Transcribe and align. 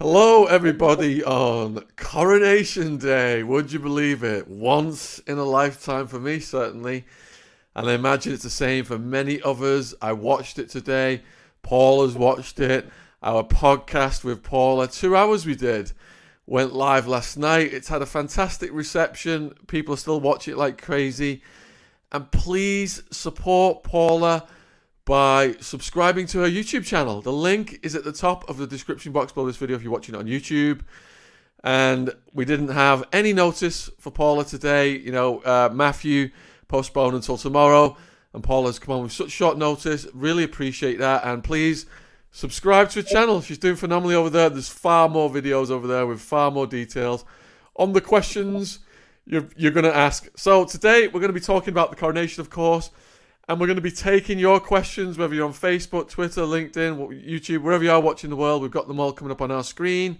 Hello, 0.00 0.46
everybody, 0.46 1.22
on 1.22 1.84
Coronation 1.94 2.96
Day. 2.96 3.44
Would 3.44 3.72
you 3.72 3.78
believe 3.78 4.24
it? 4.24 4.48
Once 4.48 5.20
in 5.20 5.38
a 5.38 5.44
lifetime 5.44 6.08
for 6.08 6.18
me, 6.18 6.40
certainly. 6.40 7.04
And 7.76 7.88
I 7.88 7.92
imagine 7.92 8.32
it's 8.32 8.42
the 8.42 8.50
same 8.50 8.84
for 8.84 8.98
many 8.98 9.40
others. 9.42 9.94
I 10.02 10.12
watched 10.12 10.58
it 10.58 10.68
today. 10.68 11.22
Paul 11.62 12.04
has 12.04 12.16
watched 12.16 12.58
it. 12.58 12.90
Our 13.22 13.44
podcast 13.44 14.24
with 14.24 14.42
Paula, 14.42 14.88
two 14.88 15.14
hours 15.14 15.46
we 15.46 15.54
did, 15.54 15.92
went 16.44 16.72
live 16.74 17.06
last 17.06 17.36
night. 17.36 17.72
It's 17.72 17.86
had 17.86 18.02
a 18.02 18.06
fantastic 18.06 18.72
reception. 18.72 19.54
People 19.68 19.96
still 19.96 20.18
watch 20.18 20.48
it 20.48 20.56
like 20.56 20.82
crazy. 20.82 21.40
And 22.10 22.28
please 22.32 23.04
support 23.12 23.84
Paula 23.84 24.48
by 25.04 25.54
subscribing 25.60 26.26
to 26.26 26.40
her 26.40 26.48
YouTube 26.48 26.84
channel. 26.84 27.20
The 27.20 27.32
link 27.32 27.80
is 27.82 27.94
at 27.94 28.04
the 28.04 28.12
top 28.12 28.48
of 28.48 28.56
the 28.56 28.66
description 28.66 29.12
box 29.12 29.32
below 29.32 29.46
this 29.46 29.56
video 29.56 29.76
if 29.76 29.82
you're 29.82 29.92
watching 29.92 30.14
it 30.14 30.18
on 30.18 30.26
YouTube. 30.26 30.80
And 31.62 32.14
we 32.32 32.44
didn't 32.44 32.68
have 32.68 33.04
any 33.12 33.32
notice 33.32 33.90
for 33.98 34.10
Paula 34.10 34.44
today. 34.44 34.96
You 34.96 35.12
know, 35.12 35.38
uh, 35.40 35.70
Matthew 35.72 36.30
postponed 36.68 37.14
until 37.14 37.36
tomorrow, 37.36 37.96
and 38.32 38.42
Paula's 38.42 38.78
come 38.78 38.94
on 38.94 39.02
with 39.02 39.12
such 39.12 39.30
short 39.30 39.58
notice. 39.58 40.06
Really 40.12 40.44
appreciate 40.44 40.98
that. 40.98 41.24
And 41.24 41.44
please 41.44 41.86
subscribe 42.30 42.90
to 42.90 43.00
her 43.00 43.06
channel. 43.06 43.40
She's 43.40 43.58
doing 43.58 43.76
phenomenally 43.76 44.14
over 44.14 44.30
there. 44.30 44.50
There's 44.50 44.68
far 44.68 45.08
more 45.08 45.30
videos 45.30 45.70
over 45.70 45.86
there 45.86 46.06
with 46.06 46.20
far 46.20 46.50
more 46.50 46.66
details 46.66 47.24
on 47.76 47.92
the 47.92 48.00
questions 48.00 48.80
you're, 49.26 49.48
you're 49.56 49.72
going 49.72 49.84
to 49.84 49.96
ask. 49.96 50.28
So 50.36 50.64
today 50.64 51.08
we're 51.08 51.20
going 51.20 51.28
to 51.28 51.32
be 51.32 51.40
talking 51.40 51.70
about 51.70 51.90
the 51.90 51.96
coronation, 51.96 52.40
of 52.40 52.50
course. 52.50 52.90
And 53.48 53.60
we're 53.60 53.66
going 53.66 53.76
to 53.76 53.82
be 53.82 53.90
taking 53.90 54.38
your 54.38 54.58
questions, 54.58 55.18
whether 55.18 55.34
you're 55.34 55.46
on 55.46 55.52
Facebook, 55.52 56.08
Twitter, 56.08 56.42
LinkedIn, 56.42 56.96
YouTube, 57.28 57.62
wherever 57.62 57.84
you 57.84 57.90
are 57.90 58.00
watching 58.00 58.30
the 58.30 58.36
world. 58.36 58.62
We've 58.62 58.70
got 58.70 58.88
them 58.88 58.98
all 58.98 59.12
coming 59.12 59.32
up 59.32 59.42
on 59.42 59.50
our 59.50 59.62
screen. 59.64 60.18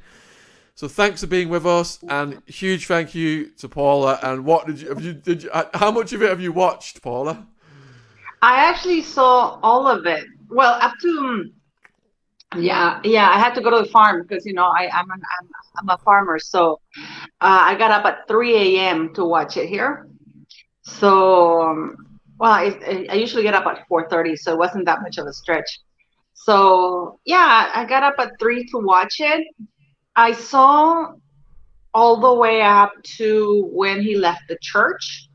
So 0.74 0.88
thanks 0.88 1.20
for 1.20 1.28
being 1.28 1.48
with 1.48 1.64
us, 1.66 2.00
and 2.08 2.42
huge 2.46 2.86
thank 2.88 3.14
you 3.14 3.50
to 3.58 3.68
Paula. 3.68 4.18
And 4.22 4.44
what 4.44 4.66
did 4.66 4.80
you? 4.80 4.88
Have 4.88 5.00
you? 5.02 5.12
Did 5.14 5.44
you? 5.44 5.50
uh, 5.50 5.66
How 5.72 5.92
much 5.92 6.12
of 6.12 6.22
it 6.22 6.28
have 6.28 6.40
you 6.40 6.50
watched, 6.52 7.00
Paula? 7.00 7.46
I 8.42 8.56
actually 8.56 9.02
saw 9.02 9.58
all 9.62 9.86
of 9.86 10.04
it. 10.06 10.24
Well, 10.50 10.74
up 10.82 10.94
to 11.00 11.08
um, 11.08 11.52
yeah, 12.56 13.00
yeah. 13.04 13.30
I 13.30 13.38
had 13.38 13.54
to 13.54 13.60
go 13.60 13.70
to 13.70 13.84
the 13.84 13.90
farm 13.90 14.22
because 14.22 14.44
you 14.44 14.52
know 14.52 14.64
I, 14.66 14.88
I'm 14.92 15.08
an, 15.10 15.22
I'm 15.40 15.48
I'm 15.78 15.88
a 15.90 15.98
farmer, 15.98 16.40
so 16.40 16.80
uh, 17.40 17.60
I 17.62 17.76
got 17.76 17.92
up 17.92 18.04
at 18.04 18.26
3 18.26 18.78
a.m. 18.78 19.14
to 19.14 19.24
watch 19.24 19.56
it 19.56 19.68
here. 19.68 20.08
So 20.82 21.62
um, 21.62 22.13
well, 22.38 22.52
I, 22.52 23.06
I 23.10 23.14
usually 23.14 23.42
get 23.42 23.54
up 23.54 23.66
at 23.66 23.86
4:30, 23.88 24.36
so 24.36 24.52
it 24.52 24.58
wasn't 24.58 24.86
that 24.86 25.02
much 25.02 25.18
of 25.18 25.26
a 25.26 25.32
stretch. 25.32 25.80
So 26.34 27.20
yeah, 27.24 27.70
I 27.74 27.84
got 27.84 28.02
up 28.02 28.14
at 28.18 28.32
three 28.40 28.64
to 28.66 28.78
watch 28.78 29.16
it. 29.20 29.46
I 30.16 30.32
saw 30.32 31.12
all 31.94 32.20
the 32.20 32.34
way 32.34 32.60
up 32.60 32.92
to 33.18 33.68
when 33.72 34.02
he 34.02 34.16
left 34.16 34.42
the 34.48 34.58
church. 34.60 35.28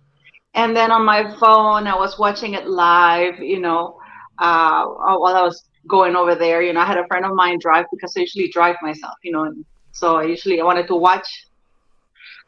And 0.55 0.75
then 0.75 0.91
on 0.91 1.05
my 1.05 1.23
phone, 1.37 1.87
I 1.87 1.95
was 1.95 2.19
watching 2.19 2.53
it 2.53 2.67
live, 2.67 3.39
you 3.39 3.59
know, 3.59 3.97
uh, 4.39 4.85
while 4.85 5.35
I 5.35 5.41
was 5.41 5.69
going 5.87 6.15
over 6.15 6.35
there. 6.35 6.61
You 6.61 6.73
know, 6.73 6.81
I 6.81 6.85
had 6.85 6.97
a 6.97 7.07
friend 7.07 7.25
of 7.25 7.33
mine 7.33 7.59
drive 7.59 7.85
because 7.91 8.13
I 8.17 8.21
usually 8.21 8.49
drive 8.49 8.75
myself, 8.81 9.15
you 9.23 9.31
know, 9.31 9.43
and 9.43 9.63
so 9.91 10.17
I 10.17 10.23
usually 10.23 10.59
I 10.59 10.63
wanted 10.63 10.87
to 10.87 10.95
watch, 10.95 11.27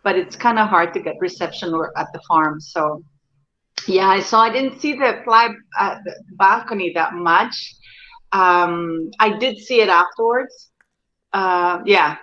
but 0.03 0.17
it's 0.17 0.35
kind 0.35 0.59
of 0.59 0.67
hard 0.67 0.93
to 0.93 0.99
get 0.99 1.15
reception 1.19 1.73
at 1.95 2.07
the 2.11 2.19
farm. 2.27 2.59
So 2.59 3.03
yeah, 3.87 4.19
so. 4.21 4.37
I 4.37 4.51
didn't 4.51 4.79
see 4.81 4.93
the 4.93 5.21
fly 5.23 5.49
uh, 5.79 5.95
the 6.03 6.15
balcony 6.37 6.91
that 6.95 7.13
much. 7.13 7.75
Um, 8.31 9.11
I 9.19 9.37
did 9.37 9.57
see 9.57 9.81
it 9.81 9.89
afterwards. 9.89 10.71
Uh, 11.33 11.79
yeah, 11.85 12.17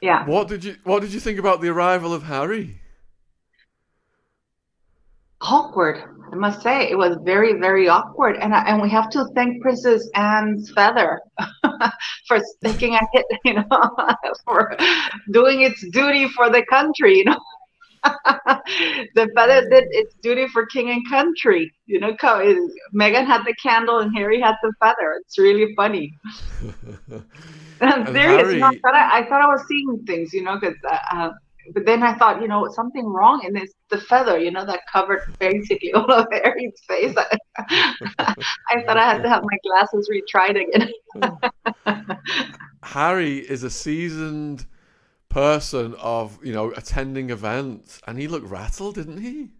yeah. 0.00 0.24
What 0.26 0.48
did 0.48 0.64
you 0.64 0.76
What 0.84 1.00
did 1.00 1.12
you 1.12 1.20
think 1.20 1.38
about 1.38 1.60
the 1.60 1.68
arrival 1.68 2.12
of 2.12 2.24
Harry? 2.24 2.80
awkward. 5.40 6.02
I 6.32 6.36
must 6.36 6.62
say 6.62 6.88
it 6.88 6.96
was 6.96 7.16
very, 7.24 7.54
very 7.54 7.88
awkward, 7.88 8.36
and 8.36 8.54
I, 8.54 8.62
and 8.64 8.80
we 8.80 8.88
have 8.90 9.10
to 9.10 9.24
thank 9.34 9.60
Princess 9.62 10.08
Anne's 10.14 10.70
feather 10.72 11.20
for 12.28 12.38
taking 12.62 12.94
a 12.94 13.00
hit, 13.12 13.26
you 13.44 13.54
know, 13.54 13.64
for 14.44 14.76
doing 15.32 15.62
its 15.62 15.84
duty 15.90 16.28
for 16.28 16.50
the 16.50 16.64
country, 16.70 17.18
you 17.18 17.24
know. 17.24 17.40
the 19.14 19.28
feather 19.34 19.68
did 19.68 19.84
its 19.90 20.14
duty 20.22 20.46
for 20.48 20.66
king 20.66 20.90
and 20.90 21.08
country. 21.08 21.70
You 21.86 22.00
know, 22.00 22.12
Meghan 22.94 23.26
had 23.26 23.44
the 23.44 23.54
candle 23.62 23.98
and 23.98 24.16
Harry 24.16 24.40
had 24.40 24.56
the 24.62 24.72
feather. 24.80 25.20
It's 25.20 25.38
really 25.38 25.74
funny. 25.74 26.12
I'm 27.80 28.06
serious. 28.06 28.16
Harry- 28.16 28.54
You 28.54 28.60
know, 28.60 28.66
I, 28.68 28.78
thought 28.78 28.94
I, 28.94 29.18
I 29.20 29.28
thought 29.28 29.42
I 29.42 29.46
was 29.46 29.62
seeing 29.68 30.02
things, 30.06 30.32
you 30.32 30.42
know, 30.42 30.58
because 30.58 30.76
uh, 30.88 30.98
uh, 31.12 31.30
but 31.72 31.86
then 31.86 32.02
I 32.02 32.14
thought, 32.14 32.40
you 32.40 32.48
know, 32.48 32.68
something 32.72 33.06
wrong, 33.06 33.42
in 33.44 33.52
this 33.52 33.72
the 33.90 33.98
feather, 34.00 34.38
you 34.38 34.50
know, 34.50 34.64
that 34.64 34.80
covered 34.92 35.34
basically 35.38 35.92
all 35.94 36.10
of 36.10 36.26
Harry's 36.32 36.72
face. 36.88 37.14
I 37.58 38.82
thought 38.86 38.96
I 38.96 39.04
had 39.04 39.22
to 39.22 39.28
have 39.28 39.42
my 39.42 39.58
glasses 39.62 40.10
retried 40.10 40.66
again. 40.66 40.92
Harry 42.82 43.38
is 43.38 43.62
a 43.62 43.70
seasoned 43.70 44.66
person 45.30 45.94
of 45.94 46.38
you 46.44 46.52
know 46.52 46.72
attending 46.72 47.30
events, 47.30 48.00
and 48.06 48.18
he 48.18 48.28
looked 48.28 48.46
rattled, 48.46 48.96
didn't 48.96 49.22
he? 49.22 49.50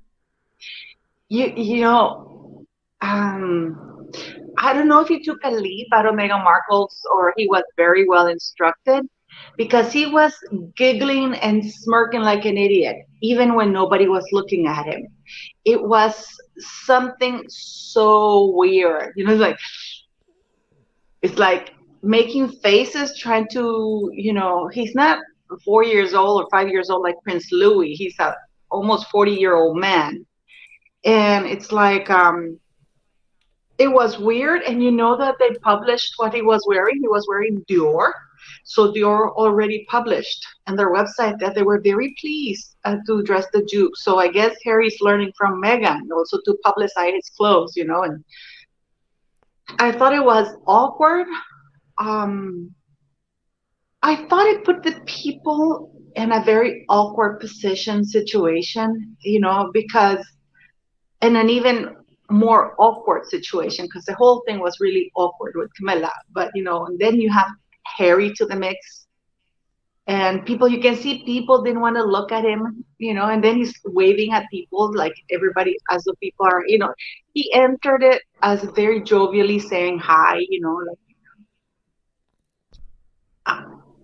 you 1.31 1.53
you 1.57 1.81
know, 1.81 2.67
um, 3.01 4.11
I 4.59 4.75
don't 4.75 4.89
know 4.89 5.01
if 5.01 5.09
he 5.09 5.23
took 5.23 5.39
a 5.45 5.51
leaf 5.51 5.87
out 5.95 6.05
of 6.05 6.15
Meghan 6.15 6.45
Markle's 6.45 7.01
or 7.15 7.33
he 7.37 7.47
was 7.47 7.63
very 7.77 8.07
well 8.07 8.27
instructed 8.27 9.09
because 9.57 9.93
he 9.93 10.07
was 10.07 10.35
giggling 10.77 11.35
and 11.37 11.65
smirking 11.65 12.21
like 12.21 12.45
an 12.45 12.59
idiot, 12.59 12.97
even 13.23 13.55
when 13.55 13.73
nobody 13.73 14.09
was 14.09 14.27
looking 14.33 14.67
at 14.67 14.85
him. 14.87 15.07
It 15.65 15.81
was 15.81 16.27
something 16.59 17.45
so 17.49 18.51
weird. 18.57 19.13
You 19.17 19.25
know, 19.25 19.33
it's 19.33 19.41
like 19.41 19.59
it's 21.23 21.39
like 21.39 21.75
making 22.03 22.49
faces, 22.49 23.17
trying 23.17 23.47
to, 23.53 24.11
you 24.13 24.33
know, 24.33 24.69
he's 24.69 24.95
not 24.97 25.21
four 25.65 25.85
years 25.85 26.15
old 26.15 26.43
or 26.43 26.49
five 26.51 26.69
years 26.69 26.91
old 26.91 27.03
like 27.03 27.17
Prince 27.23 27.51
Louis. 27.53 27.93
He's 27.93 28.19
a 28.19 28.35
almost 28.71 29.09
40 29.11 29.33
year 29.33 29.55
old 29.55 29.77
man. 29.77 30.25
And 31.05 31.47
it's 31.47 31.73
like, 31.73 32.11
um, 32.11 32.59
it 33.79 33.89
was 33.89 34.19
weird. 34.19 34.63
And 34.63 34.83
you 34.83 34.91
know 34.91 35.17
that 35.17 35.37
they 35.39 35.51
published 35.63 36.15
what 36.19 36.35
he 36.35 36.43
was 36.43 36.65
wearing? 36.69 37.01
He 37.01 37.09
was 37.09 37.27
wearing 37.29 37.65
Dior. 37.69 38.13
So 38.65 38.93
Dior 38.93 39.31
already 39.33 39.87
published 39.91 40.47
on 40.67 40.77
their 40.77 40.93
website 40.93 41.39
that 41.41 41.55
they 41.55 41.63
were 41.63 41.81
very 41.81 42.15
pleased 42.21 42.77
uh, 42.85 42.97
to 43.07 43.23
dress 43.23 43.47
the 43.53 43.63
Duke. 43.69 43.97
So 43.97 44.19
I 44.19 44.29
guess 44.29 44.55
Harry's 44.65 45.01
learning 45.01 45.33
from 45.37 45.63
Meghan 45.63 46.01
also 46.15 46.39
to 46.45 46.59
publicize 46.65 47.15
his 47.15 47.31
clothes, 47.37 47.75
you 47.77 47.85
know. 47.85 48.03
And 48.03 48.23
I 49.79 49.93
thought 49.93 50.15
it 50.15 50.25
was 50.25 50.55
awkward. 50.67 51.27
Um, 51.99 52.75
I 54.03 54.27
thought 54.27 54.47
it 54.47 54.65
put 54.65 54.83
the 54.83 55.01
people 55.07 55.93
in 56.17 56.33
a 56.33 56.43
very 56.43 56.85
awkward 56.89 57.39
position 57.39 58.05
situation, 58.05 59.17
you 59.21 59.41
know, 59.41 59.71
because 59.73 60.25
in 61.21 61.37
an 61.37 61.51
even 61.51 61.97
more 62.31 62.75
awkward 62.79 63.27
situation 63.27 63.85
because 63.87 64.05
the 64.05 64.15
whole 64.15 64.43
thing 64.47 64.61
was 64.61 64.81
really 64.81 65.11
awkward 65.17 65.53
with 65.57 65.71
Camilla. 65.75 66.11
But 66.33 66.51
you 66.55 66.63
know, 66.63 66.87
and 66.87 66.99
then 66.99 67.21
you 67.21 67.31
have 67.31 67.49
Harry 67.99 68.33
to 68.35 68.47
the 68.47 68.57
mix, 68.57 69.07
and 70.07 70.47
people 70.47 70.69
you 70.69 70.81
can 70.81 70.97
see 70.97 71.25
people 71.25 71.63
didn't 71.63 71.81
want 71.81 71.97
to 71.97 72.05
look 72.05 72.33
at 72.33 72.45
him, 72.45 72.85
you 72.99 73.13
know, 73.15 73.27
and 73.27 73.45
then 73.45 73.57
he's 73.57 73.75
waving 73.85 74.33
at 74.33 74.47
people 74.51 74.95
like 74.95 75.15
everybody 75.31 75.77
as 75.91 76.05
the 76.05 76.15
people 76.23 76.47
are, 76.47 76.65
you 76.67 76.79
know, 76.79 76.95
he 77.35 77.53
entered 77.53 78.03
it 78.03 78.23
as 78.43 78.63
very 78.75 79.01
jovially 79.03 79.61
saying 79.61 79.99
hi, 79.99 80.39
you 80.49 80.61
know, 80.61 80.75
like. 80.89 80.99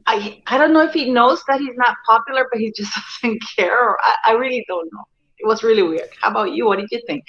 I, 0.07 0.43
I 0.47 0.59
don't 0.59 0.73
know 0.73 0.83
if 0.83 0.93
he 0.93 1.11
knows 1.11 1.43
that 1.49 1.61
he's 1.61 1.77
not 1.77 1.97
popular, 2.07 2.47
but 2.51 2.61
he 2.61 2.73
just 2.73 2.93
doesn't 3.23 3.43
care. 3.57 3.91
Or 3.91 3.99
I, 4.01 4.31
I 4.31 4.33
really 4.33 4.65
don't 4.69 4.93
know. 4.93 5.05
It 5.39 5.47
was 5.47 5.63
really 5.63 5.83
weird. 5.83 6.09
How 6.21 6.31
about 6.31 6.53
you? 6.53 6.67
What 6.67 6.79
did 6.79 6.89
you 6.91 7.03
think? 7.07 7.25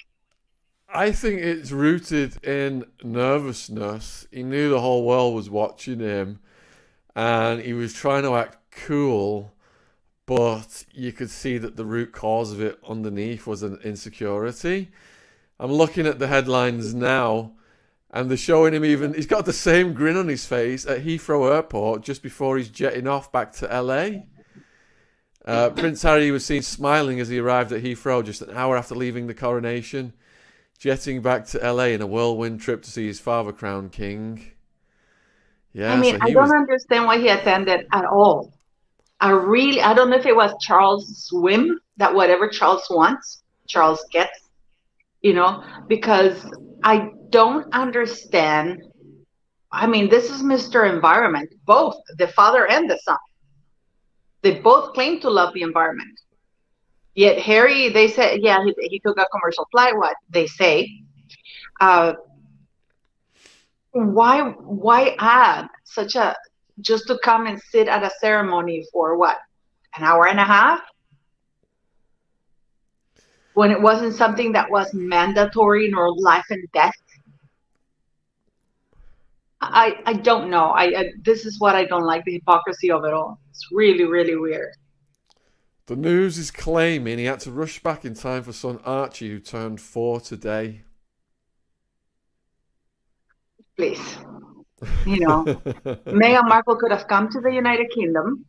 I 0.89 1.11
think 1.11 1.41
it's 1.41 1.71
rooted 1.71 2.43
in 2.45 2.85
nervousness. 3.03 4.27
He 4.31 4.43
knew 4.43 4.69
the 4.69 4.79
whole 4.79 5.05
world 5.05 5.35
was 5.35 5.49
watching 5.49 5.99
him, 5.99 6.39
and 7.15 7.61
he 7.61 7.73
was 7.73 7.93
trying 7.93 8.23
to 8.23 8.35
act 8.35 8.57
cool, 8.71 9.53
but 10.25 10.85
you 10.93 11.11
could 11.11 11.29
see 11.29 11.57
that 11.57 11.75
the 11.75 11.85
root 11.85 12.13
cause 12.13 12.53
of 12.53 12.61
it 12.61 12.79
underneath 12.87 13.45
was 13.45 13.63
an 13.63 13.79
insecurity. 13.83 14.89
I'm 15.59 15.73
looking 15.73 16.07
at 16.07 16.19
the 16.19 16.27
headlines 16.27 16.93
now, 16.93 17.51
and 18.17 18.31
they're 18.31 18.37
showing 18.37 18.73
him 18.73 18.83
even. 18.83 19.13
He's 19.13 19.27
got 19.27 19.45
the 19.45 19.53
same 19.53 19.93
grin 19.93 20.17
on 20.17 20.27
his 20.27 20.43
face 20.43 20.87
at 20.87 21.05
Heathrow 21.05 21.53
Airport 21.53 22.01
just 22.01 22.23
before 22.23 22.57
he's 22.57 22.69
jetting 22.69 23.07
off 23.07 23.31
back 23.31 23.51
to 23.53 23.67
LA. 23.67 24.23
Uh, 25.45 25.69
Prince 25.69 26.01
Harry 26.01 26.31
was 26.31 26.43
seen 26.43 26.63
smiling 26.63 27.19
as 27.19 27.29
he 27.29 27.37
arrived 27.37 27.71
at 27.71 27.83
Heathrow 27.83 28.25
just 28.25 28.41
an 28.41 28.57
hour 28.57 28.75
after 28.75 28.95
leaving 28.95 29.27
the 29.27 29.35
coronation, 29.35 30.13
jetting 30.79 31.21
back 31.21 31.45
to 31.47 31.59
LA 31.59 31.85
in 31.85 32.01
a 32.01 32.07
whirlwind 32.07 32.59
trip 32.59 32.81
to 32.81 32.89
see 32.89 33.05
his 33.05 33.19
father 33.19 33.53
crowned 33.53 33.91
king. 33.91 34.51
Yeah, 35.73 35.93
I 35.93 35.97
mean, 35.97 36.15
so 36.15 36.19
I 36.23 36.31
don't 36.31 36.41
was 36.41 36.51
understand 36.51 37.05
why 37.05 37.19
he 37.19 37.27
attended 37.27 37.85
at 37.93 38.05
all. 38.05 38.51
I 39.19 39.29
really, 39.29 39.79
I 39.79 39.93
don't 39.93 40.09
know 40.09 40.17
if 40.17 40.25
it 40.25 40.35
was 40.35 40.55
Charles' 40.59 41.29
whim 41.31 41.79
that 41.97 42.15
whatever 42.15 42.49
Charles 42.49 42.87
wants, 42.89 43.43
Charles 43.67 44.03
gets, 44.11 44.49
you 45.21 45.35
know, 45.35 45.63
because 45.87 46.43
I 46.87 47.11
don't 47.31 47.67
understand. 47.73 48.81
I 49.73 49.87
mean, 49.87 50.09
this 50.09 50.29
is 50.31 50.41
Mr. 50.41 50.89
Environment, 50.89 51.53
both 51.65 51.95
the 52.17 52.29
father 52.29 52.65
and 52.65 52.89
the 52.89 52.97
son. 53.03 53.17
They 54.41 54.61
both 54.61 54.93
claim 54.93 55.19
to 55.19 55.29
love 55.29 55.53
the 55.53 55.63
environment. 55.63 56.17
Yet 57.13 57.39
Harry, 57.39 57.89
they 57.89 58.07
said, 58.07 58.39
yeah, 58.41 58.63
he, 58.63 58.73
he 58.87 58.99
took 58.99 59.17
a 59.19 59.25
commercial 59.33 59.67
flight. 59.69 59.97
What 59.97 60.15
they 60.29 60.47
say, 60.47 60.89
uh, 61.81 62.13
why 63.91 64.43
why 64.85 65.13
add 65.19 65.67
such 65.83 66.15
a 66.15 66.37
just 66.79 67.07
to 67.07 67.19
come 67.21 67.47
and 67.47 67.59
sit 67.69 67.89
at 67.89 68.03
a 68.03 68.11
ceremony 68.21 68.85
for 68.93 69.17
what 69.17 69.37
an 69.97 70.05
hour 70.05 70.25
and 70.25 70.39
a 70.39 70.45
half 70.45 70.79
when 73.57 73.71
it 73.71 73.81
wasn't 73.81 74.13
something 74.13 74.51
that 74.51 74.69
was 74.69 74.93
mandatory 74.93 75.89
nor 75.89 76.15
life 76.15 76.45
and 76.51 76.63
death? 76.73 76.93
I 79.59 79.95
i 80.05 80.13
don't 80.13 80.51
know. 80.51 80.65
I, 80.81 80.83
I 80.99 81.03
this 81.23 81.43
is 81.43 81.59
what 81.59 81.75
i 81.75 81.83
don't 81.83 82.03
like 82.03 82.23
the 82.25 82.33
hypocrisy 82.33 82.91
of 82.91 83.03
it 83.03 83.13
all. 83.13 83.39
It's 83.49 83.65
really 83.71 84.03
really 84.03 84.35
weird. 84.35 84.73
The 85.87 85.95
news 85.95 86.37
is 86.37 86.51
claiming 86.51 87.17
he 87.17 87.25
had 87.25 87.39
to 87.41 87.51
rush 87.51 87.81
back 87.81 88.05
in 88.05 88.13
time 88.13 88.43
for 88.43 88.53
son 88.53 88.79
Archie, 88.85 89.31
who 89.31 89.39
turned 89.39 89.81
four 89.81 90.21
today. 90.21 90.83
please. 93.75 94.05
You 95.07 95.19
know 95.25 95.43
Meghan 96.21 96.47
Markle 96.47 96.75
could 96.75 96.91
have 96.91 97.07
come 97.07 97.27
to 97.29 97.39
the 97.41 97.51
United 97.51 97.89
Kingdom 97.89 98.45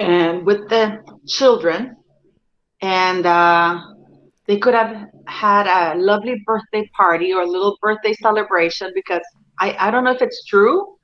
and 0.00 0.44
with 0.44 0.68
the 0.68 0.98
children, 1.28 1.96
and 2.82 3.24
uh, 3.24 3.78
they 4.50 4.58
could 4.58 4.74
have 4.74 5.06
had 5.28 5.68
a 5.68 5.96
lovely 5.96 6.42
birthday 6.44 6.90
party 6.96 7.32
or 7.32 7.42
a 7.42 7.46
little 7.46 7.78
birthday 7.80 8.12
celebration 8.14 8.90
because 8.96 9.22
I, 9.60 9.76
I 9.78 9.90
don't 9.92 10.02
know 10.02 10.10
if 10.10 10.22
it's 10.22 10.44
true, 10.44 10.96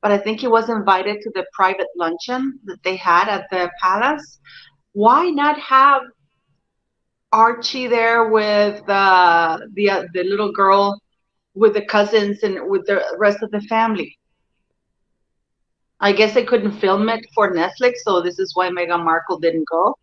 but 0.00 0.10
I 0.10 0.16
think 0.16 0.40
he 0.40 0.48
was 0.48 0.70
invited 0.70 1.20
to 1.20 1.30
the 1.34 1.44
private 1.52 1.88
luncheon 1.98 2.58
that 2.64 2.82
they 2.82 2.96
had 2.96 3.28
at 3.28 3.44
the 3.50 3.70
palace. 3.82 4.38
Why 4.92 5.28
not 5.28 5.60
have 5.60 6.00
Archie 7.30 7.88
there 7.88 8.30
with 8.30 8.88
uh, 8.88 9.58
the 9.74 9.90
uh, 9.90 10.04
the 10.14 10.24
little 10.24 10.52
girl 10.52 10.98
with 11.54 11.74
the 11.74 11.84
cousins 11.84 12.42
and 12.42 12.70
with 12.70 12.86
the 12.86 13.04
rest 13.18 13.42
of 13.42 13.50
the 13.50 13.60
family? 13.68 14.16
I 16.00 16.12
guess 16.12 16.32
they 16.32 16.44
couldn't 16.44 16.80
film 16.80 17.10
it 17.10 17.26
for 17.34 17.52
Netflix, 17.52 17.96
so 17.96 18.22
this 18.22 18.38
is 18.38 18.56
why 18.56 18.70
Meghan 18.70 19.04
Markle 19.04 19.38
didn't 19.40 19.68
go. 19.70 19.94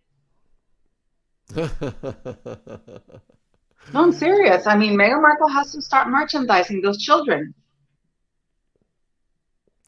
No, 3.93 4.03
I'm 4.03 4.11
serious. 4.11 4.67
I 4.67 4.77
mean, 4.77 4.97
Meghan 4.97 5.21
Markle 5.21 5.49
has 5.49 5.71
to 5.73 5.81
start 5.81 6.07
merchandising 6.07 6.81
those 6.81 6.99
children. 6.99 7.53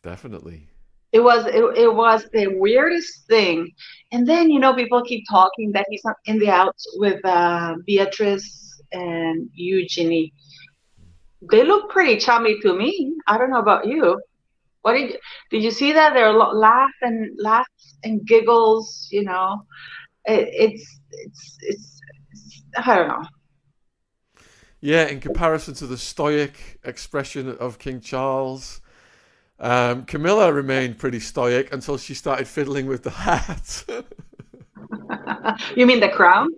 Definitely. 0.01 0.67
It 1.11 1.21
was 1.21 1.45
it, 1.45 1.63
it 1.77 1.93
was 1.93 2.27
the 2.33 2.47
weirdest 2.47 3.27
thing. 3.27 3.71
And 4.11 4.27
then 4.27 4.49
you 4.49 4.59
know 4.59 4.73
people 4.73 5.03
keep 5.03 5.23
talking 5.29 5.71
that 5.73 5.85
he's 5.89 6.03
not 6.03 6.15
in 6.25 6.39
the 6.39 6.49
outs 6.49 6.85
with 6.97 7.23
uh, 7.23 7.75
Beatrice 7.85 8.81
and 8.91 9.49
Eugenie. 9.53 10.33
They 11.51 11.63
look 11.63 11.89
pretty 11.89 12.17
chummy 12.17 12.59
to 12.61 12.73
me. 12.73 13.15
I 13.27 13.37
don't 13.37 13.51
know 13.51 13.59
about 13.59 13.87
you. 13.87 14.19
What 14.81 14.93
did 14.93 15.11
you, 15.11 15.17
did 15.51 15.63
you 15.63 15.71
see 15.71 15.93
that? 15.93 16.13
They're 16.13 16.33
lo- 16.33 16.51
laugh 16.51 16.91
and 17.01 17.29
laughs 17.39 17.97
and 18.03 18.25
giggles. 18.25 19.07
You 19.11 19.23
know, 19.23 19.61
it, 20.25 20.49
it's, 20.51 20.99
it's 21.11 21.57
it's 21.61 22.01
it's 22.31 22.63
I 22.77 22.95
don't 22.95 23.07
know. 23.07 23.23
Yeah, 24.81 25.07
in 25.07 25.19
comparison 25.21 25.73
to 25.75 25.87
the 25.87 25.97
stoic 25.97 26.79
expression 26.83 27.55
of 27.57 27.79
King 27.79 28.01
Charles, 28.01 28.81
um, 29.59 30.03
Camilla 30.03 30.51
remained 30.51 30.97
pretty 30.97 31.21
stoic 31.21 31.71
until 31.73 31.97
she 31.97 32.13
started 32.13 32.47
fiddling 32.47 32.87
with 32.87 33.03
the 33.03 33.11
hat. 33.11 33.85
you 35.75 35.85
mean 35.85 36.01
the 36.01 36.09
crown? 36.09 36.49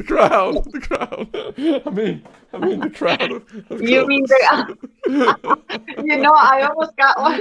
the 0.00 0.02
crown, 0.02 0.54
the 0.72 0.80
crown. 0.80 1.82
I 1.86 1.90
mean, 1.90 2.26
I 2.52 2.58
mean 2.58 2.80
the 2.80 2.90
crown. 2.90 3.32
Of, 3.32 3.70
of 3.70 3.82
You 3.82 4.06
mean 4.06 4.24
the? 4.24 4.76
you 6.04 6.16
know, 6.16 6.32
I 6.32 6.62
almost 6.62 6.96
got 6.96 7.20
one. 7.20 7.40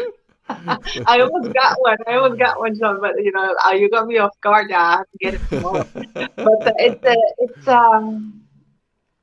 I 0.50 1.19
almost 1.19 1.54
got 1.54 1.78
one. 1.80 1.98
I 2.07 2.16
almost 2.16 2.40
got 2.40 2.60
one, 2.60 2.78
John. 2.78 3.00
But 3.00 3.24
you 3.24 3.31
know, 3.31 3.56
uh, 3.66 3.72
you 3.72 3.90
got 3.90 4.07
me 4.07 4.18
off 4.18 4.31
guard. 4.42 4.69
Now 4.69 4.84
I 4.84 4.92
have 4.92 5.12
to 5.12 5.18
get 5.19 5.34
it 5.36 5.42
tomorrow. 5.50 5.88
but 6.13 6.68
uh, 6.68 6.74
it's 6.78 7.06
uh, 7.06 7.16
it's 7.38 7.68
um, 7.68 8.42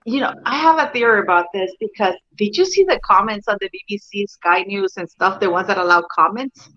you 0.04 0.20
know, 0.20 0.32
I 0.44 0.56
have 0.56 0.78
a 0.78 0.92
theory 0.92 1.20
about 1.20 1.46
this 1.52 1.72
because 1.80 2.14
did 2.36 2.56
you 2.56 2.64
see 2.64 2.84
the 2.84 3.00
comments 3.04 3.48
on 3.48 3.58
the 3.60 3.68
BBC, 3.68 4.28
Sky 4.28 4.62
News, 4.62 4.96
and 4.96 5.10
stuff? 5.10 5.40
The 5.40 5.50
ones 5.50 5.66
that 5.66 5.78
allow 5.78 6.02
comments. 6.02 6.68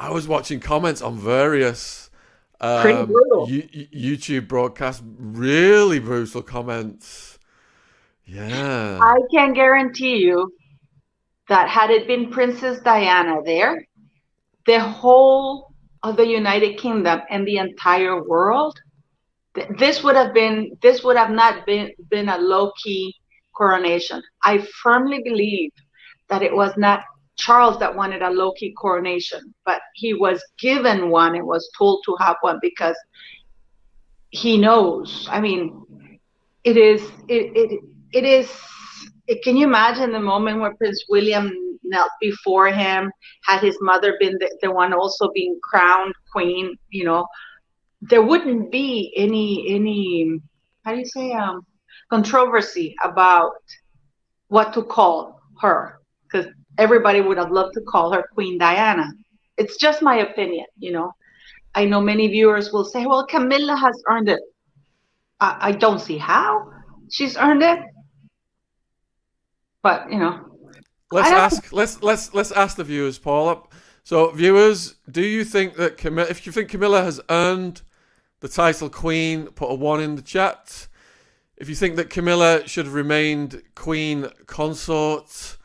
I 0.00 0.10
was 0.10 0.26
watching 0.26 0.58
comments 0.58 1.00
on 1.00 1.16
various 1.16 2.10
um. 2.60 3.08
YouTube 3.46 4.48
broadcasts. 4.48 5.02
Really 5.04 6.00
brutal 6.00 6.42
comments. 6.42 7.38
Yeah. 8.24 8.98
I 9.00 9.18
can 9.30 9.52
guarantee 9.52 10.16
you 10.16 10.52
that 11.52 11.68
had 11.68 11.90
it 11.90 12.06
been 12.06 12.30
Princess 12.30 12.80
Diana 12.80 13.42
there, 13.44 13.86
the 14.64 14.80
whole 14.80 15.74
of 16.02 16.16
the 16.16 16.26
United 16.26 16.78
Kingdom 16.78 17.20
and 17.28 17.46
the 17.46 17.58
entire 17.58 18.26
world, 18.26 18.80
th- 19.54 19.68
this 19.78 20.02
would 20.02 20.16
have 20.16 20.32
been 20.32 20.56
this 20.80 21.04
would 21.04 21.18
have 21.18 21.30
not 21.42 21.66
been 21.66 21.90
been 22.10 22.30
a 22.30 22.38
low 22.38 22.72
key 22.82 23.14
coronation. 23.54 24.22
I 24.42 24.66
firmly 24.82 25.20
believe 25.22 25.72
that 26.30 26.42
it 26.42 26.56
was 26.56 26.72
not 26.78 27.00
Charles 27.36 27.78
that 27.80 27.94
wanted 27.94 28.22
a 28.22 28.30
low 28.30 28.52
key 28.52 28.72
coronation, 28.72 29.42
but 29.66 29.82
he 29.94 30.14
was 30.14 30.42
given 30.58 31.10
one 31.10 31.34
and 31.36 31.46
was 31.46 31.70
told 31.76 32.00
to 32.06 32.16
have 32.18 32.36
one 32.40 32.60
because 32.62 32.96
he 34.30 34.56
knows. 34.56 35.28
I 35.30 35.38
mean, 35.42 35.84
it 36.64 36.78
is 36.78 37.02
it 37.28 37.44
it, 37.62 37.80
it 38.18 38.24
is 38.24 38.50
can 39.42 39.56
you 39.56 39.66
imagine 39.66 40.12
the 40.12 40.20
moment 40.20 40.60
where 40.60 40.74
Prince 40.74 41.04
William 41.08 41.52
knelt 41.84 42.10
before 42.20 42.68
him, 42.68 43.10
had 43.44 43.60
his 43.60 43.76
mother 43.80 44.16
been 44.18 44.36
the, 44.38 44.58
the 44.62 44.70
one 44.70 44.92
also 44.92 45.30
being 45.34 45.58
crowned 45.62 46.14
queen, 46.32 46.76
you 46.90 47.04
know, 47.04 47.26
there 48.00 48.22
wouldn't 48.22 48.70
be 48.72 49.12
any 49.16 49.64
any 49.68 50.40
how 50.84 50.92
do 50.92 50.98
you 50.98 51.06
say 51.06 51.32
um 51.32 51.64
controversy 52.10 52.94
about 53.04 53.52
what 54.48 54.72
to 54.74 54.82
call 54.82 55.40
her 55.60 56.00
because 56.24 56.46
everybody 56.78 57.20
would 57.20 57.38
have 57.38 57.50
loved 57.50 57.74
to 57.74 57.80
call 57.82 58.12
her 58.12 58.24
Queen 58.34 58.58
Diana. 58.58 59.10
It's 59.56 59.76
just 59.76 60.02
my 60.02 60.16
opinion, 60.16 60.66
you 60.78 60.92
know. 60.92 61.12
I 61.74 61.86
know 61.86 62.00
many 62.00 62.28
viewers 62.28 62.72
will 62.72 62.84
say, 62.84 63.06
well, 63.06 63.26
Camilla 63.26 63.76
has 63.76 64.02
earned 64.10 64.28
it. 64.28 64.40
I, 65.40 65.56
I 65.68 65.72
don't 65.72 66.00
see 66.00 66.18
how 66.18 66.70
she's 67.10 67.36
earned 67.36 67.62
it. 67.62 67.78
But, 69.82 70.10
you 70.12 70.18
know, 70.18 70.52
Let's 71.12 71.30
ask. 71.30 71.72
Let's 71.72 72.02
let's 72.02 72.34
let's 72.34 72.52
ask 72.52 72.76
the 72.76 72.84
viewers, 72.84 73.18
Paula. 73.18 73.62
So, 74.02 74.30
viewers, 74.30 74.96
do 75.10 75.22
you 75.22 75.44
think 75.44 75.76
that 75.76 75.98
Camilla? 75.98 76.26
If 76.28 76.46
you 76.46 76.52
think 76.52 76.70
Camilla 76.70 77.02
has 77.02 77.20
earned 77.28 77.82
the 78.40 78.48
title 78.48 78.88
Queen, 78.88 79.46
put 79.48 79.70
a 79.70 79.74
one 79.74 80.00
in 80.00 80.16
the 80.16 80.22
chat. 80.22 80.88
If 81.56 81.68
you 81.68 81.74
think 81.74 81.96
that 81.96 82.08
Camilla 82.10 82.66
should 82.66 82.86
have 82.86 82.94
remained 82.94 83.62
Queen 83.74 84.28
Consort, 84.46 85.58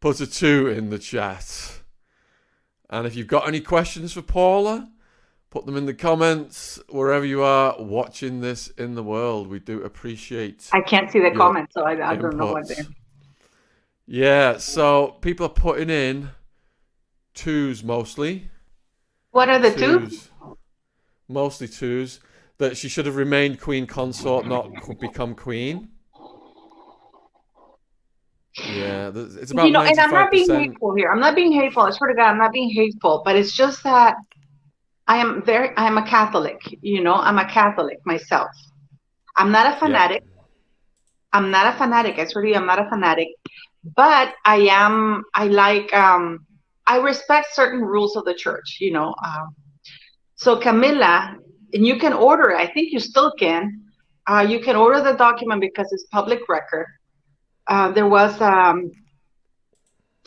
put 0.00 0.20
a 0.20 0.26
two 0.26 0.66
in 0.66 0.90
the 0.90 0.98
chat. 0.98 1.80
And 2.90 3.06
if 3.06 3.14
you've 3.14 3.28
got 3.28 3.48
any 3.48 3.60
questions 3.60 4.12
for 4.12 4.20
Paula, 4.20 4.90
put 5.48 5.64
them 5.64 5.76
in 5.76 5.86
the 5.86 5.94
comments 5.94 6.78
wherever 6.90 7.24
you 7.24 7.42
are 7.42 7.76
watching 7.78 8.40
this 8.40 8.66
in 8.68 8.94
the 8.96 9.02
world. 9.02 9.46
We 9.46 9.60
do 9.60 9.82
appreciate. 9.82 10.68
I 10.72 10.80
can't 10.80 11.10
see 11.10 11.20
the 11.20 11.30
comments, 11.30 11.72
so 11.72 11.84
I, 11.84 12.10
I 12.10 12.16
don't 12.16 12.36
know 12.36 12.52
what 12.52 12.66
they're. 12.66 12.84
Yeah, 14.12 14.58
so 14.58 15.16
people 15.22 15.46
are 15.46 15.48
putting 15.48 15.88
in 15.88 16.32
twos 17.32 17.82
mostly. 17.82 18.50
What 19.30 19.48
are 19.48 19.58
the 19.58 19.72
two? 19.72 20.10
Mostly 21.28 21.66
twos. 21.66 22.20
That 22.58 22.76
she 22.76 22.90
should 22.90 23.06
have 23.06 23.16
remained 23.16 23.58
queen 23.58 23.86
consort, 23.86 24.46
not 24.46 24.68
become 25.00 25.34
queen. 25.34 25.88
Yeah, 28.68 29.12
it's 29.14 29.50
about 29.50 29.64
You 29.64 29.72
know, 29.72 29.80
and 29.80 29.98
I'm 29.98 30.10
not 30.10 30.30
being 30.30 30.50
hateful 30.50 30.94
here. 30.94 31.10
I'm 31.10 31.18
not 31.18 31.34
being 31.34 31.52
hateful. 31.52 31.84
I 31.84 31.90
swear 31.92 32.10
to 32.10 32.14
God, 32.14 32.32
I'm 32.32 32.38
not 32.38 32.52
being 32.52 32.68
hateful. 32.68 33.22
But 33.24 33.36
it's 33.36 33.56
just 33.56 33.82
that 33.84 34.16
I 35.08 35.16
am 35.16 35.42
very. 35.42 35.74
I 35.78 35.86
am 35.86 35.96
a 35.96 36.06
Catholic. 36.06 36.60
You 36.82 37.02
know, 37.02 37.14
I'm 37.14 37.38
a 37.38 37.48
Catholic 37.48 38.04
myself. 38.04 38.50
I'm 39.36 39.50
not 39.50 39.74
a 39.74 39.78
fanatic. 39.78 40.22
I'm 41.32 41.50
not 41.50 41.74
a 41.74 41.78
fanatic. 41.78 42.18
I 42.18 42.26
swear 42.26 42.44
to 42.44 42.50
you, 42.50 42.56
I'm 42.56 42.66
not 42.66 42.78
a 42.78 42.90
fanatic. 42.90 43.28
But 43.84 44.34
I 44.44 44.68
am. 44.70 45.24
I 45.34 45.46
like. 45.46 45.92
um 45.94 46.46
I 46.86 46.98
respect 46.98 47.54
certain 47.54 47.80
rules 47.80 48.16
of 48.16 48.24
the 48.24 48.34
church, 48.34 48.78
you 48.80 48.92
know. 48.92 49.14
Um, 49.24 49.54
so 50.34 50.56
Camilla, 50.56 51.36
and 51.72 51.86
you 51.86 51.96
can 51.96 52.12
order 52.12 52.50
it. 52.50 52.56
I 52.56 52.66
think 52.72 52.92
you 52.92 52.98
still 53.00 53.32
can. 53.38 53.82
Uh, 54.28 54.44
you 54.48 54.60
can 54.60 54.76
order 54.76 55.00
the 55.00 55.12
document 55.12 55.60
because 55.60 55.92
it's 55.92 56.04
public 56.12 56.48
record. 56.48 56.86
Uh, 57.68 57.90
there 57.92 58.08
was 58.08 58.40
um, 58.40 58.90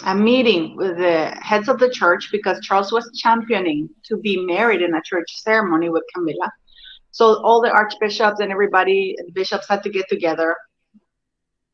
a 0.05 0.15
meeting 0.15 0.75
with 0.75 0.97
the 0.97 1.27
heads 1.41 1.67
of 1.69 1.79
the 1.79 1.89
church 1.89 2.29
because 2.31 2.59
Charles 2.61 2.91
was 2.91 3.09
championing 3.21 3.89
to 4.05 4.17
be 4.17 4.37
married 4.45 4.81
in 4.81 4.93
a 4.95 5.01
church 5.01 5.29
ceremony 5.37 5.89
with 5.89 6.03
Camilla. 6.13 6.51
So 7.11 7.41
all 7.43 7.61
the 7.61 7.71
archbishops 7.71 8.39
and 8.41 8.51
everybody, 8.51 9.15
bishops 9.33 9.67
had 9.69 9.83
to 9.83 9.89
get 9.89 10.05
together 10.09 10.55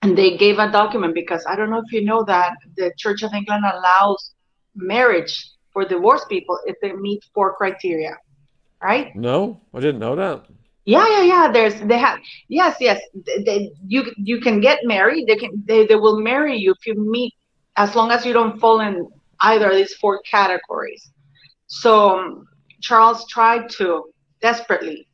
and 0.02 0.18
they 0.18 0.38
gave 0.38 0.60
a 0.60 0.72
document 0.72 1.14
because 1.14 1.46
I 1.48 1.56
don't 1.56 1.70
know 1.70 1.82
if 1.86 1.92
you 1.92 2.04
know 2.04 2.24
that 2.26 2.54
the 2.76 2.92
Church 2.98 3.24
of 3.24 3.34
England 3.34 3.64
allows 3.66 4.34
marriage 4.76 5.34
for 5.74 5.86
divorced 5.86 6.30
people 6.30 6.58
if 6.66 6.76
they 6.82 6.94
meet 6.94 7.24
four 7.34 7.56
criteria, 7.56 8.18
right? 8.82 9.14
No, 9.16 9.62
I 9.74 9.80
didn't 9.80 10.00
know 10.00 10.16
that. 10.16 10.46
Yeah, 10.86 11.08
yeah, 11.10 11.24
yeah. 11.24 11.52
There's 11.52 11.80
they 11.82 11.98
have 11.98 12.20
yes, 12.48 12.78
yes. 12.80 13.00
They, 13.46 13.72
you 13.86 14.12
you 14.18 14.40
can 14.40 14.60
get 14.62 14.80
married. 14.84 15.28
They 15.28 15.36
can 15.36 15.52
they, 15.66 15.86
they 15.86 15.96
will 15.96 16.20
marry 16.20 16.58
you 16.58 16.72
if 16.72 16.86
you 16.86 16.96
meet 16.96 17.34
as 17.78 17.96
long 17.96 18.12
as 18.12 18.26
you 18.26 18.34
don't 18.34 18.60
fall 18.60 18.80
in 18.80 19.08
either 19.42 19.70
of 19.70 19.76
these 19.76 19.94
four 19.96 20.22
categories. 20.30 21.12
So 21.68 22.20
um, 22.20 22.46
Charles 22.82 23.26
tried 23.28 23.70
to 23.78 24.06
desperately 24.42 25.08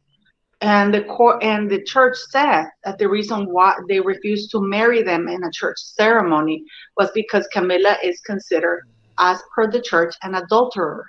and 0.61 0.93
the 0.93 1.03
court 1.03 1.43
and 1.43 1.69
the 1.69 1.83
church 1.83 2.17
said 2.29 2.65
that 2.83 2.97
the 2.97 3.07
reason 3.07 3.45
why 3.45 3.75
they 3.87 3.99
refused 3.99 4.49
to 4.51 4.61
marry 4.61 5.03
them 5.03 5.27
in 5.27 5.43
a 5.43 5.51
church 5.51 5.77
ceremony 5.77 6.63
was 6.97 7.11
because 7.13 7.47
Camilla 7.53 7.97
is 8.03 8.19
considered, 8.21 8.87
as 9.19 9.41
per 9.53 9.69
the 9.69 9.81
church, 9.81 10.15
an 10.23 10.35
adulterer. 10.35 11.05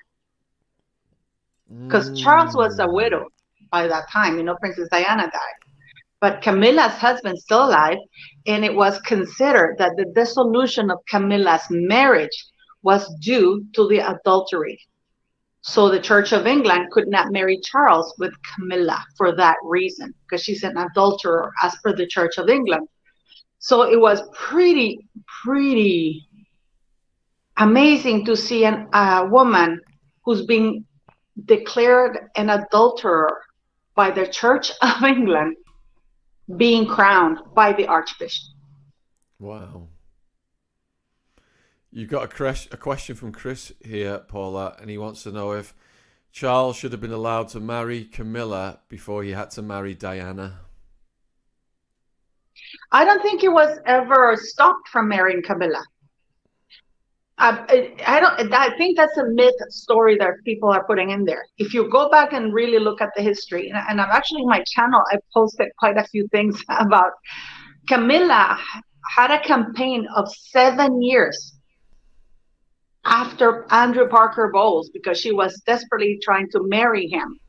Because 1.84 2.10
mm. 2.10 2.22
Charles 2.22 2.54
was 2.54 2.78
a 2.78 2.86
widow 2.86 3.26
by 3.70 3.86
that 3.86 4.10
time, 4.10 4.36
you 4.36 4.42
know, 4.42 4.56
Princess 4.56 4.88
Diana 4.90 5.22
died. 5.22 5.58
But 6.20 6.42
Camilla's 6.42 6.94
husband's 6.94 7.42
still 7.42 7.66
alive, 7.66 7.98
and 8.46 8.64
it 8.64 8.74
was 8.74 8.98
considered 9.00 9.76
that 9.78 9.92
the 9.96 10.06
dissolution 10.14 10.90
of 10.90 10.98
Camilla's 11.08 11.66
marriage 11.70 12.46
was 12.82 13.08
due 13.20 13.64
to 13.74 13.88
the 13.88 13.98
adultery 13.98 14.78
so 15.60 15.88
the 15.88 16.00
Church 16.00 16.32
of 16.32 16.46
England 16.46 16.90
could 16.92 17.08
not 17.08 17.32
marry 17.32 17.58
Charles 17.60 18.14
with 18.18 18.32
Camilla 18.54 19.04
for 19.16 19.34
that 19.36 19.56
reason, 19.64 20.14
because 20.22 20.42
she's 20.42 20.62
an 20.62 20.76
adulterer 20.76 21.52
as 21.62 21.74
per 21.82 21.94
the 21.94 22.06
Church 22.06 22.38
of 22.38 22.48
England. 22.48 22.88
So 23.58 23.82
it 23.82 24.00
was 24.00 24.22
pretty, 24.32 25.08
pretty 25.42 26.26
amazing 27.56 28.24
to 28.26 28.36
see 28.36 28.64
an, 28.64 28.88
a 28.92 29.26
woman 29.26 29.80
who's 30.24 30.46
being 30.46 30.84
declared 31.44 32.30
an 32.36 32.50
adulterer 32.50 33.42
by 33.94 34.10
the 34.10 34.26
Church 34.26 34.70
of 34.80 35.02
England 35.02 35.56
being 36.56 36.86
crowned 36.86 37.38
by 37.54 37.72
the 37.72 37.86
Archbishop. 37.86 38.54
Wow. 39.38 39.88
You've 41.90 42.10
got 42.10 42.24
a, 42.24 42.28
cres- 42.28 42.68
a 42.70 42.76
question 42.76 43.16
from 43.16 43.32
Chris 43.32 43.72
here, 43.80 44.18
Paula, 44.18 44.76
and 44.80 44.90
he 44.90 44.98
wants 44.98 45.22
to 45.22 45.32
know 45.32 45.52
if 45.52 45.74
Charles 46.32 46.76
should 46.76 46.92
have 46.92 47.00
been 47.00 47.12
allowed 47.12 47.48
to 47.48 47.60
marry 47.60 48.04
Camilla 48.04 48.80
before 48.88 49.22
he 49.22 49.30
had 49.30 49.50
to 49.52 49.62
marry 49.62 49.94
Diana. 49.94 50.60
I 52.92 53.04
don't 53.04 53.22
think 53.22 53.40
he 53.40 53.48
was 53.48 53.78
ever 53.86 54.36
stopped 54.36 54.88
from 54.88 55.08
marrying 55.08 55.42
Camilla. 55.42 55.82
Um, 57.38 57.64
I, 57.68 57.94
I 58.04 58.20
don't. 58.20 58.52
I 58.52 58.76
think 58.76 58.96
that's 58.96 59.16
a 59.16 59.24
myth 59.24 59.54
story 59.68 60.16
that 60.16 60.32
people 60.44 60.70
are 60.70 60.84
putting 60.84 61.10
in 61.10 61.24
there. 61.24 61.46
If 61.56 61.72
you 61.72 61.88
go 61.88 62.10
back 62.10 62.32
and 62.32 62.52
really 62.52 62.80
look 62.80 63.00
at 63.00 63.10
the 63.16 63.22
history, 63.22 63.68
and, 63.70 63.78
and 63.88 64.00
I'm 64.00 64.10
actually 64.10 64.42
in 64.42 64.48
my 64.48 64.64
channel, 64.66 65.00
I 65.12 65.18
posted 65.32 65.68
quite 65.78 65.96
a 65.96 66.04
few 66.04 66.26
things 66.28 66.60
about 66.68 67.12
Camilla 67.88 68.58
had 69.16 69.30
a 69.30 69.40
campaign 69.40 70.06
of 70.16 70.28
seven 70.34 71.00
years 71.00 71.57
after 73.08 73.66
Andrew 73.72 74.06
Parker 74.06 74.50
Bowles 74.52 74.90
because 74.90 75.18
she 75.18 75.32
was 75.32 75.60
desperately 75.66 76.18
trying 76.22 76.48
to 76.50 76.62
marry 76.64 77.08
him. 77.08 77.40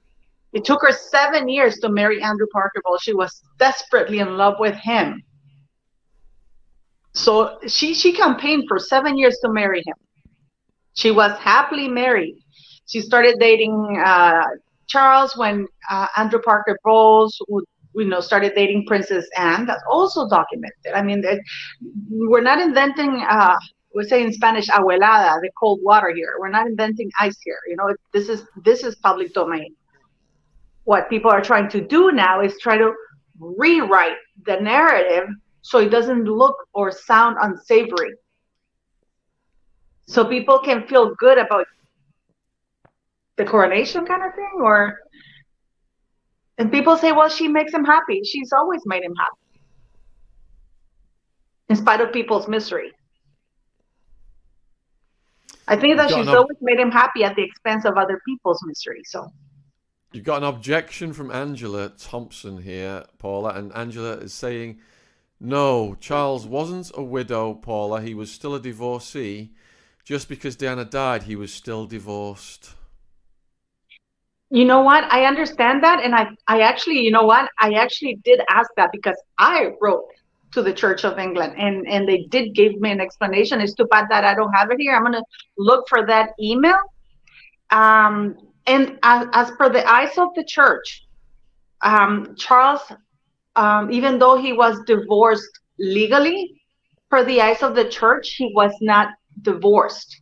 It 0.54 0.66
took 0.66 0.82
her 0.82 0.92
seven 0.92 1.48
years 1.48 1.78
to 1.80 1.90
marry 1.90 2.22
Andrew 2.22 2.48
Parker 2.52 2.82
Bowles. 2.84 3.02
She 3.04 3.14
was 3.14 3.44
desperately 3.60 4.20
in 4.20 4.38
love 4.38 4.56
with 4.60 4.76
him. 4.76 5.22
So 7.14 7.60
she 7.68 7.94
she 7.94 8.14
campaigned 8.14 8.66
for 8.68 8.80
seven 8.80 9.18
years 9.18 9.38
to 9.44 9.50
marry 9.50 9.84
him. 9.86 9.96
She 10.94 11.12
was 11.12 11.38
happily 11.40 11.88
married. 11.88 12.36
She 12.88 13.02
started 13.02 13.38
dating 13.40 14.02
uh, 14.04 14.44
Charles 14.88 15.36
when 15.38 15.68
uh, 15.92 16.08
Andrew 16.18 16.40
Parker 16.42 16.78
Bowles 16.84 17.38
would 17.50 17.66
you 17.96 18.06
know 18.06 18.22
started 18.22 18.54
dating 18.56 18.86
Princess 18.88 19.28
Anne. 19.38 19.66
That's 19.66 19.84
also 19.92 20.30
documented. 20.30 20.94
I 20.96 21.02
mean, 21.04 21.24
we're 22.10 22.42
not 22.42 22.60
inventing 22.60 23.24
uh, 23.30 23.58
we 23.94 24.04
say 24.04 24.24
in 24.24 24.32
Spanish 24.32 24.68
abuelada, 24.68 25.42
the 25.42 25.50
cold 25.60 25.80
water 25.82 26.14
here. 26.14 26.36
We're 26.40 26.50
not 26.50 26.68
inventing 26.68 27.10
ice 27.20 27.38
here. 27.44 27.60
You 27.68 27.76
know, 27.76 27.96
this 28.14 28.30
is 28.30 28.44
this 28.64 28.84
is 28.84 28.96
public 28.96 29.34
domain. 29.34 29.76
What 30.84 31.10
people 31.10 31.32
are 31.32 31.42
trying 31.42 31.70
to 31.70 31.82
do 31.82 32.12
now 32.12 32.42
is 32.42 32.58
try 32.60 32.78
to 32.78 32.94
rewrite 33.40 34.18
the 34.46 34.60
narrative 34.60 35.30
so 35.62 35.80
it 35.80 35.90
doesn't 35.90 36.26
look 36.26 36.56
or 36.74 36.92
sound 36.92 37.38
unsavory. 37.42 38.14
So 40.08 40.26
people 40.26 40.60
can 40.60 40.88
feel 40.88 41.14
good 41.16 41.38
about 41.38 41.68
the 43.38 43.46
coronation 43.46 44.06
kind 44.06 44.24
of 44.24 44.34
thing 44.36 44.62
or 44.62 45.00
and 46.58 46.70
people 46.70 46.98
say, 46.98 47.14
well, 47.14 47.30
she 47.30 47.48
makes 47.48 47.74
him 47.74 47.86
happy. 47.86 48.22
She's 48.26 48.52
always 48.52 48.82
made 48.86 49.02
him 49.02 49.16
happy. 49.16 49.62
In 51.70 51.78
spite 51.78 52.02
of 52.02 52.12
people's 52.12 52.50
misery. 52.50 52.92
I 55.70 55.76
think 55.76 55.98
that 55.98 56.10
she's 56.10 56.28
always 56.28 56.58
made 56.62 56.80
him 56.80 56.90
happy 56.90 57.24
at 57.24 57.36
the 57.36 57.44
expense 57.44 57.86
of 57.86 57.96
other 57.96 58.20
people's 58.28 58.60
misery. 58.66 59.04
So 59.06 59.32
you've 60.12 60.24
got 60.24 60.38
an 60.38 60.50
objection 60.50 61.14
from 61.14 61.30
Angela 61.30 61.90
Thompson 61.90 62.64
here, 62.64 63.06
Paula, 63.20 63.54
and 63.54 63.72
Angela 63.76 64.14
is 64.14 64.34
saying, 64.34 64.80
"No, 65.40 65.96
Charles 66.00 66.48
wasn't 66.48 66.92
a 66.96 67.04
widow, 67.04 67.54
Paula. 67.54 68.02
He 68.02 68.16
was 68.16 68.32
still 68.32 68.56
a 68.56 68.60
divorcee. 68.60 69.52
Just 70.04 70.28
because 70.28 70.56
Diana 70.56 70.86
died, 70.86 71.24
he 71.24 71.36
was 71.36 71.54
still 71.54 71.86
divorced." 71.86 72.74
You 74.50 74.66
know 74.66 74.82
what? 74.82 75.04
I 75.14 75.26
understand 75.26 75.84
that, 75.84 76.04
and 76.04 76.16
I, 76.16 76.30
I 76.48 76.62
actually, 76.62 77.02
you 77.02 77.12
know 77.12 77.26
what? 77.26 77.48
I 77.60 77.74
actually 77.74 78.16
did 78.24 78.42
ask 78.50 78.72
that 78.78 78.90
because 78.92 79.22
I 79.38 79.74
wrote 79.80 80.08
to 80.52 80.62
the 80.62 80.74
Church 80.74 81.06
of 81.06 81.20
England, 81.20 81.54
and 81.58 81.88
and 81.88 82.08
they 82.08 82.24
did 82.30 82.56
give 82.56 82.80
me 82.80 82.92
an 82.92 83.02
explanation. 83.02 83.62
It's 83.62 83.74
too 83.74 83.86
bad 83.86 84.08
that 84.10 84.26
I 84.26 84.34
don't 84.34 84.54
have 84.54 84.72
it 84.72 84.80
here. 84.80 84.96
I'm 84.96 85.04
gonna 85.04 85.24
look 85.58 85.88
for 85.88 86.06
that 86.08 86.32
email. 86.40 86.80
Um, 87.72 88.38
and 88.66 88.98
as, 89.04 89.28
as 89.34 89.52
per 89.52 89.70
the 89.70 89.88
eyes 89.88 90.18
of 90.18 90.30
the 90.36 90.44
church, 90.44 91.06
um, 91.82 92.36
Charles, 92.38 92.82
um, 93.56 93.92
even 93.92 94.20
though 94.20 94.38
he 94.38 94.54
was 94.54 94.80
divorced 94.86 95.60
legally, 95.80 96.62
per 97.10 97.24
the 97.24 97.42
eyes 97.42 97.64
of 97.64 97.76
the 97.76 97.90
church, 97.90 98.36
he 98.36 98.52
was 98.56 98.74
not 98.82 99.10
divorced. 99.42 100.22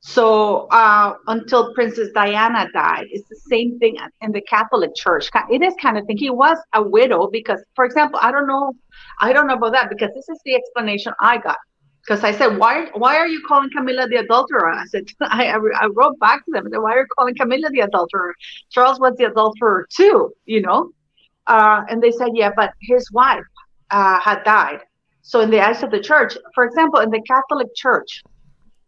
So 0.00 0.66
uh, 0.68 1.14
until 1.26 1.74
Princess 1.74 2.08
Diana 2.14 2.68
died, 2.72 3.06
it's 3.10 3.28
the 3.28 3.36
same 3.36 3.78
thing 3.78 3.98
in 4.22 4.32
the 4.32 4.40
Catholic 4.40 4.94
Church. 4.94 5.28
It 5.50 5.62
is 5.62 5.74
kind 5.80 5.98
of 5.98 6.06
thing. 6.06 6.16
He 6.16 6.30
was 6.30 6.56
a 6.72 6.82
widow 6.82 7.28
because, 7.30 7.62
for 7.76 7.84
example, 7.84 8.18
I 8.22 8.32
don't 8.32 8.46
know, 8.46 8.72
I 9.20 9.34
don't 9.34 9.46
know 9.46 9.54
about 9.54 9.72
that 9.72 9.90
because 9.90 10.10
this 10.14 10.28
is 10.30 10.40
the 10.44 10.54
explanation 10.54 11.12
I 11.20 11.36
got. 11.38 11.58
Because 12.02 12.24
I 12.24 12.32
said, 12.32 12.56
why 12.56 12.86
why 12.94 13.18
are 13.18 13.28
you 13.28 13.42
calling 13.46 13.68
Camilla 13.76 14.08
the 14.08 14.16
adulterer? 14.16 14.72
I 14.72 14.86
said, 14.86 15.04
I, 15.20 15.48
I 15.48 15.86
wrote 15.92 16.18
back 16.18 16.46
to 16.46 16.50
them. 16.50 16.66
I 16.66 16.70
said, 16.70 16.80
why 16.80 16.92
are 16.94 17.00
you 17.00 17.06
calling 17.18 17.34
Camilla 17.34 17.68
the 17.70 17.80
adulterer? 17.80 18.34
Charles 18.70 18.98
was 18.98 19.16
the 19.18 19.24
adulterer 19.24 19.86
too, 19.94 20.32
you 20.46 20.62
know. 20.62 20.92
Uh, 21.46 21.82
and 21.90 22.02
they 22.02 22.10
said, 22.10 22.28
yeah, 22.32 22.52
but 22.56 22.72
his 22.80 23.10
wife 23.12 23.44
uh, 23.90 24.18
had 24.18 24.42
died. 24.44 24.80
So 25.22 25.40
in 25.40 25.50
the 25.50 25.60
eyes 25.60 25.82
of 25.82 25.90
the 25.90 26.00
church, 26.00 26.38
for 26.54 26.64
example, 26.64 27.00
in 27.00 27.10
the 27.10 27.20
Catholic 27.22 27.68
Church, 27.74 28.22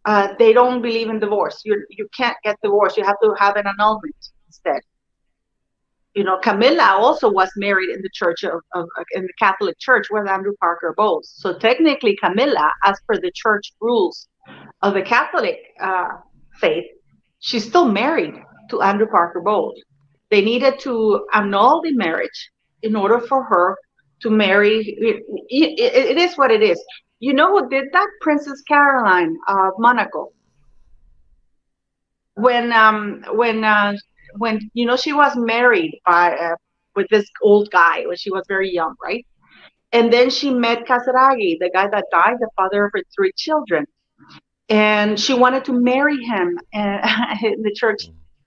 uh, 0.05 0.29
they 0.39 0.53
don't 0.53 0.83
believe 0.83 1.09
in 1.09 1.21
divorce. 1.21 1.61
You 1.65 1.85
you 1.91 2.09
can't 2.17 2.37
get 2.43 2.57
divorced. 2.63 2.97
You 2.97 3.05
have 3.05 3.21
to 3.23 3.35
have 3.39 3.57
an 3.57 3.67
annulment 3.67 4.17
instead. 4.49 4.81
You 6.15 6.25
know, 6.25 6.39
Camilla 6.43 6.97
also 6.99 7.31
was 7.31 7.51
married 7.57 7.89
in 7.89 8.03
the 8.03 8.11
church 8.13 8.45
of, 8.45 8.61
of 8.75 8.87
in 9.13 9.23
the 9.23 9.33
Catholic 9.39 9.79
Church 9.79 10.09
with 10.11 10.29
Andrew 10.29 10.53
Parker 10.61 10.93
Bowles. 10.97 11.33
So 11.37 11.57
technically, 11.59 12.17
Camilla, 12.23 12.71
as 12.85 12.99
per 13.07 13.17
the 13.17 13.33
church 13.35 13.73
rules 13.81 14.29
of 14.83 14.95
the 14.95 15.03
Catholic 15.03 15.59
uh, 15.81 16.09
faith, 16.61 16.85
she's 17.41 17.67
still 17.67 17.89
married 17.89 18.35
to 18.71 18.83
Andrew 18.83 19.07
Parker 19.07 19.41
Bowles. 19.41 19.81
They 20.31 20.43
needed 20.43 20.79
to 20.81 21.27
annul 21.33 21.81
the 21.83 21.93
marriage 21.93 22.51
in 22.83 22.97
order 22.97 23.21
for 23.21 23.45
her 23.45 23.77
to 24.23 24.31
marry. 24.31 24.81
it, 24.99 25.23
it, 25.49 26.11
it 26.13 26.19
is 26.19 26.37
what 26.37 26.51
it 26.51 26.63
is. 26.63 26.83
You 27.23 27.35
know 27.35 27.51
who 27.59 27.71
did 27.71 27.87
that? 27.95 28.09
Princess 28.21 28.63
Caroline 28.69 29.39
of 29.49 29.75
Monaco. 29.79 30.31
when 32.37 32.73
um 32.73 33.25
when 33.33 33.65
uh 33.65 33.95
when 34.39 34.61
you 34.75 34.87
know 34.87 34.97
she 34.97 35.13
was 35.13 35.33
married 35.37 36.01
by 36.07 36.35
uh, 36.37 36.57
with 36.97 37.09
this 37.11 37.27
old 37.43 37.71
guy 37.71 38.07
when 38.07 38.17
she 38.17 38.31
was 38.31 38.45
very 38.49 38.73
young, 38.73 38.95
right? 39.03 39.27
And 39.93 40.13
then 40.13 40.31
she 40.31 40.51
met 40.51 40.87
Casiraghi, 40.87 41.59
the 41.61 41.71
guy 41.73 41.89
that 41.89 42.07
died, 42.13 42.37
the 42.41 42.51
father 42.57 42.87
of 42.87 42.93
her 42.95 43.03
three 43.17 43.33
children. 43.37 43.87
And 44.71 45.21
she 45.21 45.35
wanted 45.35 45.65
to 45.67 45.73
marry 45.75 46.23
him 46.23 46.59
uh, 46.75 47.37
in 47.43 47.63
the 47.63 47.75
church 47.77 48.03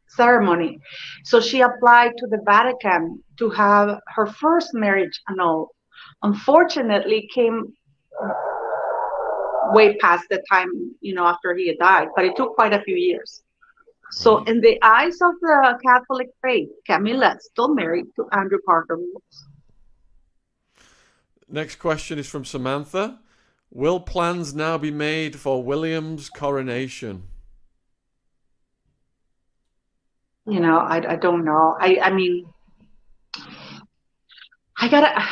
ceremony. 0.09 0.79
So 1.25 1.39
she 1.39 1.61
applied 1.61 2.13
to 2.17 2.27
the 2.27 2.39
Vatican 2.45 3.23
to 3.39 3.49
have 3.51 3.99
her 4.15 4.27
first 4.27 4.71
marriage 4.73 5.21
annulled. 5.29 5.69
Unfortunately, 6.23 7.29
came 7.33 7.73
way 9.73 9.95
past 9.97 10.25
the 10.29 10.43
time, 10.51 10.69
you 11.01 11.13
know, 11.13 11.25
after 11.25 11.55
he 11.55 11.67
had 11.67 11.77
died, 11.77 12.07
but 12.15 12.25
it 12.25 12.35
took 12.35 12.55
quite 12.55 12.73
a 12.73 12.81
few 12.81 12.95
years. 12.95 13.43
So, 14.11 14.37
mm-hmm. 14.37 14.49
in 14.49 14.61
the 14.61 14.77
eyes 14.83 15.15
of 15.21 15.33
the 15.41 15.79
Catholic 15.83 16.29
faith, 16.41 16.69
Camilla 16.85 17.37
still 17.39 17.73
married 17.73 18.05
to 18.15 18.27
Andrew 18.31 18.59
Parker 18.65 18.97
Bowles. 18.97 19.47
Next 21.49 21.77
question 21.77 22.17
is 22.17 22.27
from 22.27 22.45
Samantha. 22.45 23.19
Will 23.71 23.99
plans 23.99 24.53
now 24.53 24.77
be 24.77 24.91
made 24.91 25.37
for 25.37 25.61
William's 25.61 26.29
coronation? 26.29 27.23
You 30.47 30.59
know, 30.59 30.77
I, 30.77 31.13
I 31.13 31.15
don't 31.15 31.43
know. 31.43 31.75
I, 31.79 31.99
I 32.01 32.11
mean, 32.11 32.47
I 34.77 34.87
gotta. 34.87 35.23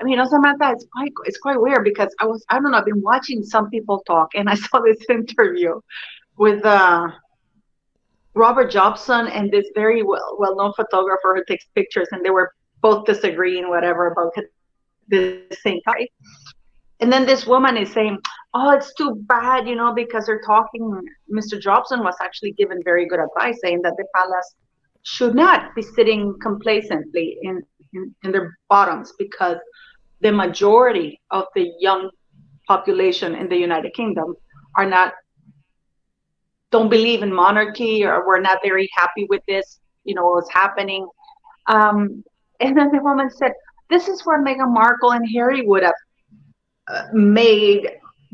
I 0.00 0.04
mean, 0.04 0.24
Samantha, 0.26 0.72
it's 0.72 0.86
quite 0.92 1.12
it's 1.24 1.38
quite 1.38 1.60
weird 1.60 1.84
because 1.84 2.14
I 2.20 2.26
was 2.26 2.44
I 2.48 2.54
don't 2.54 2.70
know. 2.70 2.78
I've 2.78 2.84
been 2.84 3.02
watching 3.02 3.42
some 3.42 3.70
people 3.70 4.02
talk, 4.06 4.30
and 4.34 4.48
I 4.48 4.54
saw 4.66 4.80
this 4.80 4.98
interview 5.08 5.80
with 6.36 6.64
uh, 6.64 7.08
Robert 8.34 8.70
Jobson 8.70 9.26
and 9.28 9.50
this 9.50 9.66
very 9.74 10.02
well 10.02 10.36
well 10.38 10.56
known 10.56 10.72
photographer 10.74 11.34
who 11.36 11.44
takes 11.46 11.66
pictures, 11.74 12.08
and 12.12 12.24
they 12.24 12.30
were 12.30 12.52
both 12.80 13.04
disagreeing 13.04 13.68
whatever 13.68 14.08
about 14.08 14.32
the 15.08 15.42
same 15.62 15.80
guy. 15.86 16.08
And 17.00 17.12
then 17.12 17.26
this 17.26 17.46
woman 17.46 17.76
is 17.76 17.92
saying, 17.92 18.18
"Oh, 18.54 18.70
it's 18.70 18.94
too 18.94 19.16
bad, 19.26 19.68
you 19.68 19.74
know, 19.74 19.92
because 19.92 20.26
they're 20.26 20.42
talking." 20.46 21.00
Mr. 21.30 21.60
Jobson 21.60 22.00
was 22.00 22.14
actually 22.22 22.52
given 22.52 22.80
very 22.84 23.06
good 23.06 23.20
advice, 23.20 23.58
saying 23.62 23.82
that 23.82 23.94
the 23.96 24.06
palace 24.14 24.54
should 25.02 25.34
not 25.34 25.74
be 25.74 25.82
sitting 25.82 26.38
complacently 26.40 27.38
in, 27.42 27.62
in, 27.92 28.14
in 28.24 28.32
their 28.32 28.56
bottoms 28.68 29.12
because 29.18 29.56
the 30.20 30.32
majority 30.32 31.20
of 31.30 31.44
the 31.54 31.72
young 31.78 32.10
population 32.66 33.34
in 33.34 33.48
the 33.48 33.56
United 33.56 33.92
Kingdom 33.94 34.34
are 34.76 34.86
not 34.86 35.12
don't 36.70 36.88
believe 36.88 37.22
in 37.22 37.32
monarchy 37.32 38.04
or 38.04 38.26
we're 38.26 38.40
not 38.40 38.58
very 38.64 38.88
happy 38.94 39.26
with 39.28 39.42
this, 39.46 39.78
you 40.04 40.14
know, 40.14 40.24
what's 40.24 40.50
happening. 40.50 41.06
Um, 41.66 42.24
and 42.60 42.76
then 42.76 42.90
the 42.90 43.02
woman 43.02 43.28
said, 43.30 43.52
this 43.90 44.08
is 44.08 44.24
where 44.24 44.42
Meghan 44.42 44.72
Markle 44.72 45.12
and 45.12 45.28
Harry 45.34 45.60
would 45.66 45.82
have 45.82 45.94
uh, 46.88 47.04
made 47.12 47.90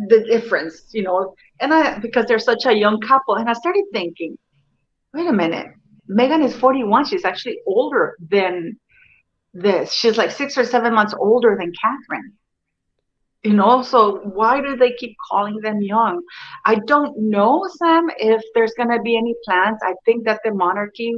the 0.06 0.24
difference, 0.24 0.84
you 0.92 1.02
know, 1.02 1.34
and 1.60 1.74
I, 1.74 1.98
because 1.98 2.26
they're 2.26 2.38
such 2.38 2.64
a 2.66 2.72
young 2.72 3.00
couple. 3.00 3.34
And 3.34 3.50
I 3.50 3.54
started 3.54 3.84
thinking, 3.92 4.38
wait 5.12 5.26
a 5.26 5.32
minute, 5.32 5.66
Meghan 6.08 6.44
is 6.44 6.54
41. 6.56 7.06
She's 7.06 7.24
actually 7.24 7.58
older 7.66 8.16
than 8.30 8.78
this. 9.54 9.92
She's 9.92 10.16
like 10.16 10.30
six 10.30 10.56
or 10.58 10.64
seven 10.64 10.94
months 10.94 11.14
older 11.18 11.56
than 11.58 11.72
Catherine. 11.80 12.32
You 13.44 13.54
know 13.54 13.82
so 13.82 14.18
why 14.24 14.60
do 14.60 14.76
they 14.76 14.92
keep 14.92 15.16
calling 15.30 15.58
them 15.60 15.80
young? 15.80 16.22
I 16.64 16.76
don't 16.86 17.16
know 17.18 17.68
sam 17.76 18.10
if 18.18 18.42
there's 18.54 18.74
going 18.76 18.90
to 18.90 19.00
be 19.00 19.16
any 19.16 19.34
plans. 19.44 19.78
I 19.82 19.94
think 20.04 20.24
that 20.24 20.40
the 20.44 20.52
monarchy 20.52 21.14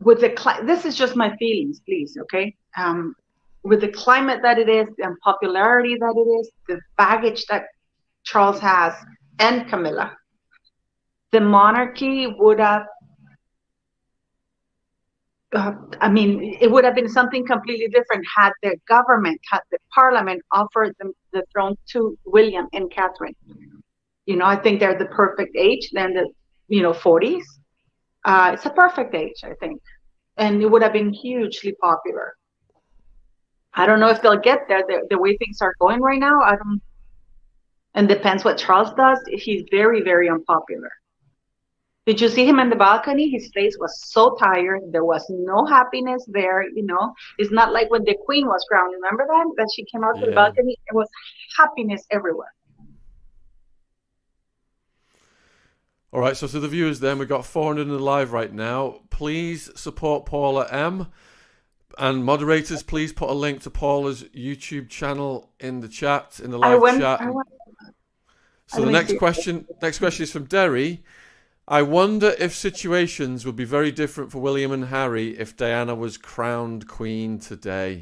with 0.00 0.20
the 0.20 0.62
this 0.64 0.84
is 0.84 0.96
just 0.96 1.16
my 1.16 1.34
feelings 1.36 1.80
please 1.80 2.16
okay? 2.22 2.54
Um, 2.76 3.14
with 3.62 3.80
the 3.80 3.88
climate 3.88 4.40
that 4.42 4.58
it 4.58 4.68
is 4.68 4.86
and 4.98 5.18
popularity 5.20 5.96
that 5.98 6.14
it 6.16 6.30
is 6.40 6.50
the 6.68 6.80
baggage 6.96 7.46
that 7.46 7.64
charles 8.22 8.60
has 8.60 8.94
and 9.38 9.68
camilla 9.68 10.16
the 11.32 11.40
monarchy 11.40 12.26
would 12.26 12.60
have 12.60 12.86
uh, 15.56 15.72
I 16.02 16.08
mean, 16.10 16.56
it 16.60 16.70
would 16.70 16.84
have 16.84 16.94
been 16.94 17.08
something 17.08 17.46
completely 17.46 17.88
different 17.88 18.24
had 18.36 18.52
the 18.62 18.76
government, 18.86 19.40
had 19.50 19.60
the 19.70 19.78
parliament 19.94 20.42
offered 20.52 20.94
them 20.98 21.12
the 21.32 21.42
throne 21.50 21.76
to 21.92 22.18
William 22.26 22.66
and 22.74 22.90
Catherine. 22.90 23.34
You 24.26 24.36
know, 24.36 24.44
I 24.44 24.56
think 24.56 24.80
they're 24.80 24.98
the 24.98 25.06
perfect 25.06 25.56
age. 25.56 25.88
Then 25.92 26.12
the, 26.12 26.28
you 26.68 26.82
know, 26.82 26.92
40s. 26.92 27.44
Uh, 28.24 28.50
it's 28.54 28.66
a 28.66 28.70
perfect 28.70 29.14
age, 29.14 29.40
I 29.44 29.54
think, 29.60 29.80
and 30.36 30.60
it 30.60 30.66
would 30.70 30.82
have 30.82 30.92
been 30.92 31.12
hugely 31.12 31.72
popular. 31.80 32.34
I 33.72 33.86
don't 33.86 34.00
know 34.00 34.08
if 34.08 34.20
they'll 34.20 34.36
get 34.50 34.60
there. 34.68 34.82
The, 34.86 35.06
the 35.08 35.18
way 35.18 35.36
things 35.36 35.62
are 35.62 35.74
going 35.80 36.00
right 36.00 36.18
now, 36.18 36.40
I 36.40 36.56
don't. 36.56 36.82
And 37.94 38.08
depends 38.08 38.44
what 38.44 38.58
Charles 38.58 38.92
does. 38.94 39.20
He's 39.28 39.62
very, 39.70 40.02
very 40.02 40.28
unpopular. 40.28 40.90
Did 42.06 42.20
you 42.20 42.28
see 42.28 42.46
him 42.46 42.60
in 42.60 42.70
the 42.70 42.76
balcony? 42.76 43.28
His 43.28 43.50
face 43.52 43.76
was 43.80 44.00
so 44.04 44.36
tired. 44.36 44.82
There 44.92 45.04
was 45.04 45.26
no 45.28 45.66
happiness 45.66 46.24
there. 46.28 46.62
You 46.62 46.86
know, 46.86 47.12
it's 47.36 47.50
not 47.50 47.72
like 47.72 47.90
when 47.90 48.04
the 48.04 48.16
queen 48.24 48.46
was 48.46 48.64
crowned. 48.70 48.94
Remember 48.94 49.26
that? 49.26 49.46
That 49.56 49.68
she 49.74 49.84
came 49.84 50.04
out 50.04 50.14
yeah. 50.14 50.20
to 50.20 50.26
the 50.26 50.32
balcony. 50.32 50.78
It 50.86 50.94
was 50.94 51.08
happiness 51.58 52.06
everywhere. 52.12 52.54
All 56.12 56.20
right, 56.20 56.36
so 56.36 56.46
to 56.46 56.60
the 56.60 56.68
viewers, 56.68 57.00
then 57.00 57.18
we've 57.18 57.28
got 57.28 57.44
400 57.44 57.82
in 57.82 57.88
the 57.88 57.98
live 57.98 58.32
right 58.32 58.52
now. 58.52 59.00
Please 59.10 59.68
support 59.74 60.26
Paula 60.26 60.68
M. 60.70 61.08
And 61.98 62.24
moderators, 62.24 62.84
please 62.84 63.12
put 63.12 63.30
a 63.30 63.34
link 63.34 63.62
to 63.62 63.70
Paula's 63.70 64.22
YouTube 64.24 64.88
channel 64.88 65.50
in 65.58 65.80
the 65.80 65.88
chat, 65.88 66.40
in 66.42 66.52
the 66.52 66.58
live 66.58 66.80
went, 66.80 67.00
chat. 67.00 67.20
Went, 67.20 67.48
so 68.66 68.82
the 68.82 68.92
next 68.92 69.18
question, 69.18 69.66
next 69.82 69.98
question 69.98 70.22
is 70.22 70.30
from 70.30 70.44
Derry. 70.44 71.02
I 71.68 71.82
wonder 71.82 72.32
if 72.38 72.54
situations 72.54 73.44
would 73.44 73.56
be 73.56 73.64
very 73.64 73.90
different 73.90 74.30
for 74.30 74.38
William 74.38 74.70
and 74.70 74.84
Harry 74.84 75.36
if 75.36 75.56
Diana 75.56 75.96
was 75.96 76.16
crowned 76.16 76.86
queen 76.86 77.40
today. 77.40 78.00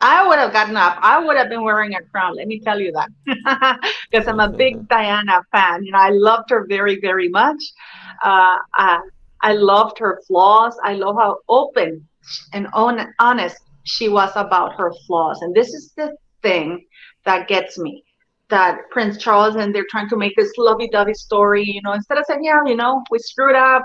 I 0.00 0.26
would 0.26 0.38
have 0.38 0.54
gotten 0.54 0.78
up. 0.78 0.96
I 1.02 1.18
would 1.18 1.36
have 1.36 1.50
been 1.50 1.62
wearing 1.62 1.94
a 1.94 2.02
crown. 2.02 2.36
Let 2.36 2.46
me 2.46 2.58
tell 2.58 2.80
you 2.80 2.92
that, 2.92 3.80
because 4.10 4.26
I'm 4.26 4.40
a 4.40 4.48
big 4.48 4.88
Diana 4.88 5.42
fan. 5.52 5.84
You 5.84 5.92
know, 5.92 5.98
I 5.98 6.08
loved 6.08 6.48
her 6.48 6.66
very, 6.66 6.98
very 6.98 7.28
much. 7.28 7.62
Uh, 8.24 8.56
I, 8.74 9.00
I 9.42 9.52
loved 9.52 9.98
her 9.98 10.22
flaws. 10.26 10.78
I 10.82 10.94
love 10.94 11.16
how 11.16 11.38
open 11.50 12.08
and 12.54 12.66
on, 12.72 13.12
honest 13.18 13.58
she 13.84 14.08
was 14.08 14.32
about 14.36 14.74
her 14.76 14.90
flaws. 15.06 15.42
And 15.42 15.54
this 15.54 15.68
is 15.68 15.92
the 15.96 16.16
thing 16.40 16.86
that 17.24 17.46
gets 17.46 17.76
me 17.76 18.05
that 18.48 18.78
Prince 18.90 19.18
Charles 19.18 19.56
and 19.56 19.74
they're 19.74 19.86
trying 19.90 20.08
to 20.08 20.16
make 20.16 20.34
this 20.36 20.52
lovey-dovey 20.56 21.14
story, 21.14 21.64
you 21.64 21.82
know, 21.82 21.92
instead 21.92 22.18
of 22.18 22.24
saying, 22.26 22.44
yeah, 22.44 22.60
you 22.64 22.76
know, 22.76 23.02
we 23.10 23.18
screwed 23.18 23.56
up, 23.56 23.84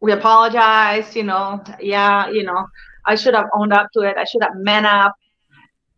we 0.00 0.12
apologize, 0.12 1.14
you 1.14 1.22
know, 1.22 1.62
yeah, 1.80 2.28
you 2.28 2.42
know, 2.42 2.66
I 3.04 3.14
should 3.14 3.34
have 3.34 3.46
owned 3.54 3.72
up 3.72 3.88
to 3.94 4.00
it. 4.00 4.16
I 4.16 4.24
should 4.24 4.42
have 4.42 4.56
man 4.56 4.84
up. 4.84 5.14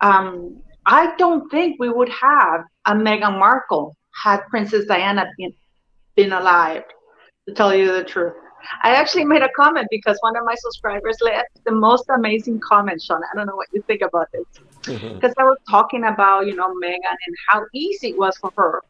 Um, 0.01 0.61
I 0.87 1.15
don't 1.17 1.51
think 1.51 1.77
we 1.81 1.89
would 1.89 2.11
have 2.11 2.65
a 2.87 2.93
Meghan 2.93 3.39
Markle 3.39 3.97
had 4.23 4.41
Princess 4.51 4.85
Diana 4.87 5.27
been, 5.39 5.53
been 6.17 6.33
alive, 6.33 6.85
to 7.47 7.55
tell 7.55 7.75
you 7.75 7.93
the 7.93 8.05
truth. 8.05 8.35
I 8.83 8.95
actually 8.95 9.25
made 9.25 9.43
a 9.43 9.49
comment 9.57 9.87
because 9.91 10.19
one 10.21 10.37
of 10.37 10.45
my 10.45 10.55
subscribers 10.57 11.17
left 11.23 11.49
the 11.65 11.73
most 11.73 12.05
amazing 12.15 12.61
comment, 12.61 13.01
Shaun. 13.01 13.23
I 13.33 13.37
don't 13.37 13.47
know 13.47 13.57
what 13.57 13.69
you 13.73 13.83
think 13.83 14.03
about 14.03 14.29
this. 14.33 14.45
Mm-hmm. 14.89 15.15
Because 15.15 15.35
I 15.39 15.45
was 15.45 15.59
talking 15.69 16.05
about, 16.05 16.47
you 16.47 16.55
know, 16.55 16.69
Meghan 16.83 17.17
and 17.27 17.37
how 17.49 17.65
easy 17.75 18.09
it 18.11 18.19
was 18.19 18.37
for 18.39 18.53
her. 18.57 18.83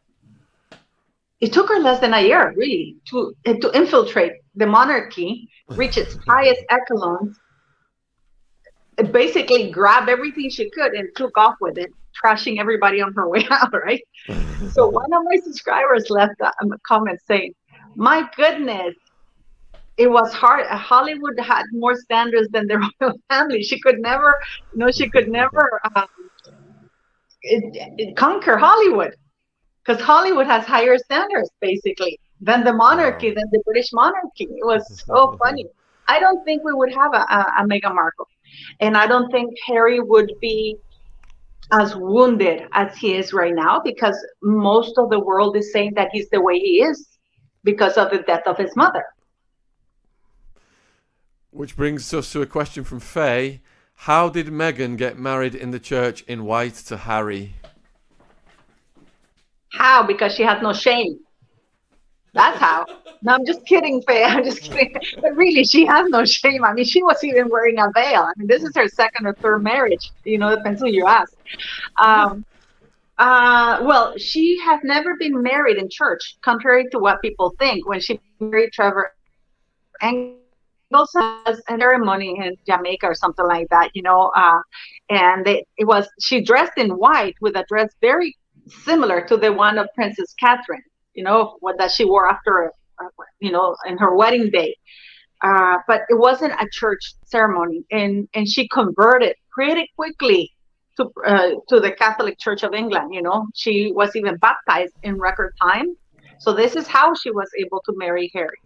It 1.41 1.53
took 1.53 1.69
her 1.69 1.79
less 1.79 1.99
than 1.99 2.13
a 2.13 2.21
year, 2.21 2.53
really, 2.57 2.97
to 3.09 3.33
eh, 3.45 3.55
to 3.61 3.71
infiltrate 3.71 4.33
the 4.55 4.65
monarchy, 4.65 5.49
reach 5.69 5.97
its 5.97 6.15
highest 6.27 6.61
echelons, 6.69 7.39
eh, 8.97 9.03
basically 9.03 9.71
grab 9.71 10.09
everything 10.09 10.49
she 10.49 10.69
could 10.71 10.93
and 10.93 11.07
took 11.15 11.37
off 11.37 11.55
with 11.61 11.77
it, 11.77 11.91
trashing 12.21 12.59
everybody 12.59 13.01
on 13.01 13.13
her 13.13 13.29
way 13.33 13.47
out, 13.49 13.73
right? 13.73 14.03
so 14.73 14.89
one 14.89 15.13
of 15.13 15.23
my 15.23 15.37
subscribers 15.43 16.09
left 16.09 16.35
a 16.41 16.51
comment 16.85 17.19
saying, 17.25 17.53
"My 17.95 18.29
goodness, 18.35 18.95
it 19.99 20.09
was 20.09 20.33
hard. 20.33 20.65
Hollywood 20.67 21.37
had 21.39 21.63
more 21.73 21.95
standards 21.95 22.47
than 22.51 22.67
the 22.67 22.77
royal 23.01 23.15
family. 23.29 23.61
She 23.61 23.79
could 23.81 23.99
never, 23.99 24.33
you 24.71 24.79
know, 24.79 24.91
she 24.91 25.09
could 25.09 25.27
never 25.27 25.81
um, 25.95 26.07
it, 27.41 27.63
it 27.97 28.15
conquer 28.15 28.57
Hollywood 28.57 29.13
because 29.83 30.01
Hollywood 30.01 30.47
has 30.47 30.65
higher 30.65 30.97
standards 30.97 31.49
basically 31.61 32.17
than 32.39 32.63
the 32.63 32.73
monarchy, 32.73 33.31
than 33.31 33.45
the 33.51 33.61
British 33.65 33.89
monarchy. 33.91 34.45
It 34.45 34.65
was 34.65 35.03
so 35.05 35.37
funny. 35.43 35.65
I 36.07 36.19
don't 36.19 36.43
think 36.45 36.63
we 36.63 36.73
would 36.73 36.93
have 36.93 37.13
a, 37.13 37.25
a, 37.39 37.53
a 37.59 37.63
Meghan 37.67 37.93
Markle, 37.93 38.27
and 38.79 38.97
I 38.97 39.05
don't 39.05 39.29
think 39.31 39.53
Harry 39.67 39.99
would 39.99 40.31
be 40.41 40.77
as 41.73 41.95
wounded 41.95 42.63
as 42.73 42.97
he 42.97 43.15
is 43.15 43.33
right 43.33 43.53
now 43.53 43.81
because 43.83 44.17
most 44.41 44.97
of 44.97 45.09
the 45.09 45.19
world 45.19 45.57
is 45.57 45.71
saying 45.73 45.93
that 45.95 46.09
he's 46.13 46.29
the 46.29 46.41
way 46.41 46.57
he 46.57 46.81
is 46.81 47.05
because 47.63 47.97
of 47.97 48.09
the 48.09 48.19
death 48.19 48.43
of 48.47 48.57
his 48.57 48.75
mother. 48.75 49.03
Which 51.51 51.75
brings 51.75 52.13
us 52.13 52.31
to 52.33 52.41
a 52.41 52.45
question 52.45 52.83
from 52.83 52.99
Faye. 52.99 53.61
How 53.95 54.29
did 54.29 54.47
Meghan 54.47 54.97
get 54.97 55.17
married 55.17 55.55
in 55.55 55.71
the 55.71 55.79
church 55.79 56.21
in 56.23 56.45
white 56.45 56.75
to 56.75 56.95
Harry? 56.95 57.55
How? 59.73 60.03
Because 60.03 60.33
she 60.35 60.43
has 60.43 60.61
no 60.61 60.73
shame. 60.73 61.19
That's 62.33 62.57
how. 62.59 62.85
No, 63.21 63.33
I'm 63.33 63.45
just 63.45 63.65
kidding, 63.65 64.01
Faye. 64.03 64.23
I'm 64.27 64.43
just 64.43 64.61
kidding. 64.61 64.95
But 65.21 65.35
really, 65.35 65.63
she 65.63 65.85
has 65.85 66.07
no 66.09 66.23
shame. 66.23 66.63
I 66.63 66.73
mean, 66.73 66.85
she 66.85 67.03
was 67.03 67.23
even 67.23 67.49
wearing 67.49 67.79
a 67.79 67.91
veil. 67.93 68.21
I 68.21 68.31
mean, 68.37 68.47
this 68.47 68.63
is 68.63 68.75
her 68.75 68.87
second 68.87 69.25
or 69.25 69.33
third 69.33 69.63
marriage. 69.63 70.11
You 70.23 70.37
know, 70.37 70.55
depends 70.55 70.81
who 70.81 70.87
you 70.87 71.07
ask. 71.07 71.33
Um, 72.01 72.45
uh, 73.17 73.79
well, 73.81 74.17
she 74.17 74.57
has 74.63 74.79
never 74.83 75.17
been 75.17 75.43
married 75.43 75.77
in 75.77 75.89
church, 75.89 76.37
contrary 76.41 76.87
to 76.91 76.99
what 76.99 77.21
people 77.21 77.53
think. 77.59 77.87
When 77.87 77.99
she 77.99 78.21
married 78.39 78.71
Trevor 78.71 79.11
and 79.99 80.35
also 80.93 81.19
has 81.45 81.61
a 81.69 81.77
ceremony 81.77 82.37
in 82.37 82.55
Jamaica 82.65 83.07
or 83.07 83.15
something 83.15 83.45
like 83.45 83.67
that, 83.69 83.91
you 83.93 84.01
know. 84.01 84.31
Uh, 84.35 84.59
and 85.09 85.45
they, 85.45 85.65
it 85.77 85.85
was 85.85 86.07
she 86.21 86.41
dressed 86.41 86.77
in 86.77 86.91
white 86.91 87.35
with 87.41 87.55
a 87.55 87.65
dress 87.67 87.89
very 88.01 88.35
similar 88.83 89.25
to 89.27 89.37
the 89.37 89.51
one 89.51 89.77
of 89.77 89.87
Princess 89.95 90.33
Catherine, 90.39 90.83
you 91.13 91.23
know, 91.23 91.57
what 91.59 91.77
that 91.77 91.91
she 91.91 92.05
wore 92.05 92.29
after, 92.29 92.71
uh, 92.99 93.07
you 93.39 93.51
know, 93.51 93.75
in 93.85 93.97
her 93.97 94.15
wedding 94.15 94.49
day. 94.49 94.75
Uh, 95.41 95.77
but 95.87 96.01
it 96.09 96.17
wasn't 96.17 96.53
a 96.53 96.67
church 96.71 97.13
ceremony, 97.25 97.85
and 97.91 98.27
and 98.33 98.47
she 98.47 98.67
converted 98.67 99.35
pretty 99.51 99.89
quickly 99.95 100.51
to 100.97 101.09
uh, 101.25 101.51
to 101.69 101.79
the 101.79 101.91
Catholic 101.91 102.37
Church 102.39 102.63
of 102.63 102.73
England. 102.73 103.13
You 103.13 103.21
know, 103.21 103.47
she 103.55 103.93
was 103.93 104.15
even 104.15 104.35
baptized 104.37 104.93
in 105.03 105.17
record 105.17 105.53
time. 105.61 105.95
So 106.39 106.53
this 106.53 106.75
is 106.75 106.87
how 106.87 107.13
she 107.13 107.31
was 107.31 107.49
able 107.57 107.81
to 107.85 107.93
marry 107.97 108.31
Harry. 108.33 108.57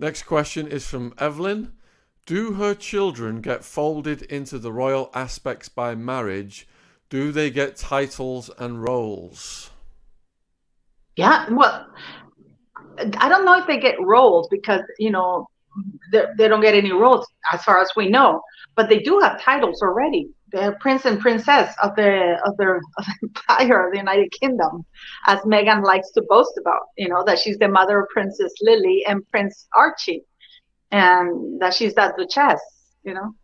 Next 0.00 0.22
question 0.22 0.66
is 0.66 0.86
from 0.86 1.12
Evelyn. 1.18 1.72
Do 2.24 2.54
her 2.54 2.74
children 2.74 3.42
get 3.42 3.62
folded 3.62 4.22
into 4.22 4.58
the 4.58 4.72
royal 4.72 5.10
aspects 5.12 5.68
by 5.68 5.94
marriage? 5.94 6.66
Do 7.10 7.32
they 7.32 7.50
get 7.50 7.76
titles 7.76 8.50
and 8.58 8.82
roles? 8.82 9.68
Yeah, 11.16 11.50
well, 11.50 11.86
I 13.18 13.28
don't 13.28 13.44
know 13.44 13.58
if 13.58 13.66
they 13.66 13.78
get 13.78 14.00
roles 14.00 14.48
because, 14.50 14.80
you 14.98 15.10
know, 15.10 15.46
they, 16.12 16.48
don't 16.48 16.62
get 16.62 16.74
any 16.74 16.92
roles 16.92 17.26
as 17.52 17.62
far 17.62 17.82
as 17.82 17.90
we 17.94 18.08
know, 18.08 18.40
but 18.76 18.88
they 18.88 19.00
do 19.00 19.18
have 19.18 19.38
titles 19.42 19.82
already. 19.82 20.30
They're 20.52 20.76
prince 20.80 21.04
and 21.04 21.20
princess 21.20 21.74
of 21.82 21.94
the 21.96 22.38
of 22.46 22.56
the 22.56 22.80
empire 23.22 23.86
of 23.86 23.92
the 23.92 23.98
United 23.98 24.30
Kingdom, 24.32 24.84
as 25.26 25.40
Meghan 25.40 25.84
likes 25.84 26.10
to 26.12 26.22
boast 26.28 26.52
about. 26.60 26.82
You 26.96 27.08
know 27.08 27.24
that 27.24 27.38
she's 27.38 27.58
the 27.58 27.68
mother 27.68 28.00
of 28.00 28.08
Princess 28.08 28.52
Lily 28.62 29.04
and 29.06 29.26
Prince 29.30 29.66
Archie, 29.74 30.22
and 30.90 31.60
that 31.60 31.74
she's 31.74 31.94
that 31.94 32.16
duchess. 32.16 32.60
You 33.04 33.14
know, 33.14 33.34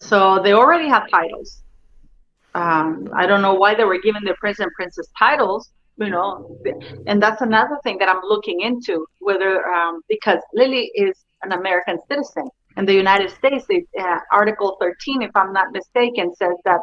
so 0.00 0.40
they 0.42 0.52
already 0.52 0.88
have 0.88 1.08
titles. 1.10 1.62
Um, 2.54 3.08
I 3.14 3.26
don't 3.26 3.42
know 3.42 3.54
why 3.54 3.74
they 3.74 3.84
were 3.84 4.00
given 4.00 4.24
the 4.24 4.34
prince 4.40 4.58
and 4.58 4.70
princess 4.74 5.08
titles. 5.18 5.70
You 5.96 6.10
know, 6.10 6.56
and 7.06 7.20
that's 7.20 7.42
another 7.42 7.76
thing 7.82 7.98
that 7.98 8.08
I'm 8.08 8.22
looking 8.22 8.60
into 8.60 9.04
whether 9.18 9.66
um, 9.66 10.00
because 10.08 10.38
Lily 10.54 10.92
is 10.94 11.16
an 11.42 11.52
American 11.52 11.98
citizen 12.08 12.48
in 12.78 12.86
the 12.86 12.94
United 12.94 13.30
States, 13.30 13.66
uh, 14.00 14.18
Article 14.32 14.76
13, 14.80 15.22
if 15.22 15.32
I'm 15.34 15.52
not 15.52 15.72
mistaken, 15.72 16.32
says 16.36 16.54
that 16.64 16.80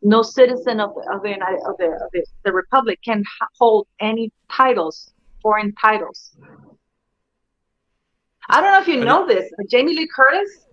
no 0.00 0.22
citizen 0.22 0.80
of, 0.80 0.90
of 1.12 1.22
the 1.22 1.30
United 1.30 1.60
of 1.66 1.76
the, 1.78 1.86
of 1.86 2.10
the, 2.12 2.24
the 2.44 2.52
Republic 2.52 3.00
can 3.04 3.24
hold 3.58 3.88
any 4.00 4.32
titles, 4.50 5.12
foreign 5.42 5.74
titles. 5.74 6.36
I 8.48 8.60
don't 8.60 8.72
know 8.72 8.80
if 8.80 8.88
you 8.88 9.04
know 9.04 9.26
this, 9.26 9.50
but 9.56 9.68
Jamie 9.68 9.94
Lee 9.96 10.08
Curtis, 10.14 10.66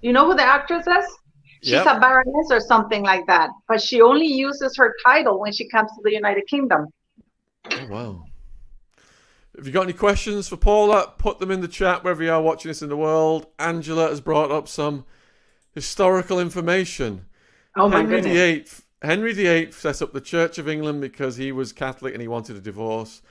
you 0.00 0.12
know 0.12 0.26
who 0.26 0.34
the 0.34 0.42
actress 0.42 0.86
is? 0.86 1.06
She's 1.62 1.72
yep. 1.72 1.86
a 1.86 2.00
baroness 2.00 2.48
or 2.50 2.60
something 2.60 3.02
like 3.02 3.26
that, 3.26 3.50
but 3.68 3.80
she 3.80 4.02
only 4.02 4.26
uses 4.26 4.76
her 4.76 4.94
title 5.04 5.40
when 5.40 5.52
she 5.52 5.68
comes 5.68 5.90
to 5.92 6.00
the 6.02 6.12
United 6.12 6.46
Kingdom. 6.46 6.88
Oh, 7.70 7.86
wow. 7.88 8.24
If 9.56 9.66
you've 9.66 9.74
got 9.74 9.82
any 9.82 9.92
questions 9.92 10.48
for 10.48 10.56
Paula, 10.56 10.96
uh, 10.96 11.06
put 11.06 11.38
them 11.38 11.50
in 11.50 11.60
the 11.60 11.68
chat 11.68 12.02
wherever 12.02 12.22
you 12.22 12.32
are 12.32 12.42
watching 12.42 12.70
this 12.70 12.82
in 12.82 12.88
the 12.88 12.96
world. 12.96 13.46
Angela 13.58 14.08
has 14.08 14.20
brought 14.20 14.50
up 14.50 14.66
some 14.66 15.04
historical 15.72 16.40
information. 16.40 17.26
Oh 17.76 17.88
my 17.88 17.98
Henry 17.98 18.20
goodness. 18.20 18.32
VIII, 18.32 19.08
Henry 19.08 19.32
VIII 19.32 19.70
set 19.70 20.02
up 20.02 20.12
the 20.12 20.20
Church 20.20 20.58
of 20.58 20.68
England 20.68 21.00
because 21.00 21.36
he 21.36 21.52
was 21.52 21.72
Catholic 21.72 22.14
and 22.14 22.20
he 22.20 22.26
wanted 22.26 22.56
a 22.56 22.60
divorce. 22.60 23.22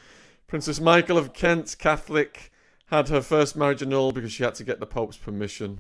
Princess 0.47 0.79
Michael 0.79 1.17
of 1.17 1.33
Kent, 1.33 1.75
Catholic, 1.77 2.51
had 2.85 3.09
her 3.09 3.21
first 3.21 3.57
marriage 3.57 3.81
annulled 3.81 4.15
because 4.15 4.31
she 4.31 4.43
had 4.43 4.55
to 4.55 4.63
get 4.63 4.79
the 4.79 4.85
Pope's 4.85 5.17
permission. 5.17 5.79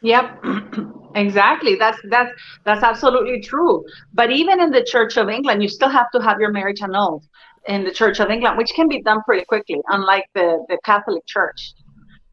Yep, 0.00 0.44
exactly. 1.14 1.76
That's 1.76 1.98
that's 2.10 2.32
that's 2.64 2.82
absolutely 2.82 3.40
true. 3.40 3.84
But 4.12 4.32
even 4.32 4.60
in 4.60 4.70
the 4.70 4.82
Church 4.82 5.16
of 5.16 5.28
England, 5.28 5.62
you 5.62 5.68
still 5.68 5.90
have 5.90 6.10
to 6.10 6.20
have 6.20 6.40
your 6.40 6.50
marriage 6.50 6.82
annulled 6.82 7.24
in 7.68 7.84
the 7.84 7.90
Church 7.90 8.20
of 8.20 8.30
England, 8.30 8.58
which 8.58 8.72
can 8.74 8.88
be 8.88 9.02
done 9.02 9.22
pretty 9.24 9.44
quickly, 9.44 9.80
unlike 9.88 10.24
the, 10.34 10.64
the 10.68 10.78
Catholic 10.84 11.24
Church. 11.26 11.74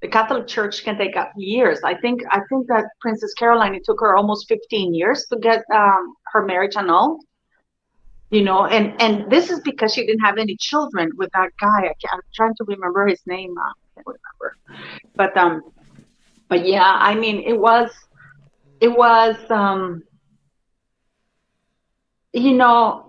The 0.02 0.08
Catholic 0.08 0.48
Church 0.48 0.84
can 0.84 0.98
take 0.98 1.18
up 1.18 1.32
years. 1.36 1.80
I 1.84 1.94
think 1.96 2.22
I 2.32 2.40
think 2.50 2.68
that 2.68 2.86
Princess 3.02 3.34
Caroline 3.34 3.76
it 3.76 3.84
took 3.84 4.00
her 4.00 4.16
almost 4.16 4.48
15 4.48 4.94
years 4.94 5.26
to 5.30 5.38
get 5.40 5.64
um, 5.74 6.16
her 6.32 6.46
marriage 6.46 6.78
annulled. 6.78 7.22
You 8.30 8.44
know, 8.44 8.66
and 8.66 9.00
and 9.02 9.30
this 9.30 9.50
is 9.50 9.60
because 9.60 9.94
she 9.94 10.06
didn't 10.06 10.22
have 10.22 10.38
any 10.38 10.56
children 10.56 11.12
with 11.18 11.30
that 11.34 11.50
guy. 11.60 11.82
I 11.88 12.14
am 12.14 12.22
trying 12.34 12.54
to 12.56 12.64
remember 12.66 13.08
his 13.08 13.22
name. 13.26 13.58
Uh, 13.58 13.62
I 13.62 13.74
can't 13.96 14.08
remember, 14.08 14.58
but 15.16 15.36
um, 15.36 15.64
but 16.48 16.66
yeah, 16.66 16.98
I 17.00 17.16
mean, 17.16 17.42
it 17.42 17.60
was 17.60 17.92
it 18.80 18.88
was 18.88 19.36
um, 19.50 20.04
you 22.32 22.54
know 22.54 23.09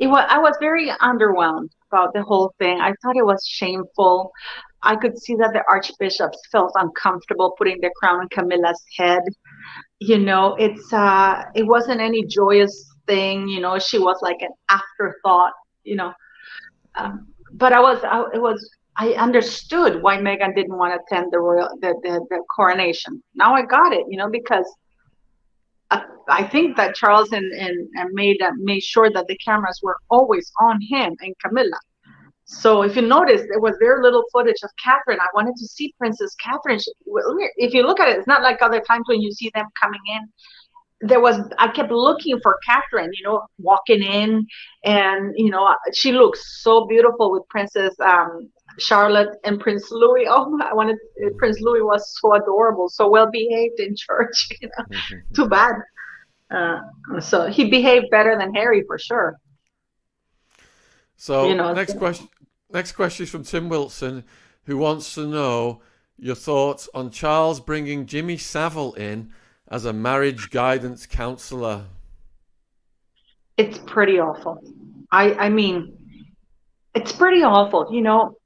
it 0.00 0.06
was 0.06 0.24
I 0.28 0.38
was 0.38 0.56
very 0.60 0.88
underwhelmed 0.88 1.68
about 1.92 2.14
the 2.14 2.22
whole 2.22 2.54
thing. 2.58 2.80
I 2.80 2.92
thought 3.02 3.16
it 3.16 3.26
was 3.26 3.44
shameful. 3.46 4.32
I 4.82 4.96
could 4.96 5.18
see 5.18 5.34
that 5.36 5.52
the 5.52 5.62
archbishops 5.68 6.38
felt 6.50 6.72
uncomfortable 6.74 7.54
putting 7.58 7.78
the 7.82 7.90
crown 8.00 8.20
on 8.20 8.28
Camilla's 8.30 8.82
head. 8.96 9.22
You 9.98 10.18
know, 10.18 10.56
it's 10.58 10.92
uh 10.92 11.44
it 11.54 11.66
wasn't 11.66 12.00
any 12.00 12.24
joyous 12.24 12.90
thing, 13.06 13.46
you 13.48 13.60
know, 13.60 13.78
she 13.78 13.98
was 13.98 14.18
like 14.22 14.40
an 14.40 14.54
afterthought, 14.70 15.52
you 15.84 15.96
know. 15.96 16.12
Um, 16.96 17.28
but 17.52 17.72
I 17.74 17.80
was 17.80 18.02
I, 18.02 18.24
it 18.32 18.40
was 18.40 18.58
I 18.96 19.12
understood 19.12 20.02
why 20.02 20.16
Meghan 20.16 20.54
didn't 20.54 20.76
want 20.76 20.94
to 20.94 21.00
attend 21.04 21.30
the 21.30 21.40
royal 21.40 21.68
the, 21.82 21.94
the, 22.02 22.24
the 22.30 22.42
coronation. 22.56 23.22
Now 23.34 23.54
I 23.54 23.66
got 23.66 23.92
it, 23.92 24.06
you 24.08 24.16
know, 24.16 24.30
because 24.30 24.66
I 26.30 26.44
think 26.44 26.76
that 26.76 26.94
Charles 26.94 27.32
and, 27.32 27.52
and, 27.52 27.88
and 27.94 28.10
made 28.12 28.40
uh, 28.40 28.52
made 28.56 28.82
sure 28.82 29.10
that 29.10 29.26
the 29.26 29.36
cameras 29.38 29.80
were 29.82 29.96
always 30.10 30.50
on 30.60 30.80
him 30.80 31.16
and 31.20 31.34
Camilla. 31.44 31.78
So 32.44 32.82
if 32.82 32.96
you 32.96 33.02
notice, 33.02 33.42
there 33.48 33.60
was 33.60 33.76
very 33.78 34.02
little 34.02 34.24
footage 34.32 34.62
of 34.64 34.70
Catherine. 34.82 35.20
I 35.20 35.28
wanted 35.34 35.54
to 35.56 35.66
see 35.66 35.94
Princess 35.98 36.34
Catherine. 36.42 36.80
If 37.56 37.74
you 37.74 37.82
look 37.82 38.00
at 38.00 38.08
it, 38.08 38.18
it's 38.18 38.26
not 38.26 38.42
like 38.42 38.60
other 38.60 38.80
times 38.80 39.04
when 39.06 39.20
you 39.20 39.30
see 39.32 39.52
them 39.54 39.66
coming 39.80 40.00
in. 40.08 41.08
There 41.08 41.20
was 41.20 41.40
I 41.58 41.68
kept 41.68 41.90
looking 41.90 42.38
for 42.42 42.58
Catherine, 42.66 43.10
you 43.14 43.24
know, 43.24 43.42
walking 43.58 44.02
in, 44.02 44.46
and 44.84 45.32
you 45.36 45.50
know 45.50 45.74
she 45.94 46.12
looks 46.12 46.62
so 46.62 46.86
beautiful 46.86 47.32
with 47.32 47.48
Princess 47.48 47.94
um, 48.00 48.50
Charlotte 48.80 49.36
and 49.44 49.60
Prince 49.60 49.90
Louis. 49.90 50.26
Oh, 50.28 50.58
I 50.62 50.74
wanted 50.74 50.96
Prince 51.38 51.60
Louis 51.60 51.82
was 51.82 52.18
so 52.20 52.34
adorable, 52.34 52.88
so 52.88 53.08
well 53.08 53.30
behaved 53.30 53.80
in 53.80 53.94
church. 53.96 54.48
You 54.60 54.68
know? 54.68 54.84
Mm-hmm. 54.84 55.34
Too 55.34 55.48
bad. 55.48 55.74
Uh, 56.50 56.80
so 57.20 57.46
he 57.46 57.70
behaved 57.70 58.10
better 58.10 58.36
than 58.36 58.54
Harry 58.54 58.82
for 58.86 58.98
sure. 58.98 59.38
So 61.16 61.48
you 61.48 61.54
know, 61.54 61.72
next 61.72 61.98
question. 61.98 62.28
Next 62.72 62.92
question 62.92 63.24
is 63.24 63.30
from 63.30 63.44
Tim 63.44 63.68
Wilson, 63.68 64.24
who 64.64 64.76
wants 64.76 65.14
to 65.14 65.26
know 65.26 65.82
your 66.16 66.34
thoughts 66.34 66.88
on 66.94 67.10
Charles 67.10 67.60
bringing 67.60 68.06
Jimmy 68.06 68.36
Savile 68.36 68.94
in 68.94 69.32
as 69.68 69.84
a 69.84 69.92
marriage 69.92 70.50
guidance 70.50 71.06
counselor. 71.06 71.84
It's 73.56 73.78
pretty 73.78 74.18
awful. 74.18 74.60
I 75.12 75.34
I 75.34 75.48
mean, 75.48 75.96
it's 76.94 77.12
pretty 77.12 77.42
awful. 77.42 77.88
You 77.92 78.02
know, 78.02 78.36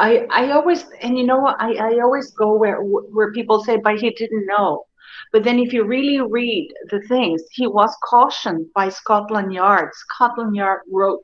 I 0.00 0.26
I 0.30 0.50
always 0.52 0.86
and 1.02 1.18
you 1.18 1.24
know 1.24 1.46
I 1.46 1.74
I 1.74 2.00
always 2.00 2.30
go 2.30 2.56
where 2.56 2.80
where 2.82 3.32
people 3.32 3.62
say, 3.62 3.76
but 3.76 3.98
he 4.00 4.10
didn't 4.10 4.46
know. 4.46 4.86
But 5.32 5.44
then 5.44 5.58
if 5.58 5.72
you 5.72 5.84
really 5.84 6.20
read 6.20 6.72
the 6.90 7.00
things, 7.02 7.42
he 7.52 7.66
was 7.66 7.94
cautioned 8.08 8.66
by 8.74 8.88
Scotland 8.88 9.52
Yard. 9.52 9.90
Scotland 9.92 10.56
Yard 10.56 10.80
wrote 10.90 11.20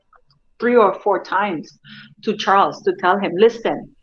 three 0.59 0.75
or 0.75 0.93
four 1.01 1.23
times 1.23 1.79
to 2.23 2.37
Charles 2.37 2.81
to 2.83 2.93
tell 2.99 3.19
him, 3.19 3.31
listen, 3.35 3.95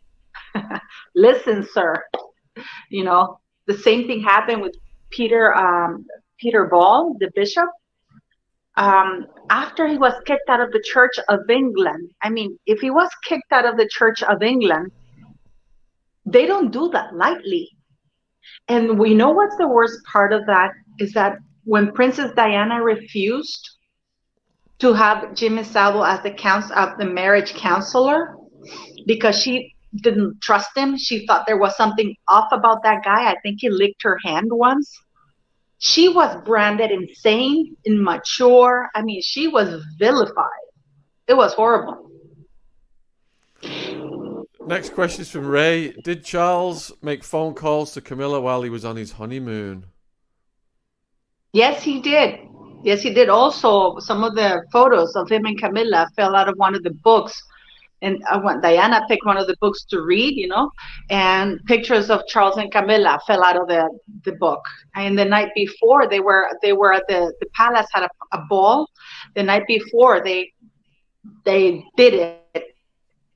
listen, 1.15 1.65
sir. 1.71 2.03
You 2.89 3.03
know, 3.05 3.39
the 3.67 3.77
same 3.77 4.07
thing 4.07 4.21
happened 4.21 4.61
with 4.61 4.75
Peter 5.09 5.55
um, 5.55 6.05
Peter 6.39 6.65
Ball, 6.65 7.15
the 7.19 7.31
bishop. 7.33 7.69
Um, 8.77 9.25
after 9.49 9.87
he 9.87 9.97
was 9.97 10.13
kicked 10.25 10.49
out 10.49 10.59
of 10.59 10.71
the 10.71 10.83
Church 10.83 11.17
of 11.29 11.49
England. 11.49 12.11
I 12.21 12.29
mean, 12.29 12.57
if 12.65 12.81
he 12.81 12.89
was 12.89 13.09
kicked 13.23 13.51
out 13.51 13.65
of 13.65 13.77
the 13.77 13.87
Church 13.89 14.21
of 14.23 14.41
England, 14.41 14.91
they 16.25 16.45
don't 16.45 16.71
do 16.71 16.89
that 16.89 17.15
lightly. 17.15 17.69
And 18.67 18.99
we 18.99 19.13
know 19.13 19.31
what's 19.31 19.57
the 19.57 19.67
worst 19.67 19.99
part 20.11 20.33
of 20.33 20.45
that 20.47 20.71
is 20.99 21.13
that 21.13 21.37
when 21.63 21.91
Princess 21.91 22.31
Diana 22.35 22.81
refused 22.83 23.69
to 24.79 24.93
have 24.93 25.33
Jimmy 25.33 25.63
Savile 25.63 26.03
as 26.03 26.21
the 26.21 26.31
counsel 26.31 26.75
of 26.75 26.97
the 26.97 27.05
marriage 27.05 27.53
counselor 27.53 28.35
because 29.05 29.39
she 29.39 29.73
didn't 30.01 30.41
trust 30.41 30.75
him. 30.75 30.97
She 30.97 31.25
thought 31.25 31.45
there 31.47 31.57
was 31.57 31.75
something 31.77 32.13
off 32.27 32.51
about 32.51 32.83
that 32.83 33.03
guy. 33.03 33.31
I 33.31 33.35
think 33.41 33.59
he 33.61 33.69
licked 33.69 34.03
her 34.03 34.17
hand 34.25 34.47
once. 34.51 34.91
She 35.85 36.09
was 36.09 36.35
branded 36.43 36.89
insane, 36.89 37.77
immature. 37.85 38.89
I 38.95 39.03
mean, 39.03 39.21
she 39.21 39.47
was 39.47 39.85
vilified. 39.99 40.65
It 41.27 41.35
was 41.35 41.53
horrible. 41.53 42.09
Next 44.65 44.95
question 44.95 45.21
is 45.21 45.29
from 45.29 45.45
Ray. 45.45 45.91
Did 45.91 46.25
Charles 46.25 46.91
make 47.03 47.23
phone 47.23 47.53
calls 47.53 47.93
to 47.93 48.01
Camilla 48.01 48.41
while 48.41 48.63
he 48.63 48.69
was 48.71 48.83
on 48.83 48.95
his 48.95 49.11
honeymoon? 49.11 49.85
Yes, 51.53 51.83
he 51.83 52.01
did. 52.01 52.39
Yes, 52.83 53.03
he 53.03 53.13
did. 53.13 53.29
Also, 53.29 53.99
some 53.99 54.23
of 54.23 54.33
the 54.33 54.63
photos 54.71 55.15
of 55.15 55.29
him 55.29 55.45
and 55.45 55.55
Camilla 55.55 56.07
fell 56.15 56.35
out 56.35 56.49
of 56.49 56.55
one 56.57 56.73
of 56.73 56.81
the 56.81 56.95
books. 57.03 57.39
And 58.05 58.23
I 58.29 58.37
want 58.37 58.61
Diana 58.61 59.01
picked 59.07 59.25
one 59.25 59.37
of 59.37 59.47
the 59.47 59.57
books 59.59 59.83
to 59.85 60.01
read, 60.01 60.35
you 60.35 60.47
know, 60.47 60.69
and 61.09 61.59
pictures 61.65 62.11
of 62.11 62.27
Charles 62.27 62.57
and 62.57 62.71
Camilla 62.71 63.19
fell 63.25 63.43
out 63.43 63.57
of 63.59 63.67
the, 63.67 63.89
the 64.25 64.33
book. 64.33 64.63
And 64.93 65.17
the 65.17 65.25
night 65.25 65.49
before, 65.55 66.07
they 66.07 66.19
were 66.19 66.47
they 66.61 66.73
were 66.73 66.93
at 66.93 67.07
the 67.07 67.33
the 67.39 67.47
palace 67.55 67.87
had 67.91 68.03
a, 68.03 68.09
a 68.37 68.41
ball. 68.47 68.87
The 69.35 69.41
night 69.41 69.63
before, 69.67 70.23
they 70.23 70.53
they 71.45 71.83
did 71.97 72.13
it 72.13 72.65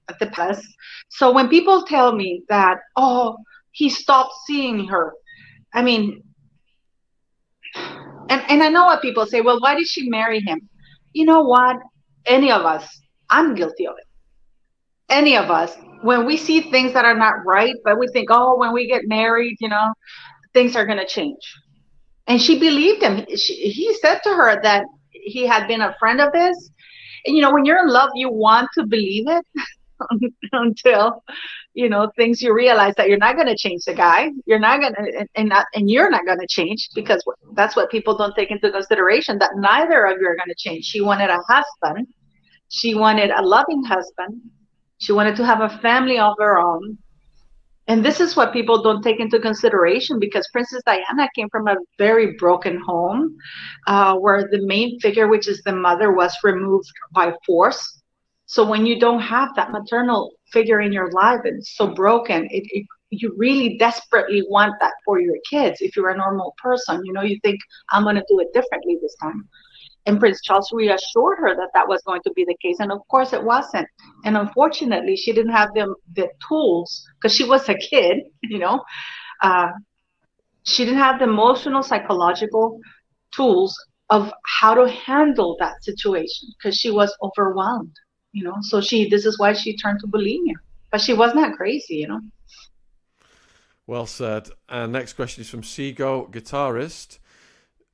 at 0.07 0.19
the 0.19 0.27
palace. 0.27 0.65
So 1.09 1.31
when 1.31 1.49
people 1.49 1.83
tell 1.83 2.13
me 2.13 2.43
that, 2.49 2.77
oh, 2.95 3.37
he 3.71 3.89
stopped 3.89 4.33
seeing 4.45 4.87
her, 4.87 5.13
I 5.73 5.81
mean, 5.81 6.21
and 7.75 8.41
and 8.49 8.61
I 8.61 8.69
know 8.69 8.85
what 8.85 9.01
people 9.01 9.25
say. 9.25 9.41
Well, 9.41 9.59
why 9.59 9.73
did 9.73 9.87
she 9.87 10.09
marry 10.09 10.41
him? 10.41 10.69
You 11.13 11.25
know 11.25 11.41
what? 11.41 11.77
Any 12.27 12.51
of 12.51 12.65
us, 12.65 12.85
I'm 13.31 13.55
guilty 13.55 13.87
of 13.87 13.95
it. 13.97 14.08
Any 15.09 15.35
of 15.35 15.49
us, 15.49 15.75
when 16.01 16.25
we 16.25 16.37
see 16.37 16.61
things 16.61 16.93
that 16.93 17.05
are 17.05 17.15
not 17.15 17.45
right, 17.45 17.75
but 17.83 17.99
we 17.99 18.07
think, 18.09 18.29
oh, 18.31 18.57
when 18.57 18.73
we 18.73 18.87
get 18.87 19.03
married, 19.07 19.57
you 19.59 19.69
know, 19.69 19.93
things 20.53 20.75
are 20.75 20.85
going 20.85 20.99
to 20.99 21.05
change. 21.05 21.41
And 22.27 22.41
she 22.41 22.59
believed 22.59 23.01
him. 23.01 23.25
She, 23.35 23.53
he 23.69 23.93
said 23.95 24.19
to 24.23 24.29
her 24.29 24.61
that 24.61 24.85
he 25.11 25.45
had 25.47 25.67
been 25.67 25.81
a 25.81 25.95
friend 25.99 26.21
of 26.21 26.29
his. 26.33 26.71
And 27.25 27.35
you 27.35 27.41
know, 27.41 27.51
when 27.51 27.65
you're 27.65 27.79
in 27.79 27.89
love, 27.89 28.11
you 28.15 28.29
want 28.31 28.69
to 28.75 28.85
believe 28.85 29.27
it 29.27 29.45
until 30.51 31.23
you 31.73 31.89
know 31.89 32.11
things 32.15 32.41
you 32.41 32.53
realize 32.53 32.93
that 32.95 33.09
you're 33.09 33.17
not 33.17 33.35
going 33.35 33.47
to 33.47 33.55
change 33.55 33.83
the 33.85 33.93
guy 33.93 34.29
you're 34.45 34.59
not 34.59 34.79
going 34.79 34.93
to 34.93 35.27
and 35.35 35.49
not 35.49 35.65
and 35.73 35.89
you're 35.89 36.09
not 36.09 36.25
going 36.25 36.39
to 36.39 36.47
change 36.47 36.89
because 36.95 37.21
that's 37.53 37.75
what 37.75 37.91
people 37.91 38.17
don't 38.17 38.35
take 38.35 38.49
into 38.49 38.71
consideration 38.71 39.37
that 39.37 39.51
neither 39.55 40.05
of 40.05 40.17
you 40.19 40.27
are 40.27 40.35
going 40.35 40.47
to 40.47 40.55
change 40.57 40.85
she 40.85 41.01
wanted 41.01 41.29
a 41.29 41.39
husband 41.47 42.07
she 42.69 42.95
wanted 42.95 43.29
a 43.31 43.41
loving 43.41 43.83
husband 43.83 44.41
she 44.99 45.11
wanted 45.11 45.35
to 45.35 45.45
have 45.45 45.61
a 45.61 45.77
family 45.79 46.19
of 46.19 46.33
her 46.39 46.57
own 46.57 46.97
and 47.87 48.05
this 48.05 48.19
is 48.19 48.35
what 48.35 48.53
people 48.53 48.83
don't 48.83 49.01
take 49.01 49.19
into 49.19 49.39
consideration 49.39 50.19
because 50.19 50.47
princess 50.53 50.81
diana 50.85 51.27
came 51.35 51.49
from 51.49 51.67
a 51.67 51.75
very 51.97 52.33
broken 52.37 52.79
home 52.85 53.35
uh, 53.87 54.15
where 54.15 54.47
the 54.51 54.65
main 54.65 54.99
figure 54.99 55.27
which 55.27 55.47
is 55.47 55.61
the 55.63 55.73
mother 55.73 56.11
was 56.11 56.37
removed 56.43 56.87
by 57.13 57.33
force 57.45 57.99
so 58.49 58.67
when 58.67 58.87
you 58.87 58.99
don't 58.99 59.21
have 59.21 59.49
that 59.57 59.71
maternal 59.71 60.31
figure 60.51 60.81
in 60.81 60.91
your 60.91 61.11
life 61.11 61.41
and 61.43 61.63
so 61.63 61.85
broken, 61.85 62.47
it, 62.49 62.63
it 62.71 62.85
you 63.11 63.31
really 63.37 63.77
desperately 63.77 64.43
want 64.49 64.73
that 64.79 64.93
for 65.05 65.19
your 65.19 65.35
kids. 65.47 65.81
If 65.81 65.95
you're 65.95 66.09
a 66.09 66.17
normal 66.17 66.55
person, 66.57 67.05
you 67.05 67.13
know, 67.13 67.21
you 67.21 67.39
think 67.43 67.59
I'm 67.91 68.01
going 68.01 68.15
to 68.15 68.25
do 68.27 68.39
it 68.39 68.51
differently 68.51 68.97
this 69.03 69.15
time. 69.21 69.47
And 70.05 70.19
Prince 70.19 70.41
Charles 70.41 70.71
reassured 70.71 71.37
her 71.39 71.55
that 71.55 71.69
that 71.73 71.87
was 71.87 72.01
going 72.03 72.21
to 72.23 72.31
be 72.31 72.45
the 72.45 72.55
case, 72.61 72.77
and 72.79 72.91
of 72.91 72.99
course 73.09 73.33
it 73.33 73.43
wasn't. 73.43 73.87
And 74.25 74.37
unfortunately, 74.37 75.15
she 75.15 75.33
didn't 75.33 75.51
have 75.51 75.73
them 75.73 75.93
the 76.13 76.29
tools 76.47 77.05
because 77.15 77.35
she 77.35 77.43
was 77.43 77.67
a 77.69 77.75
kid, 77.75 78.23
you 78.43 78.59
know. 78.59 78.83
Uh, 79.41 79.69
she 80.63 80.85
didn't 80.85 80.99
have 80.99 81.19
the 81.19 81.25
emotional, 81.25 81.83
psychological 81.83 82.79
tools 83.31 83.75
of 84.09 84.31
how 84.59 84.73
to 84.73 84.89
handle 84.89 85.55
that 85.59 85.83
situation 85.83 86.49
because 86.57 86.75
she 86.75 86.89
was 86.91 87.15
overwhelmed 87.21 87.95
you 88.31 88.43
know? 88.43 88.55
So 88.61 88.81
she 88.81 89.09
this 89.09 89.25
is 89.25 89.39
why 89.39 89.53
she 89.53 89.75
turned 89.75 89.99
to 90.01 90.07
bulimia. 90.07 90.55
But 90.91 91.01
she 91.01 91.13
was 91.13 91.33
not 91.35 91.55
crazy 91.55 91.95
you 91.95 92.07
know? 92.07 92.21
Well 93.87 94.05
said. 94.05 94.49
And 94.67 94.93
next 94.93 95.13
question 95.13 95.41
is 95.41 95.49
from 95.49 95.63
Seago 95.63 96.31
guitarist 96.31 97.19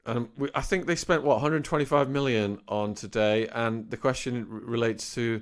um, 0.06 0.30
we, 0.38 0.50
I 0.54 0.62
think 0.62 0.86
they 0.86 0.96
spent 0.96 1.24
what 1.24 1.36
125 1.38 2.10
million 2.10 2.60
on 2.68 2.94
today, 2.94 3.48
and 3.48 3.90
the 3.90 3.98
question 3.98 4.46
relates 4.50 5.16
to 5.16 5.42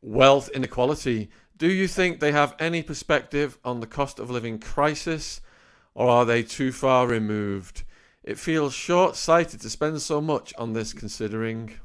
wealth 0.00 0.48
inequality. 0.50 1.30
Do 1.56 1.70
you 1.70 1.86
think 1.86 2.20
they 2.20 2.32
have 2.32 2.54
any 2.58 2.82
perspective 2.82 3.58
on 3.64 3.80
the 3.80 3.86
cost 3.86 4.18
of 4.18 4.30
living 4.30 4.58
crisis, 4.58 5.40
or 5.94 6.08
are 6.08 6.24
they 6.24 6.42
too 6.42 6.72
far 6.72 7.06
removed? 7.06 7.84
It 8.22 8.38
feels 8.38 8.72
short 8.72 9.16
sighted 9.16 9.60
to 9.60 9.70
spend 9.70 10.00
so 10.00 10.20
much 10.20 10.54
on 10.56 10.72
this, 10.72 10.94
considering. 10.94 11.78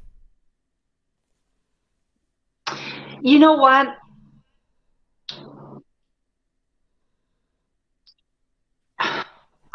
You 3.21 3.39
know 3.39 3.53
what? 3.53 3.87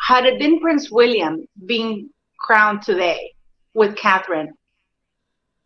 Had 0.05 0.27
it 0.27 0.39
been 0.39 0.61
Prince 0.61 0.91
William 0.91 1.47
being 1.65 2.11
crowned 2.39 2.83
today 2.83 3.33
with 3.73 3.97
Catherine, 3.97 4.53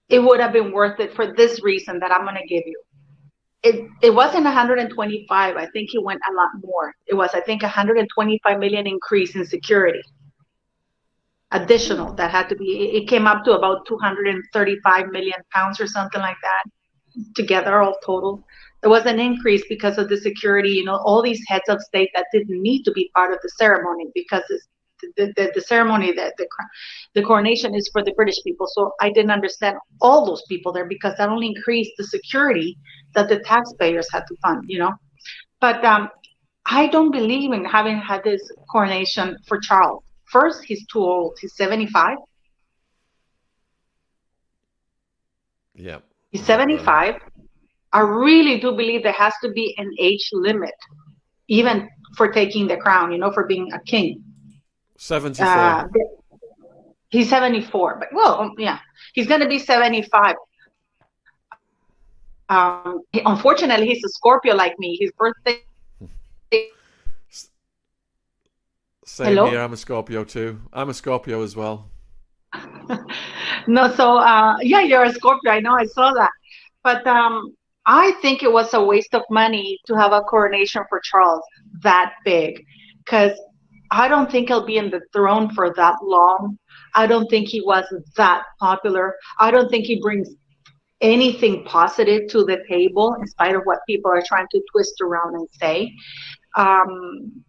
it 0.09 0.21
would 0.21 0.39
have 0.39 0.53
been 0.53 0.71
worth 0.71 1.01
it 1.01 1.13
for 1.13 1.35
this 1.35 1.61
reason 1.65 1.99
that 1.99 2.13
I'm 2.13 2.23
going 2.23 2.37
to 2.37 2.47
give 2.47 2.63
you. 2.65 2.81
It 3.65 3.91
it 4.01 4.15
wasn't 4.15 4.45
125. 4.45 5.57
I 5.57 5.67
think 5.71 5.93
it 5.93 6.05
went 6.05 6.21
a 6.31 6.33
lot 6.33 6.51
more. 6.63 6.95
It 7.09 7.15
was 7.15 7.31
I 7.35 7.41
think 7.41 7.63
125 7.63 8.59
million 8.61 8.87
increase 8.87 9.35
in 9.35 9.45
security. 9.45 10.03
Additional 11.51 12.15
that 12.15 12.31
had 12.31 12.49
to 12.51 12.55
be. 12.55 12.93
It 12.97 13.09
came 13.09 13.27
up 13.27 13.45
to 13.45 13.57
about 13.59 13.87
235 13.89 15.09
million 15.09 15.41
pounds 15.53 15.81
or 15.81 15.89
something 15.89 16.21
like 16.21 16.37
that 16.43 16.63
together 17.35 17.83
all 17.83 17.97
total 18.07 18.45
there 18.81 18.91
was 18.91 19.07
an 19.07 19.19
increase 19.19 19.65
because 19.69 19.99
of 19.99 20.09
the 20.09 20.17
security 20.17 20.71
you 20.71 20.85
know 20.85 20.97
all 21.05 21.23
these 21.23 21.43
heads 21.49 21.69
of 21.69 21.81
state 21.81 22.11
that 22.15 22.27
didn't 22.33 22.63
need 22.63 22.83
to 22.85 22.93
be 22.93 23.11
part 23.15 23.33
of 23.33 23.39
the 23.43 23.51
ceremony 23.57 24.07
because 24.15 24.43
the, 25.17 25.33
the, 25.37 25.53
the 25.55 25.61
ceremony 25.61 26.13
the, 26.13 26.33
the 26.39 26.47
the 27.15 27.23
coronation 27.23 27.75
is 27.75 27.89
for 27.93 28.03
the 28.03 28.13
british 28.13 28.43
people. 28.45 28.67
So 28.67 28.93
i 29.01 29.11
didn't 29.11 29.31
understand 29.31 29.77
all 30.01 30.27
those 30.27 30.43
people 30.49 30.73
there 30.73 30.87
because 30.87 31.15
that 31.19 31.29
only 31.29 31.49
increased 31.49 31.93
the 31.99 32.05
security 32.05 32.77
that 33.15 33.29
the 33.29 33.41
taxpayers 33.41 34.09
had 34.13 34.25
to 34.29 34.37
fund 34.43 34.65
you 34.67 34.79
know? 34.79 34.93
But 35.61 35.85
um, 35.85 36.09
i 36.67 36.87
don't 36.89 37.11
believe 37.11 37.53
in 37.53 37.65
having 37.65 37.99
had 37.99 38.23
this 38.25 38.43
coronation 38.71 39.37
for 39.47 39.59
charles. 39.61 40.05
First 40.27 40.65
he's 40.65 40.87
too 40.87 41.01
old. 41.01 41.39
He's 41.41 41.57
75 41.57 42.19
yeah. 45.79 45.99
He's 46.31 46.45
75. 46.45 47.15
I 47.93 48.01
really 48.01 48.61
do 48.61 48.73
believe 48.73 49.03
there 49.03 49.13
has 49.13 49.33
to 49.43 49.51
be 49.51 49.75
an 49.79 49.91
age 49.99 50.29
limit, 50.33 50.75
even 51.49 51.89
for 52.17 52.31
taking 52.31 52.67
the 52.69 52.77
crown, 52.77 53.13
you 53.13 53.19
know, 53.19 53.33
for 53.33 53.47
being 53.47 53.73
a 53.73 53.81
king. 53.81 54.23
74. 54.99 55.47
Uh, 55.47 55.89
he's 57.09 57.29
74, 57.29 57.97
but 57.99 58.09
well, 58.13 58.41
um, 58.41 58.55
yeah, 58.59 58.79
he's 59.15 59.27
going 59.27 59.41
to 59.41 59.49
be 59.49 59.59
75. 59.59 60.37
Um, 62.51 63.03
unfortunately, 63.13 63.87
he's 63.87 64.05
a 64.05 64.09
Scorpio 64.09 64.55
like 64.55 64.79
me. 64.79 64.97
His 65.01 65.13
birthday. 65.13 65.63
Same 69.05 69.27
Hello? 69.27 69.51
here. 69.51 69.61
I'm 69.61 69.73
a 69.73 69.77
Scorpio 69.77 70.25
too. 70.25 70.61
I'm 70.73 70.91
a 70.91 70.95
Scorpio 70.95 71.43
as 71.43 71.57
well. 71.57 71.91
no, 73.67 73.93
so 73.95 74.19
uh, 74.19 74.57
yeah, 74.61 74.81
you're 74.81 75.05
a 75.05 75.13
Scorpio. 75.13 75.51
I 75.51 75.61
know, 75.61 75.75
I 75.75 75.87
saw 75.87 76.13
that. 76.13 76.31
But 76.83 77.07
um, 77.07 77.55
I 77.89 78.13
think 78.23 78.43
it 78.43 78.53
was 78.53 78.75
a 78.75 78.85
waste 78.85 79.15
of 79.15 79.23
money 79.31 79.79
to 79.87 79.95
have 79.95 80.13
a 80.13 80.21
coronation 80.21 80.85
for 80.89 81.01
Charles 81.03 81.43
that 81.83 82.13
big, 82.25 82.63
because 83.05 83.33
I 83.91 84.09
don't 84.09 84.31
think 84.31 84.49
he'll 84.49 84.67
be 84.67 84.77
in 84.77 84.91
the 84.91 85.01
throne 85.13 85.53
for 85.55 85.73
that 85.75 85.97
long. 86.03 86.59
I 86.95 87.07
don't 87.07 87.29
think 87.29 87.49
he 87.49 87.63
was 87.63 87.85
that 88.17 88.43
popular. 88.61 89.17
I 89.41 89.51
don't 89.51 89.71
think 89.71 89.87
he 89.87 90.01
brings 90.01 90.29
anything 91.01 91.65
positive 91.65 92.29
to 92.29 92.45
the 92.45 92.63
table, 92.69 93.17
in 93.21 93.27
spite 93.27 93.55
of 93.55 93.63
what 93.65 93.79
people 93.89 94.11
are 94.11 94.23
trying 94.23 94.49
to 94.51 94.63
twist 94.71 95.01
around 95.01 95.35
and 95.37 95.49
say. 95.59 95.91
Um, 96.57 97.43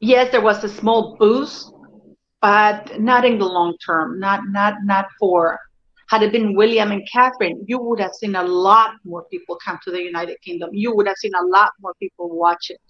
yes, 0.00 0.32
there 0.32 0.40
was 0.40 0.64
a 0.64 0.68
small 0.68 1.16
boost 1.16 1.72
but 2.40 3.00
not 3.00 3.24
in 3.24 3.38
the 3.38 3.44
long 3.44 3.76
term. 3.84 4.18
Not 4.18 4.40
not 4.48 4.74
not 4.84 5.06
for. 5.18 5.58
Had 6.08 6.22
it 6.22 6.32
been 6.32 6.54
William 6.54 6.90
and 6.90 7.06
Catherine, 7.10 7.62
you 7.66 7.78
would 7.78 8.00
have 8.00 8.14
seen 8.14 8.34
a 8.34 8.42
lot 8.42 8.94
more 9.04 9.24
people 9.24 9.58
come 9.62 9.78
to 9.84 9.90
the 9.90 10.02
United 10.02 10.40
Kingdom. 10.40 10.70
You 10.72 10.96
would 10.96 11.06
have 11.06 11.18
seen 11.18 11.32
a 11.34 11.44
lot 11.44 11.72
more 11.80 11.92
people 12.00 12.30
watch 12.30 12.70
it. 12.70 12.80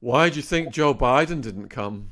Why 0.00 0.30
do 0.30 0.36
you 0.36 0.42
think 0.42 0.70
Joe 0.70 0.94
Biden 0.94 1.40
didn't 1.40 1.68
come? 1.68 2.10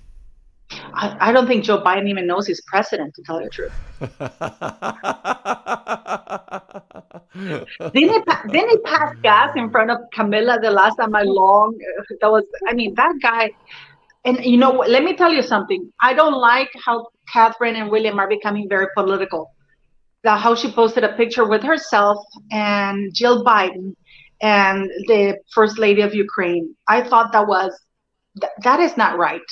I, 0.95 1.29
I 1.29 1.33
don't 1.33 1.47
think 1.47 1.65
Joe 1.65 1.83
Biden 1.83 2.09
even 2.09 2.27
knows 2.27 2.47
he's 2.47 2.61
president, 2.63 3.15
to 3.15 3.23
tell 3.23 3.41
you 3.41 3.45
the 3.45 3.51
truth. 3.51 3.73
didn't, 7.93 8.13
he, 8.13 8.21
didn't 8.53 8.71
he 8.71 8.79
pass 8.79 9.15
gas 9.23 9.51
in 9.57 9.71
front 9.71 9.91
of 9.91 9.99
Camilla 10.13 10.59
the 10.63 10.71
last 10.71 10.97
time 10.97 11.15
I 11.15 11.23
long? 11.23 11.79
That 12.21 12.31
was, 12.31 12.45
I 12.69 12.75
mean, 12.75 12.95
that 12.95 13.15
guy. 13.21 13.51
And 14.25 14.45
you 14.45 14.57
know, 14.57 14.71
let 14.71 15.03
me 15.03 15.17
tell 15.17 15.33
you 15.33 15.43
something. 15.43 15.93
I 16.01 16.15
don't 16.15 16.41
like 16.41 16.71
how 16.85 17.09
Catherine 17.33 17.77
and 17.77 17.91
William 17.91 18.19
are 18.19 18.29
becoming 18.29 18.69
very 18.69 18.89
political. 18.95 19.53
The, 20.25 20.37
how 20.37 20.55
she 20.55 20.71
posted 20.71 21.03
a 21.03 21.15
picture 21.15 21.49
with 21.49 21.63
herself 21.63 22.19
and 22.53 23.13
Jill 23.13 23.45
Biden 23.45 23.97
and 24.41 24.89
the 25.09 25.39
First 25.53 25.79
Lady 25.79 26.03
of 26.03 26.15
Ukraine. 26.15 26.75
I 26.87 27.03
thought 27.03 27.33
that 27.33 27.47
was 27.47 27.73
that 28.63 28.81
is 28.81 28.97
not 28.97 29.19
right 29.19 29.49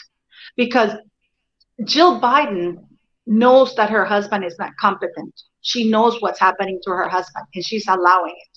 because 0.56 0.92
Jill 1.84 2.20
Biden 2.20 2.76
knows 3.26 3.74
that 3.76 3.90
her 3.90 4.04
husband 4.04 4.44
is 4.44 4.56
not 4.58 4.72
competent. 4.80 5.34
She 5.60 5.90
knows 5.90 6.20
what's 6.20 6.40
happening 6.40 6.80
to 6.84 6.90
her 6.90 7.08
husband 7.08 7.46
and 7.54 7.64
she's 7.64 7.86
allowing 7.88 8.34
it. 8.36 8.49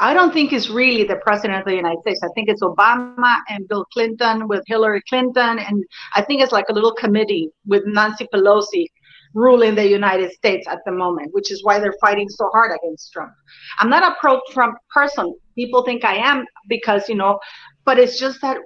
I 0.00 0.14
don't 0.14 0.32
think 0.32 0.52
it's 0.52 0.70
really 0.70 1.04
the 1.04 1.16
president 1.16 1.58
of 1.58 1.64
the 1.64 1.74
United 1.74 2.00
States. 2.02 2.20
I 2.22 2.28
think 2.34 2.48
it's 2.48 2.62
Obama 2.62 3.38
and 3.48 3.66
Bill 3.68 3.84
Clinton 3.92 4.46
with 4.46 4.62
Hillary 4.66 5.02
Clinton. 5.08 5.58
And 5.58 5.84
I 6.14 6.22
think 6.22 6.40
it's 6.40 6.52
like 6.52 6.66
a 6.68 6.72
little 6.72 6.94
committee 6.94 7.50
with 7.66 7.82
Nancy 7.86 8.28
Pelosi 8.32 8.86
ruling 9.34 9.74
the 9.74 9.86
United 9.86 10.32
States 10.32 10.66
at 10.68 10.78
the 10.86 10.92
moment, 10.92 11.34
which 11.34 11.50
is 11.50 11.64
why 11.64 11.80
they're 11.80 11.94
fighting 12.00 12.28
so 12.28 12.48
hard 12.52 12.70
against 12.72 13.12
Trump. 13.12 13.32
I'm 13.78 13.90
not 13.90 14.04
a 14.04 14.14
pro 14.20 14.40
Trump 14.50 14.76
person. 14.90 15.34
People 15.56 15.82
think 15.82 16.04
I 16.04 16.16
am 16.16 16.44
because, 16.68 17.08
you 17.08 17.16
know, 17.16 17.40
but 17.84 17.98
it's 17.98 18.18
just 18.18 18.40
that 18.42 18.58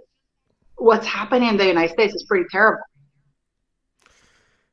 what's 0.76 1.06
happening 1.06 1.48
in 1.48 1.56
the 1.56 1.66
United 1.66 1.92
States 1.92 2.14
is 2.14 2.24
pretty 2.28 2.44
terrible. 2.50 2.82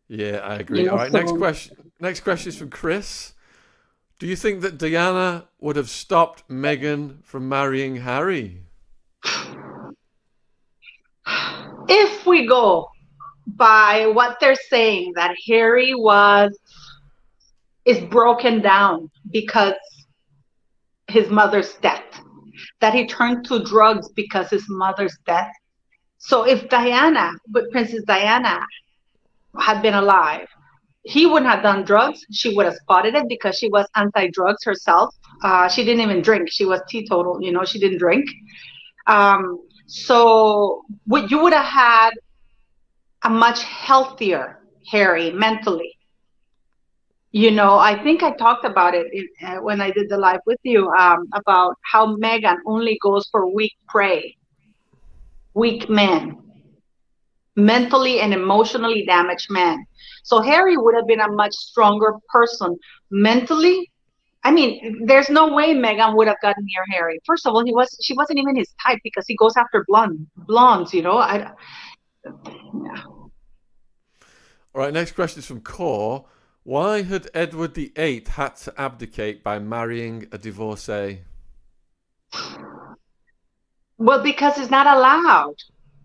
Yeah, 0.09 0.37
I 0.37 0.55
agree. 0.55 0.87
All 0.87 0.97
right, 0.97 1.11
next 1.11 1.37
question. 1.37 1.91
Next 1.99 2.21
question 2.21 2.49
is 2.49 2.57
from 2.57 2.69
Chris. 2.69 3.33
Do 4.19 4.27
you 4.27 4.35
think 4.35 4.59
that 4.61 4.77
Diana 4.77 5.47
would 5.61 5.77
have 5.77 5.89
stopped 5.89 6.45
Meghan 6.49 7.23
from 7.23 7.47
marrying 7.47 7.95
Harry? 7.95 8.63
If 11.87 12.25
we 12.25 12.45
go 12.45 12.89
by 13.47 14.07
what 14.07 14.37
they're 14.41 14.55
saying, 14.69 15.13
that 15.15 15.33
Harry 15.47 15.95
was 15.95 16.59
is 17.85 17.99
broken 17.99 18.61
down 18.61 19.09
because 19.31 19.75
his 21.07 21.29
mother's 21.29 21.75
death, 21.75 22.21
that 22.81 22.93
he 22.93 23.07
turned 23.07 23.45
to 23.45 23.63
drugs 23.63 24.09
because 24.09 24.49
his 24.49 24.65
mother's 24.67 25.17
death. 25.25 25.51
So 26.17 26.43
if 26.43 26.67
Diana, 26.67 27.31
but 27.47 27.71
Princess 27.71 28.03
Diana 28.03 28.59
had 29.57 29.81
been 29.81 29.93
alive, 29.93 30.49
he 31.09 31.25
wouldn't 31.25 31.49
have 31.51 31.63
done 31.63 31.83
drugs. 31.83 32.23
She 32.31 32.55
would 32.55 32.65
have 32.65 32.75
spotted 32.75 33.15
it 33.15 33.27
because 33.27 33.57
she 33.57 33.67
was 33.69 33.87
anti-drugs 33.95 34.63
herself. 34.63 35.15
Uh, 35.43 35.67
she 35.67 35.83
didn't 35.83 36.01
even 36.01 36.21
drink. 36.21 36.49
She 36.51 36.65
was 36.65 36.81
teetotal. 36.87 37.41
You 37.41 37.51
know, 37.51 37.65
she 37.65 37.79
didn't 37.79 37.97
drink. 37.97 38.29
Um, 39.07 39.59
so 39.87 40.83
what 41.05 41.31
you 41.31 41.41
would 41.41 41.53
have 41.53 41.65
had 41.65 42.11
a 43.23 43.29
much 43.29 43.63
healthier 43.63 44.59
Harry 44.91 45.31
mentally. 45.31 45.97
You 47.31 47.51
know, 47.51 47.77
I 47.77 48.01
think 48.03 48.21
I 48.21 48.31
talked 48.35 48.65
about 48.65 48.93
it 48.93 49.07
in, 49.11 49.27
uh, 49.47 49.57
when 49.61 49.81
I 49.81 49.89
did 49.91 50.09
the 50.09 50.17
live 50.17 50.41
with 50.45 50.59
you 50.63 50.89
um, 50.89 51.27
about 51.33 51.75
how 51.91 52.15
Meghan 52.17 52.57
only 52.67 52.99
goes 53.01 53.27
for 53.31 53.51
weak 53.51 53.73
prey, 53.87 54.35
weak 55.55 55.89
men 55.89 56.37
mentally 57.55 58.19
and 58.21 58.33
emotionally 58.33 59.05
damaged 59.05 59.49
man. 59.49 59.85
So 60.23 60.41
Harry 60.41 60.77
would 60.77 60.95
have 60.95 61.07
been 61.07 61.19
a 61.19 61.31
much 61.31 61.53
stronger 61.53 62.13
person 62.29 62.77
mentally. 63.11 63.89
I 64.43 64.51
mean, 64.51 65.05
there's 65.05 65.29
no 65.29 65.53
way 65.53 65.73
Meghan 65.73 66.15
would 66.15 66.27
have 66.27 66.39
gotten 66.41 66.63
near 66.65 66.97
Harry. 66.97 67.19
First 67.25 67.45
of 67.45 67.53
all, 67.53 67.63
he 67.65 67.73
was 67.73 67.95
she 68.01 68.13
wasn't 68.15 68.39
even 68.39 68.55
his 68.55 68.73
type 68.85 68.99
because 69.03 69.25
he 69.27 69.35
goes 69.35 69.57
after 69.57 69.83
blonde 69.87 70.27
blondes, 70.37 70.93
you 70.93 71.01
know. 71.01 71.17
I 71.17 71.51
yeah. 72.25 73.03
All 74.73 74.81
right, 74.81 74.93
next 74.93 75.13
question 75.13 75.39
is 75.39 75.45
from 75.45 75.61
Core. 75.61 76.25
Why 76.63 77.01
had 77.01 77.29
Edward 77.33 77.73
VIII 77.73 78.25
had 78.29 78.55
to 78.57 78.79
abdicate 78.79 79.43
by 79.43 79.59
marrying 79.59 80.27
a 80.31 80.37
divorcee? 80.37 81.21
Well, 83.97 84.21
because 84.21 84.57
it's 84.57 84.69
not 84.69 84.85
allowed 84.85 85.55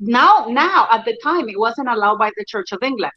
now 0.01 0.47
now 0.49 0.89
at 0.91 1.05
the 1.05 1.17
time 1.23 1.49
it 1.49 1.59
wasn't 1.59 1.89
allowed 1.89 2.19
by 2.19 2.31
the 2.37 2.45
church 2.47 2.73
of 2.73 2.79
england 2.83 3.13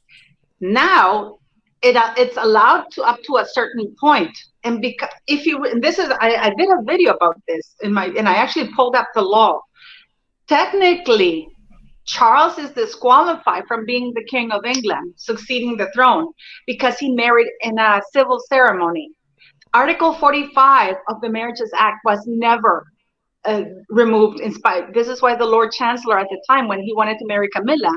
now 0.59 1.37
it 1.81 1.95
uh, 1.95 2.13
it's 2.17 2.37
allowed 2.37 2.85
to 2.91 3.03
up 3.03 3.21
to 3.23 3.37
a 3.37 3.45
certain 3.45 3.95
point. 3.99 4.35
And 4.63 4.81
because 4.81 5.09
if 5.27 5.45
you 5.45 5.79
this 5.79 5.99
is 5.99 6.09
I, 6.19 6.35
I 6.35 6.49
did 6.57 6.69
a 6.69 6.83
video 6.83 7.13
about 7.13 7.35
this 7.47 7.75
in 7.81 7.93
my 7.93 8.07
and 8.07 8.27
i 8.27 8.35
actually 8.35 8.71
pulled 8.73 8.95
up 8.95 9.07
the 9.13 9.21
law. 9.21 9.61
Technically 10.47 11.47
charles 12.05 12.57
is 12.57 12.71
disqualified 12.71 13.65
from 13.67 13.85
being 13.85 14.13
the 14.15 14.23
king 14.29 14.49
of 14.51 14.63
england 14.63 15.13
succeeding 15.17 15.75
the 15.75 15.91
throne 15.93 16.25
because 16.65 16.97
he 16.97 17.11
married 17.13 17.49
in 17.61 17.77
a 17.77 18.01
civil 18.13 18.39
ceremony. 18.47 19.11
Article 19.73 20.13
45 20.13 20.95
of 21.09 21.21
the 21.21 21.29
marriages 21.29 21.71
act 21.77 21.97
was 22.05 22.23
never 22.25 22.85
uh, 23.47 23.63
removed 23.89 24.41
in 24.41 24.53
spite. 24.53 24.93
This 24.93 25.07
is 25.07 25.21
why 25.21 25.35
the 25.35 25.45
Lord 25.45 25.71
Chancellor 25.71 26.19
at 26.19 26.27
the 26.29 26.41
time, 26.49 26.67
when 26.67 26.81
he 26.81 26.93
wanted 26.93 27.17
to 27.19 27.25
marry 27.25 27.47
Camilla, 27.55 27.93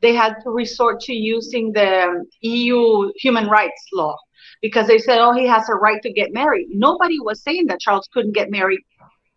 they 0.00 0.14
had 0.14 0.36
to 0.44 0.50
resort 0.50 1.00
to 1.00 1.12
using 1.12 1.72
the 1.72 2.24
EU 2.40 3.10
human 3.16 3.48
rights 3.48 3.82
law 3.92 4.16
because 4.60 4.86
they 4.86 4.98
said, 4.98 5.18
oh, 5.18 5.32
he 5.32 5.44
has 5.46 5.68
a 5.68 5.74
right 5.74 6.00
to 6.02 6.12
get 6.12 6.32
married. 6.32 6.68
Nobody 6.70 7.18
was 7.18 7.42
saying 7.42 7.66
that 7.66 7.80
Charles 7.80 8.08
couldn't 8.14 8.32
get 8.32 8.50
married. 8.50 8.78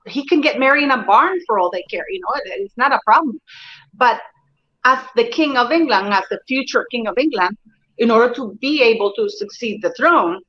He 0.06 0.25
can 0.28 0.39
get 0.39 0.60
married 0.60 0.84
in 0.84 0.91
a 0.91 1.04
barn 1.04 1.39
for 1.47 1.58
all 1.58 1.71
they 1.71 1.84
care. 1.89 2.06
You 2.10 2.19
know, 2.19 2.41
it's 2.58 2.78
not 2.78 2.91
a 2.93 2.99
problem. 3.04 3.39
But 3.95 4.21
as 4.84 4.99
the 5.15 5.28
King 5.30 5.58
of 5.58 5.71
England, 5.71 6.13
as 6.13 6.25
the 6.30 6.39
future 6.47 6.86
King 6.91 7.08
of 7.08 7.17
England, 7.17 7.58
in 7.97 8.12
order 8.12 8.32
to 8.36 8.56
be 8.62 8.84
able 8.84 9.13
to 9.13 9.28
succeed 9.30 9.82
the 9.82 9.93
throne, 9.93 10.41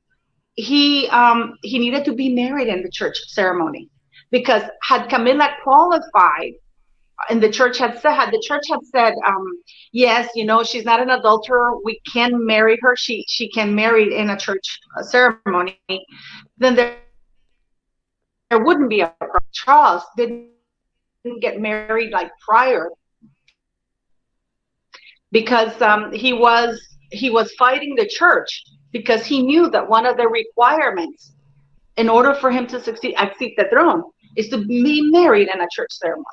he 0.57 1.09
um, 1.09 1.55
he 1.62 1.79
needed 1.79 2.05
to 2.05 2.12
be 2.12 2.35
married 2.35 2.68
in 2.68 2.83
the 2.83 2.90
church 2.90 3.16
ceremony 3.29 3.88
because 4.31 4.62
had 4.83 5.09
Camilla 5.09 5.51
qualified 5.62 6.53
and 7.31 7.43
the 7.43 7.51
church 7.51 7.79
had 7.79 7.99
said 7.99 8.15
had 8.15 8.31
the 8.31 8.43
church 8.47 8.65
had 8.71 8.81
said 8.85 9.15
um, 9.27 9.47
yes 9.93 10.29
you 10.35 10.45
know 10.45 10.62
she's 10.62 10.85
not 10.85 11.01
an 11.01 11.09
adulterer 11.09 11.79
we 11.83 11.99
can 12.12 12.45
marry 12.45 12.79
her 12.83 12.95
she 12.95 13.25
she 13.27 13.49
can 13.49 13.75
marry 13.75 14.15
in 14.15 14.29
a 14.29 14.37
church 14.37 14.79
ceremony 15.01 15.79
then 16.59 16.75
there 16.75 16.99
there 18.51 18.62
wouldn't 18.62 18.91
be 18.91 19.01
a 19.01 19.12
charles 19.53 20.03
didn't 20.17 20.51
get 21.41 21.61
married 21.61 22.12
like 22.12 22.31
prior. 22.41 22.91
Because 25.33 25.81
um, 25.83 26.12
he 26.12 26.33
was 26.33 26.81
he 27.11 27.31
was 27.31 27.53
fighting 27.55 27.95
the 27.95 28.07
church 28.07 28.65
because 28.93 29.25
he 29.25 29.43
knew 29.43 29.69
that 29.71 29.89
one 29.89 30.07
of 30.07 30.17
the 30.17 30.29
requirements 30.29 31.33
in 31.97 32.09
order 32.09 32.35
for 32.35 32.51
him 32.51 32.67
to 32.67 32.81
succeed 32.81 33.15
accede 33.17 33.55
the 33.57 33.67
throne 33.71 34.03
is 34.37 34.49
to 34.49 34.59
be 34.64 35.03
married 35.11 35.49
in 35.53 35.61
a 35.61 35.68
church 35.72 35.92
ceremony. 35.92 36.25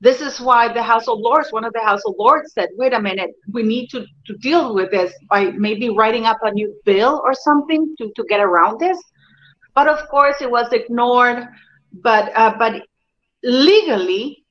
This 0.00 0.20
is 0.20 0.40
why 0.40 0.72
the 0.72 0.82
House 0.82 1.08
of 1.08 1.18
Lords, 1.18 1.52
one 1.52 1.64
of 1.64 1.72
the 1.72 1.80
House 1.80 2.02
of 2.06 2.14
Lords 2.18 2.52
said, 2.52 2.68
wait 2.76 2.92
a 2.92 3.00
minute, 3.00 3.30
we 3.52 3.64
need 3.64 3.88
to, 3.88 4.06
to 4.26 4.36
deal 4.38 4.74
with 4.74 4.92
this 4.92 5.12
by 5.28 5.50
maybe 5.50 5.88
writing 5.88 6.24
up 6.24 6.38
a 6.42 6.52
new 6.52 6.72
bill 6.84 7.20
or 7.24 7.34
something 7.34 7.94
to, 7.98 8.12
to 8.14 8.24
get 8.28 8.40
around 8.40 8.78
this. 8.78 8.98
But 9.74 9.88
of 9.88 10.08
course, 10.08 10.36
it 10.40 10.50
was 10.50 10.72
ignored. 10.72 11.48
But 11.92 12.30
uh, 12.36 12.54
but 12.58 12.82
legally, 13.42 14.44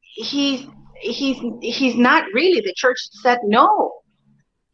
he's 0.00 0.66
he's 1.00 1.38
he's 1.60 1.96
not 1.96 2.24
really. 2.34 2.60
The 2.60 2.74
church 2.76 2.98
said 3.22 3.38
no. 3.44 3.92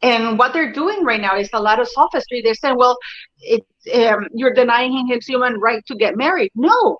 And 0.00 0.38
what 0.38 0.52
they're 0.52 0.72
doing 0.72 1.04
right 1.04 1.20
now 1.20 1.36
is 1.36 1.50
a 1.52 1.60
lot 1.60 1.80
of 1.80 1.88
sophistry. 1.88 2.40
They're 2.40 2.54
saying, 2.54 2.76
well, 2.76 2.96
it, 3.40 3.66
um, 3.94 4.28
you're 4.32 4.54
denying 4.54 4.96
him 4.96 5.08
his 5.08 5.26
human 5.26 5.58
right 5.58 5.84
to 5.86 5.96
get 5.96 6.16
married. 6.16 6.52
No, 6.54 6.98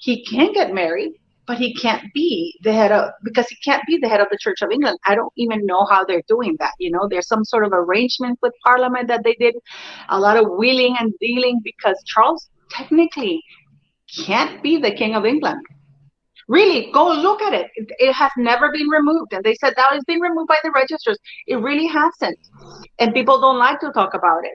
he 0.00 0.24
can 0.24 0.52
get 0.52 0.72
married, 0.74 1.12
but 1.46 1.58
he 1.58 1.74
can't 1.74 2.04
be 2.14 2.58
the 2.62 2.72
head 2.72 2.90
of 2.90 3.10
because 3.22 3.46
he 3.48 3.56
can't 3.64 3.82
be 3.86 3.98
the 3.98 4.08
head 4.08 4.20
of 4.20 4.28
the 4.30 4.38
Church 4.40 4.62
of 4.62 4.70
England. 4.70 4.98
I 5.04 5.14
don't 5.14 5.32
even 5.36 5.66
know 5.66 5.84
how 5.84 6.04
they're 6.04 6.22
doing 6.26 6.56
that. 6.58 6.72
You 6.78 6.90
know, 6.90 7.06
there's 7.08 7.26
some 7.26 7.44
sort 7.44 7.64
of 7.64 7.72
arrangement 7.72 8.38
with 8.42 8.52
Parliament 8.64 9.08
that 9.08 9.24
they 9.24 9.34
did, 9.34 9.54
a 10.08 10.18
lot 10.18 10.36
of 10.36 10.46
wheeling 10.58 10.96
and 10.98 11.12
dealing 11.20 11.60
because 11.62 12.02
Charles 12.06 12.48
technically 12.70 13.42
can't 14.24 14.62
be 14.62 14.78
the 14.78 14.92
King 14.92 15.14
of 15.14 15.24
England. 15.26 15.60
Really, 16.48 16.90
go 16.92 17.12
look 17.12 17.42
at 17.42 17.52
it. 17.52 17.68
it. 17.76 18.12
Has 18.12 18.32
never 18.36 18.72
been 18.72 18.88
removed. 18.88 19.32
And 19.32 19.44
they 19.44 19.54
said 19.54 19.74
that 19.76 19.92
has 19.92 20.02
been 20.06 20.20
removed 20.20 20.48
by 20.48 20.56
the 20.64 20.72
registers. 20.72 21.18
It 21.46 21.56
really 21.56 21.86
hasn't. 21.86 22.38
And 22.98 23.14
people 23.14 23.40
don't 23.40 23.58
like 23.58 23.78
to 23.80 23.92
talk 23.92 24.14
about 24.14 24.44
it. 24.44 24.54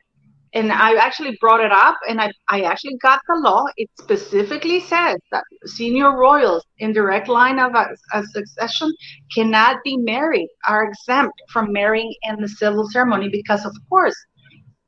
And 0.56 0.72
I 0.72 0.96
actually 0.96 1.38
brought 1.42 1.60
it 1.60 1.72
up 1.74 1.98
and 2.08 2.22
I, 2.22 2.32
I 2.48 2.62
actually 2.62 2.96
got 3.02 3.20
the 3.28 3.36
law. 3.36 3.66
It 3.76 3.90
specifically 4.00 4.80
says 4.80 5.18
that 5.32 5.44
senior 5.66 6.18
royals 6.18 6.66
in 6.78 6.94
direct 6.94 7.28
line 7.28 7.60
of 7.60 7.76
a, 7.76 7.90
a 8.14 8.24
succession 8.24 8.90
cannot 9.34 9.78
be 9.84 9.98
married, 9.98 10.48
are 10.66 10.86
exempt 10.86 11.34
from 11.52 11.74
marrying 11.74 12.14
in 12.24 12.42
the 12.42 12.48
civil 12.48 12.90
ceremony 12.90 13.28
because, 13.30 13.66
of 13.66 13.74
course, 13.90 14.16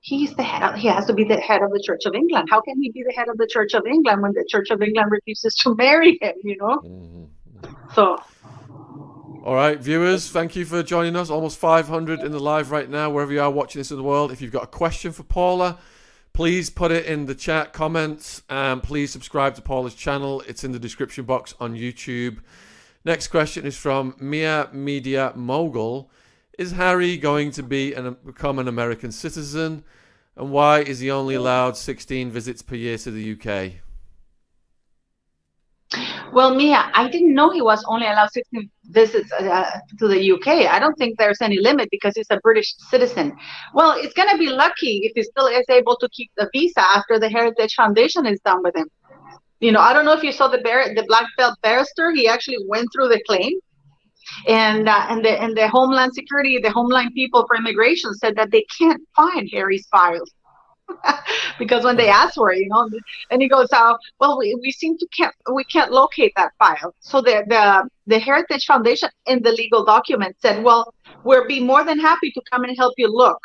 he's 0.08 0.34
the 0.36 0.44
head 0.44 0.64
of, 0.64 0.76
he 0.76 0.88
has 0.88 1.06
to 1.06 1.14
be 1.14 1.26
the 1.26 1.36
head 1.42 1.62
of 1.62 1.70
the 1.72 1.84
church 1.84 2.06
of 2.06 2.16
england 2.16 2.48
how 2.50 2.62
can 2.62 2.82
he 2.82 2.90
be 2.92 3.04
the 3.04 3.14
head 3.14 3.28
of 3.28 3.38
the 3.38 3.48
church 3.48 3.74
of 3.74 3.86
england 3.86 4.22
when 4.22 4.32
the 4.32 4.46
church 4.48 4.70
of 4.70 4.82
england 4.82 5.12
refuses 5.12 5.54
to 5.56 5.76
marry 5.84 6.18
him 6.22 6.34
you 6.44 6.56
know 6.58 6.80
mm-hmm. 6.86 7.74
so 7.94 8.18
all 9.48 9.56
right 9.56 9.80
viewers 9.80 10.30
thank 10.30 10.58
you 10.58 10.66
for 10.66 10.84
joining 10.84 11.16
us. 11.16 11.30
Almost 11.30 11.58
500 11.58 12.20
in 12.20 12.34
the 12.34 12.40
live 12.40 12.70
right 12.70 12.90
now 12.90 13.10
wherever 13.10 13.32
you 13.32 13.40
are 13.40 13.50
watching 13.50 13.80
this 13.80 13.92
in 13.92 13.98
the 13.98 14.04
world. 14.04 14.30
If 14.30 14.42
you've 14.42 14.52
got 14.52 14.66
a 14.66 14.68
question 14.68 15.14
for 15.14 15.24
paula 15.24 15.78
please 16.34 16.70
put 16.70 16.92
it 16.92 17.06
in 17.06 17.28
the 17.28 17.34
chat 17.34 17.72
comments 17.72 18.44
and 18.50 18.84
please 18.84 19.10
subscribe 19.10 19.56
to 19.56 19.62
paula's 19.62 19.96
channel. 19.96 20.44
It's 20.50 20.66
in 20.66 20.74
the 20.74 20.80
description 20.80 21.24
box 21.24 21.54
on 21.62 21.76
youtube. 21.76 22.40
Next 23.06 23.30
question 23.30 23.66
is 23.66 23.78
from 23.78 24.18
mia 24.20 24.68
media 24.74 25.32
mogul. 25.34 26.12
Is 26.60 26.74
Harry 26.74 27.16
going 27.16 27.52
to 27.52 27.64
be 27.64 27.94
and 27.94 28.22
become 28.26 28.60
an 28.60 28.68
American 28.68 29.14
citizen? 29.14 29.86
And 30.36 30.52
why 30.52 30.82
is 30.82 31.00
he 31.00 31.10
only 31.10 31.36
allowed 31.36 31.78
16 31.78 32.32
visits 32.32 32.62
per 32.62 32.76
year 32.76 32.98
to 32.98 33.12
the 33.12 33.32
UK? 33.32 33.87
Well, 36.34 36.54
Mia, 36.54 36.92
I 36.94 37.10
didn't 37.10 37.34
know 37.34 37.50
he 37.50 37.62
was 37.62 37.84
only 37.88 38.08
allowed 38.08 38.32
16 38.32 38.70
visits 38.86 39.32
uh, 39.32 39.70
to 40.00 40.08
the 40.08 40.32
UK. 40.34 40.48
I 40.70 40.80
don't 40.80 40.96
think 40.98 41.18
there's 41.18 41.42
any 41.42 41.60
limit 41.60 41.88
because 41.92 42.14
he's 42.16 42.30
a 42.30 42.40
British 42.42 42.76
citizen. 42.90 43.36
Well, 43.74 43.94
it's 43.98 44.14
going 44.14 44.30
to 44.30 44.38
be 44.38 44.48
lucky 44.48 45.02
if 45.04 45.14
he 45.16 45.24
still 45.24 45.48
is 45.48 45.66
able 45.70 45.96
to 45.98 46.10
keep 46.10 46.30
the 46.36 46.50
visa 46.54 46.82
after 46.82 47.20
the 47.20 47.30
Heritage 47.30 47.74
Foundation 47.76 48.26
is 48.26 48.40
done 48.42 48.62
with 48.64 48.76
him. 48.76 48.90
You 49.60 49.72
know, 49.72 49.80
I 49.80 49.94
don't 49.94 50.06
know 50.06 50.14
if 50.14 50.24
you 50.24 50.32
saw 50.32 50.48
the 50.48 50.60
bar- 50.60 50.94
the 50.94 51.04
black 51.08 51.26
belt 51.38 51.58
barrister. 51.64 52.12
He 52.12 52.28
actually 52.28 52.60
went 52.68 52.90
through 52.94 53.08
the 53.08 53.22
claim 53.26 53.54
and 54.48 54.88
uh, 54.88 55.06
and 55.10 55.24
the 55.24 55.42
and 55.42 55.56
the 55.56 55.68
Homeland 55.68 56.14
Security, 56.14 56.60
the 56.62 56.72
Homeland 56.72 57.12
people 57.16 57.46
for 57.48 57.56
immigration 57.56 58.14
said 58.14 58.36
that 58.36 58.52
they 58.52 58.66
can't 58.78 59.02
find 59.16 59.50
Harry's 59.52 59.88
files. 59.88 60.32
because 61.60 61.84
when 61.84 61.98
they 61.98 62.10
asked 62.10 62.36
for 62.36 62.52
it, 62.52 62.60
you 62.60 62.70
know, 62.70 62.90
and 63.32 63.42
he 63.42 63.48
goes, 63.48 63.68
"Oh, 63.74 63.98
well, 64.20 64.38
we, 64.38 64.56
we 64.62 64.72
seem 64.72 64.98
to 64.98 65.08
can't 65.16 65.34
we 65.54 65.64
can't 65.66 65.92
locate 65.92 66.34
that 66.36 66.54
file." 66.60 66.94
So 67.00 67.22
the 67.22 67.44
the 67.48 67.90
the 68.08 68.20
Heritage 68.20 68.66
Foundation 68.66 69.10
in 69.26 69.44
the 69.44 69.52
legal 69.52 69.84
document 69.84 70.36
said, 70.40 70.64
"Well, 70.64 70.94
we'll 71.24 71.48
be 71.48 71.60
more 71.60 71.84
than 71.84 72.00
happy 72.00 72.32
to 72.32 72.42
come 72.52 72.64
and 72.64 72.76
help 72.78 72.94
you 72.98 73.08
look." 73.08 73.42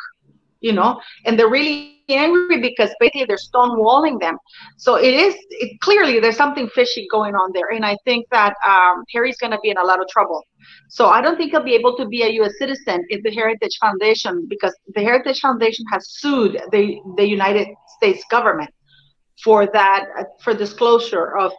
you 0.63 0.71
know, 0.71 1.01
and 1.25 1.37
they're 1.37 1.49
really 1.49 2.02
angry 2.09 2.59
because 2.59 2.89
basically 2.99 3.25
they're 3.25 3.37
stonewalling 3.37 4.19
them. 4.19 4.37
So 4.77 4.95
it 4.95 5.13
is 5.13 5.35
it, 5.49 5.79
clearly 5.81 6.19
there's 6.19 6.37
something 6.37 6.67
fishy 6.69 7.07
going 7.11 7.35
on 7.35 7.51
there, 7.53 7.69
and 7.71 7.85
I 7.85 7.97
think 8.05 8.27
that 8.31 8.55
um, 8.67 9.03
Harry's 9.13 9.37
going 9.37 9.51
to 9.51 9.59
be 9.59 9.69
in 9.69 9.77
a 9.77 9.83
lot 9.83 10.01
of 10.01 10.07
trouble. 10.07 10.41
So 10.89 11.07
I 11.07 11.21
don't 11.21 11.37
think 11.37 11.51
he'll 11.51 11.63
be 11.63 11.75
able 11.75 11.95
to 11.97 12.05
be 12.07 12.23
a 12.23 12.29
U.S. 12.41 12.53
citizen 12.57 13.05
if 13.09 13.23
the 13.23 13.31
Heritage 13.31 13.77
Foundation, 13.79 14.47
because 14.49 14.75
the 14.93 15.01
Heritage 15.01 15.39
Foundation 15.39 15.85
has 15.91 16.09
sued 16.09 16.61
the 16.71 16.99
the 17.17 17.27
United 17.27 17.67
States 17.97 18.23
government 18.29 18.69
for 19.43 19.67
that 19.73 20.05
for 20.41 20.53
disclosure 20.53 21.37
of 21.37 21.51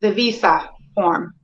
the 0.00 0.12
visa 0.12 0.68
form. 0.94 1.34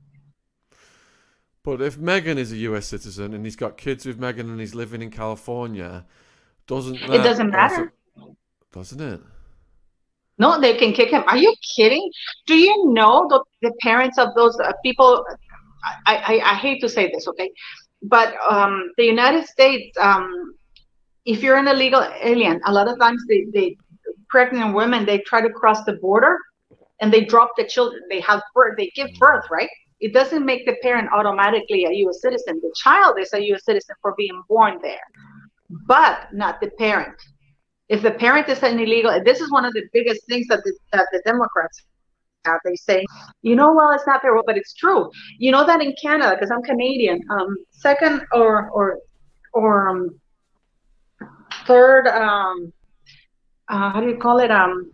But 1.63 1.81
if 1.81 1.97
Meghan 1.97 2.37
is 2.37 2.51
a 2.51 2.57
U.S. 2.57 2.87
citizen 2.87 3.33
and 3.33 3.45
he's 3.45 3.55
got 3.55 3.77
kids 3.77 4.05
with 4.05 4.19
Meghan 4.19 4.41
and 4.41 4.59
he's 4.59 4.73
living 4.73 5.01
in 5.01 5.11
California, 5.11 6.05
doesn't 6.65 6.95
it 6.95 7.23
doesn't 7.23 7.51
matter? 7.51 7.81
Also, 7.81 7.91
doesn't 8.71 9.01
it? 9.01 9.21
No, 10.37 10.59
they 10.59 10.75
can 10.75 10.93
kick 10.93 11.09
him. 11.09 11.23
Are 11.27 11.37
you 11.37 11.53
kidding? 11.75 12.09
Do 12.47 12.55
you 12.55 12.91
know 12.91 13.27
the, 13.29 13.43
the 13.61 13.73
parents 13.81 14.17
of 14.17 14.33
those 14.35 14.59
uh, 14.59 14.71
people? 14.83 15.23
I, 16.05 16.15
I, 16.15 16.51
I 16.51 16.55
hate 16.55 16.81
to 16.81 16.89
say 16.89 17.11
this, 17.11 17.27
okay, 17.27 17.51
but 18.03 18.33
um, 18.49 18.91
the 18.97 19.05
United 19.05 19.45
States, 19.47 19.95
um, 19.99 20.55
if 21.25 21.43
you're 21.43 21.57
an 21.57 21.67
illegal 21.67 22.07
alien, 22.21 22.59
a 22.65 22.73
lot 22.73 22.87
of 22.87 22.99
times 22.99 23.23
they, 23.27 23.45
they 23.53 23.77
pregnant 24.29 24.73
women 24.73 25.05
they 25.05 25.19
try 25.19 25.41
to 25.41 25.49
cross 25.49 25.83
the 25.83 25.93
border 25.93 26.37
and 27.01 27.11
they 27.13 27.25
drop 27.25 27.51
the 27.57 27.65
children. 27.65 28.01
They 28.09 28.21
have 28.21 28.41
birth, 28.55 28.75
they 28.77 28.91
give 28.95 29.09
birth, 29.19 29.45
right? 29.51 29.69
It 29.99 30.13
doesn't 30.13 30.45
make 30.45 30.65
the 30.65 30.75
parent 30.81 31.09
automatically 31.13 31.85
a 31.85 31.91
U.S. 31.91 32.21
citizen. 32.21 32.59
The 32.63 32.73
child 32.75 33.19
is 33.19 33.33
a 33.33 33.43
U.S. 33.49 33.65
citizen 33.65 33.95
for 34.01 34.15
being 34.17 34.41
born 34.49 34.79
there 34.81 35.05
but 35.71 36.33
not 36.33 36.59
the 36.61 36.69
parent. 36.71 37.15
If 37.91 38.01
the 38.01 38.11
parent 38.11 38.47
is 38.47 38.63
an 38.63 38.79
illegal, 38.79 39.11
this 39.23 39.41
is 39.41 39.51
one 39.51 39.65
of 39.65 39.73
the 39.73 39.83
biggest 39.91 40.25
things 40.27 40.47
that 40.47 40.61
the, 40.63 40.73
that 40.93 41.07
the 41.11 41.21
Democrats 41.25 41.83
have. 42.45 42.59
They 42.63 42.75
say, 42.75 43.05
you 43.41 43.55
know, 43.55 43.73
well, 43.73 43.91
it's 43.91 44.07
not 44.07 44.21
their 44.21 44.33
but 44.45 44.57
it's 44.57 44.73
true. 44.73 45.11
You 45.37 45.51
know 45.51 45.65
that 45.65 45.81
in 45.81 45.93
Canada, 46.01 46.35
because 46.35 46.51
I'm 46.51 46.63
Canadian, 46.63 47.21
um, 47.29 47.57
second 47.71 48.21
or 48.31 48.69
or 48.69 48.99
or 49.53 49.89
um, 49.89 50.09
third, 51.67 52.07
um, 52.07 52.71
uh, 53.67 53.91
how 53.91 53.99
do 53.99 54.07
you 54.07 54.17
call 54.17 54.39
it? 54.39 54.51
Um, 54.51 54.91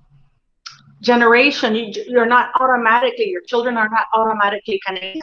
generation, 1.02 1.76
you, 1.76 1.94
you're 2.08 2.26
not 2.26 2.50
automatically, 2.60 3.30
your 3.30 3.42
children 3.42 3.78
are 3.78 3.90
not 3.90 4.08
automatically 4.14 4.80
Canadian. 4.86 5.22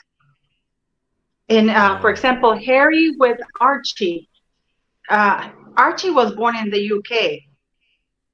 In, 1.48 1.68
uh, 1.68 2.00
for 2.00 2.10
example, 2.10 2.56
Harry 2.56 3.10
with 3.18 3.38
Archie, 3.60 4.28
uh, 5.10 5.50
Archie 5.76 6.10
was 6.10 6.32
born 6.36 6.56
in 6.56 6.70
the 6.70 6.92
UK. 6.92 7.40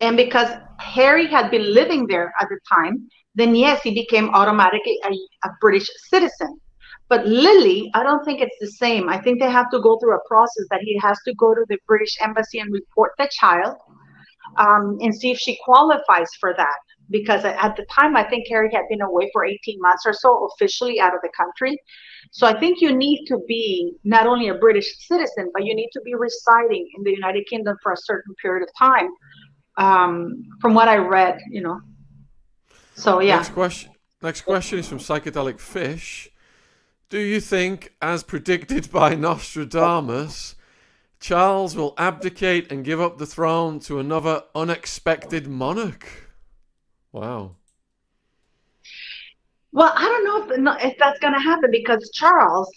And 0.00 0.16
because 0.16 0.48
Harry 0.78 1.26
had 1.26 1.50
been 1.50 1.74
living 1.74 2.06
there 2.06 2.32
at 2.40 2.48
the 2.48 2.58
time, 2.72 3.08
then 3.34 3.54
yes, 3.54 3.82
he 3.82 3.94
became 3.94 4.30
automatically 4.30 4.98
a, 5.04 5.12
a, 5.46 5.50
British 5.60 5.88
citizen. 6.08 6.60
But 7.08 7.26
Lily, 7.26 7.90
I 7.94 8.02
don't 8.02 8.24
think 8.24 8.40
it's 8.40 8.56
the 8.60 8.70
same. 8.70 9.08
I 9.08 9.20
think 9.20 9.40
they 9.40 9.50
have 9.50 9.70
to 9.70 9.80
go 9.80 9.98
through 9.98 10.16
a 10.16 10.28
process 10.28 10.66
that 10.70 10.80
he 10.80 10.98
has 10.98 11.18
to 11.26 11.34
go 11.34 11.54
to 11.54 11.64
the 11.68 11.78
British 11.86 12.16
embassy 12.20 12.58
and 12.60 12.72
report 12.72 13.12
the 13.18 13.28
child 13.30 13.76
um, 14.56 14.98
and 15.00 15.14
see 15.14 15.30
if 15.30 15.38
she 15.38 15.58
qualifies 15.64 16.28
for 16.38 16.54
that. 16.56 16.76
Because 17.10 17.44
at 17.44 17.74
the 17.76 17.84
time, 17.92 18.16
I 18.16 18.22
think 18.22 18.46
Harry 18.48 18.70
had 18.72 18.84
been 18.88 19.02
away 19.02 19.28
for 19.32 19.44
18 19.44 19.80
months 19.80 20.04
or 20.06 20.12
so, 20.12 20.48
officially 20.54 21.00
out 21.00 21.14
of 21.14 21.20
the 21.22 21.30
country. 21.36 21.76
So 22.30 22.46
I 22.46 22.58
think 22.58 22.80
you 22.80 22.94
need 22.94 23.26
to 23.26 23.38
be 23.48 23.92
not 24.04 24.28
only 24.28 24.48
a 24.48 24.54
British 24.54 24.86
citizen, 25.08 25.50
but 25.52 25.64
you 25.64 25.74
need 25.74 25.90
to 25.92 26.00
be 26.02 26.14
residing 26.14 26.88
in 26.96 27.02
the 27.02 27.10
United 27.10 27.46
Kingdom 27.48 27.76
for 27.82 27.92
a 27.92 27.96
certain 27.96 28.34
period 28.40 28.62
of 28.62 28.68
time. 28.78 29.08
Um, 29.80 30.44
from 30.60 30.74
what 30.74 30.88
I 30.88 30.96
read, 30.96 31.40
you 31.50 31.62
know. 31.62 31.80
So 32.94 33.20
yeah. 33.20 33.36
Next 33.36 33.52
question. 33.54 33.92
Next 34.22 34.42
question 34.42 34.78
is 34.78 34.86
from 34.86 34.98
Psychedelic 34.98 35.58
Fish. 35.58 36.28
Do 37.08 37.18
you 37.18 37.40
think, 37.40 37.94
as 38.02 38.22
predicted 38.22 38.90
by 38.92 39.14
Nostradamus, 39.14 40.54
Charles 41.18 41.74
will 41.74 41.94
abdicate 41.96 42.70
and 42.70 42.84
give 42.84 43.00
up 43.00 43.18
the 43.18 43.26
throne 43.26 43.80
to 43.80 43.98
another 43.98 44.42
unexpected 44.54 45.46
monarch? 45.46 46.06
Wow. 47.12 47.56
Well, 49.72 49.92
I 49.94 50.04
don't 50.04 50.62
know 50.62 50.74
if, 50.76 50.92
if 50.92 50.98
that's 50.98 51.18
going 51.20 51.34
to 51.34 51.40
happen 51.40 51.70
because 51.70 52.10
Charles, 52.12 52.70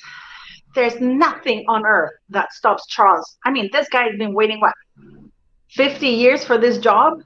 there's 0.76 1.00
nothing 1.00 1.66
on 1.68 1.86
earth 1.86 2.14
that 2.30 2.54
stops 2.54 2.88
Charles. 2.88 3.38
I 3.46 3.52
mean, 3.52 3.70
this 3.72 3.90
guy 3.90 4.04
has 4.04 4.18
been 4.18 4.34
waiting, 4.34 4.60
what, 4.60 4.74
50 5.76 6.08
years 6.08 6.44
for 6.44 6.58
this 6.58 6.78
job? 6.78 7.22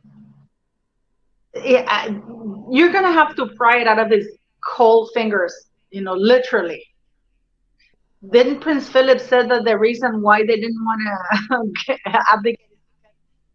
You're 1.55 2.91
going 2.91 3.03
to 3.03 3.11
have 3.11 3.35
to 3.35 3.47
pry 3.55 3.77
it 3.77 3.87
out 3.87 3.99
of 3.99 4.09
his 4.09 4.27
cold 4.63 5.09
fingers, 5.13 5.53
you 5.91 6.01
know, 6.01 6.13
literally. 6.13 6.83
Didn't 8.31 8.61
Prince 8.61 8.89
Philip 8.89 9.19
said 9.19 9.49
that 9.51 9.63
the 9.63 9.77
reason 9.77 10.21
why 10.21 10.39
they 10.39 10.55
didn't 10.55 10.83
want 10.83 11.01
to 11.87 11.97
abdicate 12.33 12.59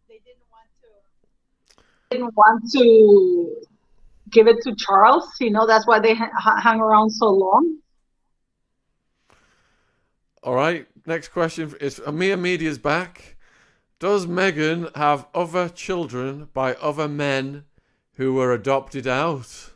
they 0.09 0.21
didn't 0.25 0.47
want 0.51 0.69
to 0.83 1.83
didn't 2.11 2.35
want 2.37 2.63
to 2.73 3.67
give 4.31 4.47
it 4.47 4.63
to 4.63 4.75
Charles. 4.77 5.29
You 5.41 5.51
know, 5.51 5.67
that's 5.67 5.87
why 5.87 5.99
they 5.99 6.15
hung 6.15 6.81
around 6.81 7.11
so 7.11 7.31
long. 7.31 7.79
All 10.43 10.55
right. 10.55 10.87
Next 11.07 11.29
question 11.29 11.75
is 11.81 12.01
Amir 12.05 12.37
Media's 12.37 12.79
back. 12.79 13.32
Does 14.03 14.27
Meghan 14.27 14.91
have 14.97 15.29
other 15.33 15.69
children 15.69 16.49
by 16.53 16.75
other 16.75 17.07
men 17.07 17.67
who 18.15 18.35
were 18.35 18.53
adopted 18.53 19.07
out? 19.07 19.71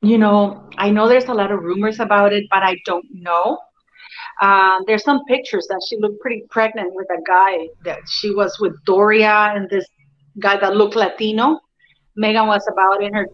You 0.00 0.16
know, 0.16 0.70
I 0.78 0.90
know 0.90 1.08
there's 1.08 1.24
a 1.24 1.34
lot 1.34 1.50
of 1.50 1.58
rumors 1.58 1.98
about 1.98 2.32
it, 2.32 2.44
but 2.52 2.62
I 2.62 2.76
don't 2.86 3.06
know. 3.12 3.58
Uh, 4.40 4.78
there's 4.86 5.02
some 5.02 5.24
pictures 5.24 5.66
that 5.66 5.84
she 5.88 5.96
looked 5.96 6.20
pretty 6.20 6.44
pregnant 6.50 6.94
with 6.94 7.08
a 7.10 7.20
guy 7.26 7.66
that 7.84 7.98
she 8.08 8.32
was 8.32 8.56
with 8.60 8.74
Doria 8.84 9.54
and 9.56 9.68
this 9.68 9.86
guy 10.38 10.56
that 10.60 10.76
looked 10.76 10.94
Latino. 10.94 11.58
Meghan 12.16 12.46
was 12.46 12.64
about 12.70 13.02
in 13.02 13.12
her 13.12 13.26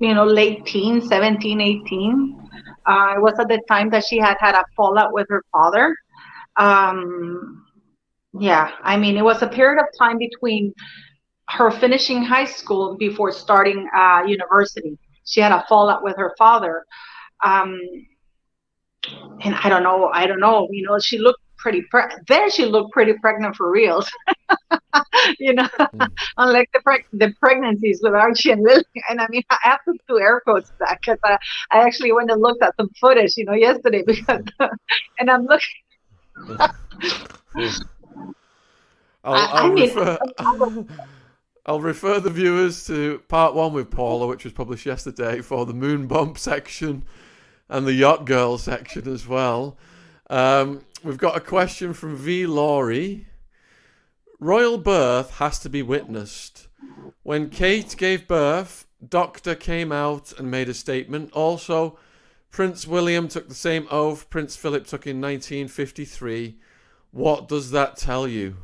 you 0.00 0.12
know, 0.12 0.24
late 0.24 0.66
teens, 0.66 1.06
17, 1.06 1.60
18. 1.60 2.50
Uh, 2.84 3.14
it 3.16 3.22
was 3.22 3.38
at 3.38 3.46
the 3.46 3.60
time 3.68 3.90
that 3.90 4.04
she 4.04 4.18
had 4.18 4.36
had 4.40 4.56
a 4.56 4.64
fallout 4.76 5.12
with 5.12 5.28
her 5.30 5.44
father. 5.52 5.96
Um, 6.56 7.66
yeah, 8.38 8.72
I 8.82 8.96
mean, 8.96 9.16
it 9.16 9.22
was 9.22 9.42
a 9.42 9.48
period 9.48 9.80
of 9.80 9.86
time 9.98 10.18
between 10.18 10.72
her 11.50 11.70
finishing 11.70 12.22
high 12.22 12.46
school 12.46 12.96
before 12.96 13.30
starting 13.32 13.88
uh, 13.96 14.22
university. 14.26 14.98
She 15.24 15.40
had 15.40 15.52
a 15.52 15.64
fallout 15.68 16.02
with 16.02 16.16
her 16.16 16.34
father. 16.38 16.84
Um, 17.44 17.78
and 19.42 19.54
I 19.54 19.68
don't 19.68 19.82
know, 19.82 20.10
I 20.12 20.26
don't 20.26 20.40
know, 20.40 20.68
you 20.70 20.82
know, 20.86 20.98
she 20.98 21.18
looked 21.18 21.40
pretty 21.64 21.82
pre- 21.90 22.14
there 22.28 22.50
she 22.50 22.66
looked 22.66 22.92
pretty 22.92 23.14
pregnant 23.22 23.56
for 23.56 23.70
reals 23.70 24.06
you 25.38 25.54
know 25.54 25.66
mm. 25.78 26.08
unlike 26.36 26.68
the 26.74 26.80
preg- 26.86 27.06
the 27.14 27.32
pregnancies 27.40 28.00
with 28.02 28.12
archie 28.12 28.50
and 28.50 28.62
lily 28.62 28.84
and 29.08 29.18
i 29.18 29.26
mean 29.30 29.42
i 29.50 29.56
have 29.62 29.82
to 29.84 29.94
do 30.06 30.18
air 30.20 30.42
quotes 30.44 30.70
that 30.78 30.98
because 31.00 31.18
I, 31.24 31.38
I 31.70 31.78
actually 31.86 32.12
went 32.12 32.30
and 32.30 32.42
looked 32.42 32.62
at 32.62 32.76
some 32.76 32.90
footage 33.00 33.32
you 33.38 33.46
know 33.46 33.54
yesterday 33.54 34.02
because 34.06 34.42
and 35.18 35.30
i'm 35.30 35.46
looking 35.46 35.83
I'll, 39.24 39.34
I'll, 39.34 39.72
refer, 39.72 40.18
I'll 41.66 41.80
refer 41.80 42.20
the 42.20 42.30
viewers 42.30 42.86
to 42.86 43.20
part 43.28 43.54
one 43.54 43.72
with 43.72 43.90
Paula, 43.90 44.26
which 44.26 44.44
was 44.44 44.52
published 44.52 44.84
yesterday, 44.84 45.40
for 45.40 45.64
the 45.64 45.72
moon 45.74 46.06
bump 46.06 46.38
section 46.50 47.04
and 47.68 47.86
the 47.86 47.94
yacht 47.94 48.26
girl 48.26 48.58
section 48.58 49.08
as 49.08 49.26
well. 49.26 49.78
Um, 50.28 50.84
we've 51.02 51.18
got 51.18 51.36
a 51.36 51.40
question 51.40 51.94
from 51.94 52.16
V. 52.16 52.46
Laurie. 52.46 53.26
Royal 54.40 54.78
birth 54.78 55.38
has 55.38 55.58
to 55.60 55.70
be 55.70 55.82
witnessed. 55.82 56.68
When 57.22 57.48
Kate 57.48 57.94
gave 57.96 58.28
birth, 58.28 58.86
doctor 59.06 59.54
came 59.54 59.90
out 59.92 60.32
and 60.38 60.50
made 60.50 60.68
a 60.68 60.74
statement. 60.74 61.32
Also, 61.32 61.98
Prince 62.54 62.86
William 62.86 63.26
took 63.26 63.48
the 63.48 63.54
same 63.54 63.88
oath 63.90 64.30
Prince 64.30 64.54
Philip 64.54 64.86
took 64.86 65.08
in 65.08 65.20
1953. 65.20 66.56
What 67.10 67.48
does 67.48 67.72
that 67.72 67.96
tell 67.96 68.28
you? 68.28 68.56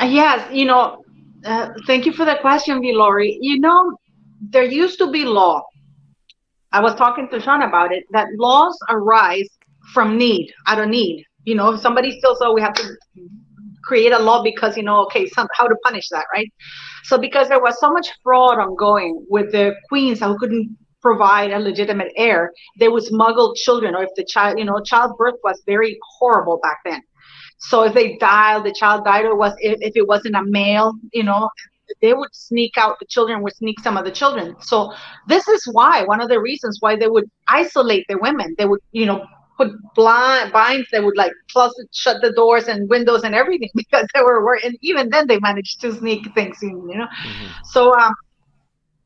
Uh, 0.00 0.04
yes, 0.04 0.48
you 0.52 0.64
know, 0.64 1.02
uh, 1.44 1.70
thank 1.88 2.06
you 2.06 2.12
for 2.12 2.24
the 2.24 2.36
question, 2.40 2.80
V. 2.80 2.92
Laurie. 2.92 3.36
You 3.40 3.58
know, 3.58 3.98
there 4.40 4.62
used 4.62 4.98
to 4.98 5.10
be 5.10 5.24
law 5.24 5.64
I 6.76 6.80
was 6.80 6.94
talking 6.94 7.28
to 7.30 7.40
Shaun 7.40 7.62
about 7.62 7.90
it, 7.92 8.04
that 8.10 8.28
laws 8.36 8.78
arise 8.90 9.48
from 9.92 10.18
need, 10.18 10.52
out 10.66 10.78
of 10.78 10.88
need. 10.88 11.24
You 11.44 11.54
know, 11.54 11.72
if 11.72 11.80
somebody 11.80 12.18
still 12.18 12.36
so 12.36 12.52
we 12.52 12.60
have 12.60 12.74
to 12.74 12.96
create 13.82 14.12
a 14.12 14.18
law 14.18 14.42
because 14.42 14.76
you 14.76 14.82
know, 14.82 15.02
okay, 15.06 15.26
some, 15.26 15.48
how 15.54 15.66
to 15.66 15.76
punish 15.84 16.08
that, 16.10 16.26
right? 16.34 16.52
So 17.06 17.18
because 17.18 17.48
there 17.48 17.60
was 17.60 17.78
so 17.78 17.92
much 17.92 18.08
fraud 18.22 18.58
ongoing 18.58 19.24
with 19.28 19.52
the 19.52 19.74
queens 19.88 20.20
who 20.20 20.36
couldn't 20.38 20.76
provide 21.00 21.52
a 21.52 21.58
legitimate 21.58 22.12
heir, 22.16 22.52
they 22.80 22.88
would 22.88 23.04
smuggle 23.04 23.54
children, 23.54 23.94
or 23.94 24.02
if 24.02 24.10
the 24.16 24.24
child, 24.24 24.58
you 24.58 24.64
know, 24.64 24.80
childbirth 24.80 25.36
was 25.44 25.62
very 25.66 25.98
horrible 26.18 26.58
back 26.62 26.78
then. 26.84 27.00
So 27.58 27.84
if 27.84 27.94
they 27.94 28.16
died, 28.16 28.64
the 28.64 28.72
child 28.72 29.04
died, 29.04 29.24
or 29.24 29.36
was 29.36 29.54
if, 29.58 29.78
if 29.80 29.96
it 29.96 30.08
wasn't 30.08 30.34
a 30.34 30.42
male, 30.44 30.94
you 31.12 31.22
know, 31.22 31.48
they 32.00 32.12
would 32.12 32.34
sneak 32.34 32.76
out 32.76 32.98
the 32.98 33.06
children 33.06 33.42
would 33.42 33.54
sneak 33.54 33.78
some 33.80 33.96
of 33.96 34.04
the 34.04 34.10
children 34.10 34.56
so 34.60 34.92
this 35.28 35.46
is 35.46 35.62
why 35.72 36.02
one 36.02 36.20
of 36.20 36.28
the 36.28 36.40
reasons 36.40 36.78
why 36.80 36.96
they 36.96 37.06
would 37.06 37.30
isolate 37.48 38.04
the 38.08 38.18
women 38.18 38.54
they 38.58 38.64
would 38.64 38.80
you 38.92 39.06
know 39.06 39.24
put 39.56 39.70
blind 39.94 40.52
binds 40.52 40.86
they 40.92 41.00
would 41.00 41.16
like 41.16 41.32
close 41.52 41.72
shut 41.92 42.20
the 42.22 42.32
doors 42.32 42.68
and 42.68 42.88
windows 42.88 43.22
and 43.24 43.34
everything 43.34 43.70
because 43.74 44.06
they 44.14 44.22
were 44.22 44.44
working 44.44 44.70
and 44.70 44.78
even 44.82 45.08
then 45.10 45.26
they 45.26 45.38
managed 45.40 45.80
to 45.80 45.92
sneak 45.92 46.32
things 46.34 46.62
in 46.62 46.88
you 46.88 46.98
know 46.98 47.06
mm-hmm. 47.06 47.46
so 47.64 47.96
um 47.98 48.14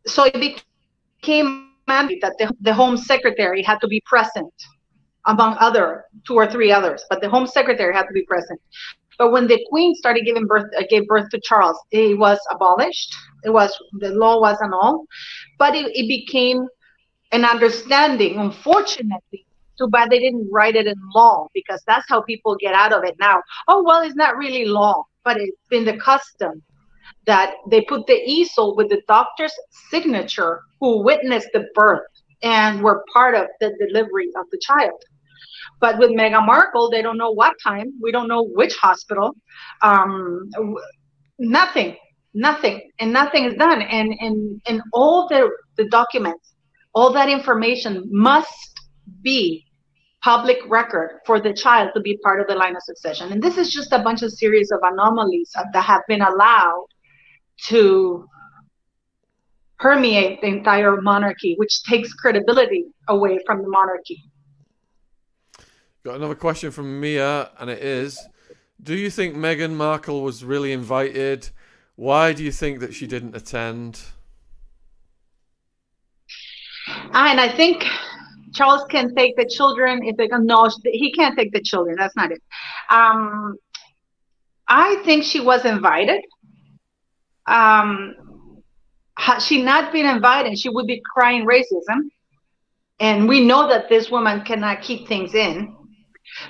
so 0.07 0.25
it 0.25 0.63
became 1.21 1.69
mandate 1.87 2.21
that 2.21 2.35
the, 2.39 2.51
the 2.61 2.73
home 2.73 2.97
secretary 2.97 3.63
had 3.63 3.79
to 3.81 3.89
be 3.89 4.01
present 4.07 4.53
among 5.27 5.57
other 5.59 6.05
two 6.27 6.35
or 6.35 6.47
three 6.47 6.71
others 6.73 7.05
but 7.11 7.21
the 7.21 7.29
home 7.29 7.47
secretary 7.47 7.95
had 7.95 8.05
to 8.05 8.13
be 8.13 8.25
present 8.27 8.61
but 9.21 9.33
when 9.33 9.47
the 9.49 9.63
Queen 9.69 9.95
started 9.97 10.25
giving 10.25 10.47
birth, 10.47 10.65
uh, 10.79 10.83
gave 10.89 11.07
birth 11.07 11.29
to 11.29 11.41
Charles, 11.45 11.79
it 11.91 12.19
was 12.19 12.39
abolished. 12.51 13.15
It 13.45 13.51
was 13.51 13.71
the 13.99 14.13
law 14.13 14.41
was 14.41 14.57
annulled, 14.63 15.07
but 15.59 15.75
it, 15.75 15.95
it 15.95 16.09
became 16.09 16.67
an 17.31 17.45
understanding. 17.45 18.39
Unfortunately, 18.39 19.45
too 19.81 19.89
bad 19.89 20.11
they 20.11 20.19
didn't 20.19 20.49
write 20.53 20.77
it 20.77 20.87
in 20.87 20.97
law 21.15 21.49
because 21.55 21.83
that's 21.87 22.07
how 22.09 22.21
people 22.23 22.57
get 22.57 22.75
out 22.75 22.93
of 22.93 23.05
it 23.05 23.17
now. 23.19 23.43
Oh 23.69 23.83
well, 23.83 24.03
it's 24.03 24.15
not 24.15 24.37
really 24.37 24.65
law, 24.65 25.05
but 25.25 25.39
it's 25.39 25.57
been 25.71 25.85
the 25.85 25.97
custom 25.97 26.63
that 27.27 27.55
they 27.71 27.83
put 27.83 28.07
the 28.07 28.21
easel 28.27 28.77
with 28.77 28.89
the 28.89 29.03
doctor's 29.09 29.53
signature 29.91 30.61
who 30.81 31.03
witnessed 31.03 31.49
the 31.53 31.67
birth 31.75 32.07
and 32.43 32.83
were 32.83 33.05
part 33.13 33.35
of 33.35 33.47
the 33.61 33.75
delivery 33.79 34.29
of 34.37 34.47
the 34.51 34.61
child. 34.63 35.01
But 35.81 35.99
with 35.99 36.11
Meghan 36.11 36.47
Markle, 36.47 36.91
they 36.91 37.03
don't 37.03 37.19
know 37.19 37.31
what 37.31 37.55
time. 37.63 37.93
We 38.03 38.13
don't 38.13 38.29
know 38.29 38.45
which 38.45 38.75
hospital. 38.77 39.35
Um, 39.83 40.49
nothing, 41.39 41.97
nothing, 42.35 42.91
and 42.99 43.13
nothing 43.13 43.45
is 43.45 43.55
done. 43.55 43.83
And 43.83 44.15
and 44.21 44.61
and 44.67 44.83
all 44.93 45.29
the 45.29 45.51
the 45.77 45.89
documents, 45.89 46.55
all 46.95 47.13
that 47.13 47.29
information 47.29 48.05
must 48.11 48.81
be 49.23 49.67
public 50.23 50.59
record 50.69 51.21
for 51.25 51.41
the 51.41 51.53
child 51.53 51.91
to 51.95 52.01
be 52.01 52.19
part 52.19 52.41
of 52.41 52.47
the 52.47 52.55
line 52.55 52.77
of 52.77 52.83
succession. 52.83 53.33
And 53.33 53.43
this 53.43 53.57
is 53.57 53.73
just 53.73 53.93
a 53.93 53.99
bunch 53.99 54.23
of 54.23 54.31
series 54.33 54.71
of 54.71 54.81
anomalies 54.83 55.51
that 55.55 55.83
have 55.83 56.03
been 56.09 56.23
allowed 56.23 56.87
to 57.69 58.27
permeate 59.79 60.41
the 60.43 60.49
entire 60.49 61.01
monarchy, 61.01 61.55
which 61.57 61.83
takes 61.85 62.13
credibility 62.13 62.85
away 63.09 63.39
from 63.47 63.63
the 63.63 63.69
monarchy. 63.69 64.23
Got 66.05 66.17
another 66.17 66.35
question 66.35 66.71
from 66.71 67.01
Mia, 67.01 67.51
and 67.59 67.71
it 67.71 67.83
is 67.83 68.19
Do 68.83 68.95
you 68.95 69.11
think 69.11 69.35
Meghan 69.35 69.73
Markle 69.73 70.23
was 70.23 70.45
really 70.45 70.73
invited? 70.73 71.49
Why 71.97 72.33
do 72.33 72.43
you 72.43 72.53
think 72.53 72.81
that 72.81 72.95
she 72.95 73.07
didn't 73.07 73.37
attend? 73.37 74.01
Ah, 76.89 77.31
and 77.31 77.41
I 77.41 77.55
think 77.55 77.85
Charles 78.53 78.85
can 78.91 79.15
take 79.15 79.37
the 79.37 79.45
children 79.45 80.05
if 80.05 80.17
they 80.17 80.29
can. 80.29 80.47
No, 80.47 80.69
he 80.85 81.13
can't 81.13 81.37
take 81.39 81.53
the 81.53 81.61
children. 81.63 81.97
That's 81.99 82.17
not 82.17 82.33
it. 82.33 82.43
Um, 82.91 83.57
I 84.69 84.97
think 85.05 85.25
she 85.25 85.41
was 85.41 85.65
invited. 85.65 86.23
Um, 87.47 88.15
had 89.17 89.41
she 89.41 89.63
not 89.63 89.93
been 89.93 90.07
invited, 90.07 90.59
she 90.59 90.69
would 90.69 90.87
be 90.87 91.03
crying 91.15 91.47
racism. 91.47 92.09
And 93.01 93.29
we 93.29 93.45
know 93.45 93.69
that 93.69 93.89
this 93.89 94.11
woman 94.11 94.43
cannot 94.45 94.83
keep 94.83 95.09
things 95.09 95.35
in. 95.35 95.75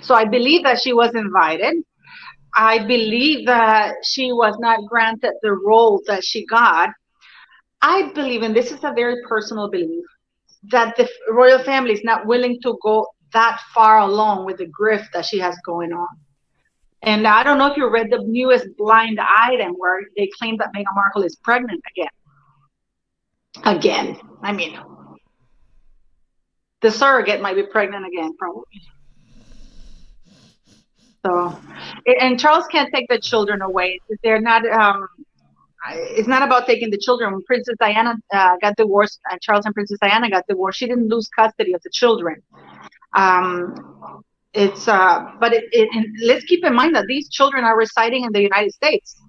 So 0.01 0.15
I 0.15 0.25
believe 0.25 0.65
that 0.65 0.81
she 0.81 0.93
was 0.93 1.15
invited. 1.15 1.77
I 2.57 2.85
believe 2.87 3.47
that 3.47 3.95
she 4.03 4.33
was 4.33 4.57
not 4.59 4.81
granted 4.89 5.35
the 5.43 5.53
role 5.53 6.03
that 6.07 6.25
she 6.25 6.45
got. 6.47 6.91
I 7.83 8.11
believe, 8.13 8.43
and 8.43 8.55
this 8.55 8.73
is 8.73 8.83
a 8.85 8.93
very 8.93 9.17
personal 9.29 9.71
belief, 9.71 10.05
that 10.65 10.97
the 10.97 11.09
royal 11.31 11.59
family 11.59 11.93
is 11.93 12.05
not 12.05 12.27
willing 12.27 12.61
to 12.63 12.79
go 12.83 13.07
that 13.33 13.61
far 13.75 14.01
along 14.01 14.45
with 14.45 14.59
the 14.59 14.67
grift 14.67 15.07
that 15.13 15.25
she 15.25 15.39
has 15.39 15.57
going 15.65 15.93
on. 15.93 16.09
And 17.03 17.27
I 17.27 17.43
don't 17.43 17.57
know 17.57 17.71
if 17.71 17.77
you 17.77 17.89
read 17.89 18.11
the 18.11 18.23
newest 18.27 18.67
blind 18.77 19.19
item 19.21 19.73
where 19.79 20.01
they 20.17 20.29
claim 20.39 20.59
that 20.59 20.69
Meghan 20.75 20.95
Markle 20.95 21.23
is 21.23 21.37
pregnant 21.37 21.81
again. 21.97 22.09
Again. 23.65 24.21
I 24.43 24.53
mean, 24.53 24.79
the 26.83 26.91
surrogate 26.91 27.41
might 27.41 27.55
be 27.55 27.63
pregnant 27.63 28.07
again, 28.07 28.37
probably. 28.37 28.65
So, 31.25 31.59
and 32.07 32.39
Charles 32.41 32.67
can't 32.67 32.93
take 32.93 33.09
the 33.09 33.19
children 33.19 33.63
away. 33.63 34.01
They're 34.23 34.41
not. 34.41 34.67
Um, 34.67 35.09
it's 35.89 36.28
not 36.28 36.43
about 36.43 36.66
taking 36.66 36.91
the 36.91 36.99
children. 36.99 37.33
When 37.33 37.43
Princess 37.43 37.74
Diana 37.81 38.14
uh, 38.33 38.57
got 38.61 38.76
divorced, 38.76 39.20
uh, 39.31 39.37
Charles 39.41 39.64
and 39.66 39.74
Princess 39.74 39.99
Diana 40.01 40.31
got 40.31 40.47
divorced. 40.49 40.78
She 40.78 40.87
didn't 40.87 41.09
lose 41.09 41.28
custody 41.28 41.72
of 41.72 41.83
the 41.83 41.91
children. 41.91 42.43
Um, 43.16 44.22
it's 44.53 44.89
uh, 44.89 45.33
but 45.39 45.53
it, 45.53 45.64
it, 45.72 46.07
let's 46.24 46.45
keep 46.45 46.64
in 46.64 46.74
mind 46.74 46.95
that 46.97 47.07
these 47.07 47.28
children 47.28 47.64
are 47.64 47.76
residing 47.76 48.24
in 48.24 48.33
the 48.33 48.43
United 48.43 48.72
States. 48.72 49.20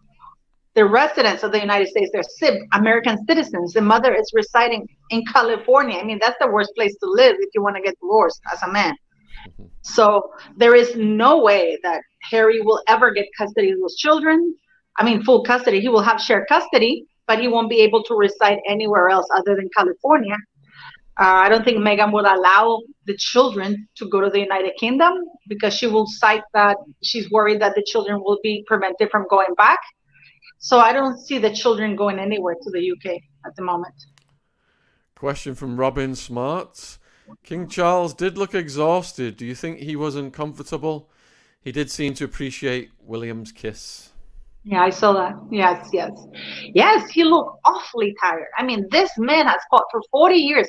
They're 0.74 0.88
residents 0.88 1.44
of 1.44 1.52
the 1.52 1.60
United 1.60 1.90
States. 1.90 2.12
They're 2.14 2.24
CIB, 2.42 2.62
American 2.74 3.18
citizens. 3.28 3.74
The 3.74 3.82
mother 3.82 4.14
is 4.16 4.32
residing 4.34 4.88
in 5.10 5.24
California. 5.26 6.00
I 6.00 6.04
mean, 6.04 6.18
that's 6.22 6.38
the 6.40 6.48
worst 6.48 6.72
place 6.76 6.96
to 7.00 7.10
live 7.10 7.36
if 7.40 7.50
you 7.54 7.62
want 7.62 7.76
to 7.76 7.82
get 7.82 7.96
divorced 8.02 8.42
as 8.52 8.64
a 8.64 8.72
man. 8.72 8.96
So 9.82 10.32
there 10.56 10.76
is 10.76 10.96
no 10.96 11.42
way 11.42 11.78
that 11.84 12.02
Harry 12.30 12.62
will 12.62 12.82
ever 12.88 13.12
get 13.12 13.26
custody 13.38 13.72
of 13.72 13.80
those 13.80 13.98
children. 13.98 14.56
I 15.02 15.04
mean, 15.04 15.24
full 15.24 15.44
custody. 15.44 15.80
He 15.82 15.90
will 15.90 16.04
have 16.04 16.22
shared 16.22 16.46
custody, 16.48 17.08
but 17.26 17.40
he 17.40 17.48
won't 17.48 17.72
be 17.72 17.80
able 17.80 18.04
to 18.04 18.14
reside 18.14 18.60
anywhere 18.70 19.10
else 19.10 19.28
other 19.36 19.56
than 19.56 19.68
California. 19.76 20.38
Uh, 21.20 21.42
I 21.46 21.50
don't 21.50 21.66
think 21.66 21.80
Meghan 21.80 22.14
would 22.14 22.26
allow 22.26 22.82
the 23.08 23.18
children 23.18 23.88
to 23.96 24.08
go 24.08 24.22
to 24.22 24.30
the 24.30 24.40
United 24.40 24.74
Kingdom 24.80 25.14
because 25.48 25.74
she 25.74 25.88
will 25.88 26.06
cite 26.06 26.44
that 26.54 26.78
she's 27.02 27.32
worried 27.32 27.60
that 27.62 27.74
the 27.74 27.84
children 27.84 28.22
will 28.24 28.38
be 28.44 28.64
prevented 28.68 29.10
from 29.10 29.26
going 29.28 29.56
back. 29.58 29.80
So 30.60 30.78
I 30.78 30.94
don't 30.94 31.20
see 31.20 31.40
the 31.40 31.52
children 31.52 31.96
going 31.96 32.20
anywhere 32.20 32.56
to 32.62 32.70
the 32.70 32.92
UK 32.92 33.22
at 33.44 33.56
the 33.56 33.64
moment. 33.64 33.96
Question 35.16 35.56
from 35.56 35.78
Robin 35.78 36.14
Smarts. 36.14 37.00
King 37.44 37.68
Charles 37.68 38.14
did 38.14 38.38
look 38.38 38.54
exhausted. 38.54 39.36
Do 39.36 39.48
you 39.48 39.56
think 39.56 39.80
he 39.80 39.96
was 39.96 40.16
uncomfortable? 40.16 41.10
He 41.60 41.72
did 41.72 41.90
seem 41.90 42.14
to 42.16 42.26
appreciate 42.26 42.92
William's 43.04 43.52
kiss. 43.52 44.11
Yeah, 44.64 44.84
I 44.84 44.92
saw 44.92 45.14
that. 45.14 45.34
Yes, 45.50 45.90
yes. 45.92 46.12
Yes, 46.76 47.10
he 47.10 47.24
looked 47.24 47.60
awfully 47.66 48.16
tired. 48.22 48.48
I 48.58 48.64
mean, 48.64 48.86
this 48.92 49.12
man 49.18 49.48
has 49.48 49.60
fought 49.70 49.86
for 49.92 50.02
40 50.12 50.36
years. 50.36 50.68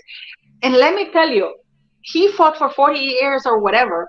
And 0.62 0.74
let 0.74 0.94
me 0.94 1.10
tell 1.12 1.28
you, 1.28 1.54
he 2.00 2.32
fought 2.32 2.56
for 2.56 2.70
40 2.70 2.98
years 2.98 3.44
or 3.44 3.58
whatever, 3.58 4.08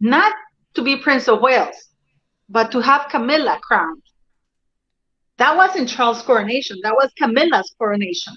not 0.00 0.32
to 0.74 0.82
be 0.82 0.96
Prince 0.96 1.28
of 1.28 1.40
Wales, 1.40 1.74
but 2.48 2.70
to 2.72 2.80
have 2.80 3.08
Camilla 3.10 3.58
crowned. 3.62 4.02
That 5.38 5.56
wasn't 5.56 5.88
Charles' 5.88 6.22
coronation. 6.22 6.78
That 6.82 6.94
was 6.94 7.10
Camilla's 7.18 7.74
coronation. 7.76 8.34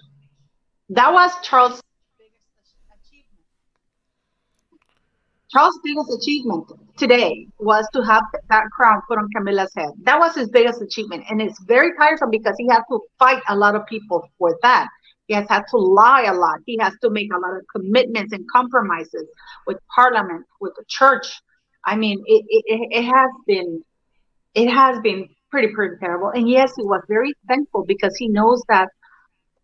That 0.90 1.14
was 1.14 1.32
Charles' 1.44 1.82
Charles' 5.50 5.80
biggest 5.84 6.12
achievement 6.12 6.72
today 6.98 7.48
was 7.60 7.88
to 7.94 8.02
have 8.04 8.24
that 8.50 8.64
crown 8.76 9.02
put 9.08 9.18
on 9.18 9.30
Camilla's 9.36 9.72
head. 9.76 9.92
That 10.04 10.20
was 10.20 10.36
his 10.36 10.50
biggest 10.50 10.82
achievement. 10.82 11.24
And 11.30 11.42
it's 11.42 11.60
very 11.64 11.92
tiresome 11.98 12.32
because 12.32 12.56
he 12.58 12.68
had 12.70 12.82
to 12.90 13.00
fight 13.18 13.42
a 13.48 13.56
lot 13.56 13.76
of 13.76 13.86
people 13.88 14.28
for 14.38 14.58
that. 14.62 14.88
He 15.28 15.34
has 15.34 15.48
had 15.48 15.64
to 15.72 15.78
lie 15.78 16.24
a 16.24 16.34
lot. 16.34 16.60
He 16.66 16.78
has 16.82 16.94
to 17.02 17.10
make 17.10 17.32
a 17.34 17.38
lot 17.38 17.56
of 17.56 17.64
commitments 17.74 18.34
and 18.34 18.46
compromises 18.52 19.26
with 19.66 19.78
Parliament, 19.94 20.46
with 20.60 20.74
the 20.76 20.84
church. 20.88 21.28
I 21.86 21.96
mean, 21.96 22.22
it, 22.26 22.44
it, 22.48 22.88
it 22.92 23.04
has 23.04 23.30
been, 23.46 23.84
it 24.54 24.70
has 24.70 25.00
been 25.00 25.30
pretty, 25.50 25.74
pretty 25.74 25.96
terrible. 26.00 26.30
And 26.30 26.50
yes, 26.50 26.74
he 26.76 26.84
was 26.84 27.02
very 27.08 27.34
thankful 27.48 27.86
because 27.86 28.16
he 28.18 28.28
knows 28.28 28.64
that 28.68 28.90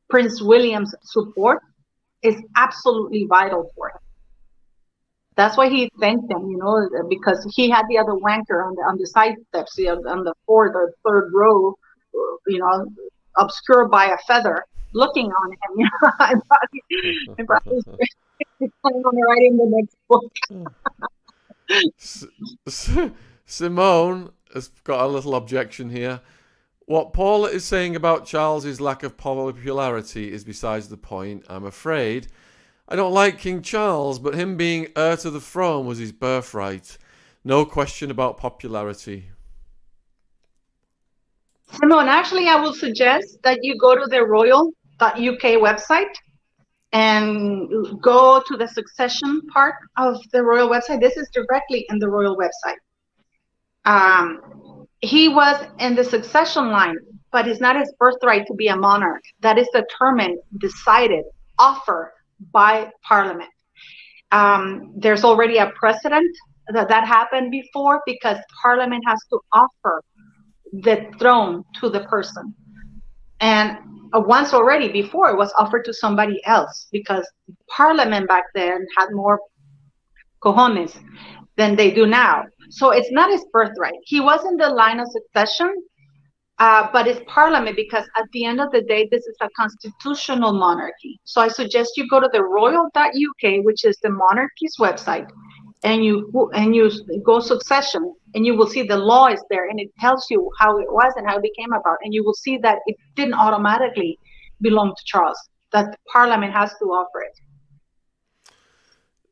Prince 0.09 0.41
William's 0.41 0.93
support 1.03 1.61
is 2.21 2.35
absolutely 2.55 3.25
vital 3.29 3.69
for 3.75 3.89
him. 3.89 4.02
That's 5.35 5.57
why 5.57 5.69
he 5.69 5.89
thanked 5.99 6.29
them, 6.29 6.49
you 6.49 6.57
know, 6.57 6.87
because 7.09 7.45
he 7.55 7.69
had 7.69 7.85
the 7.89 7.97
other 7.97 8.13
wanker 8.13 8.65
on 8.65 8.75
the 8.75 8.83
on 8.87 8.97
the 8.97 9.07
side 9.07 9.35
steps, 9.49 9.73
you 9.77 9.85
know, 9.85 10.01
on 10.09 10.23
the 10.23 10.33
fourth 10.45 10.75
or 10.75 10.93
third 11.05 11.31
row, 11.33 11.75
you 12.47 12.59
know, 12.59 12.85
obscured 13.37 13.89
by 13.89 14.05
a 14.05 14.17
feather, 14.27 14.65
looking 14.93 15.31
on 15.31 15.51
him. 15.51 15.57
You 15.77 15.85
know, 15.85 16.11
I'm 16.19 16.41
probably 17.47 17.81
planning 18.81 19.03
on 19.03 19.15
writing 19.27 19.57
the 19.57 19.65
next 19.69 19.97
book. 20.07 20.31
Simone 23.45 24.31
has 24.53 24.67
got 24.83 25.03
a 25.03 25.07
little 25.07 25.35
objection 25.35 25.89
here. 25.89 26.21
What 26.85 27.13
Paula 27.13 27.49
is 27.49 27.63
saying 27.63 27.95
about 27.95 28.25
Charles's 28.25 28.81
lack 28.81 29.03
of 29.03 29.15
popularity 29.17 30.31
is 30.31 30.43
besides 30.43 30.89
the 30.89 30.97
point. 30.97 31.45
I'm 31.49 31.65
afraid 31.65 32.27
I 32.87 32.95
don't 32.95 33.13
like 33.13 33.39
King 33.39 33.61
Charles, 33.61 34.19
but 34.19 34.35
him 34.35 34.57
being 34.57 34.87
heir 34.95 35.15
to 35.17 35.29
the 35.29 35.39
throne 35.39 35.85
was 35.85 35.99
his 35.99 36.11
birthright. 36.11 36.97
No 37.43 37.65
question 37.65 38.11
about 38.11 38.37
popularity. 38.37 39.29
Simone, 41.71 42.07
actually, 42.07 42.47
I 42.47 42.55
will 42.55 42.73
suggest 42.73 43.37
that 43.43 43.59
you 43.63 43.77
go 43.77 43.95
to 43.95 44.05
the 44.05 44.23
royal.uk 44.23 45.13
website 45.13 46.13
and 46.91 48.01
go 48.01 48.43
to 48.45 48.57
the 48.57 48.67
succession 48.67 49.41
part 49.51 49.75
of 49.97 50.17
the 50.31 50.43
royal 50.43 50.69
website. 50.69 50.99
This 50.99 51.17
is 51.17 51.29
directly 51.33 51.85
in 51.89 51.99
the 51.99 52.07
royal 52.07 52.37
website. 52.37 52.77
Um, 53.85 54.87
he 55.01 55.29
was 55.29 55.65
in 55.79 55.95
the 55.95 56.03
succession 56.03 56.69
line, 56.69 56.97
but 57.31 57.47
it's 57.47 57.59
not 57.59 57.77
his 57.77 57.91
birthright 57.97 58.45
to 58.47 58.53
be 58.53 58.67
a 58.67 58.75
monarch. 58.75 59.23
That 59.39 59.57
is 59.57 59.67
determined, 59.73 60.37
decided, 60.59 61.23
offered 61.57 62.11
by 62.51 62.91
Parliament. 63.07 63.49
Um, 64.31 64.93
there's 64.97 65.23
already 65.23 65.57
a 65.57 65.71
precedent 65.79 66.35
that 66.69 66.89
that 66.89 67.05
happened 67.05 67.51
before 67.51 68.01
because 68.05 68.37
Parliament 68.61 69.03
has 69.07 69.19
to 69.29 69.39
offer 69.51 70.03
the 70.71 71.05
throne 71.19 71.63
to 71.79 71.89
the 71.89 72.01
person. 72.05 72.53
And 73.39 73.77
uh, 74.13 74.21
once 74.21 74.53
already 74.53 74.91
before 74.91 75.29
it 75.29 75.37
was 75.37 75.53
offered 75.57 75.85
to 75.85 75.93
somebody 75.93 76.41
else 76.45 76.87
because 76.91 77.29
Parliament 77.67 78.27
back 78.27 78.45
then 78.55 78.85
had 78.97 79.07
more 79.11 79.39
cojones 80.41 80.97
than 81.57 81.75
they 81.75 81.91
do 81.91 82.05
now. 82.05 82.43
So 82.69 82.91
it's 82.91 83.11
not 83.11 83.29
his 83.29 83.45
birthright. 83.51 83.99
He 84.05 84.19
was 84.19 84.45
in 84.45 84.57
the 84.57 84.69
line 84.69 84.99
of 84.99 85.07
succession, 85.09 85.75
uh, 86.59 86.87
but 86.93 87.07
it's 87.07 87.19
parliament 87.27 87.75
because 87.75 88.05
at 88.15 88.25
the 88.31 88.45
end 88.45 88.61
of 88.61 88.71
the 88.71 88.81
day, 88.81 89.07
this 89.09 89.25
is 89.25 89.35
a 89.41 89.49
constitutional 89.57 90.53
monarchy. 90.53 91.19
So 91.23 91.41
I 91.41 91.47
suggest 91.47 91.97
you 91.97 92.07
go 92.07 92.19
to 92.19 92.29
the 92.31 92.43
royal.uk, 92.43 93.65
which 93.65 93.83
is 93.83 93.97
the 94.03 94.11
monarchy's 94.11 94.75
website, 94.79 95.27
and 95.83 96.05
you 96.05 96.31
and 96.53 96.75
you 96.75 96.91
go 97.25 97.39
succession, 97.39 98.13
and 98.35 98.45
you 98.45 98.55
will 98.55 98.67
see 98.67 98.83
the 98.83 98.97
law 98.97 99.27
is 99.27 99.43
there, 99.49 99.67
and 99.67 99.79
it 99.79 99.89
tells 99.99 100.27
you 100.29 100.51
how 100.59 100.77
it 100.77 100.85
was 100.91 101.11
and 101.15 101.27
how 101.27 101.37
it 101.37 101.41
became 101.41 101.73
about, 101.73 101.97
and 102.03 102.13
you 102.13 102.23
will 102.23 102.35
see 102.35 102.57
that 102.57 102.79
it 102.85 102.95
didn't 103.15 103.33
automatically 103.33 104.19
belong 104.61 104.89
to 104.89 105.03
Charles. 105.05 105.37
That 105.71 105.97
Parliament 106.11 106.53
has 106.53 106.69
to 106.77 106.85
offer 106.85 107.21
it. 107.21 107.39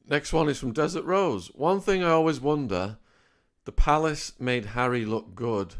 Next 0.10 0.34
one 0.34 0.50
is 0.50 0.58
from 0.58 0.74
Desert 0.74 1.06
Rose. 1.06 1.50
One 1.54 1.80
thing 1.82 2.04
I 2.04 2.10
always 2.10 2.42
wonder: 2.42 2.98
the 3.66 3.72
palace 3.72 4.34
made 4.40 4.66
Harry 4.66 5.06
look 5.06 5.36
good 5.36 5.76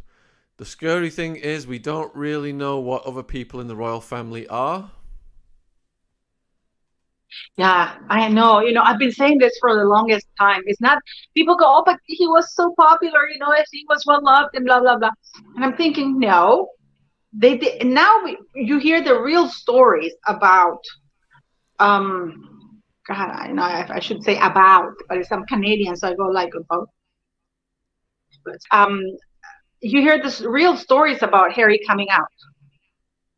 the 0.62 0.66
scary 0.66 1.10
thing 1.10 1.38
is, 1.38 1.66
we 1.66 1.80
don't 1.80 2.14
really 2.16 2.54
know 2.54 2.78
what 2.78 3.04
other 3.08 3.24
people 3.24 3.60
in 3.62 3.68
the 3.68 3.76
royal 3.76 4.00
family 4.00 4.48
are. 4.48 4.92
Yeah, 7.58 7.96
I 8.10 8.30
know. 8.30 8.60
You 8.60 8.72
know, 8.72 8.84
I've 8.84 9.00
been 9.00 9.12
saying 9.12 9.40
this 9.40 9.58
for 9.60 9.74
the 9.74 9.86
longest 9.86 10.28
time. 10.38 10.62
It's 10.68 10.80
not 10.80 11.00
people 11.34 11.56
go, 11.56 11.66
oh, 11.66 11.84
but 11.84 11.98
he 12.06 12.28
was 12.28 12.54
so 12.54 12.76
popular. 12.78 13.28
You 13.28 13.40
know, 13.40 13.52
he 13.72 13.88
was 13.90 14.04
well 14.06 14.24
loved 14.24 14.50
and 14.54 14.64
blah 14.64 14.82
blah 14.82 15.00
blah. 15.00 15.10
And 15.56 15.66
I'm 15.66 15.76
thinking, 15.76 16.20
no, 16.20 16.70
they 17.34 17.58
did. 17.58 17.88
Now 17.88 18.24
we, 18.24 18.38
you 18.54 18.78
hear 18.78 19.04
the 19.04 19.20
real 19.20 19.50
stories 19.50 20.14
about. 20.28 20.84
Um, 21.80 22.80
God, 23.08 23.32
I 23.32 23.48
know 23.52 23.64
I, 23.64 23.96
I 23.96 24.00
should 24.00 24.24
say 24.24 24.38
about, 24.38 24.94
but 25.10 25.26
some 25.26 25.44
Canadians, 25.48 26.02
so 26.02 26.10
I 26.10 26.14
go 26.14 26.28
like 26.28 26.54
about. 26.54 26.88
But 28.46 28.60
um, 28.70 29.02
you 29.82 30.02
hear 30.02 30.22
this 30.22 30.42
real 30.42 30.78
stories 30.78 31.24
about 31.24 31.54
Harry 31.54 31.80
coming 31.86 32.10
out, 32.10 32.28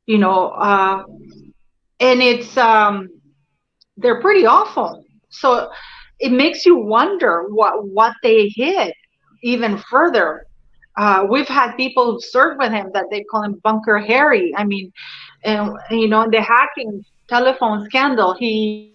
you 0.06 0.18
know, 0.18 0.50
uh, 0.50 1.04
and 2.00 2.22
it's 2.22 2.58
um, 2.58 3.10
they're 3.98 4.22
pretty 4.22 4.46
awful. 4.46 5.06
So 5.30 5.72
it 6.20 6.32
makes 6.32 6.66
you 6.66 6.78
wonder 6.78 7.46
what 7.50 7.88
what 7.88 8.14
they 8.22 8.50
hid 8.56 8.94
even 9.42 9.78
further. 9.90 10.46
Uh, 10.96 11.26
we've 11.30 11.48
had 11.48 11.76
people 11.76 12.14
who 12.14 12.20
served 12.22 12.60
with 12.60 12.72
him 12.72 12.92
that 12.94 13.06
they 13.10 13.24
call 13.24 13.44
him 13.44 13.60
Bunker 13.64 13.98
Harry. 13.98 14.54
I 14.56 14.64
mean, 14.64 14.92
and 15.44 15.76
you 15.90 16.08
know, 16.08 16.30
the 16.30 16.42
hacking 16.42 17.04
telephone 17.28 17.86
scandal, 17.86 18.36
he 18.36 18.93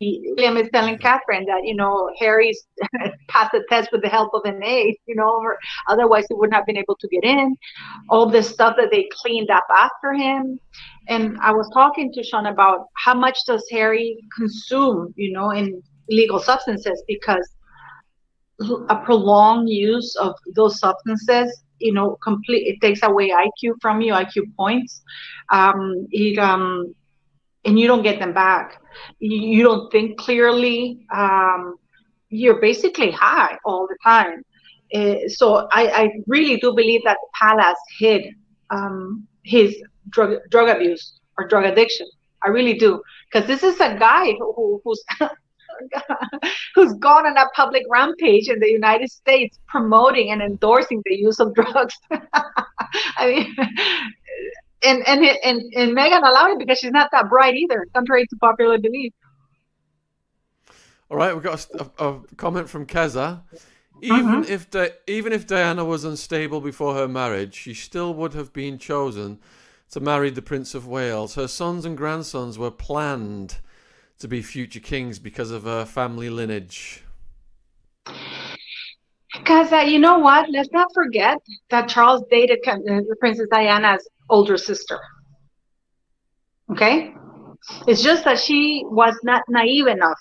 William 0.00 0.58
is 0.58 0.68
telling 0.72 0.98
Catherine 0.98 1.46
that 1.46 1.62
you 1.64 1.74
know 1.74 2.10
Harry's 2.18 2.66
passed 3.28 3.52
the 3.52 3.64
test 3.70 3.90
with 3.92 4.02
the 4.02 4.08
help 4.08 4.34
of 4.34 4.42
an 4.44 4.62
aide, 4.62 4.96
you 5.06 5.14
know, 5.14 5.28
or 5.28 5.58
otherwise 5.88 6.24
he 6.28 6.34
wouldn't 6.34 6.54
have 6.54 6.66
been 6.66 6.76
able 6.76 6.96
to 6.96 7.08
get 7.08 7.24
in. 7.24 7.56
All 8.10 8.28
the 8.28 8.42
stuff 8.42 8.76
that 8.76 8.90
they 8.90 9.08
cleaned 9.10 9.50
up 9.50 9.66
after 9.74 10.12
him, 10.12 10.60
and 11.08 11.38
I 11.40 11.52
was 11.52 11.70
talking 11.72 12.12
to 12.12 12.22
Shaun 12.22 12.46
about 12.46 12.86
how 13.04 13.14
much 13.14 13.38
does 13.46 13.66
Harry 13.70 14.18
consume, 14.36 15.14
you 15.16 15.32
know, 15.32 15.50
in 15.50 15.82
illegal 16.08 16.40
substances 16.40 17.02
because 17.08 17.48
a 18.88 18.96
prolonged 19.04 19.68
use 19.68 20.14
of 20.16 20.34
those 20.54 20.78
substances 20.78 21.62
you 21.78 21.92
know 21.92 22.16
complete 22.22 22.66
it 22.66 22.80
takes 22.80 23.02
away 23.02 23.28
iq 23.28 23.74
from 23.82 24.00
you 24.00 24.14
iq 24.14 24.42
points 24.56 25.02
um 25.52 26.06
it 26.10 26.38
um 26.38 26.94
and 27.66 27.78
you 27.78 27.86
don't 27.86 28.02
get 28.02 28.18
them 28.18 28.32
back. 28.32 28.80
You, 29.18 29.62
don't 29.62 29.90
think 29.90 30.18
clearly. 30.18 31.06
Um, 31.14 31.76
you're 32.30 32.60
basically 32.60 33.10
high 33.10 33.58
all 33.64 33.86
the 33.86 33.96
time. 34.02 34.42
Uh, 34.94 35.28
so 35.28 35.68
I, 35.72 35.88
I, 36.02 36.10
really 36.26 36.56
do 36.58 36.72
believe 36.74 37.02
that 37.04 37.18
Palace 37.40 37.78
hid 37.98 38.24
um, 38.70 39.26
his 39.42 39.76
drug 40.10 40.38
drug 40.48 40.68
abuse 40.68 41.18
or 41.38 41.48
drug 41.48 41.64
addiction. 41.64 42.06
I 42.44 42.50
really 42.50 42.74
do, 42.74 43.02
because 43.30 43.48
this 43.48 43.62
is 43.64 43.80
a 43.80 43.96
guy 43.98 44.32
who, 44.38 44.80
who's 44.84 45.04
who's 46.74 46.94
gone 46.94 47.26
on 47.26 47.36
a 47.36 47.46
public 47.54 47.82
rampage 47.90 48.48
in 48.48 48.60
the 48.60 48.70
United 48.70 49.10
States 49.10 49.58
promoting 49.66 50.30
and 50.30 50.40
endorsing 50.40 51.02
the 51.04 51.16
use 51.16 51.40
of 51.40 51.54
drugs. 51.54 51.94
I 53.18 53.26
mean, 53.26 53.56
and 54.86 55.06
and 55.06 55.24
and 55.44 55.62
and 55.74 55.96
Meghan 55.96 56.18
allowed 56.18 56.52
it 56.52 56.58
because 56.58 56.78
she's 56.78 56.92
not 56.92 57.10
that 57.12 57.28
bright 57.28 57.54
either, 57.54 57.86
contrary 57.94 58.26
to 58.26 58.36
popular 58.36 58.78
belief. 58.78 59.12
All 61.10 61.16
right, 61.16 61.32
we've 61.32 61.42
got 61.42 61.66
a, 61.74 62.04
a, 62.04 62.20
comment 62.36 62.68
from 62.68 62.86
Keza. 62.86 63.42
Mm-hmm. 64.02 64.14
even 64.14 64.44
if 64.44 64.70
Di- 64.70 64.90
even 65.06 65.32
if 65.32 65.46
Diana 65.46 65.84
was 65.84 66.04
unstable 66.04 66.60
before 66.60 66.94
her 66.94 67.08
marriage, 67.08 67.54
she 67.54 67.72
still 67.72 68.12
would 68.14 68.34
have 68.34 68.52
been 68.52 68.76
chosen 68.78 69.38
to 69.90 70.00
marry 70.00 70.30
the 70.30 70.42
Prince 70.42 70.74
of 70.74 70.86
Wales. 70.86 71.34
Her 71.34 71.48
sons 71.48 71.84
and 71.84 71.96
grandsons 71.96 72.58
were 72.58 72.70
planned 72.70 73.58
to 74.18 74.28
be 74.28 74.42
future 74.42 74.80
kings 74.80 75.18
because 75.18 75.50
of 75.50 75.64
her 75.64 75.84
family 75.84 76.28
lineage. 76.28 77.04
Because 79.46 79.72
uh, 79.72 79.76
you 79.76 80.00
know 80.00 80.18
what? 80.18 80.50
Let's 80.50 80.72
not 80.72 80.88
forget 80.92 81.38
that 81.70 81.88
Charles 81.88 82.24
dated 82.32 82.58
uh, 82.66 82.78
Princess 83.20 83.46
Diana's 83.48 84.08
older 84.28 84.56
sister. 84.56 84.98
Okay? 86.72 87.14
It's 87.86 88.02
just 88.02 88.24
that 88.24 88.40
she 88.40 88.82
was 88.86 89.14
not 89.22 89.42
naive 89.48 89.86
enough. 89.86 90.18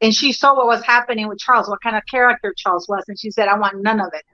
And 0.00 0.14
she 0.14 0.32
saw 0.32 0.54
what 0.54 0.66
was 0.66 0.84
happening 0.84 1.26
with 1.26 1.40
Charles, 1.40 1.68
what 1.68 1.80
kind 1.82 1.96
of 1.96 2.04
character 2.08 2.54
Charles 2.56 2.86
was, 2.88 3.02
and 3.08 3.18
she 3.18 3.32
said, 3.32 3.48
I 3.48 3.58
want 3.58 3.82
none 3.82 3.98
of 3.98 4.10
it. 4.12 4.24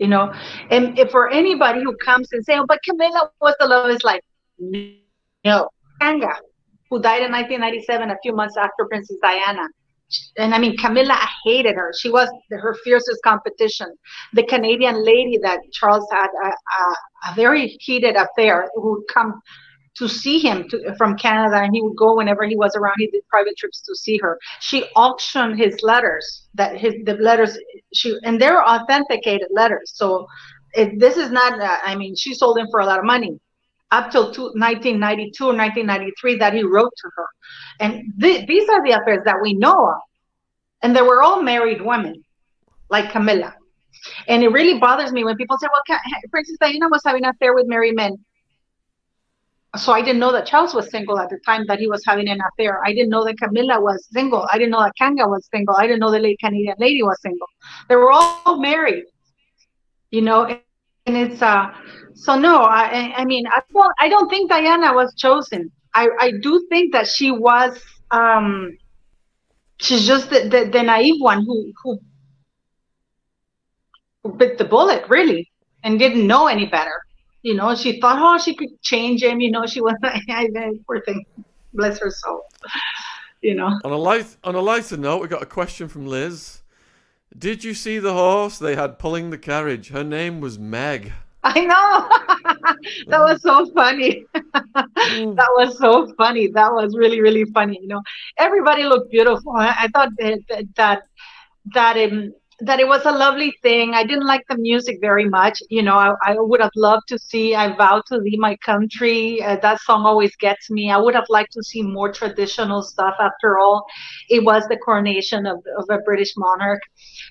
You 0.00 0.08
know, 0.08 0.34
and 0.70 0.98
if 0.98 1.12
for 1.12 1.30
anybody 1.30 1.84
who 1.84 1.96
comes 2.04 2.32
and 2.32 2.44
say, 2.44 2.58
oh, 2.58 2.66
but 2.66 2.80
Camilla 2.82 3.30
was 3.40 3.54
the 3.60 3.68
love 3.68 3.84
of 3.84 3.92
his 3.92 4.02
life, 4.02 4.22
no. 4.58 5.68
Kanga, 6.00 6.34
who 6.90 7.00
died 7.00 7.22
in 7.22 7.30
1997, 7.30 8.10
a 8.10 8.16
few 8.24 8.34
months 8.34 8.56
after 8.56 8.86
Princess 8.86 9.18
Diana. 9.22 9.68
And 10.36 10.54
I 10.54 10.58
mean, 10.58 10.76
Camilla 10.76 11.18
hated 11.44 11.76
her. 11.76 11.92
She 11.98 12.10
was 12.10 12.28
her 12.50 12.76
fiercest 12.84 13.22
competition. 13.22 13.88
The 14.32 14.44
Canadian 14.44 15.04
lady 15.04 15.38
that 15.42 15.60
Charles 15.72 16.06
had 16.12 16.28
a, 16.42 16.48
a, 16.48 17.30
a 17.30 17.34
very 17.34 17.68
heated 17.80 18.16
affair 18.16 18.68
who 18.74 18.92
would 18.92 19.04
come 19.12 19.40
to 19.96 20.08
see 20.08 20.40
him 20.40 20.68
to, 20.68 20.94
from 20.98 21.16
Canada, 21.16 21.56
and 21.56 21.72
he 21.72 21.80
would 21.80 21.96
go 21.96 22.16
whenever 22.16 22.44
he 22.44 22.56
was 22.56 22.74
around. 22.74 22.96
He 22.98 23.06
did 23.06 23.26
private 23.28 23.56
trips 23.56 23.80
to 23.82 23.94
see 23.94 24.18
her. 24.18 24.38
She 24.60 24.84
auctioned 24.96 25.58
his 25.58 25.82
letters. 25.82 26.48
That 26.54 26.76
his 26.76 26.94
the 27.04 27.14
letters 27.14 27.56
she 27.92 28.18
and 28.24 28.40
they're 28.40 28.62
authenticated 28.62 29.48
letters. 29.52 29.92
So 29.94 30.26
it, 30.74 30.98
this 30.98 31.16
is 31.16 31.30
not. 31.30 31.60
Uh, 31.60 31.76
I 31.84 31.94
mean, 31.94 32.16
she 32.16 32.34
sold 32.34 32.56
them 32.56 32.66
for 32.70 32.80
a 32.80 32.86
lot 32.86 32.98
of 32.98 33.04
money 33.04 33.38
up 33.94 34.10
till 34.10 34.32
two, 34.32 34.50
1992 34.54 35.44
or 35.44 35.56
1993 35.56 36.36
that 36.38 36.52
he 36.52 36.62
wrote 36.64 36.92
to 36.96 37.10
her. 37.16 37.26
And 37.80 38.12
th- 38.20 38.46
these 38.46 38.68
are 38.68 38.84
the 38.84 38.92
affairs 38.92 39.22
that 39.24 39.40
we 39.40 39.54
know 39.54 39.88
of. 39.90 40.00
And 40.82 40.94
they 40.94 41.02
were 41.02 41.22
all 41.22 41.42
married 41.42 41.80
women, 41.80 42.22
like 42.90 43.10
Camilla. 43.12 43.54
And 44.28 44.42
it 44.42 44.48
really 44.48 44.78
bothers 44.78 45.12
me 45.12 45.24
when 45.24 45.36
people 45.36 45.56
say, 45.58 45.68
well, 45.72 45.98
Princess 46.30 46.56
Diana 46.60 46.88
was 46.90 47.02
having 47.06 47.24
an 47.24 47.30
affair 47.30 47.54
with 47.54 47.66
married 47.66 47.96
men. 47.96 48.16
So 49.76 49.92
I 49.92 50.02
didn't 50.02 50.20
know 50.20 50.32
that 50.32 50.46
Charles 50.46 50.74
was 50.74 50.90
single 50.90 51.18
at 51.18 51.30
the 51.30 51.38
time 51.44 51.64
that 51.66 51.80
he 51.80 51.88
was 51.88 52.02
having 52.06 52.28
an 52.28 52.38
affair. 52.52 52.80
I 52.84 52.92
didn't 52.92 53.10
know 53.10 53.24
that 53.24 53.38
Camilla 53.38 53.80
was 53.80 54.06
single. 54.12 54.46
I 54.52 54.58
didn't 54.58 54.70
know 54.70 54.82
that 54.82 54.94
Kanga 54.96 55.26
was 55.26 55.48
single. 55.52 55.74
I 55.76 55.86
didn't 55.86 56.00
know 56.00 56.12
the 56.12 56.20
late 56.20 56.38
Canadian 56.38 56.76
lady 56.78 57.02
was 57.02 57.20
single. 57.20 57.48
They 57.88 57.96
were 57.96 58.12
all 58.12 58.58
married, 58.60 59.04
you 60.10 60.22
know. 60.22 60.60
And 61.06 61.16
it's 61.16 61.42
uh, 61.42 61.66
so 62.14 62.38
no, 62.38 62.62
I, 62.62 63.12
I 63.16 63.24
mean, 63.24 63.46
I 63.46 63.60
don't, 63.72 63.92
I 64.00 64.08
don't 64.08 64.28
think 64.30 64.48
Diana 64.48 64.94
was 64.94 65.14
chosen. 65.14 65.70
I, 65.94 66.08
I 66.18 66.32
do 66.42 66.66
think 66.68 66.92
that 66.92 67.06
she 67.06 67.30
was, 67.30 67.78
um, 68.10 68.76
she's 69.78 70.06
just 70.06 70.30
the, 70.30 70.48
the, 70.48 70.70
the 70.72 70.82
naive 70.82 71.20
one 71.20 71.44
who, 71.44 71.72
who, 71.82 72.00
bit 74.36 74.56
the 74.56 74.64
bullet, 74.64 75.04
really, 75.08 75.50
and 75.82 75.98
didn't 75.98 76.26
know 76.26 76.46
any 76.46 76.66
better. 76.66 77.02
You 77.42 77.54
know, 77.54 77.74
she 77.74 78.00
thought, 78.00 78.18
oh, 78.18 78.42
she 78.42 78.54
could 78.54 78.80
change 78.80 79.22
him. 79.22 79.40
You 79.40 79.50
know, 79.50 79.66
she 79.66 79.82
was, 79.82 79.94
poor 80.86 81.02
thing, 81.02 81.26
bless 81.74 81.98
her 81.98 82.10
soul. 82.10 82.46
You 83.42 83.54
know. 83.54 83.78
On 83.84 83.92
a 83.92 83.96
light, 83.96 84.34
on 84.42 84.54
a 84.54 84.60
lighter 84.60 84.96
note, 84.96 85.20
we 85.20 85.28
got 85.28 85.42
a 85.42 85.46
question 85.46 85.88
from 85.88 86.06
Liz. 86.06 86.62
Did 87.36 87.64
you 87.64 87.74
see 87.74 87.98
the 87.98 88.12
horse 88.12 88.58
they 88.58 88.76
had 88.76 88.98
pulling 88.98 89.30
the 89.30 89.38
carriage? 89.38 89.88
Her 89.88 90.04
name 90.04 90.40
was 90.40 90.58
Meg. 90.58 91.12
I 91.42 91.60
know. 91.60 92.08
that 93.08 93.20
was 93.20 93.42
so 93.42 93.70
funny. 93.72 94.24
that 94.32 95.50
was 95.58 95.76
so 95.78 96.14
funny. 96.14 96.46
That 96.48 96.72
was 96.72 96.96
really, 96.96 97.20
really 97.20 97.44
funny. 97.46 97.78
You 97.82 97.88
know, 97.88 98.02
everybody 98.38 98.84
looked 98.84 99.10
beautiful. 99.10 99.52
I, 99.52 99.74
I 99.80 99.88
thought 99.88 100.10
that 100.18 100.66
that 100.76 101.02
that 101.74 101.96
um, 101.96 102.32
that 102.66 102.80
it 102.80 102.88
was 102.88 103.04
a 103.04 103.12
lovely 103.12 103.54
thing. 103.62 103.94
I 103.94 104.04
didn't 104.04 104.26
like 104.26 104.42
the 104.48 104.56
music 104.58 104.98
very 105.00 105.28
much. 105.28 105.62
You 105.70 105.82
know, 105.82 105.94
I, 105.94 106.14
I 106.24 106.34
would 106.36 106.60
have 106.60 106.72
loved 106.76 107.08
to 107.08 107.18
see 107.18 107.54
"I 107.54 107.74
Vow 107.76 108.02
to 108.08 108.20
Thee, 108.20 108.36
My 108.38 108.56
Country." 108.56 109.42
Uh, 109.42 109.56
that 109.62 109.80
song 109.80 110.04
always 110.04 110.34
gets 110.36 110.70
me. 110.70 110.90
I 110.90 110.98
would 110.98 111.14
have 111.14 111.26
liked 111.28 111.52
to 111.52 111.62
see 111.62 111.82
more 111.82 112.12
traditional 112.12 112.82
stuff. 112.82 113.14
After 113.20 113.58
all, 113.58 113.86
it 114.28 114.44
was 114.44 114.66
the 114.68 114.76
coronation 114.76 115.46
of 115.46 115.58
of 115.78 115.84
a 115.90 115.98
British 115.98 116.32
monarch, 116.36 116.80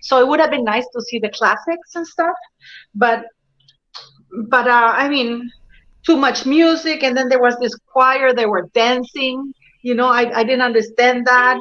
so 0.01 0.19
it 0.19 0.27
would 0.27 0.39
have 0.39 0.51
been 0.51 0.65
nice 0.65 0.87
to 0.93 1.01
see 1.01 1.19
the 1.19 1.29
classics 1.29 1.95
and 1.95 2.07
stuff. 2.07 2.35
But 2.95 3.25
but 4.49 4.67
uh, 4.67 4.93
I 4.95 5.09
mean, 5.09 5.49
too 6.05 6.17
much 6.17 6.45
music, 6.45 7.03
and 7.03 7.15
then 7.17 7.29
there 7.29 7.41
was 7.41 7.57
this 7.59 7.75
choir. 7.91 8.33
They 8.33 8.45
were 8.45 8.69
dancing. 8.73 9.53
You 9.81 9.95
know, 9.95 10.07
I 10.07 10.39
I 10.39 10.43
didn't 10.43 10.61
understand 10.61 11.25
that. 11.27 11.57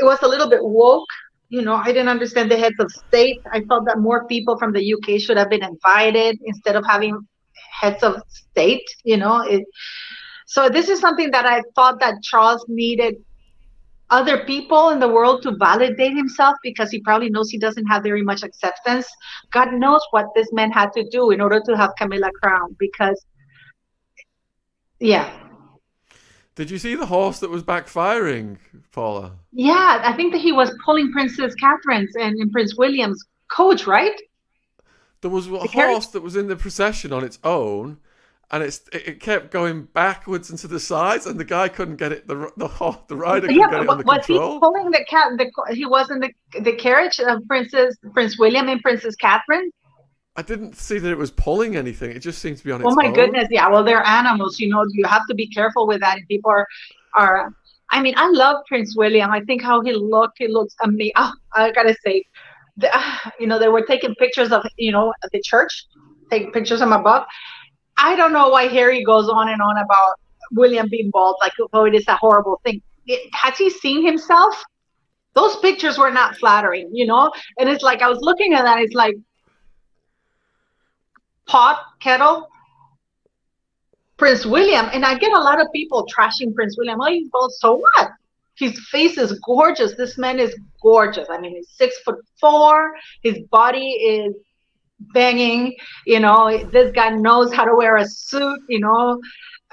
It 0.00 0.04
was 0.04 0.22
a 0.22 0.28
little 0.28 0.48
bit 0.50 0.60
woke. 0.62 1.06
You 1.48 1.62
know, 1.62 1.74
I 1.74 1.86
didn't 1.86 2.08
understand 2.08 2.50
the 2.50 2.56
heads 2.56 2.74
of 2.80 2.90
state. 2.90 3.40
I 3.52 3.60
thought 3.60 3.84
that 3.86 3.98
more 3.98 4.26
people 4.26 4.58
from 4.58 4.72
the 4.72 4.94
UK 4.94 5.20
should 5.20 5.36
have 5.36 5.48
been 5.48 5.62
invited 5.62 6.38
instead 6.44 6.76
of 6.76 6.84
having 6.84 7.18
heads 7.80 8.02
of 8.02 8.22
state. 8.28 8.84
You 9.04 9.16
know, 9.16 9.42
it, 9.42 9.64
so 10.46 10.68
this 10.68 10.88
is 10.88 11.00
something 11.00 11.30
that 11.30 11.46
I 11.46 11.62
thought 11.74 12.00
that 12.00 12.22
Charles 12.22 12.64
needed 12.68 13.16
other 14.10 14.44
people 14.44 14.90
in 14.90 15.00
the 15.00 15.08
world 15.08 15.42
to 15.42 15.56
validate 15.56 16.16
himself 16.16 16.54
because 16.62 16.90
he 16.90 17.00
probably 17.00 17.28
knows 17.28 17.50
he 17.50 17.58
doesn't 17.58 17.86
have 17.86 18.02
very 18.02 18.22
much 18.22 18.42
acceptance. 18.42 19.08
God 19.52 19.72
knows 19.72 20.00
what 20.12 20.26
this 20.34 20.52
man 20.52 20.70
had 20.70 20.92
to 20.92 21.04
do 21.10 21.30
in 21.30 21.40
order 21.40 21.60
to 21.60 21.76
have 21.76 21.90
Camilla 21.98 22.30
crowned 22.40 22.76
because, 22.78 23.24
yeah. 25.00 25.45
Did 26.56 26.70
you 26.70 26.78
see 26.78 26.94
the 26.94 27.06
horse 27.06 27.38
that 27.40 27.50
was 27.50 27.62
backfiring, 27.62 28.58
Paula? 28.90 29.32
Yeah, 29.52 30.00
I 30.02 30.14
think 30.14 30.32
that 30.32 30.40
he 30.40 30.52
was 30.52 30.74
pulling 30.84 31.12
Princess 31.12 31.54
Catherine's 31.54 32.16
and, 32.16 32.36
and 32.38 32.50
Prince 32.50 32.76
William's 32.76 33.24
coach, 33.54 33.86
right? 33.86 34.20
There 35.20 35.30
was 35.30 35.46
a 35.46 35.50
the 35.50 35.58
horse 35.58 35.70
carriage? 35.70 36.08
that 36.08 36.22
was 36.22 36.34
in 36.34 36.48
the 36.48 36.56
procession 36.56 37.12
on 37.12 37.22
its 37.22 37.38
own 37.44 37.98
and 38.50 38.62
it's 38.62 38.82
it 38.92 39.20
kept 39.20 39.50
going 39.50 39.84
backwards 39.84 40.50
and 40.50 40.58
to 40.60 40.68
the 40.68 40.78
sides, 40.78 41.26
and 41.26 41.38
the 41.38 41.44
guy 41.44 41.68
couldn't 41.68 41.96
get 41.96 42.12
it. 42.12 42.26
The 42.26 42.50
the 42.56 42.98
the 43.08 43.16
rider 43.16 43.48
couldn't 43.48 43.56
yeah, 43.56 43.70
get 43.70 43.82
it 43.82 43.88
under 43.88 44.04
was 44.04 44.26
control. 44.26 44.54
he 44.54 44.60
pulling 44.60 44.90
the 44.90 45.04
cat? 45.08 45.32
The, 45.36 45.74
he 45.74 45.84
was 45.84 46.10
in 46.10 46.20
the 46.20 46.32
the 46.60 46.72
carriage 46.72 47.18
of 47.18 47.46
Princess 47.48 47.96
Prince 48.12 48.38
William 48.38 48.68
and 48.68 48.80
Princess 48.80 49.16
Catherine. 49.16 49.70
I 50.36 50.42
didn't 50.42 50.76
see 50.76 50.98
that 50.98 51.10
it 51.10 51.18
was 51.18 51.30
pulling 51.30 51.76
anything. 51.76 52.10
It 52.10 52.20
just 52.20 52.40
seemed 52.40 52.58
to 52.58 52.64
be 52.64 52.72
on 52.72 52.82
oh 52.82 52.88
its. 52.88 52.92
Oh 52.92 52.96
my 52.96 53.08
own. 53.08 53.14
goodness! 53.14 53.48
Yeah, 53.50 53.68
well, 53.68 53.84
they're 53.84 54.06
animals. 54.06 54.58
You 54.60 54.68
know, 54.68 54.84
you 54.90 55.04
have 55.06 55.26
to 55.28 55.34
be 55.34 55.46
careful 55.48 55.86
with 55.86 56.00
that. 56.00 56.18
And 56.18 56.28
people 56.28 56.50
are 56.50 56.66
are. 57.14 57.54
I 57.90 58.02
mean, 58.02 58.14
I 58.16 58.28
love 58.30 58.64
Prince 58.66 58.96
William. 58.96 59.30
I 59.30 59.40
think 59.42 59.62
how 59.62 59.80
he 59.80 59.92
looked. 59.92 60.38
He 60.38 60.48
looks 60.48 60.74
amazing. 60.82 61.12
Oh, 61.16 61.32
ah, 61.54 61.62
I 61.62 61.72
gotta 61.72 61.96
say, 62.04 62.24
the, 62.76 62.90
ah, 62.92 63.32
you 63.38 63.46
know, 63.46 63.58
they 63.58 63.68
were 63.68 63.82
taking 63.82 64.14
pictures 64.16 64.52
of 64.52 64.66
you 64.76 64.92
know 64.92 65.12
the 65.32 65.40
church, 65.40 65.86
taking 66.30 66.52
pictures 66.52 66.80
of 66.80 66.88
my 66.88 67.00
book 67.00 67.26
I 67.96 68.16
don't 68.16 68.32
know 68.32 68.48
why 68.48 68.68
Harry 68.68 69.02
goes 69.02 69.28
on 69.28 69.48
and 69.48 69.60
on 69.60 69.78
about 69.78 70.14
William 70.52 70.88
being 70.88 71.10
bald, 71.10 71.36
like, 71.40 71.52
oh, 71.72 71.84
it 71.84 71.94
is 71.94 72.06
a 72.08 72.16
horrible 72.16 72.60
thing. 72.64 72.82
It, 73.06 73.28
has 73.34 73.56
he 73.56 73.70
seen 73.70 74.04
himself? 74.04 74.62
Those 75.34 75.56
pictures 75.56 75.98
were 75.98 76.10
not 76.10 76.36
flattering, 76.36 76.90
you 76.92 77.06
know? 77.06 77.30
And 77.58 77.68
it's 77.68 77.82
like, 77.82 78.02
I 78.02 78.08
was 78.08 78.18
looking 78.20 78.54
at 78.54 78.62
that, 78.62 78.80
it's 78.80 78.94
like, 78.94 79.16
pot, 81.46 81.78
kettle, 82.00 82.48
Prince 84.16 84.46
William, 84.46 84.88
and 84.92 85.04
I 85.04 85.18
get 85.18 85.32
a 85.32 85.40
lot 85.40 85.60
of 85.60 85.68
people 85.74 86.06
trashing 86.06 86.54
Prince 86.54 86.76
William. 86.78 87.00
Oh, 87.00 87.06
he's 87.06 87.28
bald, 87.28 87.52
so 87.52 87.76
what? 87.76 88.10
His 88.56 88.80
face 88.88 89.18
is 89.18 89.38
gorgeous. 89.40 89.94
This 89.96 90.16
man 90.16 90.38
is 90.38 90.58
gorgeous. 90.82 91.28
I 91.30 91.38
mean, 91.38 91.56
he's 91.56 91.68
six 91.76 91.98
foot 91.98 92.16
four. 92.40 92.94
His 93.22 93.40
body 93.50 93.90
is 93.90 94.34
banging 95.12 95.74
you 96.06 96.20
know 96.20 96.64
this 96.72 96.90
guy 96.92 97.10
knows 97.10 97.52
how 97.52 97.64
to 97.64 97.74
wear 97.74 97.96
a 97.96 98.06
suit 98.06 98.60
you 98.68 98.80
know 98.80 99.20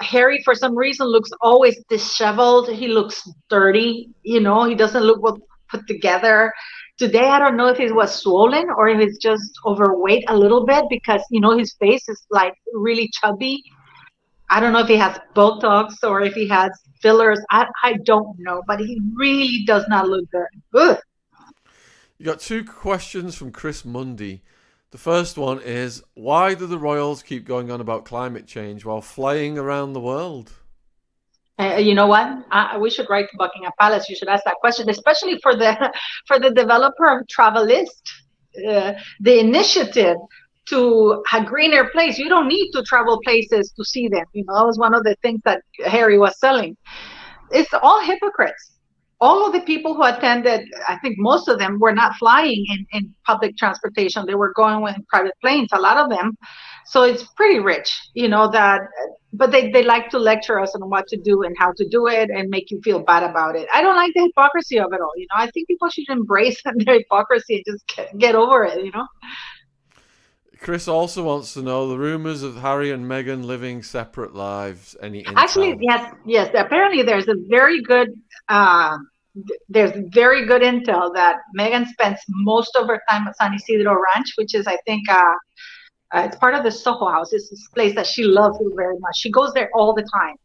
harry 0.00 0.40
for 0.44 0.54
some 0.54 0.76
reason 0.76 1.06
looks 1.06 1.30
always 1.40 1.82
disheveled 1.88 2.68
he 2.68 2.88
looks 2.88 3.26
dirty 3.48 4.10
you 4.22 4.40
know 4.40 4.64
he 4.64 4.74
doesn't 4.74 5.02
look 5.02 5.22
well 5.22 5.38
put 5.70 5.86
together 5.86 6.52
today 6.98 7.26
i 7.28 7.38
don't 7.38 7.56
know 7.56 7.68
if 7.68 7.76
he 7.76 7.90
was 7.90 8.14
swollen 8.14 8.68
or 8.76 8.88
if 8.88 9.00
he's 9.00 9.18
just 9.18 9.52
overweight 9.66 10.24
a 10.28 10.36
little 10.36 10.64
bit 10.64 10.84
because 10.88 11.22
you 11.30 11.40
know 11.40 11.56
his 11.56 11.74
face 11.74 12.08
is 12.08 12.24
like 12.30 12.54
really 12.72 13.10
chubby 13.12 13.62
i 14.50 14.60
don't 14.60 14.72
know 14.72 14.80
if 14.80 14.88
he 14.88 14.96
has 14.96 15.18
botox 15.34 15.94
or 16.02 16.20
if 16.22 16.34
he 16.34 16.46
has 16.48 16.70
fillers 17.00 17.40
i, 17.50 17.66
I 17.82 17.94
don't 18.04 18.36
know 18.38 18.62
but 18.66 18.80
he 18.80 19.00
really 19.14 19.64
does 19.66 19.84
not 19.88 20.08
look 20.08 20.30
good 20.30 20.46
Ugh. 20.74 20.98
you 22.18 22.24
got 22.24 22.40
two 22.40 22.64
questions 22.64 23.34
from 23.34 23.50
chris 23.50 23.84
mundy 23.84 24.42
the 24.94 24.98
first 24.98 25.36
one 25.36 25.60
is 25.60 26.04
why 26.14 26.54
do 26.54 26.66
the 26.66 26.78
royals 26.78 27.24
keep 27.24 27.44
going 27.44 27.68
on 27.68 27.80
about 27.80 28.04
climate 28.04 28.46
change 28.46 28.84
while 28.84 29.00
flying 29.00 29.58
around 29.58 29.92
the 29.92 29.98
world? 29.98 30.52
Uh, 31.58 31.76
you 31.76 31.94
know 31.94 32.08
what? 32.08 32.26
I, 32.50 32.78
we 32.78 32.90
should 32.90 33.08
write 33.08 33.30
to 33.30 33.36
Buckingham 33.36 33.70
Palace. 33.78 34.08
You 34.08 34.16
should 34.16 34.28
ask 34.28 34.44
that 34.44 34.56
question, 34.60 34.90
especially 34.90 35.38
for 35.40 35.54
the 35.54 35.92
for 36.26 36.38
the 36.38 36.50
developer 36.50 37.06
of 37.06 37.26
Travalyst, 37.26 38.02
uh, 38.68 38.94
the 39.20 39.38
initiative 39.38 40.16
to 40.66 41.22
a 41.32 41.44
greener 41.44 41.88
place. 41.90 42.18
You 42.18 42.28
don't 42.28 42.48
need 42.48 42.70
to 42.72 42.82
travel 42.82 43.20
places 43.22 43.72
to 43.76 43.84
see 43.84 44.08
them. 44.08 44.24
You 44.32 44.44
know, 44.46 44.54
that 44.54 44.66
was 44.66 44.78
one 44.78 44.94
of 44.94 45.04
the 45.04 45.14
things 45.22 45.40
that 45.44 45.62
Harry 45.84 46.18
was 46.18 46.38
selling. 46.38 46.76
It's 47.50 47.72
all 47.82 48.00
hypocrites. 48.00 48.72
All 49.20 49.46
of 49.46 49.52
the 49.52 49.60
people 49.60 49.94
who 49.94 50.02
attended, 50.02 50.66
I 50.88 50.98
think 50.98 51.16
most 51.18 51.48
of 51.48 51.58
them 51.58 51.78
were 51.78 51.92
not 51.92 52.16
flying 52.16 52.64
in, 52.68 52.86
in 52.92 53.14
public 53.24 53.56
transportation. 53.56 54.26
They 54.26 54.34
were 54.34 54.52
going 54.54 54.82
with 54.82 54.96
private 55.08 55.34
planes, 55.40 55.68
a 55.72 55.80
lot 55.80 55.96
of 55.96 56.10
them. 56.10 56.36
So 56.86 57.02
it's 57.02 57.24
pretty 57.24 57.60
rich, 57.60 57.90
you 58.14 58.28
know, 58.28 58.50
that, 58.50 58.82
but 59.32 59.50
they, 59.50 59.70
they 59.70 59.82
like 59.82 60.10
to 60.10 60.18
lecture 60.18 60.60
us 60.60 60.74
on 60.74 60.88
what 60.90 61.06
to 61.08 61.16
do 61.16 61.42
and 61.42 61.56
how 61.58 61.72
to 61.76 61.88
do 61.88 62.06
it 62.06 62.30
and 62.30 62.48
make 62.50 62.70
you 62.70 62.80
feel 62.82 63.00
bad 63.00 63.22
about 63.22 63.56
it. 63.56 63.66
I 63.74 63.82
don't 63.82 63.96
like 63.96 64.12
the 64.14 64.22
hypocrisy 64.22 64.78
of 64.78 64.92
it 64.92 65.00
all. 65.00 65.12
You 65.16 65.26
know, 65.30 65.42
I 65.42 65.50
think 65.50 65.66
people 65.66 65.88
should 65.88 66.08
embrace 66.08 66.62
their 66.76 66.98
hypocrisy 66.98 67.56
and 67.56 67.64
just 67.66 67.86
get, 67.88 68.18
get 68.18 68.34
over 68.34 68.64
it, 68.64 68.84
you 68.84 68.92
know? 68.92 69.06
Chris 70.64 70.88
also 70.88 71.22
wants 71.22 71.52
to 71.52 71.60
know 71.60 71.86
the 71.88 71.98
rumors 71.98 72.42
of 72.42 72.56
Harry 72.56 72.90
and 72.90 73.04
Meghan 73.04 73.44
living 73.44 73.82
separate 73.82 74.34
lives. 74.34 74.96
Any 75.02 75.22
intel? 75.22 75.34
actually, 75.36 75.76
yes, 75.78 76.14
yes. 76.24 76.54
Apparently, 76.56 77.02
there's 77.02 77.28
a 77.28 77.34
very 77.50 77.82
good, 77.82 78.08
uh, 78.48 78.96
there's 79.68 79.92
very 80.14 80.46
good 80.46 80.62
intel 80.62 81.12
that 81.14 81.36
Meghan 81.58 81.86
spends 81.88 82.18
most 82.28 82.74
of 82.76 82.86
her 82.86 83.02
time 83.10 83.28
at 83.28 83.36
San 83.36 83.52
Ysidro 83.52 83.92
Ranch, 83.92 84.32
which 84.36 84.54
is, 84.54 84.66
I 84.66 84.78
think, 84.86 85.06
uh, 85.10 85.34
uh, 86.14 86.22
it's 86.26 86.36
part 86.36 86.54
of 86.54 86.62
the 86.62 86.70
Soho 86.70 87.08
House. 87.08 87.32
It's 87.32 87.50
this 87.50 87.68
place 87.68 87.94
that 87.94 88.06
she 88.06 88.24
loves 88.24 88.58
very 88.74 88.98
much. 88.98 89.16
She 89.16 89.30
goes 89.30 89.52
there 89.52 89.70
all 89.74 89.94
the 89.94 90.06
time. 90.14 90.36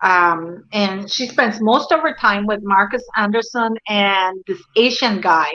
Um, 0.00 0.64
and 0.72 1.10
she 1.10 1.26
spends 1.26 1.60
most 1.60 1.90
of 1.90 2.00
her 2.00 2.14
time 2.14 2.46
with 2.46 2.60
Markus 2.62 3.02
Anderson 3.16 3.76
and 3.88 4.40
this 4.46 4.62
Asian 4.76 5.20
guy 5.20 5.50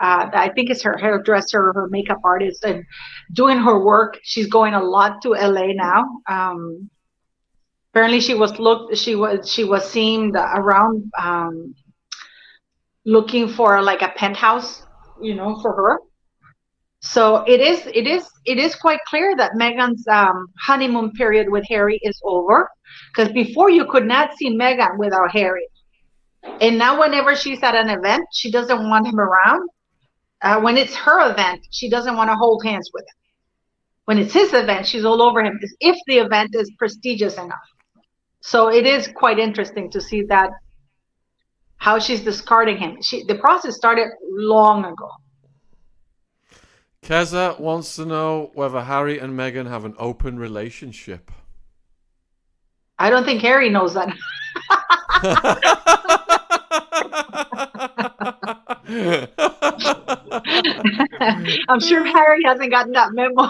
uh, 0.00 0.28
I 0.32 0.50
think 0.54 0.70
it's 0.70 0.82
her 0.82 0.96
hairdresser, 0.96 1.68
or 1.68 1.72
her 1.74 1.88
makeup 1.88 2.20
artist, 2.24 2.64
and 2.64 2.84
doing 3.32 3.58
her 3.58 3.78
work. 3.78 4.18
She's 4.22 4.46
going 4.48 4.74
a 4.74 4.82
lot 4.82 5.22
to 5.22 5.30
LA 5.30 5.72
now. 5.74 6.04
Um, 6.28 6.90
apparently, 7.92 8.20
she 8.20 8.34
was 8.34 8.58
looked. 8.58 8.96
She 8.96 9.14
was 9.14 9.48
she 9.50 9.64
was 9.64 9.88
seen 9.88 10.34
around 10.36 11.10
um, 11.18 11.74
looking 13.04 13.48
for 13.48 13.80
like 13.82 14.02
a 14.02 14.08
penthouse, 14.16 14.84
you 15.20 15.34
know, 15.34 15.60
for 15.60 15.72
her. 15.72 15.98
So 17.02 17.44
it 17.48 17.60
is 17.60 17.86
it 17.86 18.06
is 18.06 18.28
it 18.44 18.58
is 18.58 18.74
quite 18.76 19.00
clear 19.06 19.36
that 19.36 19.52
Meghan's 19.52 20.06
um, 20.08 20.46
honeymoon 20.60 21.10
period 21.12 21.48
with 21.50 21.64
Harry 21.68 21.98
is 22.02 22.20
over, 22.24 22.70
because 23.14 23.32
before 23.32 23.70
you 23.70 23.86
could 23.86 24.06
not 24.06 24.36
see 24.36 24.56
Meghan 24.56 24.98
without 24.98 25.30
Harry. 25.32 25.66
And 26.60 26.78
now, 26.78 26.98
whenever 26.98 27.36
she's 27.36 27.62
at 27.62 27.74
an 27.74 27.88
event, 27.88 28.24
she 28.32 28.50
doesn't 28.50 28.88
want 28.88 29.06
him 29.06 29.20
around. 29.20 29.68
Uh, 30.42 30.60
when 30.60 30.76
it's 30.76 30.94
her 30.94 31.30
event, 31.30 31.60
she 31.70 31.88
doesn't 31.88 32.16
want 32.16 32.30
to 32.30 32.34
hold 32.34 32.64
hands 32.64 32.90
with 32.92 33.04
him. 33.04 33.16
When 34.06 34.18
it's 34.18 34.32
his 34.32 34.52
event, 34.52 34.86
she's 34.86 35.04
all 35.04 35.22
over 35.22 35.42
him 35.44 35.58
if 35.80 35.96
the 36.06 36.18
event 36.18 36.50
is 36.54 36.70
prestigious 36.78 37.34
enough. 37.34 37.68
So 38.40 38.68
it 38.68 38.86
is 38.86 39.08
quite 39.14 39.38
interesting 39.38 39.90
to 39.92 40.00
see 40.00 40.22
that 40.24 40.50
how 41.76 42.00
she's 42.00 42.22
discarding 42.22 42.76
him. 42.78 42.98
She, 43.02 43.24
the 43.24 43.36
process 43.36 43.76
started 43.76 44.08
long 44.30 44.84
ago. 44.84 45.08
Keza 47.02 47.58
wants 47.58 47.96
to 47.96 48.04
know 48.04 48.52
whether 48.54 48.82
Harry 48.82 49.18
and 49.18 49.36
Meghan 49.36 49.68
have 49.68 49.84
an 49.84 49.94
open 49.98 50.38
relationship. 50.38 51.32
I 52.98 53.10
don't 53.10 53.24
think 53.24 53.42
Harry 53.42 53.68
knows 53.68 53.94
that. 53.94 54.14
I'm 61.68 61.80
sure 61.80 62.02
mm. 62.02 62.12
Harry 62.12 62.42
hasn't 62.44 62.70
gotten 62.70 62.92
that 62.92 63.12
memo. 63.12 63.42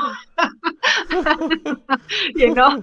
you 2.34 2.54
know, 2.54 2.82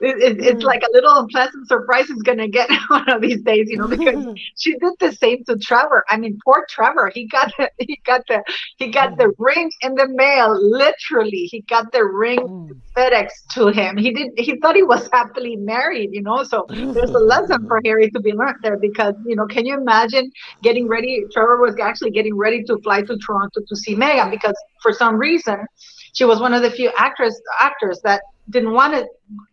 it, 0.00 0.16
it, 0.22 0.40
it's 0.40 0.62
mm. 0.62 0.66
like 0.66 0.82
a 0.82 0.92
little 0.92 1.14
unpleasant 1.16 1.68
surprise 1.68 2.10
is 2.10 2.22
going 2.22 2.38
to 2.38 2.48
get 2.48 2.68
one 2.88 3.08
of 3.08 3.22
these 3.22 3.40
days. 3.42 3.68
You 3.70 3.78
know, 3.78 3.88
because 3.88 4.26
she 4.56 4.76
did 4.78 4.94
the 4.98 5.12
same 5.12 5.44
to 5.44 5.56
Trevor. 5.56 6.04
I 6.08 6.16
mean, 6.16 6.38
poor 6.44 6.66
Trevor. 6.68 7.12
He 7.14 7.26
got 7.26 7.52
the 7.58 7.70
he 7.78 8.00
got 8.04 8.22
the 8.26 8.42
he 8.76 8.90
got 8.90 9.16
the 9.18 9.26
mm. 9.26 9.34
ring 9.38 9.70
in 9.82 9.94
the 9.94 10.08
mail. 10.08 10.58
Literally, 10.60 11.44
he 11.44 11.60
got 11.62 11.92
the 11.92 12.04
ring 12.04 12.40
mm. 12.40 12.80
FedEx 12.96 13.28
to 13.52 13.68
him. 13.68 13.96
He 13.96 14.10
did. 14.10 14.32
He 14.36 14.58
thought 14.58 14.74
he 14.74 14.82
was 14.82 15.08
happily 15.12 15.56
married. 15.56 16.10
You 16.12 16.22
know, 16.22 16.42
so 16.42 16.66
there's 16.68 17.10
a 17.10 17.18
lesson 17.18 17.66
for 17.68 17.80
Harry 17.84 18.10
to 18.10 18.20
be 18.20 18.32
learned 18.32 18.58
there 18.62 18.78
because 18.78 19.14
you 19.26 19.36
know, 19.36 19.46
can 19.46 19.64
you 19.64 19.76
imagine 19.76 20.32
getting 20.62 20.88
ready? 20.88 21.24
Trevor 21.32 21.60
was 21.60 21.76
actually 21.80 22.10
getting 22.10 22.36
ready 22.36 22.64
to 22.64 22.78
fly 22.78 23.02
to 23.02 23.16
Toronto 23.28 23.60
to 23.68 23.76
see 23.76 23.94
Meghan 23.94 24.30
because 24.30 24.56
for 24.82 24.92
some 24.92 25.16
reason 25.16 25.66
she 26.14 26.24
was 26.24 26.40
one 26.40 26.54
of 26.54 26.62
the 26.62 26.70
few 26.70 26.90
actors 26.96 27.40
actors 27.60 28.00
that 28.04 28.22
didn't 28.50 28.72
want 28.72 28.94
to 28.94 29.06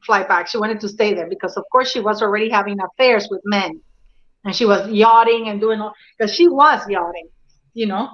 fly 0.05 0.23
back. 0.23 0.47
She 0.47 0.57
wanted 0.57 0.79
to 0.81 0.89
stay 0.89 1.13
there 1.13 1.27
because, 1.27 1.57
of 1.57 1.63
course, 1.71 1.91
she 1.91 1.99
was 1.99 2.21
already 2.21 2.49
having 2.49 2.77
affairs 2.79 3.27
with 3.29 3.41
men, 3.45 3.81
and 4.43 4.55
she 4.55 4.65
was 4.65 4.89
yachting 4.89 5.49
and 5.49 5.59
doing 5.59 5.81
all 5.81 5.93
because 6.17 6.33
she 6.33 6.47
was 6.47 6.87
yachting, 6.89 7.27
you 7.73 7.87
know. 7.87 8.09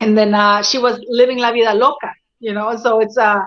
And 0.00 0.16
then 0.16 0.34
uh, 0.34 0.62
she 0.62 0.78
was 0.78 0.98
living 1.08 1.38
la 1.38 1.52
vida 1.52 1.74
loca, 1.74 2.10
you 2.40 2.52
know. 2.52 2.76
So 2.76 3.00
it's 3.00 3.16
uh 3.16 3.40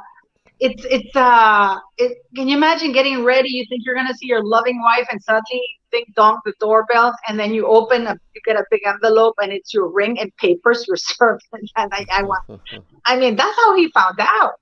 it's 0.60 0.84
it's 0.86 1.16
uh 1.16 1.76
it, 1.98 2.18
can 2.36 2.48
you 2.48 2.58
imagine 2.58 2.92
getting 2.92 3.24
ready 3.24 3.50
you 3.50 3.66
think 3.70 3.84
you're 3.86 3.96
gonna 3.96 4.14
see 4.16 4.28
your 4.28 4.44
loving 4.44 4.82
wife 4.82 5.08
and 5.12 5.22
suddenly 5.22 5.62
ding 5.92 6.06
dong 6.16 6.40
the 6.46 6.54
doorbell 6.60 7.14
and 7.28 7.40
then 7.40 7.54
you 7.54 7.66
open 7.68 8.08
a 8.08 8.16
you 8.34 8.42
get 8.46 8.56
a 8.56 8.66
big 8.70 8.82
envelope 8.86 9.36
and 9.42 9.52
it's 9.52 9.74
your 9.74 9.88
ring 9.88 10.20
and 10.20 10.36
papers 10.38 10.86
your 10.88 10.98
servant 10.98 11.70
and 11.76 11.92
I, 11.94 12.06
I 12.12 12.24
want 12.24 12.62
I 13.06 13.18
mean 13.18 13.36
that's 13.36 13.56
how 13.56 13.76
he 13.76 13.90
found 13.92 14.20
out. 14.20 14.60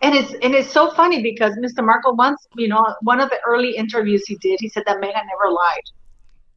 And 0.00 0.16
it's 0.16 0.32
and 0.42 0.52
it's 0.54 0.70
so 0.70 0.90
funny 0.90 1.22
because 1.22 1.52
Mr. 1.56 1.84
Markle 1.84 2.16
once 2.16 2.46
you 2.56 2.68
know 2.68 2.84
one 3.02 3.20
of 3.20 3.30
the 3.30 3.38
early 3.46 3.76
interviews 3.76 4.24
he 4.26 4.36
did 4.36 4.58
he 4.60 4.68
said 4.68 4.82
that 4.86 4.96
Meghan 4.96 5.26
never 5.32 5.52
lied. 5.52 5.86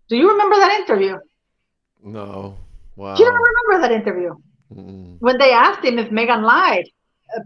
Do 0.09 0.17
you 0.17 0.30
remember 0.32 0.55
that 0.57 0.80
interview? 0.80 1.17
No. 2.03 2.57
Wow 2.95 3.15
you 3.17 3.26
don't 3.26 3.43
remember 3.69 3.88
that 3.88 3.91
interview? 3.91 4.34
Mm-mm. 4.73 5.17
when 5.19 5.38
they 5.38 5.51
asked 5.51 5.86
him 5.86 5.99
if 5.99 6.09
Meghan 6.09 6.41
lied 6.41 6.89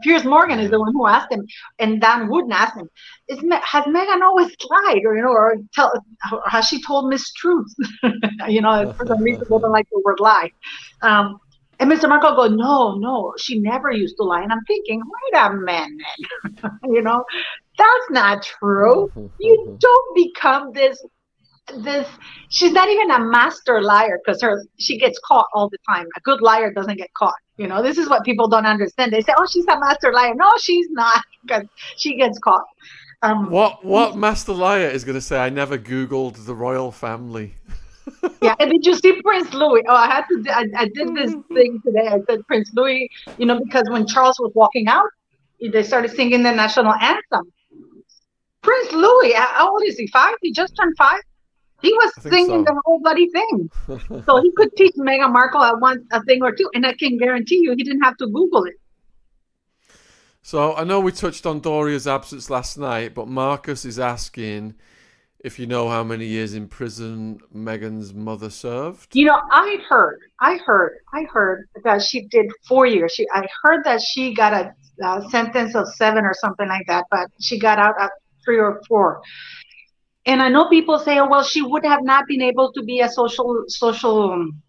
Piers 0.02 0.26
Morgan 0.26 0.60
is 0.60 0.70
the 0.70 0.80
one 0.80 0.94
who 0.94 1.08
asked 1.08 1.32
him, 1.32 1.46
and 1.80 2.02
Dan 2.02 2.30
Wootton 2.30 2.52
asked 2.52 2.78
him, 2.78 2.90
"Is 3.28 3.40
has 3.64 3.86
Meghan 3.86 4.22
always 4.22 4.56
lied, 4.70 5.02
or 5.06 5.16
you 5.16 5.22
know, 5.22 5.30
or 5.30 5.56
tell, 5.74 5.92
or 6.32 6.42
has 6.46 6.66
she 6.66 6.82
told 6.84 7.12
mistruths? 7.12 7.74
you 8.48 8.62
know, 8.62 8.94
for 8.98 9.06
some 9.06 9.22
reason, 9.22 9.46
don't 9.50 9.72
like 9.72 9.88
the 9.92 10.02
word 10.06 10.20
lie." 10.20 10.52
Um, 11.02 11.40
and 11.80 11.90
Mr. 11.90 12.10
Markle 12.10 12.36
go, 12.36 12.48
"No, 12.48 12.96
no, 12.96 13.34
she 13.38 13.60
never 13.60 13.92
used 13.92 14.18
to 14.18 14.24
lie." 14.24 14.42
And 14.42 14.52
I'm 14.52 14.64
thinking, 14.68 15.02
wait 15.02 15.40
a 15.40 15.54
minute, 15.54 16.72
you 16.84 17.02
know, 17.02 17.24
that's 17.78 18.10
not 18.10 18.44
true. 18.44 19.12
You 19.40 19.78
don't 19.80 20.16
become 20.16 20.74
this 20.74 21.02
this 21.78 22.08
she's 22.50 22.72
not 22.72 22.90
even 22.90 23.12
a 23.12 23.20
master 23.20 23.82
liar 23.82 24.20
because 24.24 24.42
her 24.42 24.64
she 24.78 24.98
gets 24.98 25.20
caught 25.26 25.46
all 25.54 25.70
the 25.70 25.78
time. 25.88 26.06
A 26.18 26.22
good 26.22 26.42
liar 26.42 26.72
doesn't 26.74 26.98
get 26.98 27.14
caught 27.14 27.36
you 27.60 27.68
know? 27.68 27.84
This 27.84 27.98
is 27.98 28.10
what 28.10 28.24
people 28.24 28.48
don't 28.48 28.66
understand. 28.66 29.12
They 29.14 29.22
say 29.22 29.34
oh 29.38 29.46
she's 29.46 29.68
a 29.68 29.80
master 29.80 30.12
liar. 30.12 30.34
No 30.34 30.50
she's 30.60 30.88
not 30.90 31.22
because 31.44 31.66
she 31.98 32.16
gets 32.16 32.40
caught. 32.40 32.64
Um, 33.22 33.52
what 33.52 33.84
what 33.86 34.16
master 34.16 34.54
liar 34.54 34.88
is 34.88 35.04
going 35.04 35.16
to 35.16 35.22
say 35.22 35.38
i 35.38 35.50
never 35.50 35.78
googled 35.78 36.46
the 36.46 36.56
royal 36.56 36.92
family? 36.92 37.54
Yeah 38.42 38.56
and 38.60 38.72
did 38.72 38.86
you 38.86 38.96
see 38.96 39.22
prince 39.22 39.54
louis. 39.54 39.84
Oh 39.88 39.94
i 39.94 40.08
had 40.08 40.24
to 40.30 40.36
I, 40.50 40.66
I 40.84 40.86
did 40.86 41.14
this 41.14 41.36
thing 41.54 41.80
today. 41.86 42.08
I 42.08 42.20
said 42.28 42.40
prince 42.48 42.72
louis 42.74 43.10
you 43.38 43.46
know 43.46 43.60
because 43.64 43.84
when 43.90 44.08
charles 44.08 44.40
was 44.40 44.52
walking 44.56 44.88
out 44.88 45.10
they 45.62 45.84
started 45.84 46.12
singing 46.12 46.42
the 46.42 46.52
national 46.52 46.94
anthem. 46.94 47.52
Prince 48.62 48.92
louis 48.94 49.34
how 49.34 49.72
old 49.72 49.84
is 49.84 49.98
he? 49.98 50.08
Five? 50.08 50.36
He 50.42 50.52
just 50.54 50.74
turned 50.76 50.96
five 50.98 51.22
he 51.82 51.94
was 51.94 52.14
singing 52.22 52.66
so. 52.66 52.74
the 52.74 52.82
whole 52.86 53.00
bloody 53.00 53.30
thing. 53.30 53.70
so 54.26 54.42
he 54.42 54.52
could 54.56 54.76
teach 54.76 54.96
Meghan 54.96 55.32
Markle 55.32 55.64
at 55.64 55.80
once 55.80 56.06
a 56.12 56.22
thing 56.24 56.42
or 56.44 56.54
two, 56.54 56.70
and 56.74 56.86
I 56.86 56.94
can 56.94 57.18
guarantee 57.18 57.60
you 57.62 57.74
he 57.78 57.84
didn't 57.84 58.02
have 58.02 58.18
to 58.18 58.28
Google 58.28 58.66
it. 58.66 58.76
So 60.42 60.76
I 60.76 60.84
know 60.84 61.00
we 61.00 61.12
touched 61.12 61.46
on 61.46 61.60
Doria's 61.60 62.08
absence 62.08 62.50
last 62.50 62.78
night, 62.78 63.14
but 63.14 63.28
Marcus 63.28 63.86
is 63.86 64.00
asking 64.00 64.76
if 65.40 65.58
you 65.58 65.66
know 65.66 65.88
how 65.88 66.04
many 66.04 66.26
years 66.26 66.54
in 66.54 66.68
prison 66.68 67.40
Meghan's 67.56 68.14
mother 68.14 68.50
served. 68.50 69.16
You 69.16 69.26
know, 69.26 69.40
I 69.52 69.78
heard, 69.88 70.20
I 70.42 70.58
heard, 70.58 70.98
I 71.14 71.24
heard 71.24 71.70
that 71.84 72.02
she 72.02 72.26
did 72.28 72.48
four 72.68 72.86
years. 72.86 73.14
She, 73.14 73.26
I 73.34 73.46
heard 73.64 73.84
that 73.86 74.02
she 74.02 74.34
got 74.34 74.54
a, 74.54 74.74
a 75.04 75.30
sentence 75.30 75.76
of 75.76 75.88
seven 75.96 76.26
or 76.26 76.34
something 76.34 76.68
like 76.68 76.88
that, 76.88 77.06
but 77.10 77.30
she 77.40 77.60
got 77.60 77.80
out 77.80 77.96
at 78.00 78.12
three 78.44 78.60
or 78.60 78.82
four 78.88 79.22
and 80.30 80.44
I 80.44 80.50
know 80.50 80.70
people 80.70 81.00
say, 81.00 81.18
oh, 81.18 81.28
well, 81.28 81.42
she 81.42 81.64
would 81.64 81.84
have 81.84 82.04
not 82.04 82.28
been 82.28 82.44
able 82.44 82.72
to 82.74 82.84
be 82.84 83.00
a 83.00 83.10
social, 83.10 83.64
social, 83.68 84.32
um, 84.32 84.62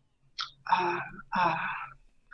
uh, 0.72 0.98
uh, 1.38 1.54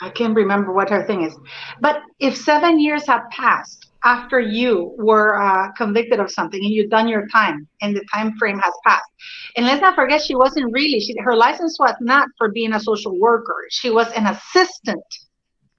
I 0.00 0.10
can't 0.10 0.36
remember 0.36 0.72
what 0.72 0.90
her 0.90 1.04
thing 1.08 1.22
is. 1.22 1.36
But 1.80 2.02
if 2.20 2.36
seven 2.36 2.78
years 2.78 3.04
have 3.08 3.22
passed 3.30 3.90
after 4.04 4.38
you 4.38 4.94
were 4.98 5.42
uh, 5.42 5.72
convicted 5.72 6.20
of 6.20 6.30
something 6.30 6.60
and 6.62 6.72
you've 6.72 6.88
done 6.88 7.08
your 7.08 7.26
time 7.26 7.66
and 7.82 7.96
the 7.96 8.04
time 8.14 8.36
frame 8.38 8.60
has 8.60 8.72
passed. 8.86 9.10
And 9.56 9.66
let's 9.66 9.80
not 9.80 9.96
forget, 9.96 10.22
she 10.22 10.36
wasn't 10.36 10.72
really, 10.72 11.00
she, 11.00 11.16
her 11.18 11.34
license 11.34 11.78
was 11.80 11.96
not 12.00 12.28
for 12.38 12.52
being 12.52 12.74
a 12.74 12.80
social 12.80 13.18
worker. 13.18 13.56
She 13.70 13.90
was 13.90 14.06
an 14.12 14.26
assistant. 14.26 15.04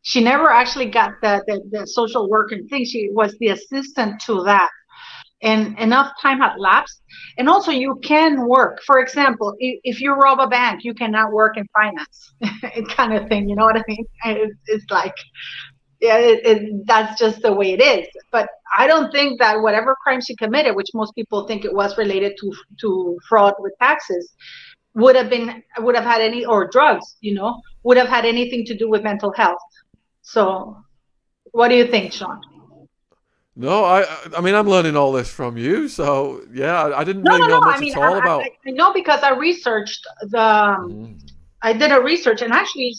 She 0.02 0.22
never 0.22 0.50
actually 0.50 0.88
got 0.88 1.12
the, 1.22 1.42
the, 1.48 1.62
the 1.72 1.88
social 1.88 2.30
worker 2.30 2.58
thing. 2.70 2.84
She 2.84 3.10
was 3.14 3.38
the 3.40 3.50
assistant 3.50 4.20
to 4.26 4.44
that. 4.44 4.70
And 5.44 5.78
enough 5.78 6.14
time 6.20 6.40
had 6.40 6.56
lapsed. 6.58 7.02
And 7.38 7.48
also, 7.48 7.72
you 7.72 8.00
can 8.04 8.48
work. 8.48 8.82
For 8.86 9.00
example, 9.00 9.56
if, 9.60 10.02
you 10.02 10.14
rob 10.14 10.40
a 10.40 10.48
bank, 10.48 10.84
you 10.84 10.96
cannot 10.96 11.32
work 11.32 11.58
in 11.58 11.68
finance, 11.74 12.34
kind 12.96 13.14
of 13.14 13.28
thing. 13.30 13.48
You 13.48 13.56
know 13.56 13.66
what 13.66 13.78
I 13.78 13.84
mean? 13.88 14.06
It's, 14.26 14.56
it's 14.66 14.86
like 14.90 15.14
yeah, 16.00 16.18
it, 16.18 16.46
it, 16.46 16.88
that's 16.88 17.20
just 17.20 17.42
the 17.42 17.52
way 17.52 17.74
it 17.74 17.82
is. 17.82 18.08
But 18.32 18.50
I 18.78 18.88
don't 18.88 19.12
think 19.12 19.40
that 19.40 19.62
whatever 19.62 19.96
crime 20.04 20.22
she 20.22 20.36
committed, 20.36 20.76
which 20.76 20.90
most 20.94 21.14
people 21.16 21.48
think 21.48 21.66
it 21.66 21.74
was 21.74 21.98
related 21.98 22.34
to 22.40 22.54
to 22.82 23.18
fraud 23.28 23.54
with 23.60 23.74
taxes, 23.82 24.32
would 24.94 25.16
have 25.16 25.30
been 25.30 25.64
would 25.80 25.96
have 25.96 26.06
had 26.06 26.22
any 26.22 26.46
or 26.46 26.68
drugs, 26.68 27.18
you 27.22 27.34
know, 27.34 27.62
would 27.84 27.98
have 27.98 28.08
had 28.10 28.26
anything 28.26 28.66
to 28.66 28.78
do 28.78 28.90
with 28.90 29.04
mental 29.04 29.34
health. 29.34 29.62
So, 30.22 30.78
what 31.52 31.70
do 31.70 31.76
you 31.76 31.88
think, 31.88 32.14
Shaun? 32.14 32.42
No, 33.58 33.84
I 33.84 34.06
I 34.36 34.42
mean 34.42 34.54
I'm 34.54 34.68
learning 34.68 34.96
all 34.96 35.12
this 35.12 35.30
from 35.30 35.58
you. 35.58 35.88
So 35.88 36.44
yeah, 36.54 36.84
I, 36.84 37.00
I 37.00 37.04
didn't 37.04 37.24
no, 37.24 37.32
really 37.32 37.48
no, 37.48 37.56
know 37.56 37.60
no. 37.60 37.66
much 37.68 37.78
I 37.78 37.80
mean, 37.80 37.92
at 37.94 37.98
all 37.98 38.16
I, 38.16 38.20
about. 38.20 38.42
I, 38.44 38.52
I 38.68 38.72
know 38.72 38.94
because 38.94 39.24
I 39.24 39.32
researched 39.32 40.06
the. 40.22 40.38
Mm 40.38 41.20
I 41.64 41.74
did 41.74 41.92
a 41.92 42.00
research, 42.00 42.44
and 42.44 42.54
actually, 42.54 42.94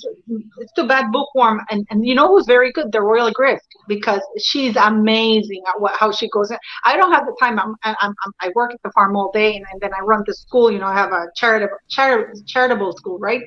it's 0.58 0.72
too 0.72 0.86
bad 0.86 1.12
bookworm. 1.12 1.60
And, 1.70 1.86
and 1.90 2.04
you 2.04 2.14
know 2.14 2.26
who's 2.26 2.44
very 2.46 2.72
good? 2.72 2.90
The 2.90 3.00
Royal 3.00 3.30
Grift, 3.32 3.60
because 3.86 4.20
she's 4.38 4.74
amazing 4.76 5.62
at 5.68 5.80
what, 5.80 5.94
how 5.98 6.10
she 6.10 6.28
goes. 6.28 6.50
In. 6.50 6.58
I 6.84 6.96
don't 6.96 7.12
have 7.12 7.24
the 7.24 7.36
time. 7.40 7.58
I'm, 7.60 7.76
I'm, 7.84 7.94
I'm, 8.00 8.14
i 8.40 8.50
work 8.56 8.74
at 8.74 8.82
the 8.82 8.90
farm 8.90 9.16
all 9.16 9.30
day, 9.32 9.54
and, 9.54 9.64
and 9.72 9.80
then 9.80 9.94
I 9.94 10.00
run 10.00 10.24
the 10.26 10.34
school. 10.34 10.72
You 10.72 10.80
know, 10.80 10.86
I 10.86 10.94
have 10.94 11.12
a 11.12 11.26
charitable 11.36 11.76
chari- 11.96 12.46
charitable 12.46 12.96
school, 12.96 13.18
right? 13.20 13.42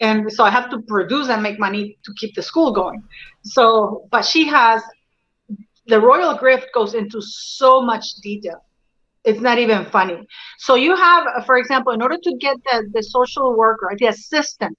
And 0.00 0.32
so 0.32 0.42
I 0.42 0.50
have 0.50 0.70
to 0.70 0.80
produce 0.82 1.28
and 1.28 1.42
make 1.42 1.58
money 1.58 1.98
to 2.04 2.12
keep 2.16 2.34
the 2.34 2.42
school 2.42 2.72
going. 2.72 3.02
So, 3.44 4.08
but 4.10 4.22
she 4.24 4.46
has 4.46 4.82
the 5.86 6.00
Royal 6.00 6.36
Grift 6.36 6.66
goes 6.74 6.94
into 6.94 7.20
so 7.20 7.80
much 7.80 8.04
detail 8.22 8.62
it's 9.26 9.40
not 9.40 9.58
even 9.58 9.84
funny. 9.86 10.26
So 10.58 10.76
you 10.76 10.94
have, 10.96 11.26
uh, 11.26 11.42
for 11.42 11.58
example, 11.58 11.92
in 11.92 12.00
order 12.00 12.16
to 12.16 12.36
get 12.40 12.56
the, 12.64 12.88
the 12.94 13.02
social 13.02 13.56
worker, 13.56 13.92
the 13.98 14.06
assistant 14.06 14.78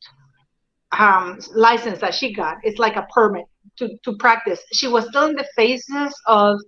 um, 0.97 1.37
license 1.53 1.99
that 1.99 2.15
she 2.15 2.33
got, 2.33 2.55
it's 2.63 2.79
like 2.79 2.95
a 2.95 3.05
permit 3.13 3.45
to, 3.77 3.89
to 4.05 4.15
practice. 4.17 4.61
She 4.73 4.87
was 4.87 5.05
still 5.09 5.25
in 5.25 5.35
the 5.35 5.45
phases 5.55 6.15
of, 6.25 6.59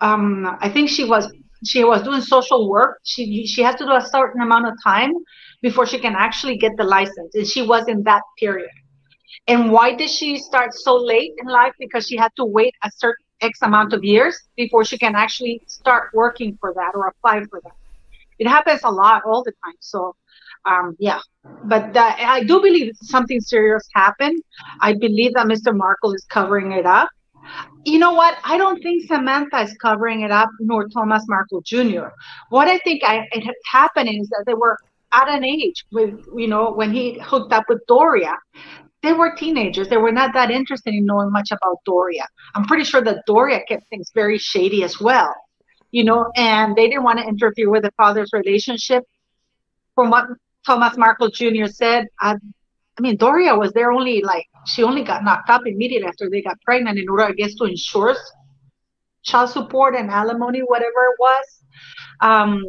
um, 0.00 0.58
I 0.60 0.68
think 0.68 0.90
she 0.90 1.04
was 1.04 1.32
she 1.64 1.84
was 1.84 2.02
doing 2.02 2.20
social 2.20 2.68
work. 2.68 2.98
She 3.04 3.46
she 3.46 3.62
has 3.62 3.76
to 3.76 3.86
do 3.86 3.92
a 3.92 4.06
certain 4.12 4.42
amount 4.42 4.66
of 4.66 4.74
time 4.84 5.12
before 5.62 5.86
she 5.86 5.98
can 5.98 6.14
actually 6.14 6.58
get 6.58 6.72
the 6.76 6.84
license, 6.84 7.34
and 7.34 7.46
she 7.46 7.62
was 7.62 7.88
in 7.88 8.02
that 8.02 8.22
period. 8.38 8.70
And 9.48 9.72
why 9.72 9.94
did 9.94 10.10
she 10.10 10.38
start 10.38 10.74
so 10.74 10.96
late 10.96 11.32
in 11.38 11.46
life? 11.46 11.72
Because 11.78 12.06
she 12.06 12.16
had 12.16 12.32
to 12.36 12.44
wait 12.44 12.74
a 12.82 12.90
certain 12.94 13.25
X 13.40 13.58
amount 13.62 13.92
of 13.92 14.04
years 14.04 14.38
before 14.56 14.84
she 14.84 14.98
can 14.98 15.14
actually 15.14 15.62
start 15.66 16.10
working 16.14 16.56
for 16.60 16.72
that 16.74 16.92
or 16.94 17.06
apply 17.08 17.44
for 17.50 17.60
that. 17.62 17.72
It 18.38 18.48
happens 18.48 18.80
a 18.84 18.90
lot 18.90 19.22
all 19.24 19.42
the 19.42 19.52
time. 19.64 19.74
So, 19.80 20.14
um, 20.64 20.96
yeah, 20.98 21.20
but 21.64 21.92
that, 21.94 22.18
I 22.20 22.42
do 22.42 22.60
believe 22.60 22.94
something 23.00 23.40
serious 23.40 23.88
happened. 23.94 24.42
I 24.80 24.92
believe 24.92 25.34
that 25.34 25.46
Mr. 25.46 25.74
Markle 25.74 26.12
is 26.12 26.24
covering 26.28 26.72
it 26.72 26.86
up. 26.86 27.08
You 27.84 27.98
know 27.98 28.12
what? 28.12 28.36
I 28.44 28.58
don't 28.58 28.82
think 28.82 29.06
Samantha 29.06 29.60
is 29.60 29.74
covering 29.80 30.22
it 30.22 30.32
up, 30.32 30.48
nor 30.58 30.88
Thomas 30.88 31.24
Markle 31.28 31.62
Jr. 31.62 32.08
What 32.50 32.66
I 32.68 32.78
think 32.78 33.02
I, 33.04 33.26
it 33.32 33.44
happened 33.70 34.08
is 34.08 34.28
that 34.30 34.44
they 34.46 34.54
were 34.54 34.76
at 35.12 35.28
an 35.28 35.44
age 35.44 35.84
with, 35.92 36.18
you 36.36 36.48
know, 36.48 36.72
when 36.72 36.92
he 36.92 37.20
hooked 37.20 37.52
up 37.52 37.64
with 37.68 37.80
Doria, 37.86 38.36
they 39.06 39.12
were 39.12 39.34
teenagers. 39.36 39.88
They 39.88 39.98
were 39.98 40.10
not 40.10 40.34
that 40.34 40.50
interested 40.50 40.92
in 40.92 41.06
knowing 41.06 41.30
much 41.30 41.52
about 41.52 41.78
Doria. 41.84 42.26
I'm 42.54 42.64
pretty 42.64 42.82
sure 42.82 43.02
that 43.02 43.22
Doria 43.26 43.60
kept 43.68 43.88
things 43.88 44.10
very 44.12 44.36
shady 44.36 44.82
as 44.82 45.00
well, 45.00 45.32
you 45.92 46.02
know, 46.02 46.30
and 46.34 46.74
they 46.74 46.88
didn't 46.88 47.04
want 47.04 47.20
to 47.20 47.24
interfere 47.24 47.70
with 47.70 47.84
the 47.84 47.92
father's 47.96 48.30
relationship. 48.32 49.04
From 49.94 50.10
what 50.10 50.26
Thomas 50.66 50.96
Markle 50.96 51.30
Jr. 51.30 51.66
said, 51.66 52.08
I, 52.20 52.34
I 52.98 53.00
mean, 53.00 53.16
Doria 53.16 53.54
was 53.54 53.72
there 53.72 53.92
only 53.92 54.22
like, 54.22 54.46
she 54.66 54.82
only 54.82 55.04
got 55.04 55.22
knocked 55.22 55.50
up 55.50 55.62
immediately 55.66 56.08
after 56.08 56.28
they 56.28 56.42
got 56.42 56.60
pregnant 56.62 56.98
in 56.98 57.08
order, 57.08 57.24
I 57.24 57.32
guess, 57.32 57.54
to 57.54 57.64
ensure 57.64 58.16
child 59.22 59.50
support 59.50 59.94
and 59.94 60.10
alimony, 60.10 60.60
whatever 60.60 61.00
it 61.12 61.16
was. 61.18 61.46
Um, 62.22 62.64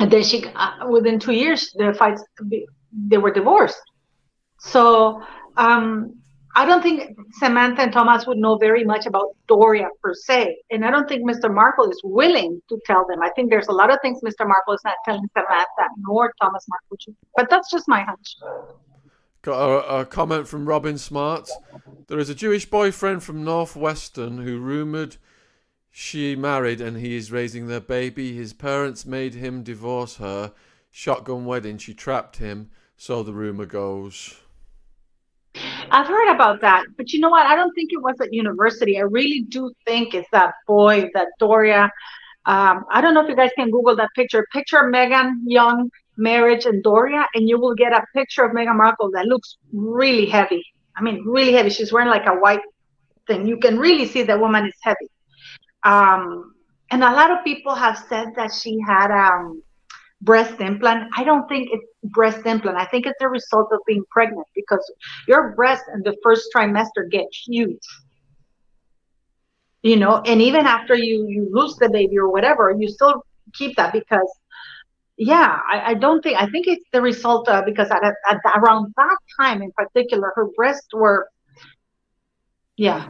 and 0.00 0.10
then 0.10 0.22
she, 0.22 0.44
uh, 0.54 0.86
within 0.88 1.18
two 1.18 1.32
years, 1.32 1.72
the 1.76 1.94
fights, 1.94 2.22
they 2.92 3.18
were 3.18 3.30
divorced. 3.30 3.80
So 4.60 5.22
um, 5.56 6.14
I 6.54 6.66
don't 6.66 6.82
think 6.82 7.16
Samantha 7.32 7.82
and 7.82 7.92
Thomas 7.92 8.26
would 8.26 8.38
know 8.38 8.56
very 8.56 8.84
much 8.84 9.06
about 9.06 9.36
Doria 9.46 9.88
per 10.02 10.14
se. 10.14 10.58
And 10.70 10.84
I 10.84 10.90
don't 10.90 11.08
think 11.08 11.22
Mr. 11.22 11.52
Markle 11.52 11.90
is 11.90 12.00
willing 12.02 12.60
to 12.68 12.78
tell 12.86 13.06
them. 13.06 13.22
I 13.22 13.30
think 13.30 13.50
there's 13.50 13.68
a 13.68 13.72
lot 13.72 13.90
of 13.90 13.98
things 14.02 14.20
Mr. 14.20 14.46
Markle 14.46 14.74
is 14.74 14.82
not 14.84 14.96
telling 15.04 15.28
Samantha 15.36 15.94
nor 15.98 16.32
Thomas 16.40 16.66
Markle. 16.68 17.14
But 17.36 17.48
that's 17.50 17.70
just 17.70 17.88
my 17.88 18.02
hunch. 18.02 18.36
Got 19.42 19.58
a, 19.58 20.00
a, 20.00 20.04
comment 20.04 20.48
from 20.48 20.66
Robin 20.66 20.98
Smart. 20.98 21.48
There 22.08 22.18
is 22.18 22.28
a 22.28 22.34
Jewish 22.34 22.66
boyfriend 22.66 23.22
from 23.22 23.42
Northwestern 23.42 24.38
who 24.38 24.58
rumored 24.58 25.16
she 25.90 26.36
married 26.36 26.80
and 26.80 26.98
he 26.98 27.16
is 27.16 27.32
raising 27.32 27.66
their 27.66 27.80
baby. 27.80 28.36
His 28.36 28.52
parents 28.52 29.06
made 29.06 29.34
him 29.34 29.62
divorce 29.62 30.16
her. 30.16 30.52
Shotgun 30.90 31.46
wedding. 31.46 31.78
She 31.78 31.94
trapped 31.94 32.36
him. 32.36 32.70
So 32.96 33.22
the 33.22 33.32
rumor 33.32 33.66
goes. 33.66 34.36
I've 35.90 36.06
heard 36.06 36.32
about 36.32 36.60
that, 36.60 36.84
but 36.96 37.12
you 37.12 37.20
know 37.20 37.30
what? 37.30 37.46
I 37.46 37.56
don't 37.56 37.74
think 37.74 37.92
it 37.92 38.00
was 38.00 38.20
at 38.20 38.32
university. 38.32 38.98
I 38.98 39.02
really 39.02 39.42
do 39.48 39.72
think 39.86 40.14
it's 40.14 40.28
that 40.30 40.54
boy, 40.66 41.10
that 41.14 41.28
Doria. 41.38 41.90
Um, 42.46 42.84
I 42.90 43.00
don't 43.00 43.14
know 43.14 43.22
if 43.22 43.28
you 43.28 43.36
guys 43.36 43.50
can 43.56 43.70
Google 43.70 43.96
that 43.96 44.10
picture. 44.14 44.46
Picture 44.52 44.82
Meghan 44.84 45.32
Young 45.44 45.90
marriage 46.16 46.66
and 46.66 46.82
Doria, 46.82 47.26
and 47.34 47.48
you 47.48 47.58
will 47.58 47.74
get 47.74 47.92
a 47.92 48.04
picture 48.14 48.44
of 48.44 48.52
Meghan 48.52 48.76
Markle 48.76 49.10
that 49.12 49.26
looks 49.26 49.56
really 49.72 50.26
heavy. 50.26 50.64
I 50.96 51.02
mean, 51.02 51.24
really 51.26 51.52
heavy. 51.52 51.70
She's 51.70 51.92
wearing 51.92 52.08
like 52.08 52.26
a 52.26 52.34
white 52.34 52.60
thing. 53.26 53.46
You 53.46 53.58
can 53.58 53.78
really 53.78 54.06
see 54.06 54.22
the 54.22 54.38
woman 54.38 54.66
is 54.66 54.74
heavy. 54.82 55.08
Um, 55.82 56.54
and 56.90 57.02
a 57.02 57.12
lot 57.12 57.30
of 57.30 57.44
people 57.44 57.74
have 57.74 57.98
said 58.08 58.34
that 58.36 58.52
she 58.52 58.78
had 58.86 59.10
um, 59.10 59.62
breast 60.20 60.60
implant. 60.60 61.08
I 61.16 61.24
don't 61.24 61.48
think 61.48 61.70
it's 61.72 61.84
breast 62.04 62.44
implant. 62.46 62.78
I 62.78 62.86
think 62.86 63.06
it's 63.06 63.20
a 63.20 63.28
result 63.28 63.68
of 63.72 63.80
being 63.86 64.04
pregnant 64.10 64.46
because 64.54 64.80
your 65.26 65.54
breasts 65.54 65.86
in 65.94 66.02
the 66.02 66.16
first 66.22 66.50
trimester 66.54 67.10
get 67.10 67.26
huge. 67.46 67.80
You 69.82 69.96
know, 69.96 70.20
and 70.26 70.42
even 70.42 70.66
after 70.66 70.94
you 70.94 71.26
you 71.28 71.48
lose 71.50 71.76
the 71.76 71.88
baby 71.88 72.18
or 72.18 72.30
whatever, 72.30 72.74
you 72.78 72.88
still 72.88 73.24
keep 73.54 73.76
that 73.76 73.92
because 73.92 74.30
yeah, 75.16 75.58
I, 75.68 75.90
I 75.90 75.94
don't 75.94 76.22
think 76.22 76.40
I 76.40 76.46
think 76.46 76.66
it's 76.66 76.84
the 76.92 77.00
result 77.00 77.48
of 77.48 77.64
because 77.64 77.90
at, 77.90 78.02
at 78.02 78.38
around 78.56 78.92
that 78.96 79.18
time 79.38 79.62
in 79.62 79.72
particular, 79.72 80.32
her 80.34 80.48
breasts 80.56 80.88
were 80.92 81.28
yeah. 82.76 83.08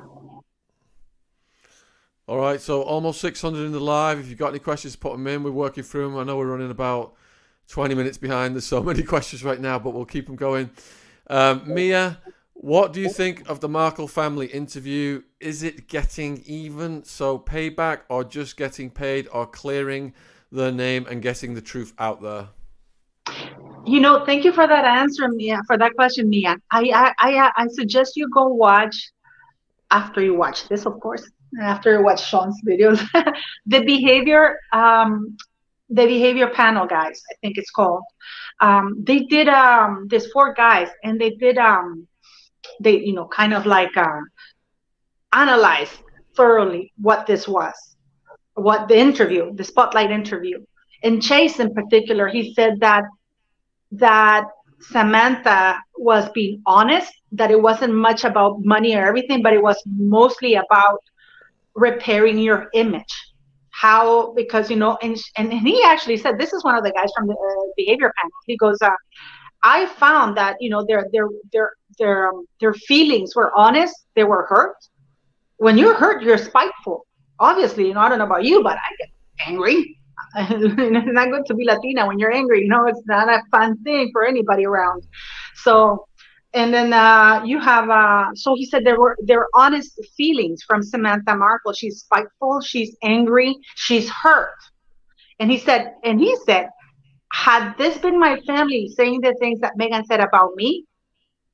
All 2.27 2.39
right, 2.39 2.61
so 2.61 2.83
almost 2.83 3.21
600 3.21 3.65
in 3.65 3.73
the 3.73 3.81
live. 3.81 4.21
If 4.21 4.29
you've 4.29 4.39
got 4.39 4.51
any 4.51 4.61
questions, 4.61 4.95
put 4.95 5.13
them 5.13 5.27
in. 5.27 5.43
We're 5.43 5.51
working 5.51 5.83
through 5.83 6.05
them. 6.05 6.19
I 6.19 6.25
know 6.25 6.37
we're 6.37 6.47
running 6.47 6.71
about 6.71 7.15
20 7.69 7.95
minutes 7.95 8.19
behind. 8.19 8.55
There's 8.55 8.67
so 8.67 8.83
many 8.85 9.03
questions 9.03 9.43
right 9.43 9.61
now, 9.61 9.79
but 9.79 9.91
we'll 9.91 10.05
keep 10.05 10.27
them 10.27 10.37
going. 10.37 10.71
Um, 11.29 11.63
Mia, 11.67 12.19
what 12.55 12.93
do 12.93 13.01
you 13.01 13.09
think 13.09 13.49
of 13.49 13.61
the 13.61 13.69
Markle 13.69 14.07
family 14.07 14.47
interview? 14.47 15.23
Is 15.41 15.63
it 15.63 15.89
getting 15.89 16.43
even, 16.47 17.05
so 17.05 17.39
payback, 17.39 18.01
or 18.09 18.23
just 18.23 18.57
getting 18.57 18.91
paid, 18.91 19.29
or 19.33 19.47
clearing 19.47 20.13
the 20.53 20.71
name 20.71 21.07
and 21.09 21.23
getting 21.23 21.55
the 21.55 21.63
truth 21.63 21.95
out 21.99 22.21
there? 22.21 22.49
You 23.87 24.01
know, 24.01 24.25
thank 24.27 24.45
you 24.45 24.53
for 24.53 24.67
that 24.67 24.85
answer, 24.85 25.29
Mia. 25.29 25.63
For 25.67 25.79
that 25.79 25.95
question, 25.95 26.29
Mia. 26.29 26.57
I 26.71 26.83
I 26.95 27.15
I, 27.19 27.53
I 27.57 27.67
suggest 27.69 28.17
you 28.17 28.29
go 28.29 28.49
watch 28.49 29.11
after 29.91 30.23
you 30.23 30.35
watch 30.35 30.69
this, 30.69 30.87
of 30.87 31.01
course, 31.01 31.29
after 31.63 32.03
watch 32.03 32.29
Shaun's 32.29 32.61
videos, 32.67 33.01
the 33.67 33.85
behavior 33.85 34.59
um, 34.73 35.37
the 35.91 36.07
behavior 36.07 36.49
panel 36.49 36.87
guys, 36.87 37.21
I 37.31 37.35
think 37.41 37.59
it's 37.59 37.71
called. 37.71 38.05
Um, 38.61 39.03
they 39.03 39.21
did 39.21 39.49
um, 39.49 40.07
there's 40.09 40.31
four 40.33 40.55
guys, 40.55 40.89
and 41.03 41.21
they 41.21 41.31
did 41.31 41.59
um, 41.59 42.07
they 42.81 42.99
you 42.99 43.13
know 43.13 43.27
kind 43.27 43.53
of 43.53 43.67
like 43.67 43.97
uh, 43.97 44.21
analyze 45.33 45.91
thoroughly 46.37 46.93
what 47.01 47.27
this 47.27 47.49
was, 47.49 47.75
what 48.55 48.89
the 48.89 48.97
interview, 48.97 49.55
the 49.55 49.65
spotlight 49.65 50.11
interview. 50.11 50.59
And 51.03 51.23
Chase 51.23 51.59
in 51.61 51.75
particular, 51.75 52.29
he 52.29 52.55
said 52.55 52.79
that 52.81 53.05
that 53.93 54.45
Samantha 54.81 55.79
was 55.97 56.29
being 56.31 56.63
honest, 56.67 57.13
that 57.33 57.51
it 57.51 57.61
wasn't 57.61 57.95
much 57.95 58.25
about 58.25 58.65
money 58.65 58.95
or 58.95 59.05
everything, 59.05 59.43
but 59.43 59.53
it 59.53 59.63
was 59.63 59.83
mostly 59.87 60.55
about 60.55 61.01
repairing 61.75 62.39
your 62.39 62.69
image. 62.75 63.15
How 63.73 64.33
because 64.35 64.71
you 64.71 64.77
know 64.77 64.99
and, 65.01 65.17
and 65.37 65.53
he 65.53 65.83
actually 65.85 66.17
said 66.19 66.39
this 66.39 66.53
is 66.53 66.63
one 66.65 66.77
of 66.77 66.85
the 66.85 66.93
guys 66.93 67.09
from 67.17 67.27
the 67.27 67.35
uh, 67.35 67.67
behavior 67.77 68.13
panel. 68.19 68.33
He 68.47 68.57
goes 68.57 68.77
uh, 68.83 68.91
i 69.63 69.87
found 69.87 70.37
that 70.37 70.57
you 70.61 70.71
know 70.71 70.85
their 70.87 71.07
their 71.13 71.29
their 71.53 71.71
their 71.99 72.29
um, 72.29 72.47
their 72.61 72.75
feelings 72.75 73.37
were 73.37 73.53
honest 73.57 73.95
they 74.15 74.25
were 74.25 74.47
hurt. 74.49 74.77
When 75.59 75.79
you're 75.79 75.95
hurt 75.95 76.23
you're 76.23 76.39
spiteful. 76.39 77.07
Obviously 77.39 77.87
you 77.87 77.95
know 77.95 78.01
i 78.01 78.09
don't 78.09 78.19
know 78.19 78.27
about 78.27 78.45
you 78.45 78.63
but 78.63 78.77
i 78.77 78.91
get 78.99 79.09
angry. 79.47 79.97
It's 80.37 81.13
not 81.19 81.31
good 81.31 81.47
to 81.47 81.55
be 81.55 81.65
latina 81.65 82.07
when 82.07 82.19
you're 82.19 82.33
angry 82.33 82.63
you 82.63 82.69
know 82.69 82.87
it's 82.87 83.03
not 83.07 83.29
a 83.29 83.43
fun 83.51 83.83
thing 83.83 84.11
for 84.13 84.27
anybody 84.27 84.67
around. 84.67 85.07
So 85.55 86.07
and 86.53 86.75
then 86.75 86.93
uh, 86.93 87.43
you 87.45 87.61
have 87.61 87.89
uh, 87.89 88.27
so 88.35 88.55
he 88.57 88.67
said 88.67 88.85
there 88.85 88.99
were 88.99 89.17
there 89.23 89.39
were 89.39 89.51
honest 89.55 90.01
feelings 90.17 90.63
from 90.63 90.83
Samantha 90.83 91.37
Markle. 91.37 91.73
She's 91.73 92.01
spiteful, 92.01 92.61
she's 92.61 92.97
angry, 93.03 93.57
she's 93.77 94.09
hurt. 94.09 94.57
And 95.39 95.51
he 95.51 95.59
said, 95.59 95.95
and 96.05 96.21
he 96.21 96.37
said, 96.45 96.69
had 97.33 97.75
this 97.79 97.97
been 97.99 98.19
my 98.19 98.41
family 98.47 98.93
saying 98.95 99.21
the 99.21 99.35
things 99.41 99.61
that 99.61 99.73
Meghan 99.79 100.05
said 100.07 100.21
about 100.21 100.55
me, 100.57 100.85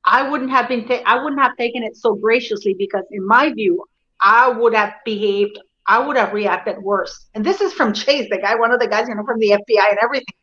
I 0.03 0.27
wouldn't 0.27 0.49
have 0.49 0.67
been 0.67 0.87
ta- 0.87 1.03
I 1.05 1.23
wouldn't 1.23 1.41
have 1.41 1.55
taken 1.57 1.83
it 1.83 1.95
so 1.95 2.15
graciously 2.15 2.73
because 2.73 3.03
in 3.11 3.25
my 3.25 3.53
view, 3.53 3.85
I 4.19 4.49
would 4.49 4.73
have 4.73 4.93
behaved, 5.05 5.59
I 5.85 5.99
would 5.99 6.17
have 6.17 6.33
reacted 6.33 6.81
worse. 6.81 7.27
And 7.35 7.45
this 7.45 7.61
is 7.61 7.71
from 7.71 7.93
Chase, 8.01 8.27
the 8.31 8.39
guy, 8.39 8.55
one 8.55 8.71
of 8.71 8.79
the 8.79 8.87
guys, 8.87 9.07
you 9.07 9.15
know, 9.15 9.25
from 9.25 9.39
the 9.39 9.49
FBI 9.51 9.89
and 9.89 9.99
everything. 10.01 10.35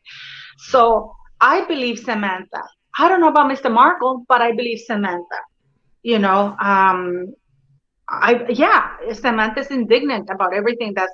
So 0.58 1.12
I 1.40 1.64
believe 1.64 1.98
Samantha 1.98 2.62
I 2.98 3.08
don't 3.08 3.20
know 3.20 3.28
about 3.28 3.50
Mr. 3.50 3.72
Markle, 3.72 4.24
but 4.28 4.40
I 4.40 4.52
believe 4.52 4.80
Samantha. 4.80 5.40
You 6.02 6.18
know, 6.18 6.56
um, 6.60 7.34
I 8.08 8.44
yeah, 8.50 8.96
Samantha's 9.14 9.68
indignant 9.68 10.28
about 10.30 10.54
everything 10.54 10.92
that's 10.94 11.12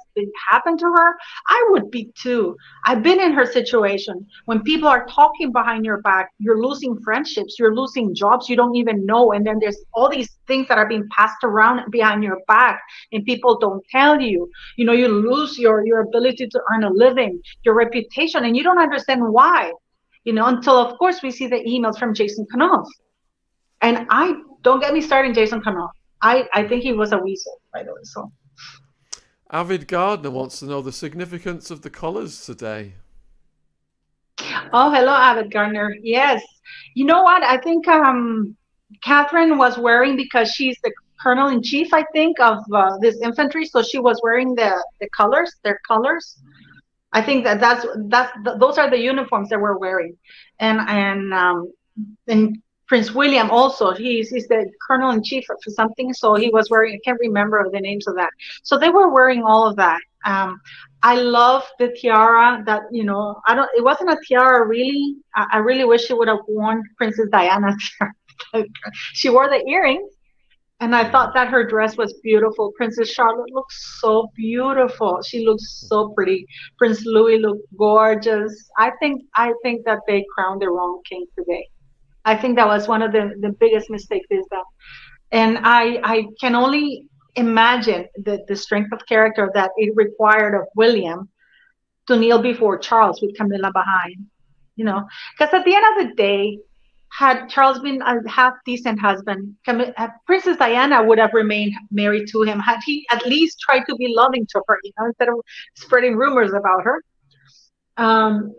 happened 0.51 0.81
to 0.81 0.87
her. 0.87 1.17
I 1.49 1.69
would 1.71 1.91
be 1.91 2.11
too. 2.21 2.57
I've 2.85 3.03
been 3.03 3.21
in 3.21 3.33
her 3.33 3.47
situation 3.47 4.27
when 4.47 4.63
people 4.63 4.89
are 4.89 5.07
talking 5.07 5.53
behind 5.53 5.85
your 5.85 6.01
back. 6.03 6.31
You're 6.39 6.61
losing 6.61 6.99
friendships. 7.01 7.57
You're 7.59 7.77
losing 7.77 8.13
jobs 8.13 8.49
you 8.49 8.57
don't 8.57 8.75
even 8.75 9.07
know, 9.07 9.31
and 9.33 9.47
then 9.47 9.59
there's 9.61 9.79
all 9.95 10.11
these 10.11 10.37
things 10.49 10.67
that 10.67 10.79
are 10.79 10.89
being 10.89 11.09
passed 11.17 11.45
around 11.45 11.89
behind 11.93 12.25
your 12.25 12.41
back, 12.49 12.83
and 13.13 13.25
people 13.25 13.59
don't 13.59 13.85
tell 13.91 14.21
you. 14.21 14.51
You 14.77 14.85
know, 14.85 14.93
you 14.93 15.07
lose 15.07 15.59
your 15.59 15.87
your 15.87 16.01
ability 16.01 16.49
to 16.49 16.61
earn 16.73 16.83
a 16.83 16.91
living, 16.91 17.41
your 17.63 17.75
reputation, 17.75 18.45
and 18.45 18.57
you 18.57 18.65
don't 18.65 18.81
understand 18.81 19.23
why 19.23 19.71
you 20.25 20.33
know, 20.33 20.47
until 20.47 20.77
of 20.77 20.99
course 20.99 21.23
we 21.23 21.31
see 21.31 21.47
the 21.47 21.57
emails 21.57 21.99
from 21.99 22.15
Jason 22.15 22.47
Knauf. 22.55 22.87
And 23.83 24.07
I 24.11 24.35
don't 24.63 24.81
get 24.81 24.93
me 24.93 25.01
started, 25.01 25.35
Jason 25.35 25.63
Knauf. 25.63 25.91
I, 26.23 26.49
I 26.53 26.69
think 26.69 26.83
he 26.83 26.93
was 26.93 27.13
a 27.13 27.19
weasel, 27.19 27.61
by 27.73 27.83
the 27.83 27.93
way. 27.93 28.01
So 28.03 28.31
Avid 29.51 29.89
Gardner 29.89 30.31
wants 30.31 30.61
to 30.61 30.67
know 30.67 30.83
the 30.83 30.93
significance 30.93 31.71
of 31.71 31.83
the 31.83 31.91
colors 31.91 32.45
today. 32.45 32.95
Oh, 34.73 34.91
hello, 34.93 35.13
Avid 35.13 35.51
Gardner. 35.51 35.97
Yes. 36.03 36.43
You 36.95 37.05
know 37.05 37.23
what? 37.23 37.43
I 37.43 37.57
think 37.57 37.89
um, 37.89 38.57
Catherine 39.03 39.59
was 39.59 39.79
wearing 39.79 40.17
because 40.17 40.51
she's 40.53 40.79
the 40.85 40.93
colonel 41.21 41.49
in 41.49 41.63
chief, 41.63 41.93
I 41.93 42.05
think, 42.13 42.39
of 42.41 42.59
uh, 42.73 42.97
this 42.99 43.21
infantry. 43.21 43.65
So 43.65 43.83
she 43.83 43.99
was 43.99 44.21
wearing 44.23 44.55
the, 44.55 44.83
the 45.01 45.09
colors, 45.17 45.57
their 45.65 45.81
colors. 45.87 46.39
I 47.13 47.23
think 47.23 47.45
that 47.45 47.61
that's 47.61 47.85
that's 48.09 48.33
those 48.59 48.79
are 48.79 48.89
the 48.89 48.99
uniforms 48.99 49.49
that 49.49 49.61
we're 49.61 49.79
wearing, 49.79 50.17
and 50.61 50.79
and 50.81 51.35
um, 51.35 51.73
and 52.29 52.63
Prince 52.87 53.13
William 53.13 53.51
also 53.51 53.93
he's 53.93 54.31
he's 54.31 54.47
the 54.49 54.71
colonel 54.87 55.11
in 55.11 55.23
chief 55.23 55.45
for 55.47 55.71
something, 55.71 56.13
so 56.13 56.35
he 56.35 56.51
was 56.51 56.71
wearing 56.71 56.95
I 56.95 57.01
can't 57.05 57.19
remember 57.21 57.67
the 57.73 57.81
names 57.81 58.07
of 58.07 58.15
that. 58.17 58.31
So 58.63 58.79
they 58.79 58.91
were 58.91 59.13
wearing 59.13 59.43
all 59.43 59.67
of 59.67 59.77
that. 59.77 60.01
Um, 60.25 60.61
I 61.03 61.17
love 61.17 61.65
the 61.79 61.89
tiara 61.89 62.63
that 62.67 62.83
you 62.93 63.05
know 63.05 63.41
I 63.47 63.55
don't 63.55 63.71
it 63.77 63.83
wasn't 63.83 64.11
a 64.11 64.19
tiara 64.27 64.67
really. 64.67 65.17
I, 65.35 65.47
I 65.55 65.59
really 65.59 65.85
wish 65.85 66.07
she 66.07 66.15
would 66.15 66.29
have 66.29 66.41
worn 66.47 66.83
Princess 66.97 67.29
Diana's 67.33 67.93
she 69.15 69.31
wore 69.31 69.49
the 69.49 69.65
earrings 69.67 70.13
and 70.81 70.97
I 70.97 71.11
thought 71.11 71.35
that 71.35 71.49
her 71.49 71.65
dress 71.65 71.97
was 71.99 72.15
beautiful. 72.23 72.73
Princess 72.75 73.11
Charlotte 73.11 73.53
looks 73.53 73.99
so 74.01 74.31
beautiful. 74.35 75.21
She 75.23 75.45
looks 75.45 75.85
so 75.89 76.09
pretty. 76.11 76.47
Prince 76.79 77.05
Louis 77.05 77.39
looked 77.39 77.67
gorgeous. 77.77 78.71
I 78.79 78.91
think 78.99 79.23
I 79.37 79.53
think 79.63 79.85
that 79.85 80.01
they 80.07 80.25
crowned 80.35 80.63
the 80.63 80.71
wrong 80.71 81.03
king 81.09 81.27
today. 81.39 81.69
I 82.25 82.35
think 82.35 82.57
that 82.57 82.67
was 82.67 82.89
one 82.89 83.03
of 83.03 83.13
the, 83.13 83.35
the 83.41 83.55
biggest 83.61 83.91
mistakes 83.91 84.27
is 84.31 84.47
that. 84.51 84.65
And 85.33 85.59
I 85.63 86.01
I 86.03 86.27
can 86.41 86.55
only 86.55 87.07
imagine 87.37 88.07
the, 88.17 88.43
the 88.49 88.57
strength 88.57 88.93
of 88.93 89.07
character 89.07 89.51
that 89.55 89.71
it 89.77 89.93
required 89.95 90.55
of 90.55 90.67
William 90.77 91.29
to 92.07 92.17
kneel 92.17 92.41
before 92.41 92.79
Charles 92.79 93.21
with 93.21 93.37
Camilla 93.37 93.71
behind. 93.73 94.27
You 94.77 94.87
know, 94.87 95.07
because 95.39 95.53
at 95.53 95.67
the 95.67 95.75
end 95.75 95.85
of 95.91 96.09
the 96.09 96.15
day, 96.15 96.59
had 97.19 97.49
Charles 97.49 97.79
been 97.81 98.01
a 98.03 98.17
half 98.29 98.55
decent 98.65 99.01
husband, 99.01 99.55
uh, 99.67 100.09
Princess 100.27 100.57
Diana 100.57 101.03
would 101.03 101.19
have 101.19 101.31
remained 101.33 101.73
married 101.91 102.27
to 102.33 102.43
him 102.43 102.59
had 102.61 102.81
he 102.85 103.07
at 103.11 103.25
least 103.27 103.61
tried 103.61 103.85
to 103.89 103.95
be 103.97 104.13
loving 104.17 104.47
to 104.51 104.63
her, 104.67 104.79
you 104.83 104.93
know, 104.99 105.07
instead 105.07 105.29
of 105.29 105.35
spreading 105.75 106.17
rumors 106.17 106.53
about 106.53 106.83
her. 106.85 107.03
Um, 107.97 108.53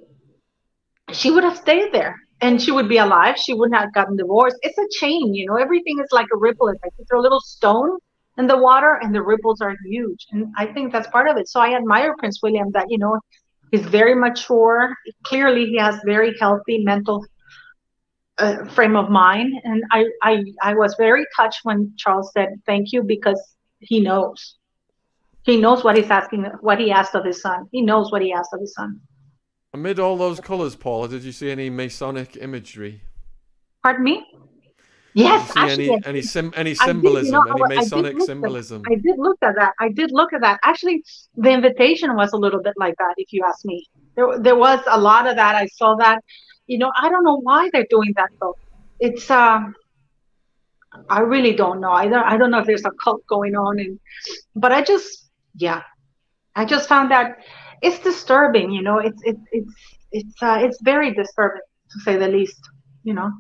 she 1.12 1.32
would 1.32 1.43
have 1.43 1.58
stayed 1.58 1.91
there 1.93 2.16
and 2.41 2.62
she 2.62 2.72
would 2.72 2.88
be 2.89 2.97
alive. 2.97 3.38
She 3.38 3.54
wouldn't 3.54 3.80
have 3.80 3.93
gotten 3.93 4.18
divorced. 4.18 4.58
It's 4.62 4.78
a 4.78 4.88
chain, 4.99 5.34
you 5.34 5.45
know, 5.45 5.56
everything 5.56 5.99
is 5.99 6.08
like 6.12 6.28
a 6.34 6.38
ripple 6.38 6.70
effect. 6.70 6.93
It's 6.99 7.12
a 7.12 7.18
little 7.18 7.39
stone 7.41 7.97
in 8.38 8.47
the 8.47 8.58
water 8.58 8.99
and 9.02 9.14
the 9.14 9.22
ripples 9.22 9.62
are 9.62 9.76
huge. 9.86 10.26
And 10.32 10.47
I 10.58 10.66
think 10.66 10.91
that's 10.91 11.08
part 11.08 11.30
of 11.30 11.38
it. 11.38 11.47
So 11.47 11.60
I 11.60 11.76
admire 11.76 12.16
Prince 12.18 12.39
William 12.41 12.72
that, 12.74 12.86
you 12.89 12.97
know, 12.97 13.20
he's 13.72 13.86
very 13.86 14.16
mature. 14.16 14.93
Clearly, 15.24 15.66
he 15.66 15.78
has 15.78 15.99
very 16.06 16.36
healthy 16.39 16.80
mental 16.84 17.26
uh, 18.41 18.65
frame 18.65 18.95
of 18.95 19.09
mind. 19.09 19.53
And 19.63 19.83
I, 19.91 20.05
I, 20.23 20.43
I 20.61 20.73
was 20.73 20.95
very 20.97 21.25
touched 21.35 21.61
when 21.63 21.93
Charles 21.97 22.31
said 22.33 22.49
thank 22.65 22.91
you 22.91 23.03
because 23.03 23.41
he 23.79 23.99
knows. 23.99 24.57
He 25.43 25.59
knows 25.59 25.83
what 25.83 25.95
he's 25.97 26.11
asking, 26.11 26.43
what 26.61 26.79
he 26.79 26.91
asked 26.91 27.15
of 27.15 27.25
his 27.25 27.41
son. 27.41 27.67
He 27.71 27.81
knows 27.81 28.11
what 28.11 28.21
he 28.21 28.31
asked 28.31 28.53
of 28.53 28.59
his 28.59 28.73
son. 28.73 28.99
Amid 29.73 29.99
all 29.99 30.17
those 30.17 30.39
colors, 30.39 30.75
Paula, 30.75 31.07
did 31.07 31.23
you 31.23 31.31
see 31.31 31.49
any 31.49 31.69
Masonic 31.69 32.37
imagery? 32.37 33.01
Pardon 33.81 34.03
me? 34.03 34.25
Yes, 35.13 35.47
did 35.47 35.47
you 35.47 35.53
see 35.53 35.71
actually, 35.71 35.89
any 35.89 36.05
any, 36.05 36.21
sim, 36.21 36.53
any 36.55 36.75
symbolism, 36.75 37.23
did, 37.23 37.49
you 37.49 37.57
know, 37.57 37.65
any 37.65 37.75
Masonic 37.75 38.15
I 38.21 38.25
symbolism? 38.25 38.83
At, 38.85 38.91
I 38.93 38.95
did 38.95 39.17
look 39.17 39.37
at 39.41 39.55
that. 39.55 39.73
I 39.79 39.89
did 39.89 40.11
look 40.11 40.31
at 40.33 40.41
that. 40.41 40.59
Actually, 40.63 41.03
the 41.35 41.49
invitation 41.49 42.15
was 42.15 42.31
a 42.33 42.37
little 42.37 42.61
bit 42.61 42.73
like 42.77 42.95
that, 42.97 43.15
if 43.17 43.33
you 43.33 43.43
ask 43.45 43.65
me. 43.65 43.85
There, 44.15 44.39
there 44.39 44.55
was 44.55 44.79
a 44.87 44.99
lot 44.99 45.27
of 45.27 45.35
that. 45.35 45.55
I 45.55 45.67
saw 45.67 45.95
that 45.95 46.21
you 46.68 46.78
know, 46.78 46.91
I 46.97 47.09
don't 47.09 47.24
know 47.24 47.39
why 47.41 47.70
they're 47.72 47.88
doing 47.89 48.14
that 48.16 48.30
though. 48.39 48.57
It's 48.99 49.30
um, 49.30 49.76
I 51.09 51.22
really 51.22 51.53
don't 51.53 51.80
know. 51.82 51.91
I 51.91 52.07
don't 52.07 52.24
I 52.24 52.38
don't 52.38 52.51
know 52.51 52.59
if 52.59 52.68
there's 52.68 52.86
a 52.86 52.91
cult 53.03 53.26
going 53.28 53.55
on, 53.55 53.80
and 53.80 53.99
but 54.55 54.72
I 54.72 54.82
just 54.82 55.30
yeah, 55.55 55.84
I 56.56 56.65
just 56.65 56.88
found 56.88 57.11
that 57.11 57.40
it's 57.81 57.99
disturbing. 57.99 58.72
You 58.72 58.81
know, 58.81 58.99
it's 58.99 59.22
it's 59.23 59.41
it's 59.52 59.73
it's 60.11 60.44
uh, 60.44 60.60
it's 60.61 60.80
very 60.81 61.14
disturbing 61.14 61.61
to 61.91 61.99
say 62.02 62.18
the 62.18 62.27
least. 62.27 62.60
You 63.03 63.14
know. 63.14 63.31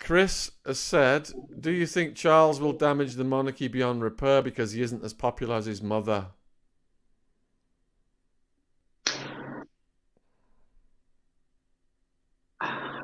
Chris 0.00 0.50
has 0.64 0.78
said, 0.78 1.30
"Do 1.60 1.70
you 1.70 1.86
think 1.86 2.16
Charles 2.16 2.60
will 2.60 2.72
damage 2.72 3.14
the 3.14 3.24
monarchy 3.24 3.68
beyond 3.68 4.02
repair 4.02 4.42
because 4.42 4.72
he 4.72 4.82
isn't 4.82 5.04
as 5.04 5.12
popular 5.14 5.56
as 5.56 5.66
his 5.66 5.82
mother?" 5.82 6.28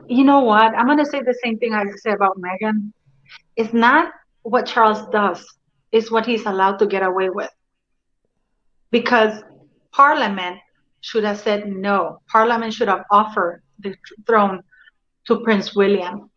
You 0.08 0.24
know 0.24 0.40
what? 0.40 0.74
I'm 0.74 0.86
going 0.86 0.98
to 0.98 1.06
say 1.06 1.20
the 1.22 1.38
same 1.42 1.58
thing 1.58 1.74
I 1.74 1.84
say 1.96 2.12
about 2.12 2.38
Meghan. 2.38 2.92
It's 3.56 3.72
not 3.72 4.12
what 4.42 4.66
Charles 4.66 5.08
does, 5.08 5.44
it's 5.92 6.10
what 6.10 6.26
he's 6.26 6.46
allowed 6.46 6.78
to 6.78 6.86
get 6.86 7.02
away 7.02 7.30
with. 7.30 7.50
Because 8.90 9.42
Parliament 9.92 10.58
should 11.00 11.24
have 11.24 11.40
said 11.40 11.68
no. 11.68 12.20
Parliament 12.28 12.72
should 12.72 12.88
have 12.88 13.04
offered 13.10 13.62
the 13.80 13.94
throne 14.26 14.62
to 15.26 15.40
Prince 15.40 15.74
William 15.74 16.30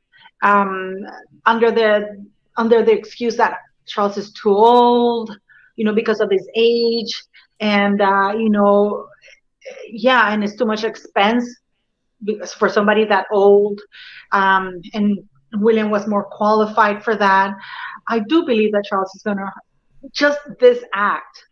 um, 0.43 0.95
under 1.45 1.71
the 1.71 2.25
under 2.57 2.83
the 2.83 2.91
excuse 2.91 3.37
that 3.37 3.57
Charles 3.85 4.17
is 4.17 4.31
too 4.33 4.49
old, 4.49 5.35
you 5.75 5.85
know, 5.85 5.93
because 5.93 6.19
of 6.19 6.29
his 6.31 6.47
age, 6.55 7.23
and 7.59 8.01
uh, 8.01 8.33
you 8.35 8.49
know, 8.49 9.07
yeah, 9.89 10.31
and 10.31 10.43
it's 10.43 10.55
too 10.55 10.65
much 10.65 10.83
expense 10.83 11.45
for 12.57 12.69
somebody 12.69 13.05
that 13.05 13.25
old, 13.31 13.79
um, 14.31 14.81
and 14.93 15.19
William 15.55 15.89
was 15.89 16.07
more 16.07 16.25
qualified 16.25 17.03
for 17.03 17.15
that. 17.15 17.55
I 18.07 18.19
do 18.19 18.45
believe 18.45 18.71
that 18.73 18.85
Charles 18.85 19.13
is 19.15 19.23
going 19.23 19.37
to 19.37 19.51
just 20.13 20.39
this 20.59 20.83
act 20.93 21.45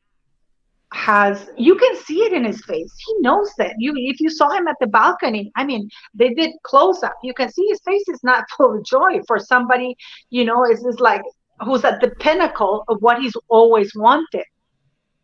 has 0.94 1.49
you 1.57 1.76
can 1.76 1.98
see 1.98 2.19
it 2.19 2.31
in 2.31 2.45
his 2.45 2.64
face 2.64 2.94
he 3.06 3.14
knows 3.19 3.52
that 3.57 3.73
you 3.77 3.91
if 3.98 4.22
you 4.22 4.30
saw 4.30 4.49
him 4.52 4.69
at 4.69 4.77
the 4.80 4.88
balcony 4.88 5.52
i 5.57 5.64
mean 5.65 5.89
they 6.14 6.34
did 6.34 6.49
close 6.64 7.03
up 7.03 7.14
you 7.22 7.34
can 7.34 7.52
see 7.52 7.68
his 7.68 7.81
face 7.81 8.07
is 8.07 8.23
not 8.23 8.45
full 8.57 8.77
of 8.77 8.85
joy 8.85 9.19
for 9.27 9.38
somebody 9.38 9.94
you 10.30 10.45
know 10.45 10.64
is 10.64 10.81
this 10.84 10.98
like 10.99 11.22
who's 11.60 11.84
at 11.84 11.99
the 11.99 12.10
pinnacle 12.22 12.85
of 12.88 13.02
what 13.02 13.22
he's 13.22 13.35
always 13.49 13.91
wanted 13.95 14.45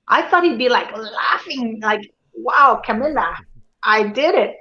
I 0.08 0.24
thought 0.24 0.44
he'd 0.44 0.58
be 0.58 0.70
like 0.70 0.96
laughing, 0.96 1.80
like, 1.82 2.14
wow, 2.34 2.82
Camilla, 2.84 3.36
I 3.84 4.08
did 4.08 4.36
it. 4.36 4.56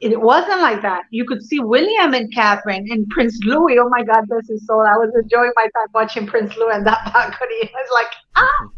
It 0.00 0.20
wasn't 0.20 0.60
like 0.60 0.82
that. 0.82 1.02
You 1.10 1.24
could 1.24 1.42
see 1.42 1.60
William 1.60 2.14
and 2.14 2.32
Catherine 2.32 2.86
and 2.90 3.08
Prince 3.08 3.38
Louis. 3.44 3.78
Oh 3.78 3.88
my 3.88 4.02
God, 4.02 4.26
bless 4.28 4.48
his 4.48 4.66
soul. 4.66 4.80
I 4.80 4.96
was 4.96 5.10
enjoying 5.22 5.52
my 5.56 5.62
time 5.62 5.88
watching 5.94 6.26
Prince 6.26 6.56
Louis 6.56 6.74
and 6.74 6.86
that 6.86 7.10
balcony. 7.12 7.56
It 7.62 7.70
was 7.72 7.88
like, 7.92 8.12
ah, 8.36 8.68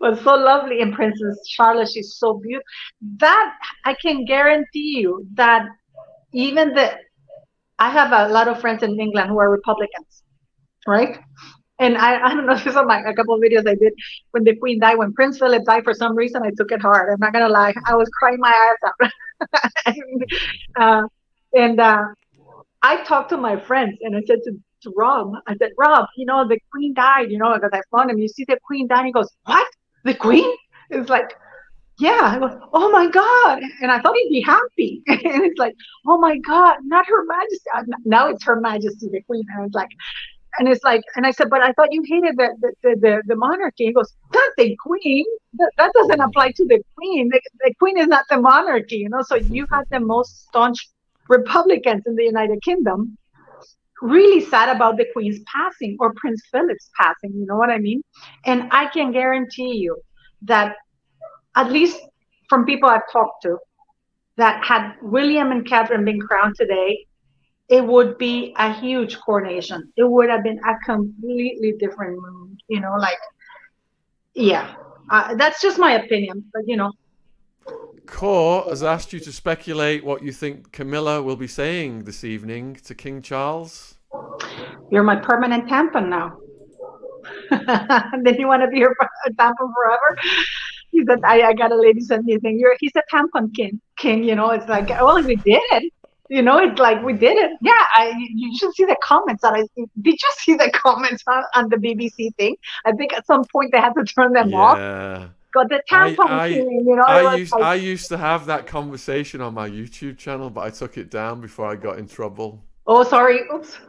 was 0.00 0.20
so 0.22 0.34
lovely. 0.34 0.80
And 0.80 0.94
Princess 0.94 1.38
Charlotte, 1.48 1.88
she's 1.92 2.16
so 2.16 2.34
beautiful. 2.34 2.64
That 3.18 3.54
I 3.84 3.94
can 3.94 4.24
guarantee 4.24 4.98
you 4.98 5.26
that 5.34 5.66
even 6.32 6.74
the, 6.74 6.96
I 7.78 7.90
have 7.90 8.12
a 8.12 8.32
lot 8.32 8.48
of 8.48 8.60
friends 8.60 8.82
in 8.82 8.98
England 8.98 9.30
who 9.30 9.38
are 9.38 9.50
Republicans, 9.50 10.22
right? 10.86 11.18
And 11.80 11.96
I, 11.96 12.20
I 12.20 12.34
don't 12.34 12.46
know 12.46 12.54
if 12.54 12.66
you 12.66 12.72
saw 12.72 12.82
my 12.82 13.00
a 13.00 13.14
couple 13.14 13.34
of 13.34 13.40
videos 13.40 13.68
I 13.68 13.76
did 13.76 13.92
when 14.32 14.42
the 14.42 14.56
Queen 14.56 14.80
died. 14.80 14.98
When 14.98 15.12
Prince 15.12 15.38
Philip 15.38 15.64
died, 15.64 15.84
for 15.84 15.94
some 15.94 16.16
reason 16.16 16.42
I 16.42 16.50
took 16.56 16.72
it 16.72 16.82
hard. 16.82 17.12
I'm 17.12 17.20
not 17.20 17.32
gonna 17.32 17.48
lie, 17.48 17.72
I 17.86 17.94
was 17.94 18.08
crying 18.18 18.38
my 18.40 18.48
eyes 18.50 18.90
out. 19.02 19.10
uh, 20.76 21.02
and 21.54 21.80
uh, 21.80 22.04
I 22.82 23.02
talked 23.04 23.30
to 23.30 23.36
my 23.36 23.58
friends 23.58 23.98
and 24.02 24.16
I 24.16 24.22
said 24.26 24.38
to, 24.44 24.52
to 24.82 24.92
Rob, 24.96 25.32
I 25.46 25.56
said, 25.56 25.70
Rob, 25.78 26.06
you 26.16 26.26
know 26.26 26.46
the 26.46 26.58
Queen 26.72 26.94
died. 26.94 27.30
You 27.30 27.38
know, 27.38 27.54
because 27.54 27.70
I 27.72 27.80
found 27.96 28.10
him. 28.10 28.18
You 28.18 28.28
see 28.28 28.44
the 28.46 28.58
Queen 28.64 28.86
died. 28.86 29.06
He 29.06 29.12
goes, 29.12 29.30
What? 29.44 29.66
The 30.04 30.14
Queen? 30.14 30.56
It's 30.90 31.10
like, 31.10 31.34
yeah. 31.98 32.20
I 32.22 32.38
go, 32.38 32.68
oh 32.72 32.90
my 32.90 33.08
God. 33.08 33.60
And 33.82 33.90
I 33.90 34.00
thought 34.00 34.14
he'd 34.14 34.30
be 34.30 34.40
happy. 34.40 35.02
and 35.06 35.44
it's 35.44 35.58
like, 35.58 35.74
oh 36.06 36.18
my 36.18 36.38
God, 36.38 36.76
not 36.84 37.06
Her 37.06 37.24
Majesty. 37.24 37.92
Now 38.04 38.28
it's 38.28 38.44
Her 38.44 38.60
Majesty 38.60 39.08
the 39.10 39.20
Queen. 39.22 39.44
And 39.54 39.66
it's 39.66 39.74
like, 39.74 39.90
and 40.58 40.68
it's 40.68 40.82
like, 40.82 41.02
and 41.16 41.26
I 41.26 41.30
said, 41.30 41.50
but 41.50 41.62
I 41.62 41.72
thought 41.72 41.88
you 41.90 42.02
hated 42.06 42.36
the 42.36 42.48
the, 42.82 42.96
the, 43.00 43.22
the 43.26 43.36
monarchy. 43.36 43.86
He 43.86 43.92
goes, 43.92 44.12
not 44.34 44.50
the 44.56 44.76
queen. 44.76 45.24
That, 45.54 45.70
that 45.78 45.92
doesn't 45.92 46.20
oh. 46.20 46.24
apply 46.24 46.52
to 46.52 46.64
the 46.66 46.82
queen. 46.96 47.28
The, 47.30 47.40
the 47.60 47.74
queen 47.78 47.98
is 47.98 48.06
not 48.06 48.24
the 48.30 48.38
monarchy, 48.38 48.96
you 48.96 49.08
know. 49.08 49.22
So 49.22 49.36
you 49.36 49.66
had 49.70 49.84
the 49.90 50.00
most 50.00 50.46
staunch 50.48 50.88
Republicans 51.28 52.04
in 52.06 52.16
the 52.16 52.24
United 52.24 52.62
Kingdom 52.62 53.16
really 54.00 54.40
sad 54.40 54.74
about 54.74 54.96
the 54.96 55.06
queen's 55.12 55.40
passing 55.52 55.96
or 56.00 56.14
Prince 56.14 56.42
Philip's 56.52 56.90
passing. 56.98 57.32
You 57.34 57.46
know 57.46 57.56
what 57.56 57.70
I 57.70 57.78
mean? 57.78 58.02
And 58.46 58.68
I 58.70 58.86
can 58.86 59.12
guarantee 59.12 59.74
you 59.74 59.96
that 60.42 60.76
at 61.56 61.72
least 61.72 61.98
from 62.48 62.64
people 62.64 62.88
I've 62.88 63.10
talked 63.12 63.42
to, 63.42 63.58
that 64.36 64.64
had 64.64 64.94
William 65.02 65.50
and 65.50 65.66
Catherine 65.66 66.04
been 66.04 66.20
crowned 66.20 66.54
today, 66.56 67.06
it 67.68 67.84
would 67.84 68.16
be 68.16 68.54
a 68.56 68.72
huge 68.72 69.18
coronation. 69.20 69.92
It 69.96 70.04
would 70.04 70.30
have 70.30 70.42
been 70.42 70.58
a 70.60 70.78
completely 70.84 71.74
different 71.78 72.18
mood, 72.20 72.58
you 72.68 72.80
know, 72.80 72.94
like, 72.98 73.18
yeah, 74.34 74.74
uh, 75.10 75.34
that's 75.34 75.60
just 75.60 75.78
my 75.78 75.92
opinion, 75.92 76.44
but 76.52 76.62
you 76.66 76.76
know. 76.76 76.92
Core 78.06 78.64
has 78.68 78.82
asked 78.82 79.12
you 79.12 79.20
to 79.20 79.32
speculate 79.32 80.02
what 80.02 80.22
you 80.22 80.32
think 80.32 80.72
Camilla 80.72 81.22
will 81.22 81.36
be 81.36 81.46
saying 81.46 82.04
this 82.04 82.24
evening 82.24 82.74
to 82.84 82.94
King 82.94 83.20
Charles. 83.20 83.98
You're 84.90 85.02
my 85.02 85.16
permanent 85.16 85.68
tampon 85.68 86.08
now. 86.08 86.38
then 87.50 88.36
you 88.38 88.46
want 88.46 88.62
to 88.62 88.68
be 88.68 88.78
your 88.78 88.96
tampon 89.32 89.74
forever? 89.74 90.16
He 90.90 91.04
said, 91.06 91.20
I, 91.22 91.42
I 91.42 91.52
got 91.52 91.70
a 91.70 91.76
lady 91.76 92.00
send 92.00 92.24
me 92.24 92.36
a 92.36 92.38
thing. 92.38 92.58
You're, 92.58 92.74
he's 92.80 92.92
a 92.96 93.02
tampon 93.14 93.54
king, 93.54 93.78
king, 93.98 94.24
you 94.24 94.34
know, 94.34 94.50
it's 94.50 94.68
like, 94.68 94.88
well, 94.88 95.22
we 95.22 95.36
did 95.36 95.60
it 95.72 95.92
you 96.28 96.42
know 96.42 96.58
it's 96.58 96.78
like 96.78 97.02
we 97.02 97.12
did 97.12 97.36
it. 97.38 97.52
Yeah 97.60 97.72
I, 97.72 98.12
you 98.16 98.56
should 98.56 98.74
see 98.74 98.84
the 98.84 98.96
comments 99.02 99.42
that 99.42 99.54
i 99.54 99.62
did 99.76 99.88
you 100.22 100.30
see 100.38 100.54
the 100.54 100.70
comments 100.74 101.22
on, 101.26 101.42
on 101.54 101.68
the 101.68 101.76
bbc 101.76 102.34
thing? 102.36 102.56
I 102.84 102.92
think 102.92 103.12
at 103.14 103.26
some 103.26 103.44
point 103.44 103.72
they 103.72 103.80
had 103.80 103.94
to 103.94 104.04
turn 104.04 104.32
them 104.32 104.54
off. 104.54 104.78
yeah. 104.78 105.24
off 105.24 105.30
got 105.52 105.68
the 105.70 105.82
tampon 105.90 106.28
I, 106.28 106.44
I, 106.44 106.46
you 106.46 106.96
know 106.96 107.02
I 107.02 107.36
used, 107.36 107.52
like, 107.52 107.62
I 107.62 107.74
used 107.74 108.08
to 108.08 108.18
have 108.18 108.46
that 108.46 108.66
conversation 108.66 109.40
on 109.40 109.54
my 109.54 109.68
youtube 109.68 110.18
channel 110.18 110.50
but 110.50 110.60
i 110.60 110.70
took 110.70 110.98
it 110.98 111.10
down 111.10 111.40
before 111.40 111.66
i 111.66 111.74
got 111.74 111.98
in 111.98 112.06
trouble. 112.06 112.62
Oh 112.90 113.04
sorry. 113.04 113.40
Oops. 113.54 113.78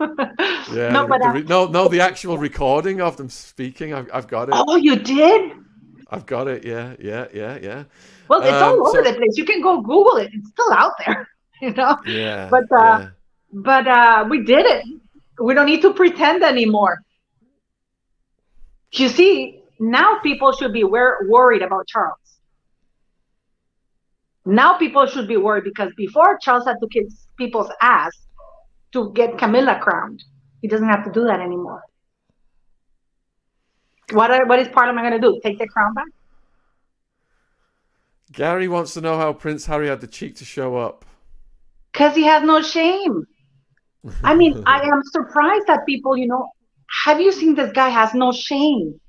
Yeah 0.74 0.90
no, 0.90 1.08
but, 1.08 1.22
uh, 1.22 1.34
no 1.48 1.68
no 1.68 1.88
the 1.88 2.02
actual 2.02 2.38
recording 2.38 3.02
of 3.02 3.16
them 3.18 3.30
speaking 3.30 3.94
I've, 3.94 4.10
I've 4.14 4.28
got 4.28 4.50
it. 4.50 4.56
Oh 4.56 4.76
you 4.76 4.98
did? 4.98 5.54
I've 6.12 6.26
got 6.26 6.48
it 6.48 6.66
yeah 6.66 6.96
yeah 7.00 7.28
yeah 7.34 7.58
yeah. 7.62 7.84
Well 8.28 8.42
it's 8.42 8.52
um, 8.52 8.64
all 8.64 8.88
over 8.88 9.04
so, 9.04 9.12
the 9.12 9.18
place. 9.18 9.38
You 9.38 9.46
can 9.46 9.62
go 9.62 9.82
google 9.82 10.18
it. 10.18 10.32
It's 10.34 10.50
still 10.50 10.72
out 10.74 10.94
there 11.06 11.28
you 11.62 11.74
know. 11.74 11.98
Yeah. 12.06 12.50
But 12.50 12.72
uh, 12.72 12.78
yeah. 12.78 13.10
but 13.52 13.88
uh, 13.88 14.26
we 14.30 14.44
did 14.44 14.66
it. 14.66 14.86
We 15.42 15.54
don't 15.54 15.66
need 15.66 15.82
to 15.82 15.94
pretend 15.94 16.44
anymore. 16.44 17.00
You 18.92 19.10
see, 19.10 19.62
now 19.80 20.20
people 20.20 20.52
should 20.52 20.74
be 20.74 20.84
wor- 20.84 21.20
worried 21.28 21.62
about 21.62 21.88
Charles. 21.88 22.18
Now 24.46 24.78
people 24.78 25.06
should 25.06 25.28
be 25.28 25.38
worried 25.38 25.64
because 25.64 25.92
before 25.96 26.38
Charles 26.42 26.66
had 26.66 26.78
to 26.82 26.88
kiss 26.88 27.28
people's 27.38 27.70
ass 27.82 28.12
to 28.94 29.12
get 29.14 29.38
Camilla 29.38 29.80
crowned. 29.82 30.24
He 30.62 30.68
doesn't 30.68 30.90
have 30.90 31.06
to 31.06 31.12
do 31.12 31.26
that 31.26 31.40
anymore. 31.40 31.84
What 34.12 34.32
are, 34.32 34.46
what 34.48 34.60
is 34.60 34.68
Parliament 34.70 35.08
going 35.08 35.22
to 35.22 35.28
do? 35.28 35.40
Take 35.44 35.60
the 35.60 35.68
crown 35.68 35.94
back? 35.94 36.08
Gary 38.32 38.68
wants 38.68 38.94
to 38.96 39.02
know 39.02 39.18
how 39.18 39.34
Prince 39.34 39.68
Harry 39.68 39.88
had 39.88 40.02
the 40.02 40.08
cheek 40.08 40.36
to 40.38 40.46
show 40.46 40.78
up 40.78 41.06
because 41.92 42.16
he 42.16 42.24
has 42.24 42.44
no 42.44 42.62
shame. 42.62 43.26
I 44.24 44.36
mean, 44.36 44.64
I 44.66 44.82
am 44.94 45.02
surprised 45.06 45.68
that 45.68 45.86
people, 45.86 46.18
you 46.18 46.28
know, 46.28 46.50
have 47.06 47.22
you 47.22 47.32
seen 47.32 47.56
this 47.56 47.72
guy 47.72 47.90
has 47.90 48.14
no 48.14 48.32
shame? 48.32 49.00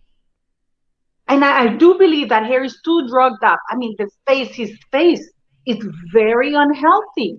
And 1.29 1.45
I, 1.45 1.63
I 1.63 1.77
do 1.77 1.97
believe 1.97 2.29
that 2.31 2.47
Harry's 2.47 2.81
too 2.85 3.07
drugged 3.09 3.45
up. 3.45 3.61
I 3.71 3.77
mean, 3.77 3.95
the 3.99 4.11
face, 4.27 4.55
his 4.55 4.77
face 4.91 5.31
is 5.67 5.87
very 6.13 6.55
unhealthy. 6.55 7.39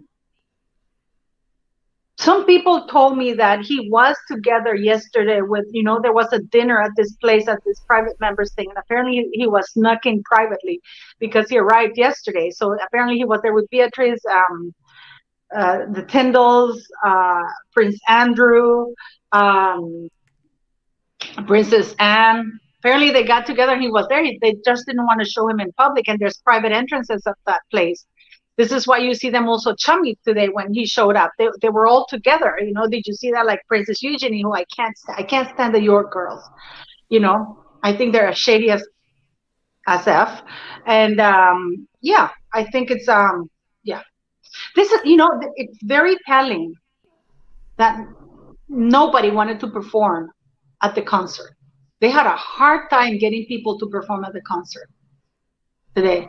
Some 2.17 2.45
people 2.45 2.85
told 2.85 3.17
me 3.17 3.33
that 3.33 3.61
he 3.61 3.89
was 3.89 4.15
together 4.27 4.75
yesterday 4.75 5.41
with, 5.41 5.65
you 5.71 5.81
know, 5.81 5.99
there 5.99 6.13
was 6.13 6.31
a 6.31 6.39
dinner 6.39 6.79
at 6.79 6.91
this 6.95 7.15
place 7.15 7.47
at 7.47 7.59
this 7.65 7.79
private 7.87 8.19
members 8.19 8.53
thing. 8.53 8.69
And 8.69 8.77
apparently 8.77 9.27
he 9.33 9.47
was 9.47 9.71
snuck 9.71 10.05
in 10.05 10.21
privately 10.23 10.79
because 11.19 11.49
he 11.49 11.57
arrived 11.57 11.97
yesterday. 11.97 12.51
So 12.51 12.77
apparently 12.79 13.17
he 13.17 13.25
was 13.25 13.41
there 13.41 13.53
with 13.53 13.67
Beatrice, 13.71 14.21
um, 14.31 14.71
uh, 15.55 15.79
the 15.91 16.03
Tindalls, 16.03 16.81
uh, 17.05 17.43
Prince 17.73 17.99
Andrew, 18.07 18.87
um, 19.31 20.09
Princess 21.45 21.95
Anne. 21.99 22.59
Apparently, 22.79 23.11
they 23.11 23.23
got 23.23 23.45
together 23.45 23.73
and 23.73 23.81
he 23.81 23.89
was 23.89 24.07
there. 24.09 24.23
They 24.23 24.55
just 24.65 24.85
didn't 24.87 25.05
want 25.05 25.19
to 25.21 25.25
show 25.25 25.47
him 25.47 25.59
in 25.59 25.71
public, 25.73 26.07
and 26.07 26.17
there's 26.19 26.37
private 26.37 26.71
entrances 26.71 27.21
at 27.27 27.35
that 27.45 27.61
place. 27.69 28.05
This 28.57 28.71
is 28.71 28.87
why 28.87 28.97
you 28.97 29.13
see 29.13 29.29
them 29.29 29.47
also 29.47 29.73
chummy 29.75 30.17
today 30.25 30.47
when 30.49 30.73
he 30.73 30.85
showed 30.85 31.15
up. 31.15 31.31
They, 31.37 31.47
they 31.61 31.69
were 31.69 31.87
all 31.87 32.05
together. 32.09 32.57
You 32.59 32.73
know, 32.73 32.87
did 32.87 33.03
you 33.05 33.13
see 33.13 33.31
that? 33.31 33.45
Like 33.45 33.61
Princess 33.67 34.01
Eugenie, 34.01 34.41
who 34.41 34.53
I 34.53 34.65
can't 34.75 34.95
I 35.15 35.23
can't 35.23 35.49
stand 35.53 35.73
the 35.75 35.81
York 35.81 36.11
girls. 36.11 36.43
You 37.09 37.19
know, 37.19 37.63
I 37.83 37.95
think 37.95 38.13
they're 38.13 38.27
as 38.29 38.37
shady 38.37 38.71
as 38.71 38.83
as 39.87 40.07
f. 40.07 40.41
And 40.85 41.19
um, 41.19 41.87
yeah, 42.01 42.29
I 42.53 42.63
think 42.65 42.91
it's 42.91 43.07
um 43.07 43.49
this 44.75 44.91
is, 44.91 45.01
you 45.05 45.17
know, 45.17 45.29
it's 45.55 45.77
very 45.83 46.17
telling 46.25 46.73
that 47.77 48.05
nobody 48.67 49.31
wanted 49.31 49.59
to 49.59 49.67
perform 49.67 50.31
at 50.81 50.95
the 50.95 51.01
concert. 51.01 51.55
They 51.99 52.09
had 52.09 52.25
a 52.25 52.35
hard 52.35 52.89
time 52.89 53.17
getting 53.17 53.45
people 53.45 53.77
to 53.79 53.87
perform 53.87 54.25
at 54.25 54.33
the 54.33 54.41
concert 54.41 54.89
today. 55.95 56.27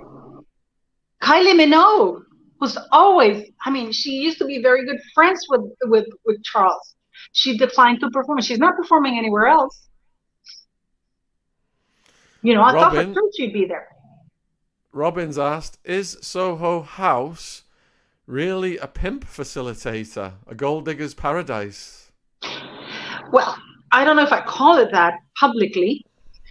Kylie 1.22 1.54
Minogue, 1.54 2.22
who's 2.58 2.76
always, 2.90 3.48
I 3.64 3.70
mean, 3.70 3.92
she 3.92 4.10
used 4.10 4.38
to 4.38 4.44
be 4.44 4.60
very 4.60 4.84
good 4.84 5.00
friends 5.14 5.46
with 5.48 5.62
with 5.84 6.06
with 6.26 6.42
Charles. 6.42 6.94
She 7.32 7.56
declined 7.56 8.00
to 8.00 8.10
perform. 8.10 8.40
She's 8.40 8.58
not 8.58 8.76
performing 8.76 9.18
anywhere 9.18 9.46
else. 9.46 9.88
You 12.42 12.54
know, 12.54 12.62
I 12.62 12.74
Robin, 12.74 12.80
thought 12.80 13.06
for 13.06 13.14
sure 13.14 13.30
she'd 13.36 13.52
be 13.52 13.66
there. 13.66 13.88
Robin's 14.92 15.38
asked, 15.38 15.78
is 15.84 16.18
Soho 16.20 16.82
House 16.82 17.61
really 18.32 18.78
a 18.78 18.86
pimp 18.86 19.26
facilitator, 19.26 20.32
a 20.46 20.54
gold 20.54 20.86
digger's 20.86 21.12
paradise? 21.12 22.10
Well, 23.30 23.56
I 23.92 24.04
don't 24.04 24.16
know 24.16 24.22
if 24.22 24.32
I 24.32 24.40
call 24.40 24.78
it 24.78 24.90
that 24.92 25.14
publicly, 25.38 26.04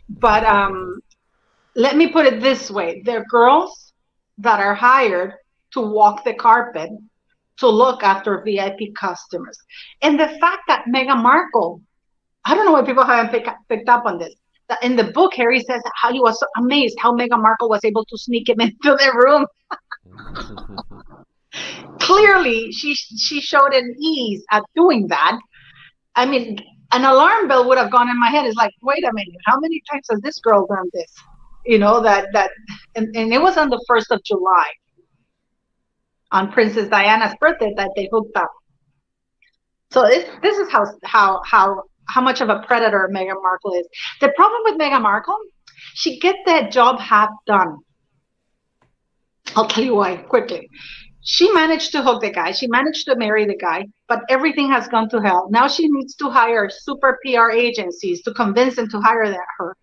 but 0.07 0.43
um, 0.45 1.01
let 1.75 1.97
me 1.97 2.07
put 2.07 2.27
it 2.27 2.39
this 2.39 2.69
way: 2.69 3.01
they're 3.03 3.25
girls 3.25 3.93
that 4.37 4.59
are 4.59 4.75
hired 4.75 5.33
to 5.71 5.81
walk 5.81 6.23
the 6.23 6.35
carpet 6.35 6.91
to 7.57 7.67
look 7.67 8.03
after 8.03 8.43
VIP 8.45 8.93
customers, 8.95 9.57
and 10.03 10.19
the 10.19 10.29
fact 10.39 10.63
that 10.67 10.85
Meghan 10.87 11.21
Markle, 11.21 11.81
I 12.45 12.53
don't 12.55 12.65
know 12.65 12.73
why 12.73 12.83
people 12.83 13.03
haven't 13.03 13.31
pick, 13.31 13.47
picked 13.69 13.89
up 13.89 14.05
on 14.05 14.19
this. 14.19 14.35
That 14.69 14.83
in 14.83 14.95
the 14.95 15.05
book, 15.05 15.33
Harry 15.33 15.59
says 15.59 15.81
how 15.95 16.13
he 16.13 16.19
was 16.19 16.39
so 16.39 16.45
amazed 16.57 16.97
how 16.99 17.11
Meghan 17.13 17.41
Markle 17.41 17.69
was 17.69 17.83
able 17.83 18.05
to 18.05 18.17
sneak 18.17 18.49
him 18.49 18.61
into 18.67 18.75
the 18.83 19.11
room. 19.15 19.45
clearly 21.99 22.71
she 22.71 22.95
she 22.95 23.41
showed 23.41 23.73
an 23.73 23.95
ease 23.99 24.43
at 24.51 24.63
doing 24.75 25.07
that. 25.07 25.39
I 26.15 26.25
mean, 26.25 26.57
an 26.91 27.05
alarm 27.05 27.47
bell 27.47 27.67
would 27.67 27.77
have 27.77 27.91
gone 27.91 28.09
in 28.09 28.19
my 28.19 28.29
head. 28.29 28.45
It's 28.45 28.57
like, 28.57 28.73
wait 28.81 29.03
a 29.03 29.13
minute, 29.13 29.35
how 29.45 29.59
many 29.59 29.81
times 29.89 30.05
has 30.09 30.19
this 30.21 30.39
girl 30.39 30.67
done 30.67 30.89
this? 30.93 31.11
You 31.65 31.77
know 31.77 32.01
that 32.01 32.27
that, 32.33 32.51
and, 32.95 33.15
and 33.15 33.33
it 33.33 33.41
was 33.41 33.57
on 33.57 33.69
the 33.69 33.83
first 33.87 34.11
of 34.11 34.23
July, 34.23 34.67
on 36.31 36.51
Princess 36.51 36.89
Diana's 36.89 37.35
birthday, 37.39 37.73
that 37.77 37.91
they 37.95 38.09
hooked 38.11 38.35
up. 38.35 38.51
So 39.91 40.03
this 40.03 40.27
this 40.41 40.57
is 40.57 40.71
how 40.71 40.85
how 41.03 41.41
how 41.45 41.83
how 42.07 42.21
much 42.21 42.41
of 42.41 42.49
a 42.49 42.63
predator 42.67 43.09
Meghan 43.13 43.41
Markle 43.41 43.73
is. 43.73 43.87
The 44.19 44.29
problem 44.35 44.61
with 44.65 44.79
Meghan 44.79 45.01
Markle, 45.01 45.37
she 45.93 46.19
gets 46.19 46.39
that 46.45 46.71
job 46.71 46.99
half 46.99 47.29
done. 47.45 47.77
I'll 49.55 49.67
tell 49.67 49.83
you 49.83 49.95
why 49.95 50.17
quickly. 50.17 50.67
She 51.23 51.51
managed 51.51 51.91
to 51.91 52.01
hook 52.01 52.21
the 52.21 52.31
guy. 52.31 52.51
She 52.51 52.67
managed 52.67 53.05
to 53.05 53.15
marry 53.15 53.45
the 53.45 53.55
guy, 53.55 53.85
but 54.07 54.21
everything 54.27 54.71
has 54.71 54.87
gone 54.87 55.07
to 55.09 55.21
hell. 55.21 55.49
Now 55.51 55.67
she 55.67 55.87
needs 55.87 56.15
to 56.15 56.29
hire 56.29 56.69
super 56.69 57.19
PR 57.23 57.51
agencies 57.51 58.23
to 58.23 58.33
convince 58.33 58.75
them 58.75 58.89
to 58.89 58.99
hire 58.99 59.29
that, 59.29 59.47
her, 59.59 59.77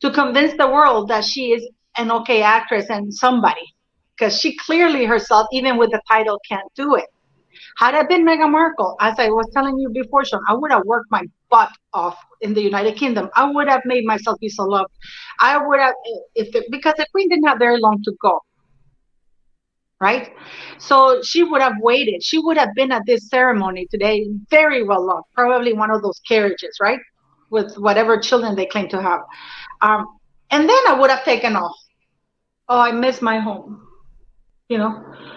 to 0.00 0.10
convince 0.10 0.56
the 0.58 0.68
world 0.68 1.08
that 1.08 1.24
she 1.24 1.52
is 1.52 1.66
an 1.96 2.10
okay 2.10 2.42
actress 2.42 2.90
and 2.90 3.12
somebody, 3.12 3.74
because 4.16 4.38
she 4.38 4.56
clearly 4.56 5.06
herself, 5.06 5.46
even 5.52 5.78
with 5.78 5.90
the 5.90 6.02
title, 6.06 6.38
can't 6.46 6.70
do 6.74 6.96
it. 6.96 7.06
Had 7.78 7.94
I 7.94 8.02
been 8.02 8.24
Meghan 8.24 8.50
Markle, 8.50 8.96
as 9.00 9.18
I 9.18 9.30
was 9.30 9.48
telling 9.54 9.78
you 9.78 9.88
before, 9.88 10.24
Shaun, 10.24 10.42
I 10.48 10.54
would 10.54 10.70
have 10.70 10.84
worked 10.84 11.10
my 11.10 11.22
butt 11.50 11.70
off 11.94 12.18
in 12.42 12.52
the 12.52 12.60
United 12.60 12.96
Kingdom. 12.96 13.30
I 13.34 13.50
would 13.50 13.68
have 13.68 13.82
made 13.86 14.04
myself 14.04 14.38
be 14.38 14.48
so 14.48 14.64
loved. 14.64 14.92
I 15.40 15.56
would 15.56 15.80
have, 15.80 15.94
if 16.34 16.52
the, 16.52 16.64
because 16.70 16.94
the 16.98 17.06
Queen 17.10 17.28
didn't 17.28 17.46
have 17.46 17.58
very 17.58 17.78
long 17.80 18.02
to 18.04 18.12
go 18.20 18.40
right? 20.04 20.26
So 20.78 21.22
she 21.22 21.42
would 21.42 21.62
have 21.62 21.76
waited. 21.80 22.22
She 22.22 22.38
would 22.38 22.58
have 22.58 22.72
been 22.74 22.92
at 22.92 23.02
this 23.06 23.22
ceremony 23.30 23.86
today, 23.90 24.16
very 24.50 24.82
well 24.88 25.04
loved, 25.10 25.28
probably 25.34 25.72
one 25.72 25.90
of 25.90 26.02
those 26.02 26.20
carriages, 26.28 26.74
right? 26.86 27.00
With 27.48 27.70
whatever 27.86 28.18
children 28.28 28.54
they 28.54 28.66
claim 28.66 28.88
to 28.90 29.00
have. 29.00 29.20
Um, 29.80 30.00
and 30.50 30.68
then 30.68 30.82
I 30.90 30.94
would 30.98 31.10
have 31.10 31.24
taken 31.24 31.56
off. 31.56 31.76
Oh, 32.68 32.80
I 32.88 32.92
miss 32.92 33.22
my 33.22 33.38
home, 33.38 33.70
you 34.68 34.78
know? 34.78 34.92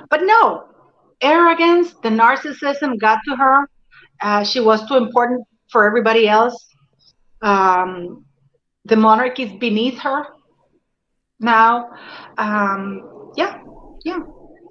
But 0.09 0.21
no, 0.23 0.41
arrogance, 1.21 1.93
the 2.03 2.09
narcissism 2.09 2.99
got 2.99 3.19
to 3.27 3.35
her. 3.43 3.69
Uh, 4.21 4.43
she 4.43 4.59
was 4.59 4.85
too 4.89 4.97
important 4.97 5.47
for 5.71 5.85
everybody 5.85 6.27
else. 6.27 6.57
Um, 7.41 8.25
the 8.85 8.97
monarchy 8.97 9.43
is 9.43 9.53
beneath 9.67 9.99
her 9.99 10.25
now. 11.39 11.89
Um, 12.37 13.31
yeah, 13.35 13.61
yeah. 14.03 14.19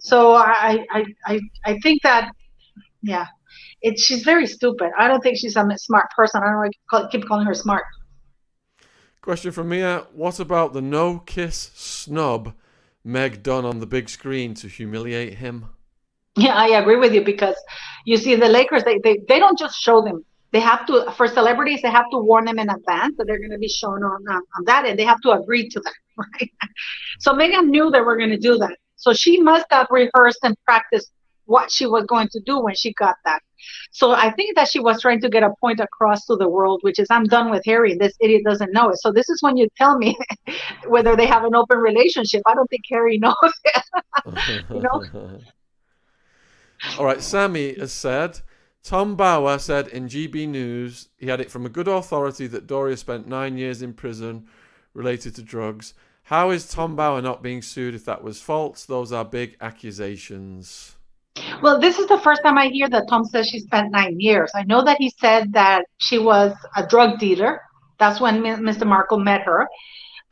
So 0.01 0.35
I, 0.35 0.85
I, 0.90 1.05
I, 1.27 1.40
I 1.64 1.78
think 1.82 2.02
that, 2.02 2.31
yeah, 3.02 3.27
it, 3.82 3.98
she's 3.98 4.23
very 4.23 4.47
stupid. 4.47 4.90
I 4.98 5.09
don't 5.09 5.23
think 5.23 5.39
she's 5.39 5.56
a 5.56 5.64
smart 5.77 6.06
person. 6.16 6.43
I 6.43 6.47
don't 6.47 6.62
know 6.62 6.70
why 6.90 7.09
keep 7.10 7.27
calling 7.27 7.47
her 7.47 7.55
smart. 7.55 7.85
Question 9.20 9.51
from 9.51 9.68
Mia: 9.68 10.06
What 10.12 10.39
about 10.39 10.73
the 10.73 10.81
no 10.81 11.18
kiss 11.18 11.70
snub 11.74 12.55
Meg 13.05 13.43
done 13.43 13.64
on 13.64 13.81
the 13.81 13.86
big 13.86 14.09
screen 14.09 14.55
to 14.55 14.68
humiliate 14.68 15.35
him? 15.35 15.66
Yeah, 16.36 16.55
I 16.55 16.78
agree 16.78 16.97
with 16.97 17.14
you 17.14 17.24
because 17.24 17.56
you 18.05 18.16
see 18.18 18.35
the 18.35 18.48
Lakers, 18.48 18.85
they, 18.85 18.98
they, 18.98 19.18
they 19.28 19.39
don't 19.39 19.59
just 19.59 19.81
show 19.81 20.02
them. 20.02 20.24
They 20.52 20.60
have 20.60 20.86
to, 20.86 21.10
for 21.16 21.27
celebrities, 21.27 21.82
they 21.82 21.90
have 21.90 22.05
to 22.12 22.18
warn 22.18 22.44
them 22.44 22.59
in 22.59 22.68
advance 22.68 23.16
that 23.16 23.27
they're 23.27 23.39
going 23.39 23.51
to 23.51 23.59
be 23.59 23.68
shown 23.68 24.05
on, 24.05 24.28
on, 24.28 24.43
on 24.59 24.64
that 24.66 24.86
and 24.86 24.98
they 24.98 25.05
have 25.05 25.20
to 25.23 25.32
agree 25.32 25.68
to 25.68 25.81
that, 25.81 25.94
right? 26.16 26.51
So 27.18 27.32
Meghan 27.32 27.68
knew 27.68 27.90
they 27.90 28.01
were 28.01 28.16
going 28.16 28.31
to 28.31 28.39
do 28.39 28.59
that. 28.59 28.77
So 28.97 29.12
she 29.12 29.40
must 29.40 29.66
have 29.70 29.86
rehearsed 29.90 30.40
and 30.43 30.56
practiced 30.64 31.12
what 31.44 31.70
she 31.70 31.86
was 31.86 32.05
going 32.06 32.28
to 32.32 32.40
do 32.40 32.60
when 32.60 32.74
she 32.74 32.93
got 32.94 33.16
that. 33.24 33.40
So 33.90 34.12
I 34.12 34.31
think 34.31 34.56
that 34.56 34.68
she 34.68 34.81
was 34.81 35.01
trying 35.01 35.20
to 35.20 35.28
get 35.28 35.43
a 35.43 35.55
point 35.60 35.81
across 35.81 36.27
to 36.27 36.36
the 36.36 36.48
world, 36.48 36.81
which 36.82 36.98
is 36.98 37.06
I'm 37.10 37.24
done 37.24 37.51
with 37.51 37.64
Harry. 37.64 37.97
This 37.97 38.14
idiot 38.20 38.43
doesn't 38.44 38.73
know 38.73 38.90
it. 38.90 38.98
So 38.98 39.12
this 39.12 39.28
is 39.28 39.43
when 39.43 39.56
you 39.56 39.68
tell 39.77 39.97
me 39.97 40.16
whether 40.89 41.16
they 41.16 41.27
have 41.27 41.44
an 41.44 41.55
open 41.55 41.78
relationship. 41.78 42.43
I 42.47 42.55
don't 42.55 42.68
think 42.68 42.82
Harry 42.90 43.18
knows 43.23 43.35
it. 43.64 43.85
you 44.70 44.81
know? 44.81 45.40
All 46.98 47.05
right, 47.05 47.23
Sammy 47.23 47.74
has 47.78 47.93
said 47.93 48.40
Tom 48.82 49.16
Bower 49.16 49.59
said 49.59 49.89
in 49.89 50.09
GB 50.09 50.48
News 50.48 51.09
he 51.16 51.27
had 51.27 51.40
it 51.40 51.51
from 51.51 51.64
a 51.64 51.70
good 51.70 51.89
authority 51.89 52.47
that 52.48 52.66
Doria 52.66 52.97
spent 52.97 53.27
nine 53.27 53.56
years 53.56 53.82
in 53.82 53.94
prison 53.94 54.47
related 54.94 55.35
to 55.36 55.43
drugs. 55.43 55.94
How 56.27 56.51
is 56.51 56.66
Tom 56.69 56.97
Bower 56.97 57.23
not 57.23 57.40
being 57.40 57.62
sued 57.62 57.94
if 57.94 58.05
that 58.07 58.24
was 58.24 58.40
false? 58.40 58.85
Those 58.85 59.12
are 59.12 59.24
big 59.24 59.57
accusations. 59.61 60.97
Well, 61.62 61.78
this 61.78 62.01
is 62.01 62.09
the 62.09 62.19
first 62.19 62.43
time 62.43 62.59
I 62.59 62.66
hear 62.66 62.89
that 62.89 63.05
Tom 63.09 63.24
says 63.24 63.47
she 63.47 63.61
spent 63.61 63.93
nine 63.93 64.19
years. 64.19 64.51
I 64.53 64.65
know 64.65 64.82
that 64.82 64.97
he 64.98 65.11
said 65.20 65.53
that 65.53 65.85
she 65.98 66.19
was 66.19 66.53
a 66.77 66.85
drug 66.85 67.20
dealer. 67.20 67.61
That's 68.01 68.20
when 68.20 68.43
Mr. 68.43 68.85
Markle 68.85 69.20
met 69.20 69.43
her. 69.43 69.69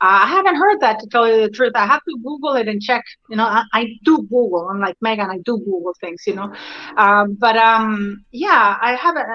Uh, 0.01 0.19
I 0.23 0.27
haven't 0.27 0.57
heard 0.57 0.81
that 0.81 0.99
to 0.99 1.07
tell 1.07 1.29
you 1.29 1.43
the 1.43 1.49
truth. 1.49 1.71
I 1.75 1.85
have 1.85 2.01
to 2.09 2.17
Google 2.21 2.55
it 2.55 2.67
and 2.67 2.81
check. 2.81 3.05
You 3.29 3.37
know, 3.37 3.45
I, 3.45 3.63
I 3.71 3.87
do 4.03 4.17
Google. 4.23 4.67
I'm 4.69 4.81
like 4.81 4.97
Meghan. 5.01 5.29
I 5.29 5.37
do 5.45 5.57
Google 5.59 5.95
things. 6.01 6.23
You 6.27 6.35
know, 6.35 6.53
um, 6.97 7.35
but 7.39 7.55
um, 7.55 8.25
yeah, 8.31 8.77
I 8.81 8.95
haven't. 8.95 9.27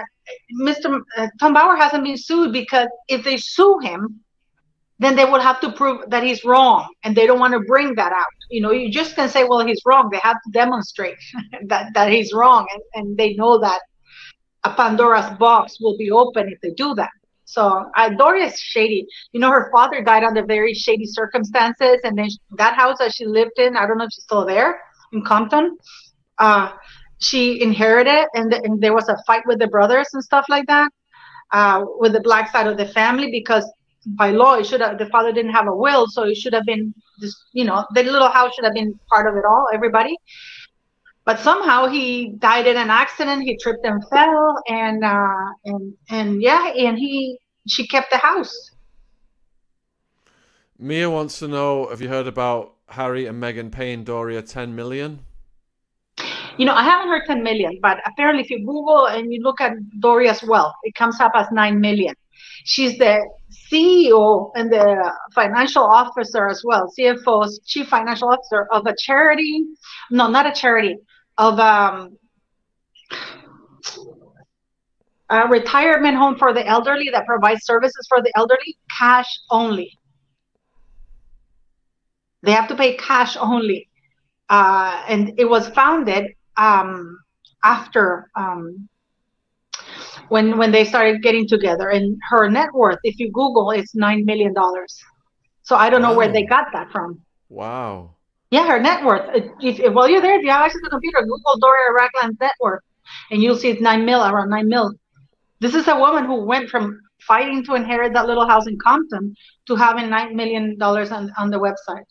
Mr. 0.60 1.00
Uh, 1.16 1.28
Tom 1.40 1.54
Bower 1.54 1.76
hasn't 1.76 2.04
been 2.04 2.18
sued 2.18 2.52
because 2.52 2.88
if 3.08 3.24
they 3.24 3.38
sue 3.38 3.78
him, 3.82 4.20
then 5.00 5.16
they 5.16 5.24
would 5.24 5.40
have 5.40 5.60
to 5.60 5.72
prove 5.72 6.08
that 6.08 6.22
he's 6.22 6.44
wrong 6.44 6.86
and 7.02 7.16
they 7.16 7.26
don't 7.26 7.40
want 7.40 7.52
to 7.52 7.60
bring 7.60 7.94
that 7.94 8.12
out 8.12 8.26
you 8.50 8.60
know 8.60 8.70
you 8.70 8.90
just 8.90 9.16
can 9.16 9.28
say 9.28 9.44
well 9.44 9.66
he's 9.66 9.82
wrong 9.84 10.08
they 10.10 10.20
have 10.22 10.36
to 10.44 10.50
demonstrate 10.52 11.16
that 11.66 11.92
that 11.94 12.10
he's 12.12 12.32
wrong 12.32 12.66
and, 12.72 12.82
and 12.94 13.16
they 13.18 13.34
know 13.34 13.58
that 13.58 13.80
a 14.64 14.72
pandora's 14.74 15.30
box 15.38 15.78
will 15.80 15.96
be 15.96 16.10
open 16.10 16.48
if 16.48 16.60
they 16.60 16.70
do 16.70 16.94
that 16.94 17.10
so 17.50 17.90
uh, 17.96 18.10
Doria's 18.10 18.60
shady. 18.60 19.08
You 19.32 19.40
know, 19.40 19.50
her 19.50 19.70
father 19.72 20.04
died 20.04 20.22
under 20.22 20.46
very 20.46 20.72
shady 20.72 21.04
circumstances, 21.04 21.98
and 22.04 22.16
then 22.16 22.28
that 22.56 22.76
house 22.76 22.98
that 23.00 23.12
she 23.12 23.26
lived 23.26 23.58
in, 23.58 23.76
I 23.76 23.88
don't 23.88 23.98
know 23.98 24.04
if 24.04 24.12
she's 24.12 24.22
still 24.22 24.46
there 24.46 24.80
in 25.12 25.24
Compton. 25.24 25.76
Uh, 26.38 26.70
she 27.18 27.60
inherited, 27.60 28.28
and, 28.34 28.52
the, 28.52 28.62
and 28.62 28.80
there 28.80 28.94
was 28.94 29.08
a 29.08 29.16
fight 29.26 29.42
with 29.46 29.58
the 29.58 29.66
brothers 29.66 30.06
and 30.12 30.22
stuff 30.22 30.46
like 30.48 30.66
that, 30.68 30.92
uh, 31.50 31.84
with 31.98 32.12
the 32.12 32.20
black 32.20 32.52
side 32.52 32.68
of 32.68 32.76
the 32.76 32.86
family 32.86 33.32
because 33.32 33.68
by 34.06 34.30
law 34.30 34.54
it 34.54 34.66
should 34.66 34.80
have 34.80 34.98
the 34.98 35.06
father 35.06 35.32
didn't 35.32 35.52
have 35.52 35.66
a 35.66 35.74
will 35.74 36.06
so 36.06 36.24
it 36.24 36.36
should 36.36 36.52
have 36.52 36.64
been 36.64 36.94
just 37.20 37.36
you 37.52 37.64
know 37.64 37.84
the 37.94 38.02
little 38.02 38.28
house 38.28 38.54
should 38.54 38.64
have 38.64 38.74
been 38.74 38.98
part 39.12 39.26
of 39.26 39.36
it 39.36 39.44
all 39.44 39.66
everybody. 39.72 40.16
But 41.26 41.38
somehow 41.38 41.86
he 41.86 42.30
died 42.38 42.66
in 42.66 42.76
an 42.76 42.90
accident 42.90 43.42
he 43.42 43.56
tripped 43.58 43.84
and 43.84 44.02
fell 44.08 44.56
and 44.68 45.04
uh 45.04 45.44
and 45.64 45.94
and 46.08 46.42
yeah 46.42 46.72
and 46.72 46.98
he 46.98 47.38
she 47.68 47.86
kept 47.86 48.10
the 48.10 48.16
house. 48.18 48.54
Mia 50.78 51.10
wants 51.10 51.38
to 51.40 51.48
know 51.48 51.88
have 51.88 52.00
you 52.00 52.08
heard 52.08 52.26
about 52.26 52.74
harry 52.88 53.26
and 53.26 53.40
meghan 53.40 53.70
paying 53.70 54.02
doria 54.02 54.42
10 54.42 54.74
million? 54.74 55.20
You 56.56 56.64
know 56.64 56.74
i 56.74 56.82
haven't 56.82 57.08
heard 57.08 57.26
10 57.26 57.42
million 57.42 57.78
but 57.82 57.98
apparently 58.06 58.42
if 58.42 58.50
you 58.50 58.58
google 58.64 59.06
and 59.06 59.32
you 59.32 59.42
look 59.42 59.60
at 59.60 59.72
doria's 60.00 60.42
wealth 60.42 60.74
it 60.84 60.94
comes 60.94 61.20
up 61.20 61.32
as 61.34 61.46
9 61.52 61.80
million. 61.80 62.14
She's 62.64 62.98
the 62.98 63.24
CEO 63.50 64.50
and 64.54 64.72
the 64.72 65.12
financial 65.34 65.82
officer 65.82 66.48
as 66.48 66.62
well, 66.64 66.92
CFO's 66.98 67.60
chief 67.66 67.88
financial 67.88 68.28
officer 68.28 68.66
of 68.70 68.86
a 68.86 68.94
charity. 68.98 69.64
No, 70.10 70.28
not 70.28 70.46
a 70.46 70.52
charity, 70.52 70.96
of 71.38 71.58
um, 71.58 72.16
a 75.30 75.48
retirement 75.48 76.16
home 76.16 76.36
for 76.36 76.52
the 76.52 76.66
elderly 76.66 77.08
that 77.12 77.26
provides 77.26 77.64
services 77.64 78.06
for 78.08 78.20
the 78.20 78.32
elderly, 78.36 78.76
cash 78.98 79.28
only. 79.50 79.96
They 82.42 82.52
have 82.52 82.68
to 82.68 82.74
pay 82.74 82.96
cash 82.96 83.36
only. 83.36 83.88
Uh, 84.48 85.04
and 85.08 85.34
it 85.38 85.48
was 85.48 85.68
founded 85.68 86.32
um, 86.56 87.18
after 87.62 88.28
um, 88.34 88.88
when 90.28 90.58
when 90.58 90.72
they 90.72 90.84
started 90.84 91.22
getting 91.22 91.46
together. 91.46 91.88
And 91.88 92.18
her 92.30 92.48
net 92.48 92.70
worth 92.74 92.98
if 93.04 93.18
you 93.18 93.30
google 93.32 93.70
it's 93.70 93.94
nine 93.94 94.24
million 94.24 94.52
dollars. 94.52 94.98
So 95.62 95.76
i 95.76 95.90
don't 95.90 96.02
know 96.02 96.14
where 96.14 96.32
they 96.32 96.44
got 96.44 96.66
that 96.72 96.90
from. 96.90 97.20
Wow. 97.48 98.16
Yeah 98.50 98.66
her 98.66 98.80
net 98.80 99.04
worth. 99.04 99.30
If, 99.60 99.80
if, 99.80 99.92
while 99.92 100.08
you're 100.08 100.20
there 100.20 100.38
if 100.38 100.42
you 100.42 100.50
have 100.50 100.62
access 100.62 100.80
to 100.80 100.84
the 100.84 100.90
computer 100.90 101.20
google 101.22 101.58
doria 101.60 101.92
ragland's 101.96 102.40
net 102.40 102.54
worth 102.60 102.82
and 103.30 103.42
you'll 103.42 103.56
see 103.56 103.70
it's 103.70 103.80
nine 103.80 104.04
mil 104.04 104.20
around 104.20 104.50
nine 104.50 104.68
mil. 104.68 104.92
This 105.60 105.74
is 105.74 105.88
a 105.88 105.96
woman 105.96 106.24
who 106.24 106.44
went 106.44 106.70
from 106.70 107.00
fighting 107.26 107.62
to 107.64 107.74
inherit 107.74 108.14
that 108.14 108.26
little 108.26 108.48
house 108.48 108.66
in 108.66 108.78
compton 108.78 109.34
to 109.66 109.76
having 109.76 110.08
nine 110.08 110.34
million 110.34 110.78
dollars 110.78 111.10
on, 111.12 111.30
on 111.36 111.50
the 111.50 111.58
website. 111.58 112.04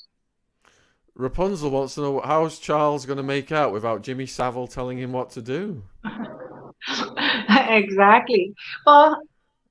Rapunzel 1.15 1.71
wants 1.71 1.95
to 1.95 2.01
know 2.01 2.21
how's 2.21 2.59
charles 2.59 3.05
going 3.05 3.17
to 3.17 3.23
make 3.23 3.51
out 3.51 3.73
without 3.73 4.03
jimmy 4.03 4.25
savile 4.25 4.67
telling 4.67 4.97
him 4.97 5.11
what 5.11 5.29
to 5.31 5.41
do 5.41 5.83
exactly. 7.69 8.53
Well, 8.85 9.21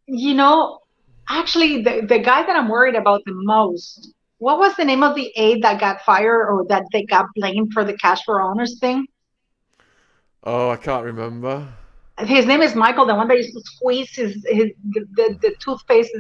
you 0.07 0.35
know, 0.35 0.81
actually, 1.29 1.83
the, 1.83 2.03
the 2.07 2.19
guy 2.19 2.43
that 2.45 2.57
I'm 2.57 2.69
worried 2.69 2.95
about 2.95 3.23
the 3.25 3.35
most, 3.35 4.13
what 4.39 4.59
was 4.59 4.75
the 4.77 4.85
name 4.85 5.03
of 5.03 5.15
the 5.15 5.33
aide 5.37 5.63
that 5.63 5.81
got 5.81 6.03
fired 6.03 6.49
or 6.49 6.65
that 6.69 6.85
they 6.93 7.05
got 7.05 7.27
blamed 7.35 7.73
for 7.73 7.85
the 7.85 7.97
cash 7.97 8.25
for 8.25 8.41
honors 8.41 8.79
thing? 8.79 9.07
Oh, 10.45 10.71
I 10.71 10.77
can't 10.77 11.05
remember. 11.05 11.69
his 12.21 12.47
name 12.47 12.63
is 12.63 12.75
Michael, 12.75 13.07
the 13.07 13.15
one 13.15 13.29
that 13.29 13.37
used 13.37 13.53
to 13.53 13.61
squeeze 13.61 14.15
his, 14.15 14.35
his 14.49 14.71
the, 14.91 15.37
the 15.43 15.55
toothpaste. 15.61 16.11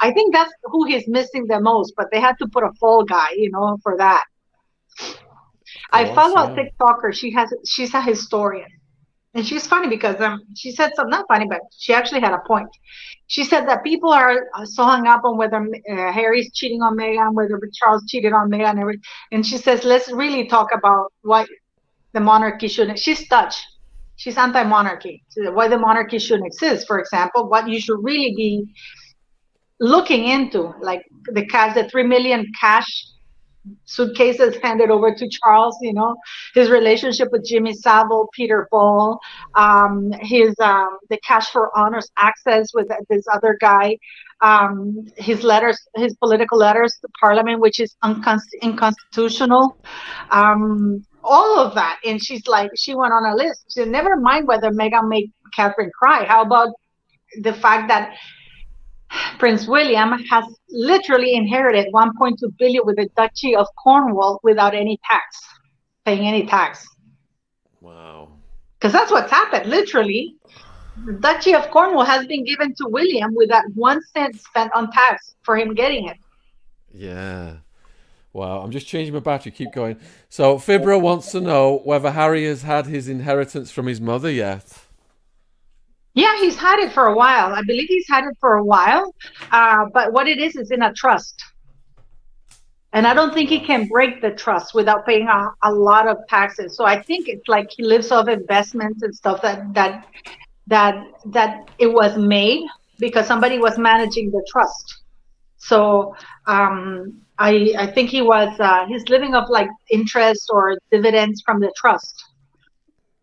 I 0.00 0.12
think 0.12 0.32
that's 0.32 0.52
who 0.64 0.84
he's 0.84 1.06
missing 1.08 1.46
the 1.46 1.60
most, 1.60 1.94
but 1.96 2.06
they 2.12 2.20
had 2.20 2.36
to 2.38 2.48
put 2.48 2.62
a 2.62 2.72
fall 2.78 3.04
guy, 3.04 3.30
you 3.36 3.50
know, 3.50 3.76
for 3.82 3.96
that. 3.98 4.24
I 5.92 6.08
oh, 6.08 6.14
follow 6.14 6.36
a 6.36 6.54
TikToker. 6.54 7.12
She 7.12 7.32
has 7.32 7.52
she's 7.66 7.92
a 7.94 8.00
historian, 8.00 8.68
and 9.36 9.46
she's 9.46 9.66
funny 9.66 9.88
because 9.88 10.20
um 10.20 10.40
she 10.54 10.72
said 10.72 10.90
something 10.96 11.10
not 11.10 11.26
funny, 11.28 11.46
but 11.46 11.60
she 11.78 11.92
actually 11.92 12.20
had 12.20 12.32
a 12.32 12.40
point. 12.46 12.68
She 13.28 13.44
said 13.44 13.68
that 13.68 13.84
people 13.84 14.12
are 14.12 14.46
uh, 14.54 14.64
so 14.64 14.84
hung 14.84 15.06
up 15.06 15.22
on 15.24 15.36
whether 15.36 15.58
uh, 15.58 16.12
Harry's 16.12 16.52
cheating 16.52 16.82
on 16.82 16.96
Meghan, 16.96 17.34
whether 17.34 17.60
Charles 17.78 18.04
cheated 18.08 18.32
on 18.32 18.50
Meghan, 18.50 18.80
and, 18.80 19.04
and 19.32 19.46
she 19.46 19.58
says 19.58 19.84
let's 19.84 20.10
really 20.10 20.46
talk 20.46 20.68
about 20.72 21.12
why 21.22 21.46
the 22.12 22.20
monarchy 22.20 22.68
shouldn't. 22.68 22.98
She's 22.98 23.28
Dutch 23.28 23.56
she's 24.16 24.36
anti-monarchy. 24.36 25.22
Why 25.36 25.68
the 25.68 25.78
monarchy 25.78 26.18
shouldn't 26.18 26.46
exist, 26.46 26.86
for 26.86 26.98
example, 26.98 27.48
what 27.48 27.68
you 27.68 27.80
should 27.80 28.02
really 28.02 28.34
be 28.34 28.64
looking 29.78 30.26
into, 30.26 30.72
like 30.80 31.02
the 31.26 31.46
cash, 31.46 31.74
the 31.74 31.88
three 31.88 32.02
million 32.02 32.46
cash 32.58 32.88
suitcases 33.84 34.56
handed 34.62 34.90
over 34.90 35.14
to 35.14 35.28
Charles, 35.28 35.76
you 35.80 35.92
know, 35.92 36.16
his 36.54 36.70
relationship 36.70 37.28
with 37.32 37.44
Jimmy 37.44 37.72
Savile, 37.74 38.28
Peter 38.32 38.68
Ball, 38.70 39.18
um, 39.54 40.12
his 40.20 40.54
um, 40.60 40.98
the 41.10 41.18
cash 41.26 41.50
for 41.50 41.76
honors 41.76 42.10
access 42.16 42.68
with 42.74 42.88
this 43.08 43.24
other 43.32 43.56
guy, 43.60 43.96
um, 44.40 45.06
his 45.16 45.42
letters, 45.42 45.78
his 45.96 46.14
political 46.16 46.58
letters 46.58 46.96
to 47.00 47.08
Parliament, 47.20 47.60
which 47.60 47.80
is 47.80 47.96
unconst- 48.04 48.62
unconstitutional. 48.62 49.76
Um, 50.30 51.04
all 51.26 51.58
of 51.58 51.74
that. 51.74 51.98
And 52.04 52.22
she's 52.22 52.46
like, 52.46 52.70
she 52.76 52.94
went 52.94 53.12
on 53.12 53.24
a 53.26 53.34
list. 53.34 53.64
She 53.72 53.80
said, 53.80 53.88
never 53.88 54.16
mind 54.16 54.46
whether 54.46 54.70
Meghan 54.70 55.08
made 55.08 55.32
Catherine 55.54 55.90
cry. 55.98 56.24
How 56.24 56.42
about 56.42 56.68
the 57.40 57.52
fact 57.52 57.88
that 57.88 58.14
Prince 59.38 59.66
William 59.66 60.12
has 60.30 60.44
literally 60.76 61.34
inherited 61.34 61.92
1.2 61.92 62.36
billion 62.58 62.82
with 62.84 62.96
the 62.96 63.08
Duchy 63.16 63.56
of 63.56 63.66
Cornwall 63.82 64.38
without 64.42 64.74
any 64.74 65.00
tax, 65.10 65.42
paying 66.04 66.26
any 66.26 66.46
tax. 66.46 66.86
Wow. 67.80 68.32
Because 68.78 68.92
that's 68.92 69.10
what's 69.10 69.30
happened, 69.30 69.70
literally. 69.70 70.36
The 71.06 71.14
Duchy 71.14 71.54
of 71.54 71.70
Cornwall 71.70 72.04
has 72.04 72.26
been 72.26 72.44
given 72.44 72.74
to 72.74 72.88
William 72.88 73.34
without 73.34 73.64
one 73.74 74.00
cent 74.14 74.38
spent 74.38 74.70
on 74.74 74.90
tax 74.92 75.34
for 75.42 75.56
him 75.56 75.74
getting 75.74 76.08
it. 76.08 76.18
Yeah. 76.92 77.56
Wow, 78.32 78.60
I'm 78.60 78.70
just 78.70 78.86
changing 78.86 79.14
my 79.14 79.20
battery. 79.20 79.52
Keep 79.52 79.72
going. 79.72 79.98
So 80.28 80.56
Fibra 80.56 81.00
wants 81.00 81.32
to 81.32 81.40
know 81.40 81.80
whether 81.84 82.10
Harry 82.10 82.44
has 82.44 82.62
had 82.62 82.86
his 82.86 83.08
inheritance 83.08 83.70
from 83.70 83.86
his 83.86 83.98
mother 83.98 84.30
yet. 84.30 84.85
Yeah, 86.16 86.34
he's 86.40 86.56
had 86.56 86.78
it 86.78 86.92
for 86.92 87.06
a 87.06 87.14
while. 87.14 87.54
I 87.54 87.62
believe 87.62 87.88
he's 87.88 88.08
had 88.08 88.24
it 88.24 88.36
for 88.40 88.54
a 88.56 88.64
while. 88.64 89.14
Uh, 89.52 89.84
but 89.92 90.14
what 90.14 90.26
it 90.26 90.38
is 90.38 90.56
is 90.56 90.70
in 90.70 90.82
a 90.82 90.92
trust. 90.94 91.44
And 92.94 93.06
I 93.06 93.12
don't 93.12 93.34
think 93.34 93.50
he 93.50 93.60
can 93.60 93.86
break 93.86 94.22
the 94.22 94.30
trust 94.30 94.74
without 94.74 95.04
paying 95.04 95.28
a, 95.28 95.50
a 95.62 95.70
lot 95.70 96.08
of 96.08 96.16
taxes. 96.28 96.74
So 96.74 96.86
I 96.86 97.02
think 97.02 97.28
it's 97.28 97.46
like 97.48 97.68
he 97.70 97.82
lives 97.82 98.10
off 98.10 98.28
investments 98.28 99.02
and 99.02 99.14
stuff 99.14 99.42
that 99.42 99.74
that 99.74 100.06
that 100.68 100.94
that 101.26 101.70
it 101.78 101.92
was 101.92 102.16
made 102.16 102.64
because 102.98 103.26
somebody 103.26 103.58
was 103.58 103.76
managing 103.76 104.30
the 104.30 104.42
trust. 104.50 105.02
So 105.58 106.16
um, 106.46 107.20
I 107.38 107.74
I 107.76 107.86
think 107.88 108.08
he 108.08 108.22
was 108.22 108.58
uh, 108.58 108.86
he's 108.86 109.06
living 109.10 109.34
off 109.34 109.50
like 109.50 109.68
interest 109.90 110.48
or 110.50 110.78
dividends 110.90 111.42
from 111.44 111.60
the 111.60 111.70
trust, 111.76 112.14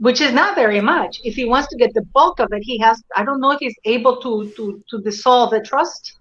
which 0.03 0.19
is 0.19 0.33
not 0.33 0.53
very 0.53 0.81
much. 0.81 1.21
If 1.23 1.35
he 1.35 1.45
wants 1.45 1.69
to 1.69 1.77
get 1.77 1.93
the 1.93 2.01
bulk 2.01 2.39
of 2.39 2.49
it, 2.51 2.61
he 2.61 2.77
has. 2.79 3.01
I 3.15 3.23
don't 3.23 3.39
know 3.39 3.51
if 3.51 3.59
he's 3.59 3.77
able 3.85 4.17
to 4.17 4.51
to 4.57 4.83
to 4.89 5.01
dissolve 5.01 5.51
the 5.51 5.61
trust. 5.61 6.17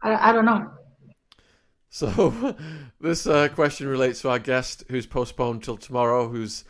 I, 0.00 0.30
I 0.30 0.32
don't 0.32 0.46
know. 0.46 0.70
So, 1.90 2.56
this 3.02 3.26
uh, 3.26 3.48
question 3.48 3.86
relates 3.86 4.22
to 4.22 4.30
our 4.30 4.38
guest, 4.38 4.84
who's 4.88 5.06
postponed 5.06 5.62
till 5.62 5.76
tomorrow, 5.76 6.26
who's 6.26 6.64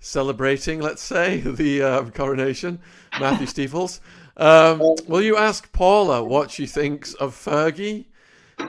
celebrating, 0.00 0.80
let's 0.80 1.02
say, 1.02 1.38
the 1.62 1.82
uh, 1.82 2.04
coronation, 2.10 2.80
Matthew 3.20 3.46
Steeples. 3.54 4.00
Um, 4.36 4.80
will 5.06 5.22
you 5.22 5.36
ask 5.36 5.72
Paula 5.72 6.24
what 6.24 6.50
she 6.50 6.66
thinks 6.66 7.14
of 7.14 7.32
Fergie? 7.32 8.06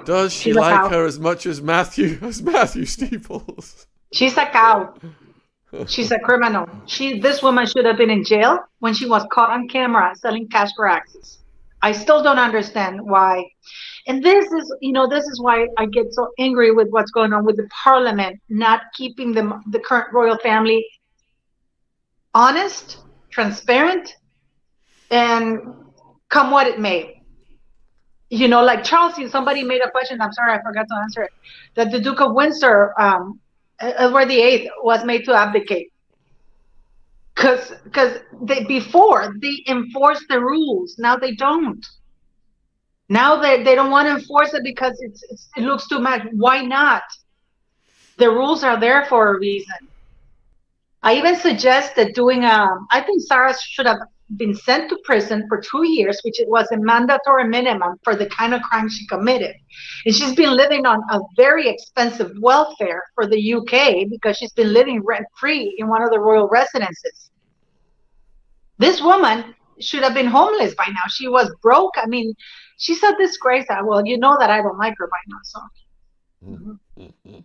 Does 0.06 0.34
she 0.34 0.52
She's 0.52 0.56
like 0.56 0.92
her 0.92 1.06
as 1.08 1.20
much 1.20 1.48
as 1.48 1.64
Matthew 1.64 2.20
as 2.22 2.44
Matthew 2.44 2.86
Steeples? 2.86 3.88
She's 4.14 4.38
a 4.38 4.46
cow. 4.46 4.94
She's 5.88 6.12
a 6.12 6.20
criminal. 6.20 6.70
She 6.86 7.20
this 7.20 7.44
woman 7.44 7.66
should 7.66 7.86
have 7.86 7.98
been 7.98 8.10
in 8.10 8.24
jail 8.24 8.60
when 8.80 8.94
she 8.94 9.06
was 9.06 9.26
caught 9.32 9.50
on 9.50 9.68
camera 9.68 10.14
selling 10.16 10.48
cash 10.48 10.70
for 10.76 10.88
access. 10.88 11.40
I 11.82 11.92
still 11.92 12.24
don't 12.24 12.40
understand 12.40 13.02
why. 13.02 13.46
And 14.08 14.24
this 14.24 14.46
is, 14.52 14.74
you 14.82 14.94
know, 14.94 15.08
this 15.08 15.26
is 15.26 15.42
why 15.42 15.68
I 15.78 15.86
get 15.86 16.14
so 16.14 16.30
angry 16.40 16.72
with 16.72 16.88
what's 16.90 17.12
going 17.12 17.34
on 17.34 17.46
with 17.46 17.58
the 17.58 17.68
parliament 17.84 18.40
not 18.50 18.82
keeping 18.96 19.34
the 19.34 19.62
the 19.70 19.80
current 19.80 20.14
royal 20.14 20.38
family 20.38 20.86
honest, 22.34 22.98
transparent, 23.30 24.16
and 25.12 25.60
come 26.30 26.52
what 26.52 26.68
it 26.68 26.80
may 26.80 27.18
you 28.30 28.48
know, 28.48 28.64
like 28.64 28.84
Charles, 28.84 29.16
somebody 29.32 29.64
made 29.64 29.82
a 29.82 29.90
question. 29.90 30.22
I'm 30.22 30.34
sorry, 30.34 30.54
I 30.54 30.62
forgot 30.62 30.86
to 30.90 30.96
answer 30.96 31.24
it. 31.24 31.32
That 31.76 31.92
the 31.92 32.00
Duke 32.00 32.20
of 32.20 32.34
Windsor, 32.34 32.94
um, 33.00 33.40
Edward 33.80 34.26
the 34.30 34.40
Eighth, 34.40 34.72
was 34.84 35.04
made 35.06 35.26
to 35.26 35.34
abdicate 35.34 35.92
because 37.38 37.72
because 37.84 38.20
they 38.42 38.64
before 38.64 39.36
they 39.40 39.64
enforced 39.68 40.26
the 40.28 40.40
rules. 40.40 40.96
Now 40.98 41.16
they 41.16 41.36
don't. 41.36 41.86
Now 43.10 43.36
they 43.38 43.64
they 43.64 43.76
don't 43.76 43.92
want 43.92 44.08
to 44.08 44.16
enforce 44.16 44.54
it 44.54 44.64
because 44.64 44.98
it's, 45.00 45.24
it's 45.30 45.50
it 45.56 45.62
looks 45.62 45.88
too 45.88 46.00
much. 46.00 46.24
Why 46.32 46.62
not? 46.62 47.04
The 48.18 48.30
rules 48.30 48.64
are 48.64 48.80
there 48.80 49.06
for 49.06 49.36
a 49.36 49.40
reason. 49.40 49.76
I 51.04 51.16
even 51.16 51.36
suggested 51.36 52.14
doing. 52.16 52.44
Um, 52.44 52.88
I 52.92 53.02
think 53.02 53.22
Sarah 53.22 53.54
should 53.60 53.86
have 53.86 54.00
been 54.36 54.54
sent 54.54 54.90
to 54.90 54.98
prison 55.06 55.46
for 55.48 55.62
two 55.62 55.88
years, 55.88 56.20
which 56.24 56.40
it 56.40 56.50
was 56.50 56.70
a 56.72 56.78
mandatory 56.78 57.48
minimum 57.48 57.98
for 58.04 58.16
the 58.16 58.26
kind 58.28 58.54
of 58.54 58.62
crime 58.62 58.90
she 58.90 59.08
committed. 59.08 59.56
And 60.06 60.14
she's 60.14 60.36
been 60.36 60.56
living 60.56 60.86
on 60.86 61.02
a 61.12 61.22
very 61.38 61.70
expensive 61.70 62.32
welfare 62.42 63.04
for 63.16 63.26
the 63.26 63.54
UK 63.54 64.10
because 64.10 64.38
she's 64.38 64.52
been 64.52 64.74
living 64.74 65.02
rent 65.04 65.26
free 65.40 65.76
in 65.78 65.88
one 65.88 66.02
of 66.02 66.12
the 66.12 66.20
royal 66.20 66.50
residences. 66.50 67.32
This 68.78 69.02
woman 69.02 69.56
should 69.80 70.04
have 70.04 70.14
been 70.14 70.28
homeless 70.28 70.76
by 70.76 70.88
now. 70.88 71.08
She 71.10 71.28
was 71.28 71.50
broke. 71.62 71.94
I 71.98 72.06
mean, 72.08 72.34
she's 72.78 73.02
a 73.04 73.16
disgrace. 73.18 73.66
Well, 73.84 74.06
you 74.06 74.18
know 74.18 74.36
that 74.40 74.50
I 74.50 74.62
don't 74.62 74.78
like 74.78 74.96
her 74.98 75.08
by 75.08 75.18
now, 75.28 75.38
so. 75.44 75.60
Mm-hmm. 76.46 77.40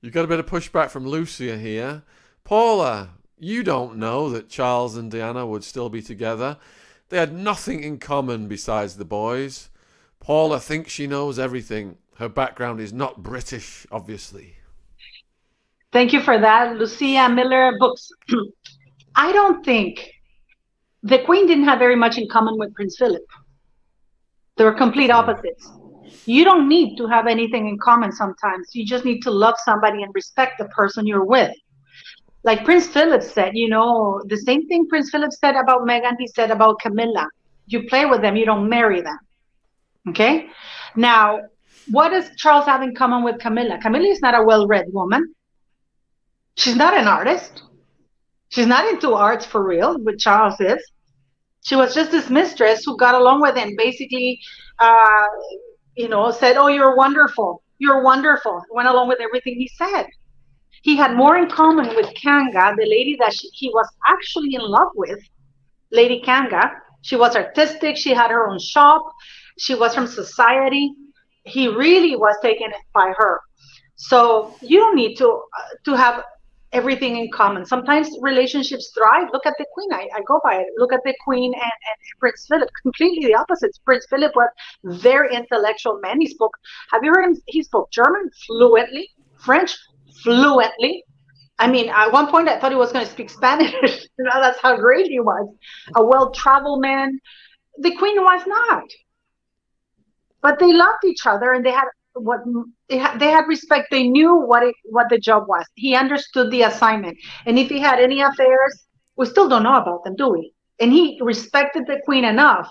You 0.00 0.10
got 0.10 0.24
a 0.24 0.28
bit 0.28 0.38
of 0.38 0.46
pushback 0.46 0.90
from 0.90 1.06
Lucia 1.06 1.58
here. 1.58 2.02
Paula, 2.44 3.10
you 3.40 3.62
don't 3.62 3.96
know 3.96 4.30
that 4.30 4.48
Charles 4.48 4.96
and 4.96 5.10
Diana 5.10 5.46
would 5.46 5.64
still 5.64 5.88
be 5.88 6.02
together. 6.02 6.58
They 7.08 7.18
had 7.18 7.32
nothing 7.32 7.82
in 7.82 7.98
common 7.98 8.48
besides 8.48 8.96
the 8.96 9.04
boys. 9.04 9.70
Paula 10.20 10.60
thinks 10.60 10.92
she 10.92 11.06
knows 11.06 11.38
everything. 11.38 11.96
Her 12.16 12.28
background 12.28 12.80
is 12.80 12.92
not 12.92 13.22
British, 13.22 13.86
obviously. 13.90 14.56
Thank 15.92 16.12
you 16.12 16.20
for 16.20 16.38
that, 16.38 16.76
Lucia 16.76 17.28
Miller 17.28 17.72
Books. 17.78 18.10
I 19.14 19.32
don't 19.32 19.64
think 19.64 20.10
the 21.02 21.20
Queen 21.20 21.46
didn't 21.46 21.64
have 21.64 21.78
very 21.78 21.96
much 21.96 22.18
in 22.18 22.28
common 22.28 22.58
with 22.58 22.74
Prince 22.74 22.96
Philip. 22.98 23.24
They 24.56 24.64
were 24.64 24.74
complete 24.74 25.10
hmm. 25.10 25.16
opposites. 25.16 25.70
You 26.26 26.44
don't 26.44 26.68
need 26.68 26.96
to 26.96 27.06
have 27.06 27.26
anything 27.26 27.68
in 27.68 27.78
common 27.78 28.12
sometimes. 28.12 28.74
You 28.74 28.84
just 28.84 29.04
need 29.04 29.22
to 29.22 29.30
love 29.30 29.54
somebody 29.64 30.02
and 30.02 30.14
respect 30.14 30.58
the 30.58 30.66
person 30.66 31.06
you're 31.06 31.24
with 31.24 31.52
like 32.44 32.64
Prince 32.64 32.86
Philip 32.86 33.22
said, 33.22 33.52
you 33.54 33.68
know, 33.68 34.22
the 34.26 34.36
same 34.36 34.66
thing 34.68 34.86
Prince 34.88 35.10
Philip 35.10 35.32
said 35.32 35.56
about 35.56 35.82
Meghan, 35.82 36.14
he 36.18 36.26
said 36.28 36.50
about 36.50 36.80
Camilla. 36.80 37.26
You 37.66 37.86
play 37.88 38.06
with 38.06 38.22
them, 38.22 38.36
you 38.36 38.46
don't 38.46 38.68
marry 38.68 39.00
them. 39.00 39.18
Okay? 40.08 40.48
Now, 40.96 41.40
what 41.90 42.10
does 42.10 42.30
Charles 42.36 42.66
have 42.66 42.82
in 42.82 42.94
common 42.94 43.24
with 43.24 43.38
Camilla? 43.38 43.78
Camilla 43.80 44.08
is 44.08 44.20
not 44.20 44.34
a 44.34 44.42
well 44.42 44.66
read 44.66 44.86
woman. 44.92 45.34
She's 46.56 46.76
not 46.76 46.96
an 46.96 47.06
artist. 47.06 47.62
She's 48.50 48.66
not 48.66 48.88
into 48.88 49.14
arts 49.14 49.44
for 49.44 49.62
real, 49.62 49.98
but 49.98 50.18
Charles 50.18 50.60
is. 50.60 50.82
She 51.64 51.76
was 51.76 51.94
just 51.94 52.10
this 52.10 52.30
mistress 52.30 52.84
who 52.84 52.96
got 52.96 53.14
along 53.14 53.42
with 53.42 53.56
him, 53.56 53.74
basically, 53.76 54.40
uh, 54.78 55.24
you 55.96 56.08
know, 56.08 56.30
said, 56.30 56.56
Oh, 56.56 56.68
you're 56.68 56.96
wonderful. 56.96 57.62
You're 57.78 58.02
wonderful. 58.02 58.62
Went 58.70 58.88
along 58.88 59.08
with 59.08 59.20
everything 59.20 59.54
he 59.56 59.68
said. 59.76 60.06
He 60.82 60.96
had 60.96 61.16
more 61.16 61.36
in 61.36 61.50
common 61.50 61.94
with 61.96 62.14
Kanga, 62.14 62.74
the 62.76 62.86
lady 62.86 63.16
that 63.20 63.32
she, 63.32 63.48
he 63.52 63.68
was 63.70 63.88
actually 64.08 64.54
in 64.54 64.62
love 64.62 64.88
with, 64.94 65.18
Lady 65.90 66.20
Kanga. 66.20 66.70
She 67.02 67.16
was 67.16 67.36
artistic. 67.36 67.96
She 67.96 68.12
had 68.12 68.30
her 68.30 68.48
own 68.48 68.58
shop. 68.58 69.02
She 69.58 69.74
was 69.74 69.94
from 69.94 70.06
society. 70.06 70.92
He 71.44 71.68
really 71.68 72.16
was 72.16 72.36
taken 72.42 72.70
by 72.92 73.12
her. 73.16 73.40
So 73.96 74.54
you 74.60 74.78
don't 74.78 74.96
need 74.96 75.16
to 75.16 75.28
uh, 75.28 75.74
to 75.86 75.96
have 75.96 76.22
everything 76.72 77.16
in 77.16 77.30
common. 77.32 77.64
Sometimes 77.64 78.10
relationships 78.20 78.92
thrive. 78.94 79.28
Look 79.32 79.46
at 79.46 79.54
the 79.58 79.66
Queen. 79.72 79.92
I, 79.92 80.08
I 80.14 80.20
go 80.26 80.40
by 80.44 80.56
it. 80.56 80.66
Look 80.76 80.92
at 80.92 81.00
the 81.04 81.14
Queen 81.24 81.52
and, 81.54 81.62
and 81.62 81.96
Prince 82.20 82.46
Philip. 82.48 82.68
Completely 82.82 83.26
the 83.26 83.34
opposite. 83.34 83.76
Prince 83.84 84.06
Philip 84.10 84.32
was 84.36 84.50
very 84.84 85.34
intellectual 85.34 85.98
man. 86.00 86.20
He 86.20 86.28
spoke. 86.28 86.52
Have 86.92 87.02
you 87.02 87.10
heard 87.10 87.24
him? 87.24 87.36
He 87.46 87.62
spoke 87.62 87.90
German 87.90 88.30
fluently, 88.46 89.08
French 89.38 89.76
fluently. 90.22 91.04
I 91.58 91.68
mean, 91.68 91.88
at 91.88 92.12
one 92.12 92.28
point 92.28 92.48
I 92.48 92.58
thought 92.58 92.70
he 92.70 92.78
was 92.78 92.92
going 92.92 93.04
to 93.04 93.10
speak 93.10 93.30
Spanish. 93.30 93.72
that's 94.18 94.60
how 94.60 94.76
great 94.76 95.08
he 95.08 95.20
was. 95.20 95.48
A 95.96 96.04
well-traveled 96.04 96.80
man. 96.80 97.18
The 97.78 97.94
Queen 97.96 98.16
was 98.22 98.46
not. 98.46 98.84
But 100.40 100.58
they 100.60 100.72
loved 100.72 101.04
each 101.04 101.26
other, 101.26 101.52
and 101.52 101.66
they 101.66 101.72
had 101.72 101.86
what 102.14 102.40
they 102.88 102.98
had, 102.98 103.18
they 103.18 103.30
had 103.30 103.46
respect. 103.48 103.88
They 103.90 104.08
knew 104.08 104.36
what 104.36 104.62
it, 104.62 104.74
what 104.84 105.08
the 105.08 105.18
job 105.18 105.48
was. 105.48 105.64
He 105.74 105.96
understood 105.96 106.50
the 106.50 106.62
assignment, 106.62 107.18
and 107.44 107.58
if 107.58 107.68
he 107.68 107.80
had 107.80 107.98
any 107.98 108.20
affairs, 108.20 108.86
we 109.16 109.26
still 109.26 109.48
don't 109.48 109.64
know 109.64 109.76
about 109.76 110.04
them, 110.04 110.14
do 110.14 110.28
we? 110.30 110.52
And 110.80 110.92
he 110.92 111.18
respected 111.20 111.86
the 111.86 112.00
queen 112.04 112.24
enough 112.24 112.70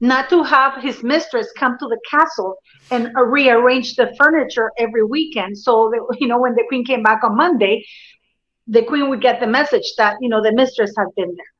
not 0.00 0.30
to 0.30 0.42
have 0.42 0.82
his 0.82 1.02
mistress 1.02 1.52
come 1.56 1.76
to 1.78 1.86
the 1.86 1.98
castle 2.10 2.56
and 2.90 3.10
rearrange 3.14 3.96
the 3.96 4.14
furniture 4.18 4.70
every 4.78 5.04
weekend. 5.04 5.58
So 5.58 5.90
that 5.90 6.16
you 6.20 6.28
know, 6.28 6.40
when 6.40 6.54
the 6.54 6.64
queen 6.68 6.84
came 6.84 7.02
back 7.02 7.22
on 7.22 7.36
Monday, 7.36 7.84
the 8.66 8.82
queen 8.82 9.08
would 9.08 9.20
get 9.20 9.40
the 9.40 9.46
message 9.46 9.94
that 9.98 10.16
you 10.20 10.28
know 10.28 10.42
the 10.42 10.52
mistress 10.52 10.92
had 10.96 11.08
been 11.16 11.34
there. 11.36 11.52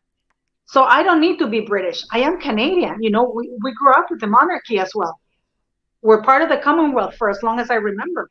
So 0.66 0.84
I 0.84 1.02
don't 1.02 1.20
need 1.20 1.38
to 1.38 1.48
be 1.48 1.60
British. 1.60 2.04
I 2.12 2.20
am 2.20 2.40
Canadian. 2.40 3.02
You 3.02 3.10
know, 3.10 3.32
we, 3.34 3.50
we 3.62 3.72
grew 3.74 3.92
up 3.92 4.06
with 4.10 4.20
the 4.20 4.28
monarchy 4.28 4.78
as 4.78 4.92
well 4.94 5.18
we're 6.02 6.22
part 6.22 6.42
of 6.42 6.48
the 6.48 6.56
Commonwealth 6.56 7.16
for 7.16 7.30
as 7.30 7.42
long 7.42 7.58
as 7.58 7.70
I 7.70 7.74
remember. 7.74 8.30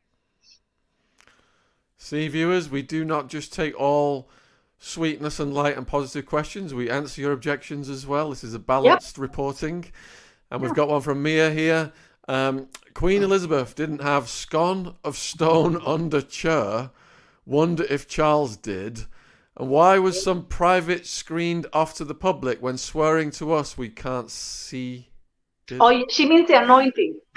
See, 1.96 2.28
viewers, 2.28 2.68
we 2.68 2.82
do 2.82 3.04
not 3.04 3.28
just 3.28 3.52
take 3.52 3.78
all 3.78 4.28
sweetness 4.80 5.38
and 5.38 5.54
light 5.54 5.76
and 5.76 5.86
positive 5.86 6.26
questions. 6.26 6.74
We 6.74 6.90
answer 6.90 7.20
your 7.20 7.32
objections 7.32 7.88
as 7.88 8.06
well. 8.06 8.30
This 8.30 8.42
is 8.42 8.54
a 8.54 8.58
balanced 8.58 9.16
yep. 9.16 9.22
reporting. 9.22 9.84
And 10.50 10.60
we've 10.60 10.74
got 10.74 10.88
one 10.88 11.02
from 11.02 11.22
Mia 11.22 11.50
here. 11.50 11.92
Um, 12.26 12.68
Queen 12.94 13.22
Elizabeth 13.22 13.76
didn't 13.76 14.02
have 14.02 14.28
scone 14.28 14.96
of 15.04 15.16
stone 15.16 15.80
under 15.86 16.20
chair. 16.20 16.90
Wonder 17.46 17.84
if 17.88 18.08
Charles 18.08 18.56
did. 18.56 19.04
And 19.56 19.68
why 19.68 19.98
was 19.98 20.22
some 20.22 20.46
private 20.46 21.06
screened 21.06 21.66
off 21.72 21.94
to 21.94 22.04
the 22.04 22.14
public 22.14 22.60
when 22.60 22.78
swearing 22.78 23.30
to 23.32 23.52
us 23.52 23.78
we 23.78 23.90
can't 23.90 24.30
see 24.30 25.10
Oh, 25.78 26.04
she 26.08 26.26
means 26.26 26.48
the 26.48 26.60
anointing. 26.60 27.20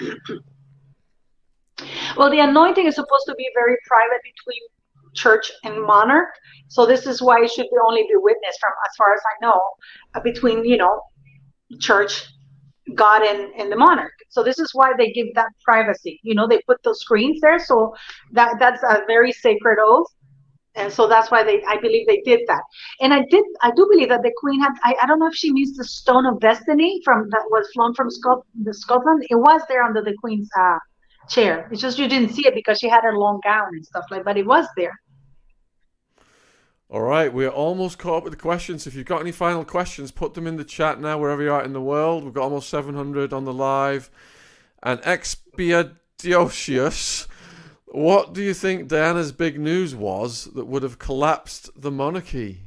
well, 2.16 2.30
the 2.30 2.40
anointing 2.40 2.86
is 2.86 2.96
supposed 2.96 3.26
to 3.26 3.34
be 3.36 3.48
very 3.54 3.76
private 3.86 4.20
between 4.24 4.60
church 5.14 5.50
and 5.64 5.82
monarch. 5.82 6.28
So 6.68 6.86
this 6.86 7.06
is 7.06 7.22
why 7.22 7.42
it 7.42 7.50
should 7.50 7.66
only 7.86 8.02
be 8.02 8.16
witnessed 8.16 8.58
from, 8.60 8.72
as 8.88 8.96
far 8.96 9.14
as 9.14 9.20
I 9.20 9.46
know, 9.46 9.60
uh, 10.14 10.20
between 10.20 10.64
you 10.64 10.76
know, 10.76 11.00
church, 11.80 12.24
God, 12.94 13.22
and 13.22 13.52
and 13.58 13.70
the 13.70 13.76
monarch. 13.76 14.12
So 14.28 14.42
this 14.42 14.58
is 14.58 14.70
why 14.74 14.92
they 14.96 15.12
give 15.12 15.28
that 15.34 15.48
privacy. 15.64 16.20
You 16.22 16.34
know, 16.34 16.46
they 16.48 16.60
put 16.66 16.82
those 16.82 17.00
screens 17.00 17.40
there, 17.40 17.58
so 17.58 17.94
that 18.32 18.56
that's 18.58 18.82
a 18.82 19.02
very 19.06 19.32
sacred 19.32 19.78
oath 19.80 20.08
and 20.76 20.92
so 20.92 21.06
that's 21.06 21.30
why 21.30 21.42
they 21.42 21.62
i 21.68 21.76
believe 21.80 22.06
they 22.06 22.20
did 22.22 22.40
that 22.46 22.62
and 23.00 23.12
i 23.14 23.20
did 23.30 23.44
i 23.62 23.70
do 23.74 23.86
believe 23.90 24.08
that 24.08 24.22
the 24.22 24.32
queen 24.38 24.60
had 24.60 24.72
i, 24.84 24.94
I 25.02 25.06
don't 25.06 25.18
know 25.18 25.28
if 25.28 25.34
she 25.34 25.52
means 25.52 25.76
the 25.76 25.84
stone 25.84 26.26
of 26.26 26.40
destiny 26.40 27.00
from 27.04 27.28
that 27.30 27.44
was 27.50 27.68
flown 27.72 27.94
from 27.94 28.10
Scot- 28.10 28.46
the 28.62 28.74
scotland 28.74 29.24
it 29.30 29.36
was 29.36 29.62
there 29.68 29.82
under 29.82 30.02
the 30.02 30.14
queen's 30.20 30.48
uh, 30.58 30.78
chair 31.28 31.68
it's 31.70 31.80
just 31.80 31.98
you 31.98 32.08
didn't 32.08 32.30
see 32.30 32.46
it 32.46 32.54
because 32.54 32.78
she 32.78 32.88
had 32.88 33.02
her 33.02 33.16
long 33.16 33.40
gown 33.44 33.68
and 33.72 33.84
stuff 33.84 34.04
like 34.10 34.24
but 34.24 34.36
it 34.36 34.46
was 34.46 34.66
there 34.76 35.00
all 36.94 37.02
right 37.02 37.32
we're 37.32 37.48
almost 37.48 37.98
caught 37.98 38.18
up 38.18 38.24
with 38.24 38.32
the 38.32 38.38
questions 38.38 38.86
if 38.86 38.94
you've 38.94 39.04
got 39.04 39.20
any 39.20 39.32
final 39.32 39.64
questions 39.64 40.12
put 40.12 40.34
them 40.34 40.46
in 40.46 40.56
the 40.56 40.64
chat 40.64 41.00
now 41.00 41.18
wherever 41.18 41.42
you 41.42 41.52
are 41.52 41.64
in 41.64 41.72
the 41.72 41.80
world 41.80 42.22
we've 42.22 42.32
got 42.32 42.44
almost 42.44 42.68
700 42.68 43.32
on 43.32 43.44
the 43.44 43.52
live 43.52 44.08
and 44.80 45.00
expediosius 45.00 47.26
what 47.94 48.32
do 48.32 48.42
you 48.42 48.54
think 48.54 48.88
Diana's 48.88 49.30
big 49.30 49.60
news 49.60 49.94
was 49.94 50.46
that 50.54 50.66
would 50.66 50.82
have 50.82 50.98
collapsed 50.98 51.70
the 51.80 51.92
monarchy? 51.92 52.58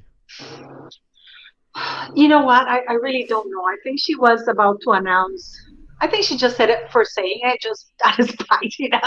You 2.15 2.29
know 2.29 2.43
what? 2.43 2.65
I, 2.65 2.79
I 2.87 2.93
really 2.93 3.25
don't 3.25 3.51
know. 3.51 3.65
I 3.65 3.75
think 3.83 3.99
she 3.99 4.15
was 4.15 4.47
about 4.47 4.79
to 4.83 4.91
announce. 4.91 5.61
I 5.99 6.07
think 6.07 6.25
she 6.25 6.37
just 6.37 6.57
said 6.57 6.69
it 6.69 6.91
for 6.91 7.03
saying 7.03 7.39
it, 7.43 7.61
just 7.61 7.91
spite, 8.39 8.73
you 8.77 8.89
know, 8.89 8.99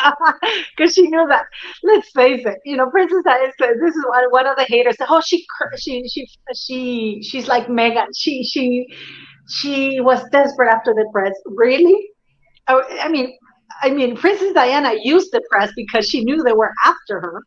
because 0.76 0.94
she 0.94 1.02
knew 1.02 1.26
that. 1.28 1.44
Let's 1.84 2.10
face 2.10 2.44
it, 2.44 2.58
you 2.64 2.76
know, 2.76 2.90
Princess 2.90 3.22
Diana 3.24 3.52
said 3.58 3.74
this 3.80 3.94
is 3.94 4.04
what 4.08 4.32
one 4.32 4.46
of 4.46 4.56
the 4.56 4.64
haters. 4.64 4.96
Oh, 5.08 5.20
she, 5.24 5.44
she, 5.78 6.08
she, 6.08 6.26
she, 6.54 7.22
she's 7.22 7.48
like 7.48 7.66
Meghan. 7.68 8.06
She, 8.16 8.42
she, 8.44 8.86
she 9.48 10.00
was 10.00 10.22
desperate 10.30 10.72
after 10.72 10.92
the 10.92 11.08
press. 11.12 11.34
Really? 11.46 12.08
I, 12.66 12.82
I 13.02 13.08
mean, 13.08 13.36
I 13.82 13.90
mean, 13.90 14.16
Princess 14.16 14.52
Diana 14.52 14.94
used 15.02 15.32
the 15.32 15.42
press 15.50 15.72
because 15.76 16.08
she 16.08 16.24
knew 16.24 16.42
they 16.42 16.52
were 16.52 16.72
after 16.84 17.20
her, 17.20 17.42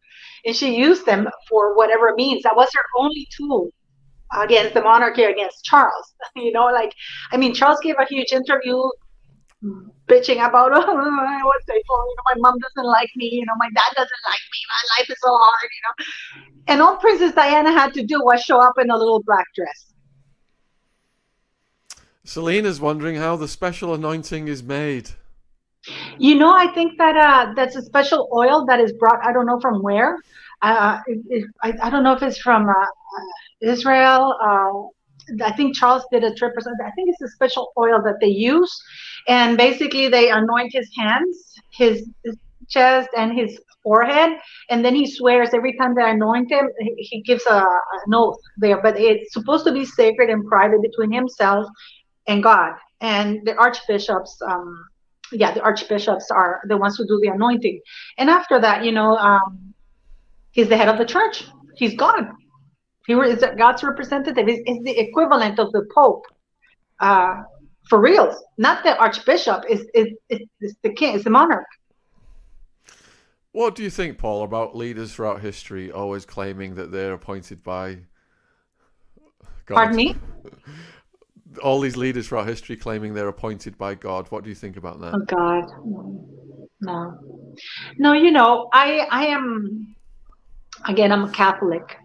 and 0.45 0.55
she 0.55 0.75
used 0.75 1.05
them 1.05 1.27
for 1.49 1.75
whatever 1.75 2.13
means. 2.15 2.43
That 2.43 2.55
was 2.55 2.69
her 2.73 2.81
only 2.97 3.27
tool 3.37 3.71
against 4.41 4.73
the 4.73 4.81
monarchy, 4.81 5.23
against 5.23 5.65
Charles. 5.65 6.13
You 6.35 6.51
know, 6.51 6.65
like, 6.65 6.93
I 7.31 7.37
mean, 7.37 7.53
Charles 7.53 7.79
gave 7.83 7.95
a 7.99 8.05
huge 8.05 8.31
interview 8.31 8.81
bitching 10.07 10.45
about, 10.45 10.71
oh, 10.73 11.41
what's 11.43 11.65
they 11.65 11.81
for? 11.87 11.97
You 11.97 12.15
know, 12.17 12.23
my 12.35 12.49
mom 12.49 12.59
doesn't 12.59 12.89
like 12.89 13.09
me. 13.15 13.29
You 13.31 13.45
know, 13.45 13.53
my 13.57 13.69
dad 13.69 13.93
doesn't 13.95 14.23
like 14.25 14.43
me. 14.51 14.59
My 14.69 14.99
life 14.99 15.09
is 15.09 15.17
so 15.21 15.29
hard. 15.29 15.69
You 15.75 15.81
know, 15.83 16.05
and 16.67 16.81
all 16.81 16.97
Princess 16.97 17.33
Diana 17.33 17.71
had 17.71 17.93
to 17.93 18.03
do 18.03 18.21
was 18.23 18.41
show 18.41 18.59
up 18.59 18.75
in 18.79 18.89
a 18.89 18.97
little 18.97 19.21
black 19.23 19.45
dress. 19.55 19.93
Selena's 22.25 22.79
wondering 22.79 23.17
how 23.17 23.35
the 23.35 23.47
special 23.47 23.93
anointing 23.93 24.47
is 24.47 24.63
made. 24.63 25.09
You 26.17 26.35
know, 26.35 26.53
I 26.55 26.67
think 26.67 26.97
that 26.97 27.17
uh, 27.17 27.53
that's 27.55 27.75
a 27.75 27.81
special 27.81 28.29
oil 28.33 28.65
that 28.67 28.79
is 28.79 28.93
brought. 28.93 29.19
I 29.25 29.33
don't 29.33 29.45
know 29.45 29.59
from 29.59 29.81
where. 29.81 30.17
Uh, 30.61 30.99
it, 31.07 31.19
it, 31.29 31.45
I, 31.61 31.73
I 31.83 31.89
don't 31.89 32.03
know 32.03 32.13
if 32.13 32.23
it's 32.23 32.37
from 32.37 32.69
uh, 32.69 32.85
Israel. 33.61 34.33
I 35.43 35.51
think 35.51 35.75
Charles 35.75 36.03
did 36.11 36.23
a 36.23 36.33
trip 36.35 36.53
or 36.55 36.61
something. 36.61 36.85
I 36.85 36.91
think 36.91 37.09
it's 37.09 37.21
a 37.21 37.29
special 37.29 37.71
oil 37.77 38.01
that 38.03 38.19
they 38.19 38.27
use, 38.27 38.71
and 39.27 39.57
basically 39.57 40.07
they 40.07 40.29
anoint 40.31 40.71
his 40.73 40.89
hands, 40.97 41.59
his, 41.71 42.09
his 42.23 42.37
chest, 42.69 43.09
and 43.17 43.37
his 43.37 43.59
forehead, 43.83 44.37
and 44.69 44.83
then 44.83 44.95
he 44.95 45.09
swears 45.09 45.49
every 45.53 45.75
time 45.77 45.93
they 45.95 46.09
anoint 46.09 46.51
him, 46.51 46.69
he, 46.79 46.95
he 46.97 47.21
gives 47.21 47.45
a, 47.45 47.57
an 47.57 48.13
oath 48.13 48.39
there. 48.57 48.81
But 48.81 48.99
it's 48.99 49.33
supposed 49.33 49.65
to 49.65 49.73
be 49.73 49.85
sacred 49.85 50.29
and 50.29 50.45
private 50.47 50.81
between 50.81 51.11
himself 51.11 51.67
and 52.27 52.41
God. 52.41 52.73
And 53.01 53.45
the 53.45 53.55
archbishops 53.55 54.41
um, 54.47 54.85
yeah, 55.33 55.53
the 55.53 55.61
archbishops 55.61 56.29
are 56.31 56.61
the 56.67 56.77
ones 56.77 56.97
who 56.97 57.07
do 57.07 57.19
the 57.21 57.29
anointing. 57.29 57.81
And 58.17 58.29
after 58.29 58.59
that, 58.59 58.83
you 58.83 58.91
know, 58.91 59.17
um, 59.17 59.73
he's 60.51 60.69
the 60.69 60.77
head 60.77 60.89
of 60.89 60.97
the 60.97 61.05
church. 61.05 61.45
He's 61.75 61.95
God. 61.95 62.29
He 63.07 63.13
is 63.13 63.43
God's 63.57 63.83
representative. 63.83 64.47
He's, 64.47 64.61
he's 64.65 64.83
the 64.83 64.97
equivalent 64.97 65.59
of 65.59 65.71
the 65.71 65.85
Pope. 65.93 66.25
Uh, 66.99 67.43
for 67.89 67.99
reals, 67.99 68.41
not 68.57 68.83
the 68.83 68.97
archbishop. 68.97 69.65
Is 69.69 69.85
is 69.93 70.07
is 70.29 70.75
the 70.83 70.93
king? 70.93 71.15
Is 71.15 71.23
the 71.23 71.29
monarch. 71.29 71.65
What 73.51 73.75
do 73.75 73.83
you 73.83 73.89
think, 73.89 74.17
Paul, 74.17 74.43
about 74.43 74.75
leaders 74.75 75.13
throughout 75.13 75.41
history 75.41 75.91
always 75.91 76.25
claiming 76.25 76.75
that 76.75 76.91
they're 76.91 77.13
appointed 77.13 77.61
by 77.63 77.97
God? 79.65 79.75
Pardon 79.75 79.95
me. 79.95 80.15
all 81.61 81.79
these 81.79 81.97
leaders 81.97 82.27
throughout 82.27 82.47
history 82.47 82.75
claiming 82.75 83.13
they're 83.13 83.27
appointed 83.27 83.77
by 83.77 83.95
God. 83.95 84.27
What 84.29 84.43
do 84.43 84.49
you 84.49 84.55
think 84.55 84.77
about 84.77 84.99
that? 85.01 85.13
Oh 85.13 85.19
God, 85.19 85.69
no, 86.81 87.19
no. 87.97 88.13
You 88.13 88.31
know, 88.31 88.69
I 88.73 89.07
I 89.11 89.27
am 89.27 89.95
again. 90.87 91.11
I'm 91.11 91.25
a 91.25 91.31
Catholic, 91.31 91.97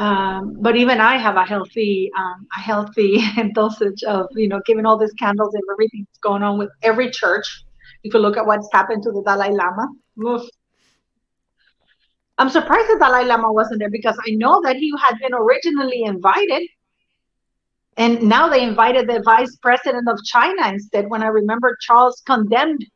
um, 0.00 0.56
but 0.60 0.76
even 0.76 0.98
I 0.98 1.18
have 1.18 1.36
a 1.36 1.44
healthy 1.44 2.10
um, 2.16 2.46
a 2.56 2.60
healthy 2.60 3.22
dosage 3.54 4.02
of 4.04 4.28
you 4.32 4.48
know 4.48 4.60
giving 4.64 4.86
all 4.86 4.96
these 4.96 5.12
candles 5.12 5.52
and 5.52 5.62
everything 5.70 6.06
that's 6.08 6.18
going 6.20 6.42
on 6.42 6.58
with 6.58 6.70
every 6.82 7.10
church. 7.10 7.46
If 8.02 8.14
you 8.14 8.20
look 8.20 8.38
at 8.38 8.46
what's 8.46 8.68
happened 8.72 9.02
to 9.02 9.12
the 9.12 9.22
Dalai 9.22 9.50
Lama, 9.50 9.88
oof. 10.24 10.48
I'm 12.38 12.48
surprised 12.48 12.88
the 12.88 12.96
Dalai 12.98 13.26
Lama 13.26 13.52
wasn't 13.52 13.80
there 13.80 13.90
because 13.90 14.16
I 14.26 14.30
know 14.30 14.62
that 14.62 14.76
he 14.76 14.90
had 14.98 15.18
been 15.18 15.34
originally 15.34 16.04
invited 16.04 16.62
and 17.98 18.22
now 18.22 18.48
they 18.48 18.62
invited 18.62 19.06
the 19.06 19.20
vice 19.22 19.54
president 19.56 20.08
of 20.08 20.18
China 20.24 20.66
instead. 20.68 21.10
When 21.10 21.22
I 21.22 21.26
remember 21.26 21.76
Charles 21.82 22.22
condemned 22.24 22.86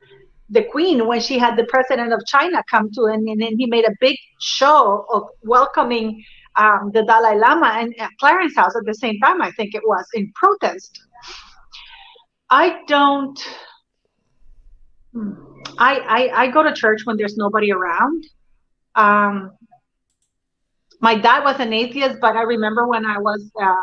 the 0.48 0.62
queen 0.62 1.06
when 1.06 1.20
she 1.20 1.38
had 1.38 1.58
the 1.58 1.64
president 1.64 2.14
of 2.14 2.24
China 2.26 2.62
come 2.70 2.90
to, 2.92 3.04
and, 3.12 3.28
and 3.28 3.42
then 3.42 3.58
he 3.58 3.66
made 3.66 3.86
a 3.86 3.94
big 4.00 4.16
show 4.40 5.04
of 5.12 5.24
welcoming 5.42 6.24
um, 6.56 6.90
the 6.92 7.02
Dalai 7.02 7.36
Lama 7.36 7.74
and 7.78 7.94
at 7.98 8.10
Clarence 8.20 8.56
House 8.56 8.76
at 8.76 8.84
the 8.84 8.94
same 8.94 9.18
time, 9.20 9.42
I 9.42 9.50
think 9.52 9.74
it 9.74 9.82
was, 9.84 10.06
in 10.14 10.32
protest. 10.34 11.00
I 12.50 12.80
don't. 12.86 13.38
I, 15.78 15.98
I, 15.98 16.42
I 16.42 16.50
go 16.50 16.62
to 16.62 16.72
church 16.72 17.02
when 17.04 17.16
there's 17.16 17.36
nobody 17.36 17.72
around. 17.72 18.24
Um, 18.94 19.52
my 21.00 21.14
dad 21.14 21.44
was 21.44 21.60
an 21.60 21.72
atheist, 21.72 22.18
but 22.20 22.36
I 22.36 22.42
remember 22.42 22.86
when 22.86 23.04
I 23.04 23.18
was 23.18 23.50
uh, 23.60 23.74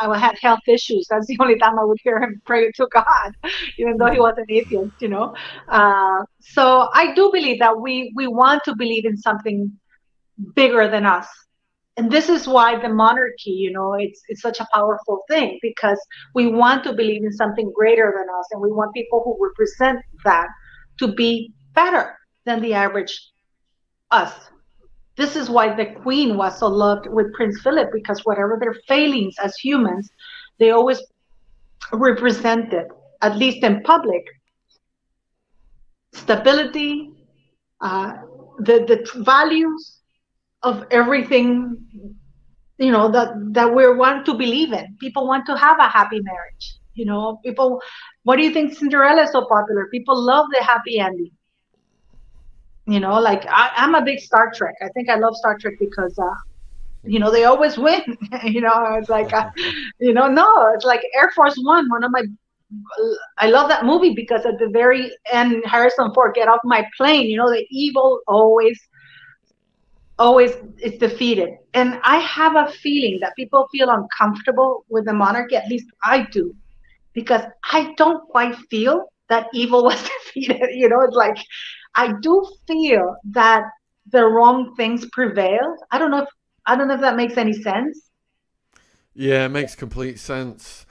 I 0.00 0.18
had 0.18 0.36
health 0.40 0.66
issues. 0.66 1.06
That's 1.08 1.26
the 1.26 1.36
only 1.40 1.56
time 1.58 1.78
I 1.78 1.84
would 1.84 1.98
hear 2.02 2.18
him 2.20 2.40
pray 2.44 2.70
to 2.72 2.88
God, 2.92 3.32
even 3.78 3.96
though 3.96 4.10
he 4.10 4.18
was 4.18 4.34
an 4.36 4.46
atheist. 4.48 4.96
You 5.00 5.08
know, 5.08 5.34
uh, 5.68 6.24
so 6.40 6.88
I 6.92 7.14
do 7.14 7.30
believe 7.32 7.60
that 7.60 7.80
we 7.80 8.12
we 8.16 8.26
want 8.26 8.64
to 8.64 8.74
believe 8.74 9.04
in 9.04 9.16
something 9.16 9.70
bigger 10.56 10.88
than 10.88 11.06
us, 11.06 11.28
and 11.96 12.10
this 12.10 12.28
is 12.28 12.48
why 12.48 12.80
the 12.80 12.88
monarchy, 12.88 13.50
you 13.50 13.70
know, 13.72 13.94
it's 13.94 14.22
it's 14.28 14.42
such 14.42 14.58
a 14.60 14.66
powerful 14.74 15.20
thing 15.28 15.58
because 15.62 16.00
we 16.34 16.46
want 16.46 16.82
to 16.84 16.92
believe 16.92 17.22
in 17.22 17.32
something 17.32 17.72
greater 17.74 18.12
than 18.16 18.26
us, 18.38 18.46
and 18.50 18.60
we 18.60 18.72
want 18.72 18.92
people 18.94 19.22
who 19.24 19.38
represent 19.40 20.00
that 20.24 20.48
to 20.98 21.12
be 21.12 21.52
better 21.74 22.16
than 22.46 22.60
the 22.60 22.74
average 22.74 23.16
us. 24.10 24.32
This 25.16 25.36
is 25.36 25.48
why 25.48 25.74
the 25.74 25.86
queen 26.02 26.36
was 26.36 26.58
so 26.58 26.66
loved 26.66 27.06
with 27.06 27.32
Prince 27.34 27.60
Philip 27.62 27.90
because 27.92 28.20
whatever 28.24 28.58
their 28.60 28.74
failings 28.88 29.36
as 29.42 29.54
humans, 29.56 30.10
they 30.58 30.70
always 30.70 31.00
represented, 31.92 32.86
at 33.22 33.36
least 33.36 33.62
in 33.62 33.82
public, 33.82 34.24
stability, 36.12 37.10
uh, 37.80 38.14
the 38.58 38.84
the 38.88 39.22
values 39.22 39.93
of 40.64 40.86
everything, 40.90 41.76
you 42.78 42.90
know 42.90 43.10
that 43.10 43.34
that 43.52 43.74
we 43.74 43.88
want 43.94 44.26
to 44.26 44.34
believe 44.34 44.72
in. 44.72 44.96
People 45.00 45.26
want 45.26 45.46
to 45.46 45.56
have 45.56 45.78
a 45.78 45.88
happy 45.88 46.20
marriage. 46.20 46.78
You 46.94 47.04
know, 47.06 47.40
people. 47.44 47.80
What 48.24 48.36
do 48.36 48.42
you 48.42 48.52
think 48.52 48.74
Cinderella 48.74 49.22
is 49.22 49.32
so 49.32 49.44
popular? 49.46 49.88
People 49.90 50.18
love 50.18 50.46
the 50.56 50.62
happy 50.62 50.98
ending 50.98 51.30
you 52.86 53.00
know, 53.00 53.18
like 53.18 53.46
I, 53.48 53.70
am 53.76 53.94
a 53.94 54.02
big 54.02 54.20
Star 54.20 54.52
Trek. 54.54 54.74
I 54.82 54.88
think 54.88 55.08
I 55.08 55.16
love 55.16 55.34
Star 55.36 55.56
Trek 55.58 55.74
because, 55.80 56.18
uh, 56.18 56.34
you 57.02 57.18
know, 57.18 57.30
they 57.30 57.44
always 57.44 57.78
win. 57.78 58.02
you 58.44 58.60
know, 58.60 58.96
it's 58.98 59.08
like, 59.08 59.32
uh, 59.32 59.50
you 60.00 60.12
know, 60.12 60.28
no, 60.28 60.72
it's 60.74 60.84
like 60.84 61.02
Air 61.16 61.30
Force 61.34 61.56
One. 61.62 61.88
One 61.88 62.04
of 62.04 62.10
my, 62.10 62.24
I 63.38 63.48
love 63.48 63.68
that 63.68 63.84
movie 63.86 64.14
because 64.14 64.44
at 64.44 64.58
the 64.58 64.68
very 64.68 65.10
end, 65.32 65.64
Harrison 65.64 66.12
Ford 66.12 66.34
get 66.34 66.48
off 66.48 66.60
my 66.64 66.86
plane. 66.96 67.26
You 67.26 67.38
know, 67.38 67.48
the 67.48 67.66
evil 67.70 68.20
always, 68.26 68.78
always 70.18 70.52
is 70.78 70.98
defeated. 70.98 71.50
And 71.72 72.00
I 72.02 72.18
have 72.18 72.56
a 72.56 72.70
feeling 72.70 73.18
that 73.20 73.34
people 73.36 73.66
feel 73.72 73.90
uncomfortable 73.90 74.84
with 74.88 75.06
the 75.06 75.12
monarchy. 75.12 75.56
At 75.56 75.68
least 75.68 75.86
I 76.02 76.26
do, 76.30 76.54
because 77.12 77.42
I 77.72 77.94
don't 77.96 78.26
quite 78.28 78.56
feel 78.70 79.06
that 79.28 79.48
evil 79.52 79.84
was 79.90 80.02
defeated. 80.02 80.70
You 80.74 80.88
know, 80.88 81.00
it's 81.00 81.16
like 81.16 81.36
I 81.94 82.14
do 82.20 82.46
feel 82.66 83.16
that 83.30 83.64
the 84.10 84.24
wrong 84.24 84.74
things 84.76 85.06
prevailed. 85.12 85.78
I 85.90 85.98
don't 85.98 86.10
know 86.10 86.22
if 86.22 86.28
I 86.66 86.76
don't 86.76 86.88
know 86.88 86.94
if 86.94 87.00
that 87.00 87.16
makes 87.16 87.36
any 87.36 87.52
sense. 87.52 88.10
Yeah, 89.14 89.46
it 89.46 89.50
makes 89.50 89.74
complete 89.74 90.18
sense. 90.18 90.86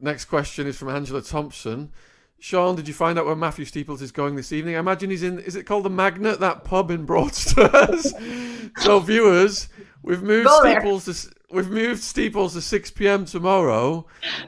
Next 0.00 0.26
question 0.26 0.66
is 0.66 0.76
from 0.76 0.88
Angela 0.88 1.22
Thompson. 1.22 1.92
Shaun, 2.40 2.76
did 2.76 2.86
you 2.86 2.94
find 2.94 3.18
out 3.18 3.26
where 3.26 3.34
Matthew 3.34 3.64
Steeples 3.64 4.00
is 4.00 4.12
going 4.12 4.36
this 4.36 4.52
evening? 4.52 4.76
I 4.76 4.78
imagine 4.78 5.10
he's 5.10 5.24
in. 5.24 5.40
Is 5.40 5.56
it 5.56 5.64
called 5.64 5.84
the 5.84 5.90
Magnet, 5.90 6.38
that 6.40 6.64
pub 6.64 6.90
in 6.90 7.04
Broadstairs? 7.04 8.14
so, 8.78 9.00
viewers, 9.00 9.68
we've 10.02 10.22
moved 10.22 10.48
Steeples. 10.48 11.04
To, 11.06 11.34
we've 11.50 11.70
moved 11.70 12.02
Steeples 12.02 12.54
to 12.54 12.60
six 12.60 12.90
p.m. 12.92 13.24
tomorrow. 13.24 14.06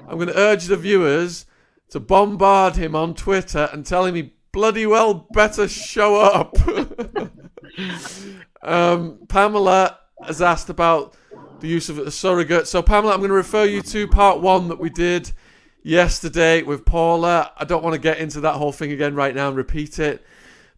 I'm 0.09 0.17
going 0.17 0.29
to 0.29 0.39
urge 0.39 0.67
the 0.67 0.77
viewers 0.77 1.47
to 1.91 1.99
bombard 1.99 2.77
him 2.77 2.95
on 2.95 3.15
Twitter 3.15 3.69
and 3.73 3.85
tell 3.85 4.05
him 4.05 4.15
he 4.15 4.35
bloody 4.53 4.87
well 4.87 5.27
better 5.33 5.67
show 5.67 6.17
up. 6.17 6.57
um, 8.63 9.19
Pamela 9.29 9.99
has 10.25 10.41
asked 10.41 10.71
about 10.71 11.17
the 11.59 11.69
use 11.69 11.89
of 11.89 11.99
a 11.99 12.11
surrogate. 12.11 12.69
So, 12.69 12.83
Pamela, 12.83 13.15
I'm 13.15 13.19
going 13.19 13.31
to 13.31 13.35
refer 13.35 13.65
you 13.65 13.83
to 13.83 14.07
part 14.07 14.41
one 14.41 14.69
that 14.69 14.79
we 14.79 14.91
did 14.91 15.33
yesterday 15.83 16.63
with 16.63 16.85
Paula. 16.85 17.53
I 17.57 17.65
don't 17.65 17.83
want 17.83 17.95
to 17.95 18.01
get 18.01 18.19
into 18.19 18.41
that 18.41 18.55
whole 18.55 18.73
thing 18.73 18.93
again 18.93 19.15
right 19.15 19.35
now 19.35 19.49
and 19.49 19.57
repeat 19.57 19.99
it. 19.99 20.25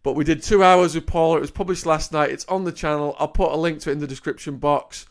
But 0.01 0.13
we 0.13 0.23
did 0.23 0.43
two 0.43 0.63
hours 0.63 0.95
with 0.95 1.07
Paula. 1.07 1.37
It 1.37 1.41
was 1.41 1.51
published 1.51 1.85
last 1.85 2.11
night. 2.11 2.29
It's 2.29 2.45
on 2.45 2.65
the 2.65 2.71
channel. 2.71 3.15
I'll 3.19 3.27
put 3.27 3.51
a 3.51 3.57
link 3.57 3.79
to 3.81 3.89
it 3.89 3.93
in 3.93 3.99
the 3.99 4.07
description 4.07 4.57
box. 4.57 5.05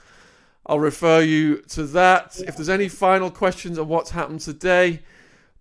I'll 0.67 0.81
refer 0.81 1.21
you 1.21 1.63
to 1.71 1.85
that. 1.85 2.39
If 2.47 2.57
there's 2.57 2.69
any 2.69 2.89
final 2.89 3.31
questions 3.31 3.79
on 3.79 3.89
what's 3.89 4.11
happened 4.11 4.41
today, 4.41 5.01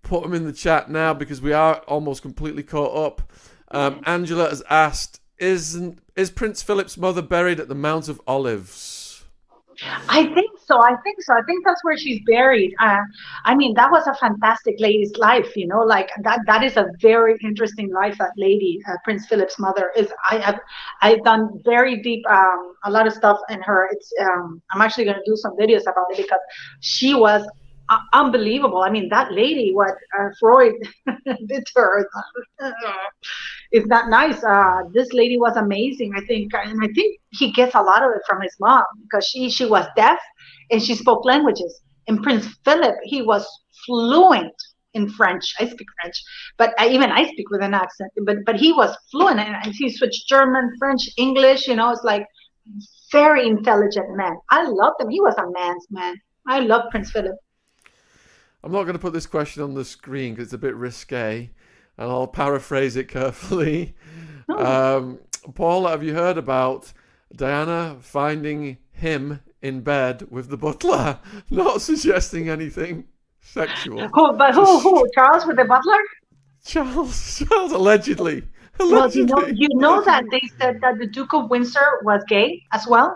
put 0.03 0.23
them 0.23 0.33
in 0.33 0.45
the 0.45 0.53
chat 0.53 0.89
now 0.89 1.13
because 1.13 1.41
we 1.41 1.53
are 1.53 1.77
almost 1.87 2.21
completely 2.21 2.63
caught 2.63 2.95
up. 2.95 3.31
Um, 3.71 4.01
Angela 4.05 4.49
has 4.49 4.61
asked, 4.69 5.21
"Isn't 5.39 5.99
is 6.15 6.29
Prince 6.29 6.61
Philip's 6.61 6.97
mother 6.97 7.21
buried 7.21 7.59
at 7.59 7.67
the 7.67 7.75
Mount 7.75 8.09
of 8.09 8.21
Olives?" 8.27 9.00
I 10.09 10.25
think 10.33 10.51
so. 10.63 10.81
I 10.81 10.95
think 11.03 11.21
so. 11.21 11.33
I 11.33 11.41
think 11.43 11.65
that's 11.65 11.83
where 11.83 11.97
she's 11.97 12.21
buried. 12.25 12.73
Uh, 12.79 13.01
I 13.45 13.55
mean, 13.55 13.73
that 13.75 13.89
was 13.91 14.05
a 14.07 14.13
fantastic 14.15 14.75
lady's 14.79 15.15
life. 15.17 15.55
You 15.55 15.67
know, 15.67 15.81
like 15.81 16.09
that. 16.23 16.39
That 16.45 16.63
is 16.63 16.77
a 16.77 16.85
very 16.99 17.37
interesting 17.43 17.91
life. 17.91 18.17
That 18.19 18.33
lady, 18.37 18.79
uh, 18.87 18.95
Prince 19.03 19.25
Philip's 19.27 19.57
mother, 19.59 19.91
is. 19.95 20.11
I 20.29 20.37
have, 20.37 20.59
I've 21.01 21.23
done 21.23 21.61
very 21.65 22.01
deep, 22.01 22.23
um, 22.29 22.75
a 22.83 22.91
lot 22.91 23.07
of 23.07 23.13
stuff 23.13 23.39
in 23.49 23.61
her. 23.61 23.89
It's. 23.91 24.11
Um, 24.21 24.61
I'm 24.71 24.81
actually 24.81 25.05
going 25.05 25.17
to 25.17 25.23
do 25.25 25.35
some 25.35 25.57
videos 25.57 25.81
about 25.81 26.11
it 26.11 26.17
because 26.17 26.39
she 26.81 27.13
was 27.15 27.43
uh, 27.89 27.99
unbelievable. 28.13 28.81
I 28.83 28.89
mean, 28.89 29.09
that 29.09 29.31
lady, 29.31 29.73
what 29.73 29.95
uh, 30.17 30.29
Freud 30.39 30.73
did 31.25 31.65
to 31.65 31.73
her, 31.75 32.09
is 33.71 33.85
that 33.85 34.09
nice. 34.09 34.43
Uh, 34.43 34.81
this 34.93 35.13
lady 35.13 35.37
was 35.37 35.55
amazing. 35.55 36.13
I 36.15 36.21
think, 36.25 36.53
and 36.53 36.83
I 36.83 36.87
think 36.93 37.19
he 37.31 37.51
gets 37.51 37.75
a 37.75 37.81
lot 37.81 38.03
of 38.03 38.11
it 38.11 38.21
from 38.27 38.41
his 38.41 38.55
mom 38.59 38.83
because 39.03 39.25
she 39.25 39.49
she 39.49 39.65
was 39.65 39.85
deaf 39.95 40.19
and 40.69 40.81
she 40.81 40.95
spoke 40.95 41.25
languages. 41.25 41.81
And 42.07 42.21
Prince 42.21 42.47
Philip, 42.65 42.95
he 43.03 43.21
was 43.21 43.47
fluent 43.85 44.53
in 44.93 45.09
French. 45.09 45.53
I 45.59 45.67
speak 45.67 45.87
French, 46.01 46.15
but 46.57 46.73
I, 46.77 46.89
even 46.89 47.11
I 47.11 47.23
speak 47.31 47.49
with 47.49 47.61
an 47.61 47.73
accent. 47.73 48.11
But 48.25 48.37
but 48.45 48.57
he 48.57 48.73
was 48.73 48.95
fluent, 49.11 49.39
and 49.39 49.73
he 49.73 49.89
switched 49.89 50.27
German, 50.27 50.71
French, 50.77 51.01
English. 51.17 51.67
You 51.67 51.75
know, 51.75 51.91
it's 51.91 52.03
like 52.03 52.25
very 53.11 53.47
intelligent 53.47 54.15
man. 54.15 54.35
I 54.49 54.63
loved 54.63 55.01
him. 55.01 55.09
He 55.09 55.21
was 55.21 55.35
a 55.37 55.49
man's 55.51 55.87
man. 55.89 56.15
I 56.47 56.59
love 56.59 56.89
Prince 56.91 57.11
Philip. 57.11 57.35
I'm 58.63 58.71
not 58.71 58.83
going 58.83 58.93
to 58.93 58.99
put 58.99 59.13
this 59.13 59.25
question 59.25 59.63
on 59.63 59.73
the 59.73 59.85
screen 59.85 60.33
because 60.33 60.47
it's 60.47 60.53
a 60.53 60.57
bit 60.57 60.75
risque, 60.75 61.49
and 61.97 62.09
I'll 62.09 62.27
paraphrase 62.27 62.95
it 62.95 63.07
carefully. 63.07 63.95
Oh. 64.49 64.97
Um, 64.97 65.19
Paul, 65.53 65.87
have 65.87 66.03
you 66.03 66.13
heard 66.13 66.37
about 66.37 66.91
Diana 67.33 67.95
finding 68.01 68.79
him 68.91 69.39
in 69.61 69.79
bed 69.79 70.27
with 70.29 70.49
the 70.49 70.57
butler? 70.57 71.19
Not 71.49 71.81
suggesting 71.81 72.49
anything 72.49 73.05
sexual. 73.39 74.09
Who, 74.13 74.33
but 74.33 74.53
who, 74.53 74.79
who? 74.79 75.07
Charles 75.15 75.45
with 75.45 75.55
the 75.55 75.63
butler? 75.63 75.99
Charles, 76.65 77.39
Charles, 77.39 77.71
allegedly. 77.71 78.43
allegedly. 78.79 79.33
Well, 79.33 79.47
you 79.47 79.53
know, 79.53 79.55
you 79.55 79.69
know 79.75 80.03
that 80.03 80.25
they 80.31 80.41
said 80.59 80.81
that 80.81 80.97
the 80.99 81.07
Duke 81.07 81.33
of 81.33 81.49
Windsor 81.49 82.01
was 82.03 82.23
gay 82.27 82.61
as 82.73 82.85
well. 82.87 83.15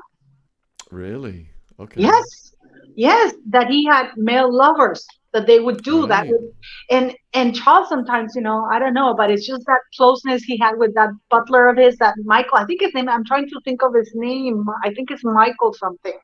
Really? 0.90 1.50
Okay. 1.80 2.02
Yes, 2.02 2.56
yes, 2.96 3.34
that 3.50 3.68
he 3.68 3.86
had 3.86 4.12
male 4.16 4.52
lovers 4.52 5.06
that 5.36 5.48
they 5.48 5.60
would 5.60 5.84
do 5.84 6.02
right. 6.02 6.10
that 6.10 6.28
with, 6.30 6.42
and 6.90 7.14
and 7.34 7.54
Charles 7.54 7.90
sometimes 7.90 8.34
you 8.36 8.42
know 8.42 8.66
I 8.72 8.80
don't 8.80 8.94
know 8.94 9.14
but 9.14 9.30
it's 9.30 9.46
just 9.46 9.64
that 9.68 9.82
closeness 9.96 10.44
he 10.44 10.58
had 10.58 10.78
with 10.78 10.96
that 10.96 11.10
butler 11.30 11.68
of 11.68 11.78
his 11.78 11.98
that 11.98 12.16
Michael 12.24 12.58
I 12.58 12.66
think 12.66 12.82
his 12.82 12.94
name 12.94 13.10
I'm 13.10 13.26
trying 13.26 13.50
to 13.50 13.60
think 13.66 13.84
of 13.84 13.94
his 13.94 14.12
name 14.16 14.66
I 14.84 14.94
think 14.94 15.12
it's 15.12 15.24
Michael 15.24 15.74
something. 15.74 16.18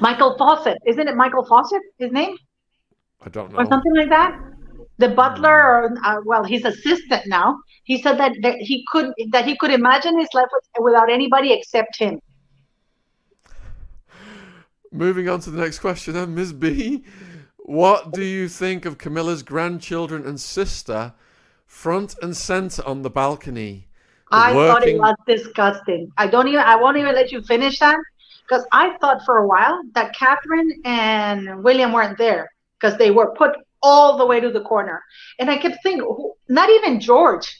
Michael 0.00 0.36
Fawcett 0.36 0.78
isn't 0.86 1.08
it 1.08 1.16
Michael 1.16 1.46
Fawcett 1.46 1.82
his 1.98 2.12
name? 2.12 2.36
I 3.24 3.30
don't 3.30 3.50
know. 3.52 3.58
or 3.58 3.66
something 3.66 3.94
like 3.96 4.10
that? 4.10 4.38
The 4.98 5.08
butler 5.08 5.56
or 5.72 5.98
uh, 6.04 6.20
well 6.24 6.44
his 6.44 6.64
assistant 6.66 7.26
now 7.26 7.58
he 7.84 8.02
said 8.02 8.18
that, 8.18 8.32
that 8.42 8.56
he 8.58 8.84
could 8.92 9.12
that 9.30 9.46
he 9.46 9.56
could 9.56 9.70
imagine 9.70 10.18
his 10.18 10.28
life 10.34 10.48
without 10.80 11.10
anybody 11.10 11.54
except 11.54 11.98
him. 11.98 12.20
Moving 14.92 15.28
on 15.28 15.40
to 15.40 15.50
the 15.50 15.60
next 15.60 15.78
question 15.78 16.14
then 16.14 16.34
ms 16.34 16.52
b 16.52 17.04
what 17.68 18.12
do 18.12 18.22
you 18.22 18.48
think 18.48 18.86
of 18.86 18.96
Camilla's 18.96 19.42
grandchildren 19.42 20.26
and 20.26 20.40
sister 20.40 21.12
front 21.66 22.16
and 22.22 22.34
center 22.34 22.82
on 22.86 23.02
the 23.02 23.10
balcony? 23.10 23.88
I 24.32 24.54
working... 24.54 24.68
thought 24.72 24.88
it 24.88 24.98
was 24.98 25.16
disgusting. 25.26 26.10
I 26.16 26.28
don't 26.28 26.48
even 26.48 26.60
I 26.60 26.76
won't 26.76 26.96
even 26.96 27.14
let 27.14 27.30
you 27.30 27.42
finish 27.42 27.78
that 27.80 27.98
because 28.42 28.64
I 28.72 28.96
thought 29.02 29.20
for 29.26 29.38
a 29.38 29.46
while 29.46 29.82
that 29.92 30.14
Catherine 30.16 30.80
and 30.86 31.62
William 31.62 31.92
weren't 31.92 32.16
there 32.16 32.50
because 32.80 32.96
they 32.96 33.10
were 33.10 33.34
put 33.34 33.54
all 33.82 34.16
the 34.16 34.24
way 34.24 34.40
to 34.40 34.50
the 34.50 34.62
corner. 34.62 35.02
And 35.38 35.50
I 35.50 35.58
kept 35.58 35.76
thinking, 35.82 36.06
not 36.48 36.70
even 36.70 36.98
George, 37.00 37.54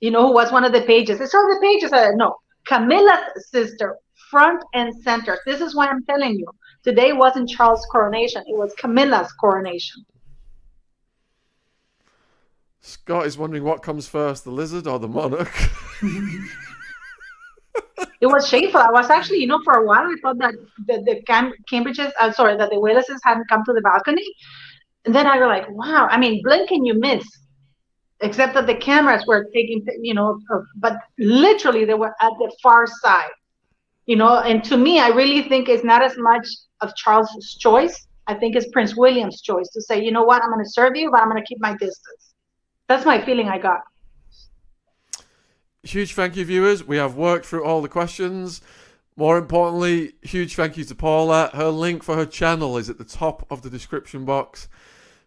you 0.00 0.10
know, 0.10 0.26
who 0.26 0.34
was 0.34 0.52
one 0.52 0.64
of 0.64 0.72
the 0.72 0.82
pages. 0.82 1.20
It's 1.20 1.34
all 1.34 1.46
the 1.48 1.60
pages. 1.62 1.90
I 1.90 2.04
said, 2.04 2.16
no, 2.16 2.36
Camilla's 2.66 3.48
sister, 3.50 3.96
front 4.30 4.62
and 4.74 4.94
center. 5.02 5.38
This 5.46 5.62
is 5.62 5.74
why 5.74 5.86
I'm 5.86 6.04
telling 6.04 6.38
you. 6.38 6.46
Today 6.84 7.12
wasn't 7.12 7.48
Charles' 7.48 7.86
coronation, 7.90 8.44
it 8.46 8.56
was 8.56 8.74
Camilla's 8.74 9.32
coronation. 9.32 10.04
Scott 12.80 13.24
is 13.26 13.38
wondering 13.38 13.64
what 13.64 13.82
comes 13.82 14.06
first, 14.06 14.44
the 14.44 14.50
lizard 14.50 14.86
or 14.86 14.98
the 14.98 15.08
monarch? 15.08 15.50
it 18.20 18.26
was 18.26 18.46
shameful. 18.46 18.80
I 18.80 18.90
was 18.90 19.08
actually, 19.08 19.38
you 19.38 19.46
know, 19.46 19.58
for 19.64 19.72
a 19.72 19.86
while 19.86 20.02
I 20.02 20.14
thought 20.20 20.36
that 20.38 20.52
the, 20.86 21.02
the 21.06 21.22
Cam- 21.26 21.54
Cambridges, 21.72 22.12
I'm 22.20 22.28
uh, 22.28 22.32
sorry, 22.34 22.58
that 22.58 22.68
the 22.68 22.76
Waleses 22.76 23.18
hadn't 23.22 23.48
come 23.48 23.64
to 23.64 23.72
the 23.72 23.80
balcony. 23.80 24.26
And 25.06 25.14
then 25.14 25.26
I 25.26 25.38
was 25.38 25.46
like, 25.46 25.70
wow, 25.70 26.08
I 26.10 26.18
mean, 26.18 26.42
blink 26.42 26.70
and 26.70 26.86
you 26.86 26.92
miss. 26.92 27.26
Except 28.20 28.52
that 28.52 28.66
the 28.66 28.74
cameras 28.74 29.24
were 29.26 29.46
taking, 29.54 29.84
you 30.02 30.12
know, 30.12 30.38
but 30.76 30.98
literally 31.18 31.86
they 31.86 31.94
were 31.94 32.14
at 32.20 32.32
the 32.38 32.54
far 32.62 32.86
side, 32.86 33.30
you 34.06 34.16
know. 34.16 34.38
And 34.40 34.62
to 34.64 34.76
me, 34.76 34.98
I 34.98 35.08
really 35.08 35.48
think 35.48 35.68
it's 35.68 35.84
not 35.84 36.02
as 36.02 36.16
much 36.16 36.46
of 36.80 36.94
Charles's 36.96 37.56
choice. 37.58 38.06
I 38.26 38.34
think 38.34 38.56
it's 38.56 38.68
Prince 38.72 38.96
William's 38.96 39.42
choice 39.42 39.68
to 39.70 39.82
say, 39.82 40.02
you 40.02 40.10
know 40.10 40.24
what, 40.24 40.42
I'm 40.42 40.50
going 40.50 40.64
to 40.64 40.70
serve 40.70 40.96
you, 40.96 41.10
but 41.10 41.20
I'm 41.20 41.28
going 41.28 41.42
to 41.42 41.46
keep 41.46 41.60
my 41.60 41.72
distance. 41.72 42.34
That's 42.88 43.04
my 43.04 43.24
feeling 43.24 43.48
I 43.48 43.58
got. 43.58 43.80
Huge 45.82 46.14
thank 46.14 46.36
you, 46.36 46.44
viewers. 46.46 46.82
We 46.82 46.96
have 46.96 47.16
worked 47.16 47.44
through 47.44 47.64
all 47.64 47.82
the 47.82 47.88
questions. 47.88 48.62
More 49.16 49.36
importantly, 49.36 50.14
huge 50.22 50.54
thank 50.56 50.76
you 50.76 50.84
to 50.84 50.94
Paula. 50.94 51.50
Her 51.52 51.68
link 51.68 52.02
for 52.02 52.16
her 52.16 52.26
channel 52.26 52.78
is 52.78 52.88
at 52.88 52.98
the 52.98 53.04
top 53.04 53.46
of 53.50 53.62
the 53.62 53.70
description 53.70 54.24
box. 54.24 54.68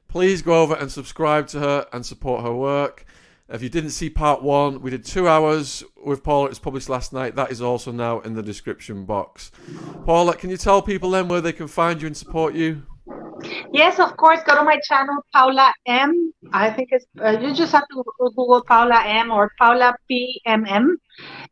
Please 0.07 0.41
go 0.41 0.61
over 0.61 0.73
and 0.73 0.91
subscribe 0.91 1.47
to 1.47 1.59
her 1.59 1.87
and 1.93 2.05
support 2.05 2.43
her 2.43 2.53
work. 2.53 3.05
If 3.49 3.63
you 3.63 3.69
didn't 3.69 3.91
see 3.91 4.09
part 4.09 4.43
one, 4.43 4.81
we 4.81 4.91
did 4.91 5.05
two 5.05 5.27
hours 5.27 5.81
with 6.03 6.21
Paula. 6.21 6.47
It 6.47 6.49
was 6.49 6.59
published 6.59 6.89
last 6.89 7.13
night. 7.13 7.35
That 7.35 7.49
is 7.49 7.61
also 7.61 7.93
now 7.93 8.19
in 8.19 8.33
the 8.33 8.43
description 8.43 9.05
box. 9.05 9.51
Paula, 10.05 10.35
can 10.35 10.49
you 10.49 10.57
tell 10.57 10.81
people 10.81 11.11
then 11.11 11.29
where 11.29 11.39
they 11.39 11.53
can 11.53 11.67
find 11.67 12.01
you 12.01 12.07
and 12.07 12.17
support 12.17 12.55
you? 12.55 12.83
Yes, 13.71 13.99
of 13.99 14.17
course. 14.17 14.41
Go 14.45 14.55
to 14.55 14.63
my 14.63 14.79
channel, 14.83 15.15
Paula 15.33 15.73
M. 15.85 16.33
I 16.51 16.69
think 16.69 16.89
it's 16.91 17.05
uh, 17.23 17.37
you 17.39 17.53
just 17.53 17.71
have 17.71 17.87
to 17.89 18.03
Google 18.19 18.63
Paula 18.67 19.01
M 19.05 19.31
or 19.31 19.51
Paula 19.57 19.95
PMM, 20.11 20.95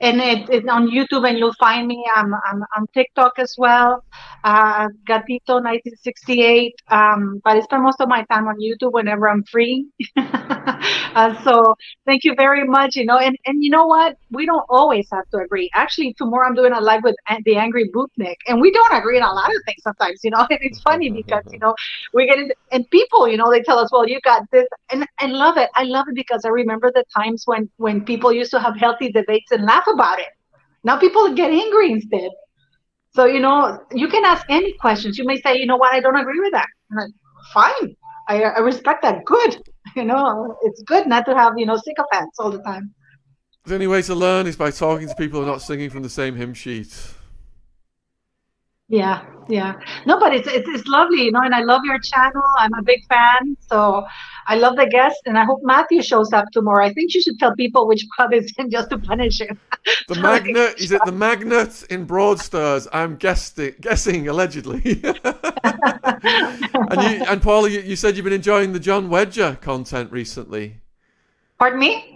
and 0.02 0.22
it, 0.22 0.50
it's 0.50 0.68
on 0.70 0.88
YouTube, 0.90 1.28
and 1.28 1.38
you'll 1.38 1.54
find 1.60 1.88
me. 1.88 2.06
I'm, 2.16 2.34
I'm 2.34 2.64
on 2.78 2.88
TikTok 2.94 3.34
as 3.40 3.56
well, 3.58 4.04
uh, 4.44 4.88
Gatito 5.10 5.62
1968. 5.62 6.74
Um, 6.90 7.42
but 7.44 7.58
I 7.58 7.62
spend 7.62 7.84
most 7.84 8.02
of 8.02 8.10
my 8.10 8.24
time 8.32 8.48
on 8.48 8.56
YouTube 8.60 8.94
whenever 8.94 9.30
I'm 9.30 9.44
free. 9.44 9.88
uh, 10.18 11.44
so 11.44 11.76
thank 12.06 12.24
you 12.24 12.36
very 12.36 12.66
much. 12.68 12.96
You 12.96 13.06
know, 13.06 13.18
and 13.18 13.38
and 13.46 13.64
you 13.64 13.70
know 13.70 13.86
what? 13.88 14.16
We 14.32 14.46
don't 14.46 14.66
always 14.70 15.08
have 15.12 15.28
to 15.32 15.38
agree. 15.38 15.70
Actually, 15.74 16.14
tomorrow 16.18 16.48
I'm 16.48 16.56
doing 16.56 16.74
a 16.74 16.82
live 16.82 17.02
with 17.04 17.16
the 17.46 17.56
Angry 17.56 17.90
Bootneck, 17.90 18.36
and 18.48 18.62
we 18.62 18.72
don't 18.72 18.94
agree 18.94 19.20
on 19.20 19.30
a 19.30 19.34
lot 19.34 19.50
of 19.50 19.62
things 19.66 19.82
sometimes. 19.84 20.20
You 20.24 20.32
know, 20.32 20.46
and 20.50 20.60
it's 20.62 20.82
funny 20.82 21.10
because 21.10 21.44
you 21.52 21.60
know 21.60 21.76
we 22.14 22.28
get 22.28 22.40
into 22.40 22.54
and 22.72 22.90
people, 22.90 23.28
you 23.28 23.38
know, 23.38 23.50
they 23.50 23.62
tell 23.62 23.80
us, 23.80 23.90
well, 23.92 24.08
you 24.08 24.20
got 24.22 24.44
this, 24.52 24.68
and 24.92 25.06
I 25.20 25.28
love 25.28 25.58
it. 25.58 25.70
I 25.76 25.84
love 25.84 26.06
it 26.10 26.16
because 26.16 26.44
I 26.46 26.50
remember 26.50 26.92
the 26.94 27.04
times 27.16 27.44
when 27.46 27.70
when 27.78 28.04
people 28.04 28.32
used 28.34 28.52
to 28.52 28.60
have 28.60 28.76
healthy 28.78 29.12
debates 29.12 29.52
and 29.56 29.66
laugh 29.66 29.86
about 29.92 30.20
it. 30.20 30.28
Now 30.84 30.98
people 30.98 31.34
get 31.34 31.52
angry 31.52 31.92
instead. 31.92 32.30
So 33.16 33.26
you 33.26 33.40
know, 33.40 33.80
you 33.92 34.08
can 34.08 34.26
ask 34.26 34.46
any 34.50 34.74
questions. 34.74 35.18
You 35.18 35.26
may 35.26 35.40
say, 35.42 35.58
you 35.58 35.66
know 35.66 35.78
what, 35.78 35.94
I 35.94 36.00
don't 36.00 36.18
agree 36.18 36.40
with 36.40 36.52
that. 36.52 36.68
Like, 36.96 37.12
Fine, 37.54 37.96
I, 38.28 38.44
I 38.44 38.60
respect 38.60 39.02
that. 39.04 39.26
Good. 39.26 39.62
You 39.96 40.04
know, 40.04 40.58
it's 40.64 40.84
good 40.84 41.08
not 41.08 41.26
to 41.28 41.34
have 41.36 41.54
you 41.58 41.66
know 41.66 41.78
sycophants 41.78 42.38
all 42.40 42.52
the 42.52 42.62
time. 42.64 42.94
The 43.64 43.76
only 43.76 43.88
way 43.88 44.02
to 44.02 44.16
learn 44.16 44.46
is 44.46 44.58
by 44.58 44.72
talking 44.72 45.08
to 45.08 45.16
people 45.16 45.40
who 45.40 45.46
are 45.46 45.50
not 45.50 45.62
singing 45.62 45.90
from 45.90 46.04
the 46.04 46.10
same 46.10 46.36
hymn 46.36 46.54
sheet. 46.54 46.94
Yeah, 48.88 49.26
yeah. 49.50 49.74
No, 50.06 50.20
but 50.20 50.34
it's, 50.34 50.48
it's 50.48 50.70
it's 50.70 50.88
lovely, 50.88 51.24
you 51.24 51.32
know, 51.32 51.42
and 51.42 51.56
I 51.56 51.62
love 51.62 51.82
your 51.86 51.98
channel. 51.98 52.44
I'm 52.60 52.74
a 52.76 52.84
big 52.84 53.04
fan, 53.08 53.58
so 53.60 54.06
I 54.48 54.58
love 54.58 54.76
the 54.76 54.86
guest, 54.86 55.22
and 55.26 55.40
I 55.40 55.44
hope 55.44 55.62
Matthew 55.64 56.04
shows 56.04 56.32
up 56.34 56.46
tomorrow. 56.52 56.86
I 56.86 56.94
think 56.94 57.16
you 57.16 57.22
should 57.22 57.40
tell 57.40 57.56
people 57.56 57.88
which 57.88 58.06
pub 58.16 58.32
is 58.32 58.54
in 58.60 58.70
just 58.78 58.92
to 58.92 59.00
punish 59.00 59.42
him. 59.42 59.60
The 60.08 60.16
magnet 60.16 60.76
is 60.80 60.92
it 60.92 61.02
the 61.04 61.12
magnet 61.12 61.84
in 61.90 62.06
Broadstairs? 62.06 62.88
I'm 62.94 63.16
guessing, 63.16 63.74
guessing 63.82 64.28
allegedly. 64.28 65.02
and 65.04 67.02
you 67.02 67.26
and 67.26 67.42
Paula, 67.42 67.70
you, 67.70 67.80
you 67.80 67.96
said 67.96 68.16
you've 68.16 68.24
been 68.24 68.34
enjoying 68.34 68.74
the 68.74 68.80
John 68.80 69.10
Wedger 69.10 69.60
content 69.62 70.12
recently. 70.12 70.82
Pardon 71.58 71.80
me. 71.80 72.15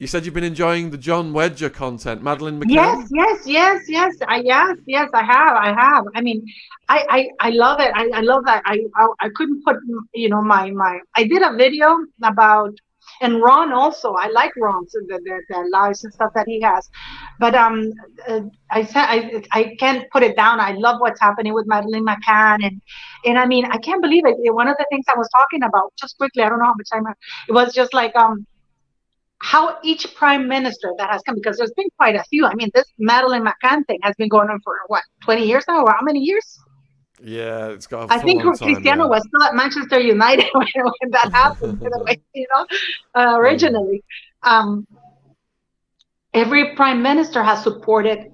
You 0.00 0.06
said 0.06 0.24
you've 0.24 0.32
been 0.32 0.44
enjoying 0.44 0.88
the 0.88 0.96
John 0.96 1.34
Wedger 1.34 1.70
content, 1.70 2.22
Madeleine 2.22 2.58
McCann. 2.58 2.70
Yes, 2.70 3.08
yes, 3.10 3.46
yes, 3.46 3.82
yes. 3.86 4.16
I 4.26 4.38
yes, 4.38 4.78
yes. 4.86 5.10
I 5.12 5.22
have. 5.22 5.54
I 5.54 5.74
have. 5.78 6.04
I 6.14 6.22
mean, 6.22 6.42
I 6.88 7.04
I, 7.16 7.48
I 7.48 7.50
love 7.50 7.80
it. 7.80 7.92
I, 7.94 8.08
I 8.14 8.20
love 8.22 8.46
that. 8.46 8.62
I, 8.64 8.78
I 8.96 9.08
I 9.20 9.28
couldn't 9.34 9.62
put 9.62 9.76
you 10.14 10.30
know 10.30 10.40
my 10.40 10.70
my. 10.70 11.00
I 11.16 11.24
did 11.24 11.42
a 11.42 11.54
video 11.54 11.98
about 12.22 12.72
and 13.20 13.42
Ron 13.42 13.74
also. 13.74 14.14
I 14.14 14.28
like 14.28 14.52
Ron's 14.56 14.92
the, 14.92 15.20
the, 15.22 15.42
the 15.50 15.68
lives 15.70 16.02
and 16.04 16.14
stuff 16.14 16.32
that 16.34 16.46
he 16.46 16.62
has, 16.62 16.88
but 17.38 17.54
um, 17.54 17.92
uh, 18.26 18.40
I 18.70 18.84
said 18.84 19.04
I 19.04 19.42
I 19.52 19.76
can't 19.78 20.10
put 20.10 20.22
it 20.22 20.34
down. 20.34 20.60
I 20.60 20.72
love 20.72 20.98
what's 21.00 21.20
happening 21.20 21.52
with 21.52 21.66
Madeleine 21.66 22.06
McCann 22.06 22.64
and 22.66 22.80
and 23.26 23.38
I 23.38 23.44
mean 23.44 23.66
I 23.66 23.76
can't 23.76 24.00
believe 24.00 24.24
it. 24.24 24.36
One 24.54 24.66
of 24.66 24.78
the 24.78 24.86
things 24.90 25.04
I 25.14 25.18
was 25.18 25.28
talking 25.38 25.62
about 25.62 25.92
just 26.00 26.16
quickly. 26.16 26.42
I 26.42 26.48
don't 26.48 26.58
know 26.58 26.72
how 26.72 26.74
much 26.74 26.88
time. 26.90 27.04
It 27.48 27.52
was 27.52 27.74
just 27.74 27.92
like 27.92 28.16
um 28.16 28.46
how 29.40 29.78
each 29.82 30.14
prime 30.14 30.48
minister 30.48 30.92
that 30.98 31.10
has 31.10 31.22
come, 31.22 31.34
because 31.34 31.56
there's 31.56 31.72
been 31.72 31.88
quite 31.96 32.14
a 32.14 32.22
few. 32.24 32.46
I 32.46 32.54
mean, 32.54 32.70
this 32.74 32.84
Madeleine 32.98 33.44
McCann 33.44 33.86
thing 33.86 33.98
has 34.02 34.14
been 34.16 34.28
going 34.28 34.48
on 34.50 34.60
for 34.62 34.74
what, 34.88 35.02
20 35.22 35.46
years 35.46 35.64
now? 35.66 35.82
Or 35.82 35.90
how 35.90 36.02
many 36.02 36.20
years? 36.20 36.58
Yeah, 37.22 37.68
it's 37.68 37.86
got. 37.86 38.10
I 38.10 38.18
think 38.18 38.42
Cristiano 38.42 39.04
yeah. 39.04 39.10
was 39.10 39.22
still 39.26 39.42
at 39.42 39.54
Manchester 39.54 40.00
United 40.00 40.46
when, 40.52 40.66
when 40.74 41.10
that 41.10 41.30
happened. 41.32 41.80
you 42.34 42.46
know, 42.50 42.66
uh, 43.14 43.36
originally, 43.38 44.02
um, 44.42 44.86
every 46.32 46.74
prime 46.76 47.02
minister 47.02 47.42
has 47.42 47.62
supported 47.62 48.30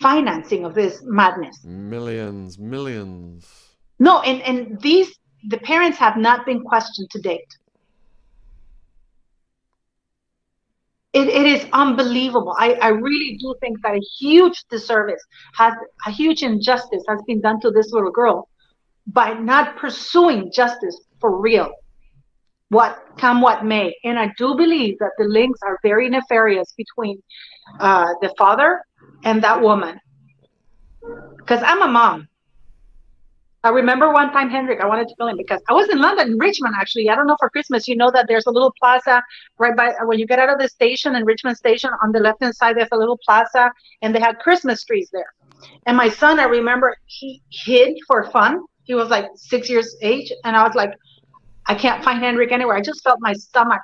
financing 0.00 0.64
of 0.64 0.74
this 0.74 1.00
madness. 1.04 1.64
Millions, 1.64 2.58
millions. 2.58 3.48
No, 3.98 4.20
and 4.22 4.42
and 4.42 4.80
these 4.80 5.16
the 5.48 5.58
parents 5.58 5.98
have 5.98 6.16
not 6.16 6.44
been 6.46 6.62
questioned 6.62 7.10
to 7.10 7.20
date. 7.20 7.56
It, 11.14 11.28
it 11.28 11.46
is 11.46 11.66
unbelievable. 11.72 12.54
I, 12.58 12.72
I 12.74 12.88
really 12.88 13.38
do 13.40 13.54
think 13.60 13.80
that 13.82 13.94
a 13.94 14.00
huge 14.18 14.64
disservice 14.68 15.22
has 15.54 15.72
a 16.06 16.10
huge 16.10 16.42
injustice 16.42 17.04
has 17.08 17.20
been 17.26 17.40
done 17.40 17.60
to 17.60 17.70
this 17.70 17.92
little 17.92 18.10
girl 18.10 18.48
by 19.06 19.32
not 19.34 19.76
pursuing 19.76 20.50
justice 20.52 21.00
for 21.20 21.40
real. 21.40 21.70
What 22.70 22.98
come 23.16 23.40
what 23.40 23.64
may. 23.64 23.94
And 24.02 24.18
I 24.18 24.32
do 24.36 24.56
believe 24.56 24.98
that 24.98 25.12
the 25.16 25.26
links 25.26 25.60
are 25.64 25.78
very 25.84 26.08
nefarious 26.08 26.74
between 26.76 27.22
uh, 27.78 28.08
the 28.20 28.34
father 28.36 28.82
and 29.22 29.42
that 29.44 29.62
woman. 29.62 30.00
Because 31.38 31.62
I'm 31.62 31.82
a 31.82 31.88
mom. 31.88 32.26
I 33.64 33.70
remember 33.70 34.12
one 34.12 34.30
time, 34.30 34.50
Hendrik, 34.50 34.80
I 34.82 34.86
wanted 34.86 35.08
to 35.08 35.14
kill 35.16 35.26
him 35.26 35.38
because 35.38 35.62
I 35.70 35.72
was 35.72 35.88
in 35.88 35.98
London, 35.98 36.32
in 36.32 36.38
Richmond, 36.38 36.74
actually. 36.78 37.08
I 37.08 37.14
don't 37.14 37.26
know 37.26 37.36
for 37.40 37.48
Christmas, 37.48 37.88
you 37.88 37.96
know 37.96 38.10
that 38.10 38.26
there's 38.28 38.44
a 38.44 38.50
little 38.50 38.74
plaza 38.78 39.22
right 39.58 39.74
by 39.74 39.94
when 40.04 40.18
you 40.18 40.26
get 40.26 40.38
out 40.38 40.50
of 40.50 40.58
the 40.58 40.68
station 40.68 41.16
in 41.16 41.24
Richmond 41.24 41.56
Station 41.56 41.90
on 42.02 42.12
the 42.12 42.20
left 42.20 42.42
hand 42.42 42.54
side, 42.54 42.76
there's 42.76 42.90
a 42.92 42.96
little 42.96 43.18
plaza 43.24 43.72
and 44.02 44.14
they 44.14 44.20
had 44.20 44.38
Christmas 44.38 44.84
trees 44.84 45.08
there. 45.14 45.32
And 45.86 45.96
my 45.96 46.10
son, 46.10 46.38
I 46.38 46.44
remember 46.44 46.94
he 47.06 47.40
hid 47.50 47.96
for 48.06 48.30
fun. 48.30 48.60
He 48.82 48.94
was 48.94 49.08
like 49.08 49.24
six 49.34 49.70
years 49.70 49.96
age. 50.02 50.30
And 50.44 50.54
I 50.54 50.62
was 50.62 50.74
like, 50.74 50.92
I 51.66 51.74
can't 51.74 52.04
find 52.04 52.22
Hendrik 52.22 52.52
anywhere. 52.52 52.76
I 52.76 52.82
just 52.82 53.02
felt 53.02 53.18
my 53.22 53.32
stomach 53.32 53.80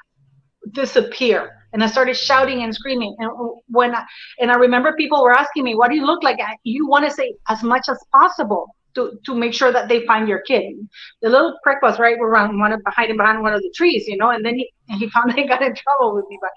disappear. 0.73 1.57
And 1.73 1.83
I 1.83 1.87
started 1.87 2.19
shouting 2.19 2.65
and 2.65 2.75
screaming. 2.75 3.17
And 3.19 3.31
when 3.69 3.95
I, 3.95 4.05
and 4.41 4.51
I 4.51 4.57
remember 4.57 4.93
people 4.93 5.23
were 5.23 5.33
asking 5.33 5.65
me, 5.65 5.75
what 5.75 5.89
do 5.89 5.97
you 5.97 6.05
look 6.05 6.23
like? 6.23 6.39
You 6.65 6.87
want 6.87 7.07
to 7.07 7.11
say 7.11 7.33
as 7.49 7.63
much 7.63 7.89
as 7.89 7.99
possible 8.13 8.67
to, 8.95 9.19
to 9.25 9.35
make 9.35 9.55
sure 9.55 9.73
that 9.73 9.89
they 9.89 10.07
find 10.07 10.29
your 10.29 10.41
kid. 10.41 10.75
The 11.23 11.29
little 11.29 11.59
prick 11.63 11.83
was 11.83 11.99
right 11.99 12.19
around 12.19 12.59
one 12.59 12.73
of 12.73 12.81
hiding 12.87 13.17
behind 13.17 13.43
one 13.43 13.55
of 13.55 13.61
the 13.61 13.73
trees, 13.75 14.07
you 14.07 14.17
know, 14.17 14.31
and 14.31 14.45
then 14.45 14.57
he 14.57 14.73
he 14.99 15.09
found 15.11 15.33
he 15.37 15.47
got 15.47 15.63
in 15.63 15.75
trouble 15.75 16.15
with 16.15 16.27
me. 16.29 16.39
But 16.41 16.51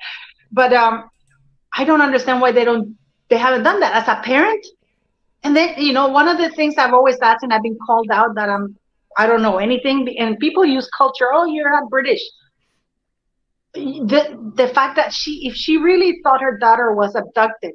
but 0.51 0.73
um 0.73 1.10
I 1.76 1.84
don't 1.84 2.01
understand 2.01 2.41
why 2.41 2.51
they 2.51 2.65
don't 2.65 2.97
they 3.30 3.38
haven't 3.38 3.64
done 3.64 3.80
that 3.80 3.95
as 3.95 4.07
a 4.07 4.22
parent. 4.23 4.65
And 5.43 5.55
then 5.55 5.76
you 5.77 5.93
know 5.93 6.07
one 6.07 6.27
of 6.27 6.38
the 6.38 6.49
things 6.51 6.76
I've 6.77 6.93
always 6.93 7.19
asked 7.22 7.43
and 7.43 7.53
I've 7.53 7.64
been 7.64 7.77
called 7.85 8.10
out 8.11 8.35
that 8.35 8.49
I'm 8.49 8.76
I 9.18 9.27
don't 9.27 9.41
know 9.41 9.57
anything 9.57 10.15
and 10.18 10.39
people 10.39 10.65
use 10.65 10.89
culture. 10.97 11.30
Oh, 11.31 11.45
you're 11.45 11.72
not 11.72 11.89
British. 11.89 12.22
The 13.73 14.53
the 14.55 14.68
fact 14.68 14.95
that 14.95 15.14
she 15.14 15.47
if 15.47 15.55
she 15.55 15.77
really 15.77 16.19
thought 16.23 16.41
her 16.41 16.57
daughter 16.57 16.93
was 16.93 17.15
abducted, 17.15 17.73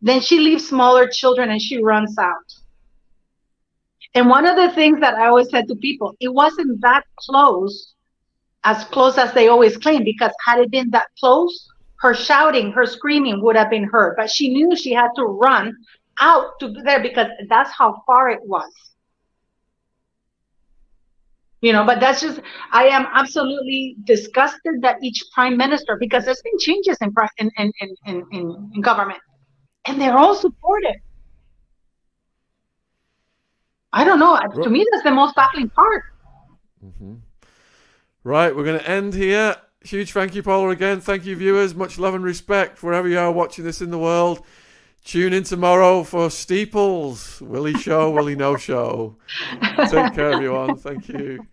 then 0.00 0.20
she 0.20 0.38
leaves 0.38 0.68
smaller 0.68 1.08
children 1.08 1.50
and 1.50 1.62
she 1.62 1.82
runs 1.82 2.16
out 2.18 2.65
and 4.14 4.28
one 4.28 4.46
of 4.46 4.56
the 4.56 4.70
things 4.74 5.00
that 5.00 5.14
I 5.14 5.26
always 5.26 5.50
said 5.50 5.68
to 5.68 5.76
people, 5.76 6.14
it 6.20 6.32
wasn't 6.32 6.80
that 6.80 7.04
close, 7.18 7.94
as 8.64 8.84
close 8.84 9.18
as 9.18 9.32
they 9.32 9.48
always 9.48 9.76
claim, 9.76 10.04
because 10.04 10.32
had 10.44 10.60
it 10.60 10.70
been 10.70 10.90
that 10.90 11.08
close, 11.18 11.68
her 12.00 12.14
shouting, 12.14 12.72
her 12.72 12.86
screaming 12.86 13.42
would 13.42 13.56
have 13.56 13.70
been 13.70 13.84
heard. 13.84 14.14
But 14.16 14.30
she 14.30 14.52
knew 14.52 14.76
she 14.76 14.92
had 14.92 15.10
to 15.16 15.24
run 15.24 15.76
out 16.20 16.58
to 16.60 16.72
there 16.84 17.00
because 17.00 17.28
that's 17.48 17.70
how 17.70 18.02
far 18.06 18.30
it 18.30 18.40
was. 18.42 18.72
You 21.62 21.72
know, 21.72 21.84
but 21.84 22.00
that's 22.00 22.20
just 22.20 22.40
I 22.70 22.86
am 22.86 23.06
absolutely 23.12 23.96
disgusted 24.04 24.82
that 24.82 25.02
each 25.02 25.24
prime 25.34 25.56
minister, 25.56 25.96
because 25.98 26.24
there's 26.24 26.42
been 26.42 26.58
changes 26.58 26.98
in 27.00 27.12
in 27.38 27.50
in 27.58 27.96
in, 28.06 28.70
in, 28.74 28.80
government, 28.82 29.18
and 29.86 30.00
they're 30.00 30.16
all 30.16 30.34
supported 30.34 30.96
I 33.96 34.04
don't 34.04 34.18
know. 34.18 34.38
To 34.62 34.68
me, 34.68 34.86
that's 34.92 35.04
the 35.04 35.10
most 35.10 35.34
baffling 35.34 35.70
part. 35.70 36.04
Mm-hmm. 36.84 37.14
Right, 38.24 38.54
we're 38.54 38.64
going 38.64 38.78
to 38.78 38.86
end 38.88 39.14
here. 39.14 39.56
Huge 39.80 40.12
thank 40.12 40.34
you, 40.34 40.42
Paula, 40.42 40.68
again. 40.68 41.00
Thank 41.00 41.24
you, 41.24 41.34
viewers. 41.34 41.74
Much 41.74 41.98
love 41.98 42.14
and 42.14 42.22
respect 42.22 42.82
wherever 42.82 43.08
you 43.08 43.18
are 43.18 43.32
watching 43.32 43.64
this 43.64 43.80
in 43.80 43.90
the 43.90 43.98
world. 43.98 44.44
Tune 45.02 45.32
in 45.32 45.44
tomorrow 45.44 46.02
for 46.02 46.28
Steeples. 46.28 47.40
Will 47.40 47.64
he 47.64 47.78
show? 47.78 48.10
Will 48.10 48.26
he 48.26 48.34
no 48.34 48.58
show? 48.58 49.16
Take 49.88 50.12
care, 50.14 50.32
everyone. 50.32 50.76
Thank 50.76 51.08
you. 51.08 51.46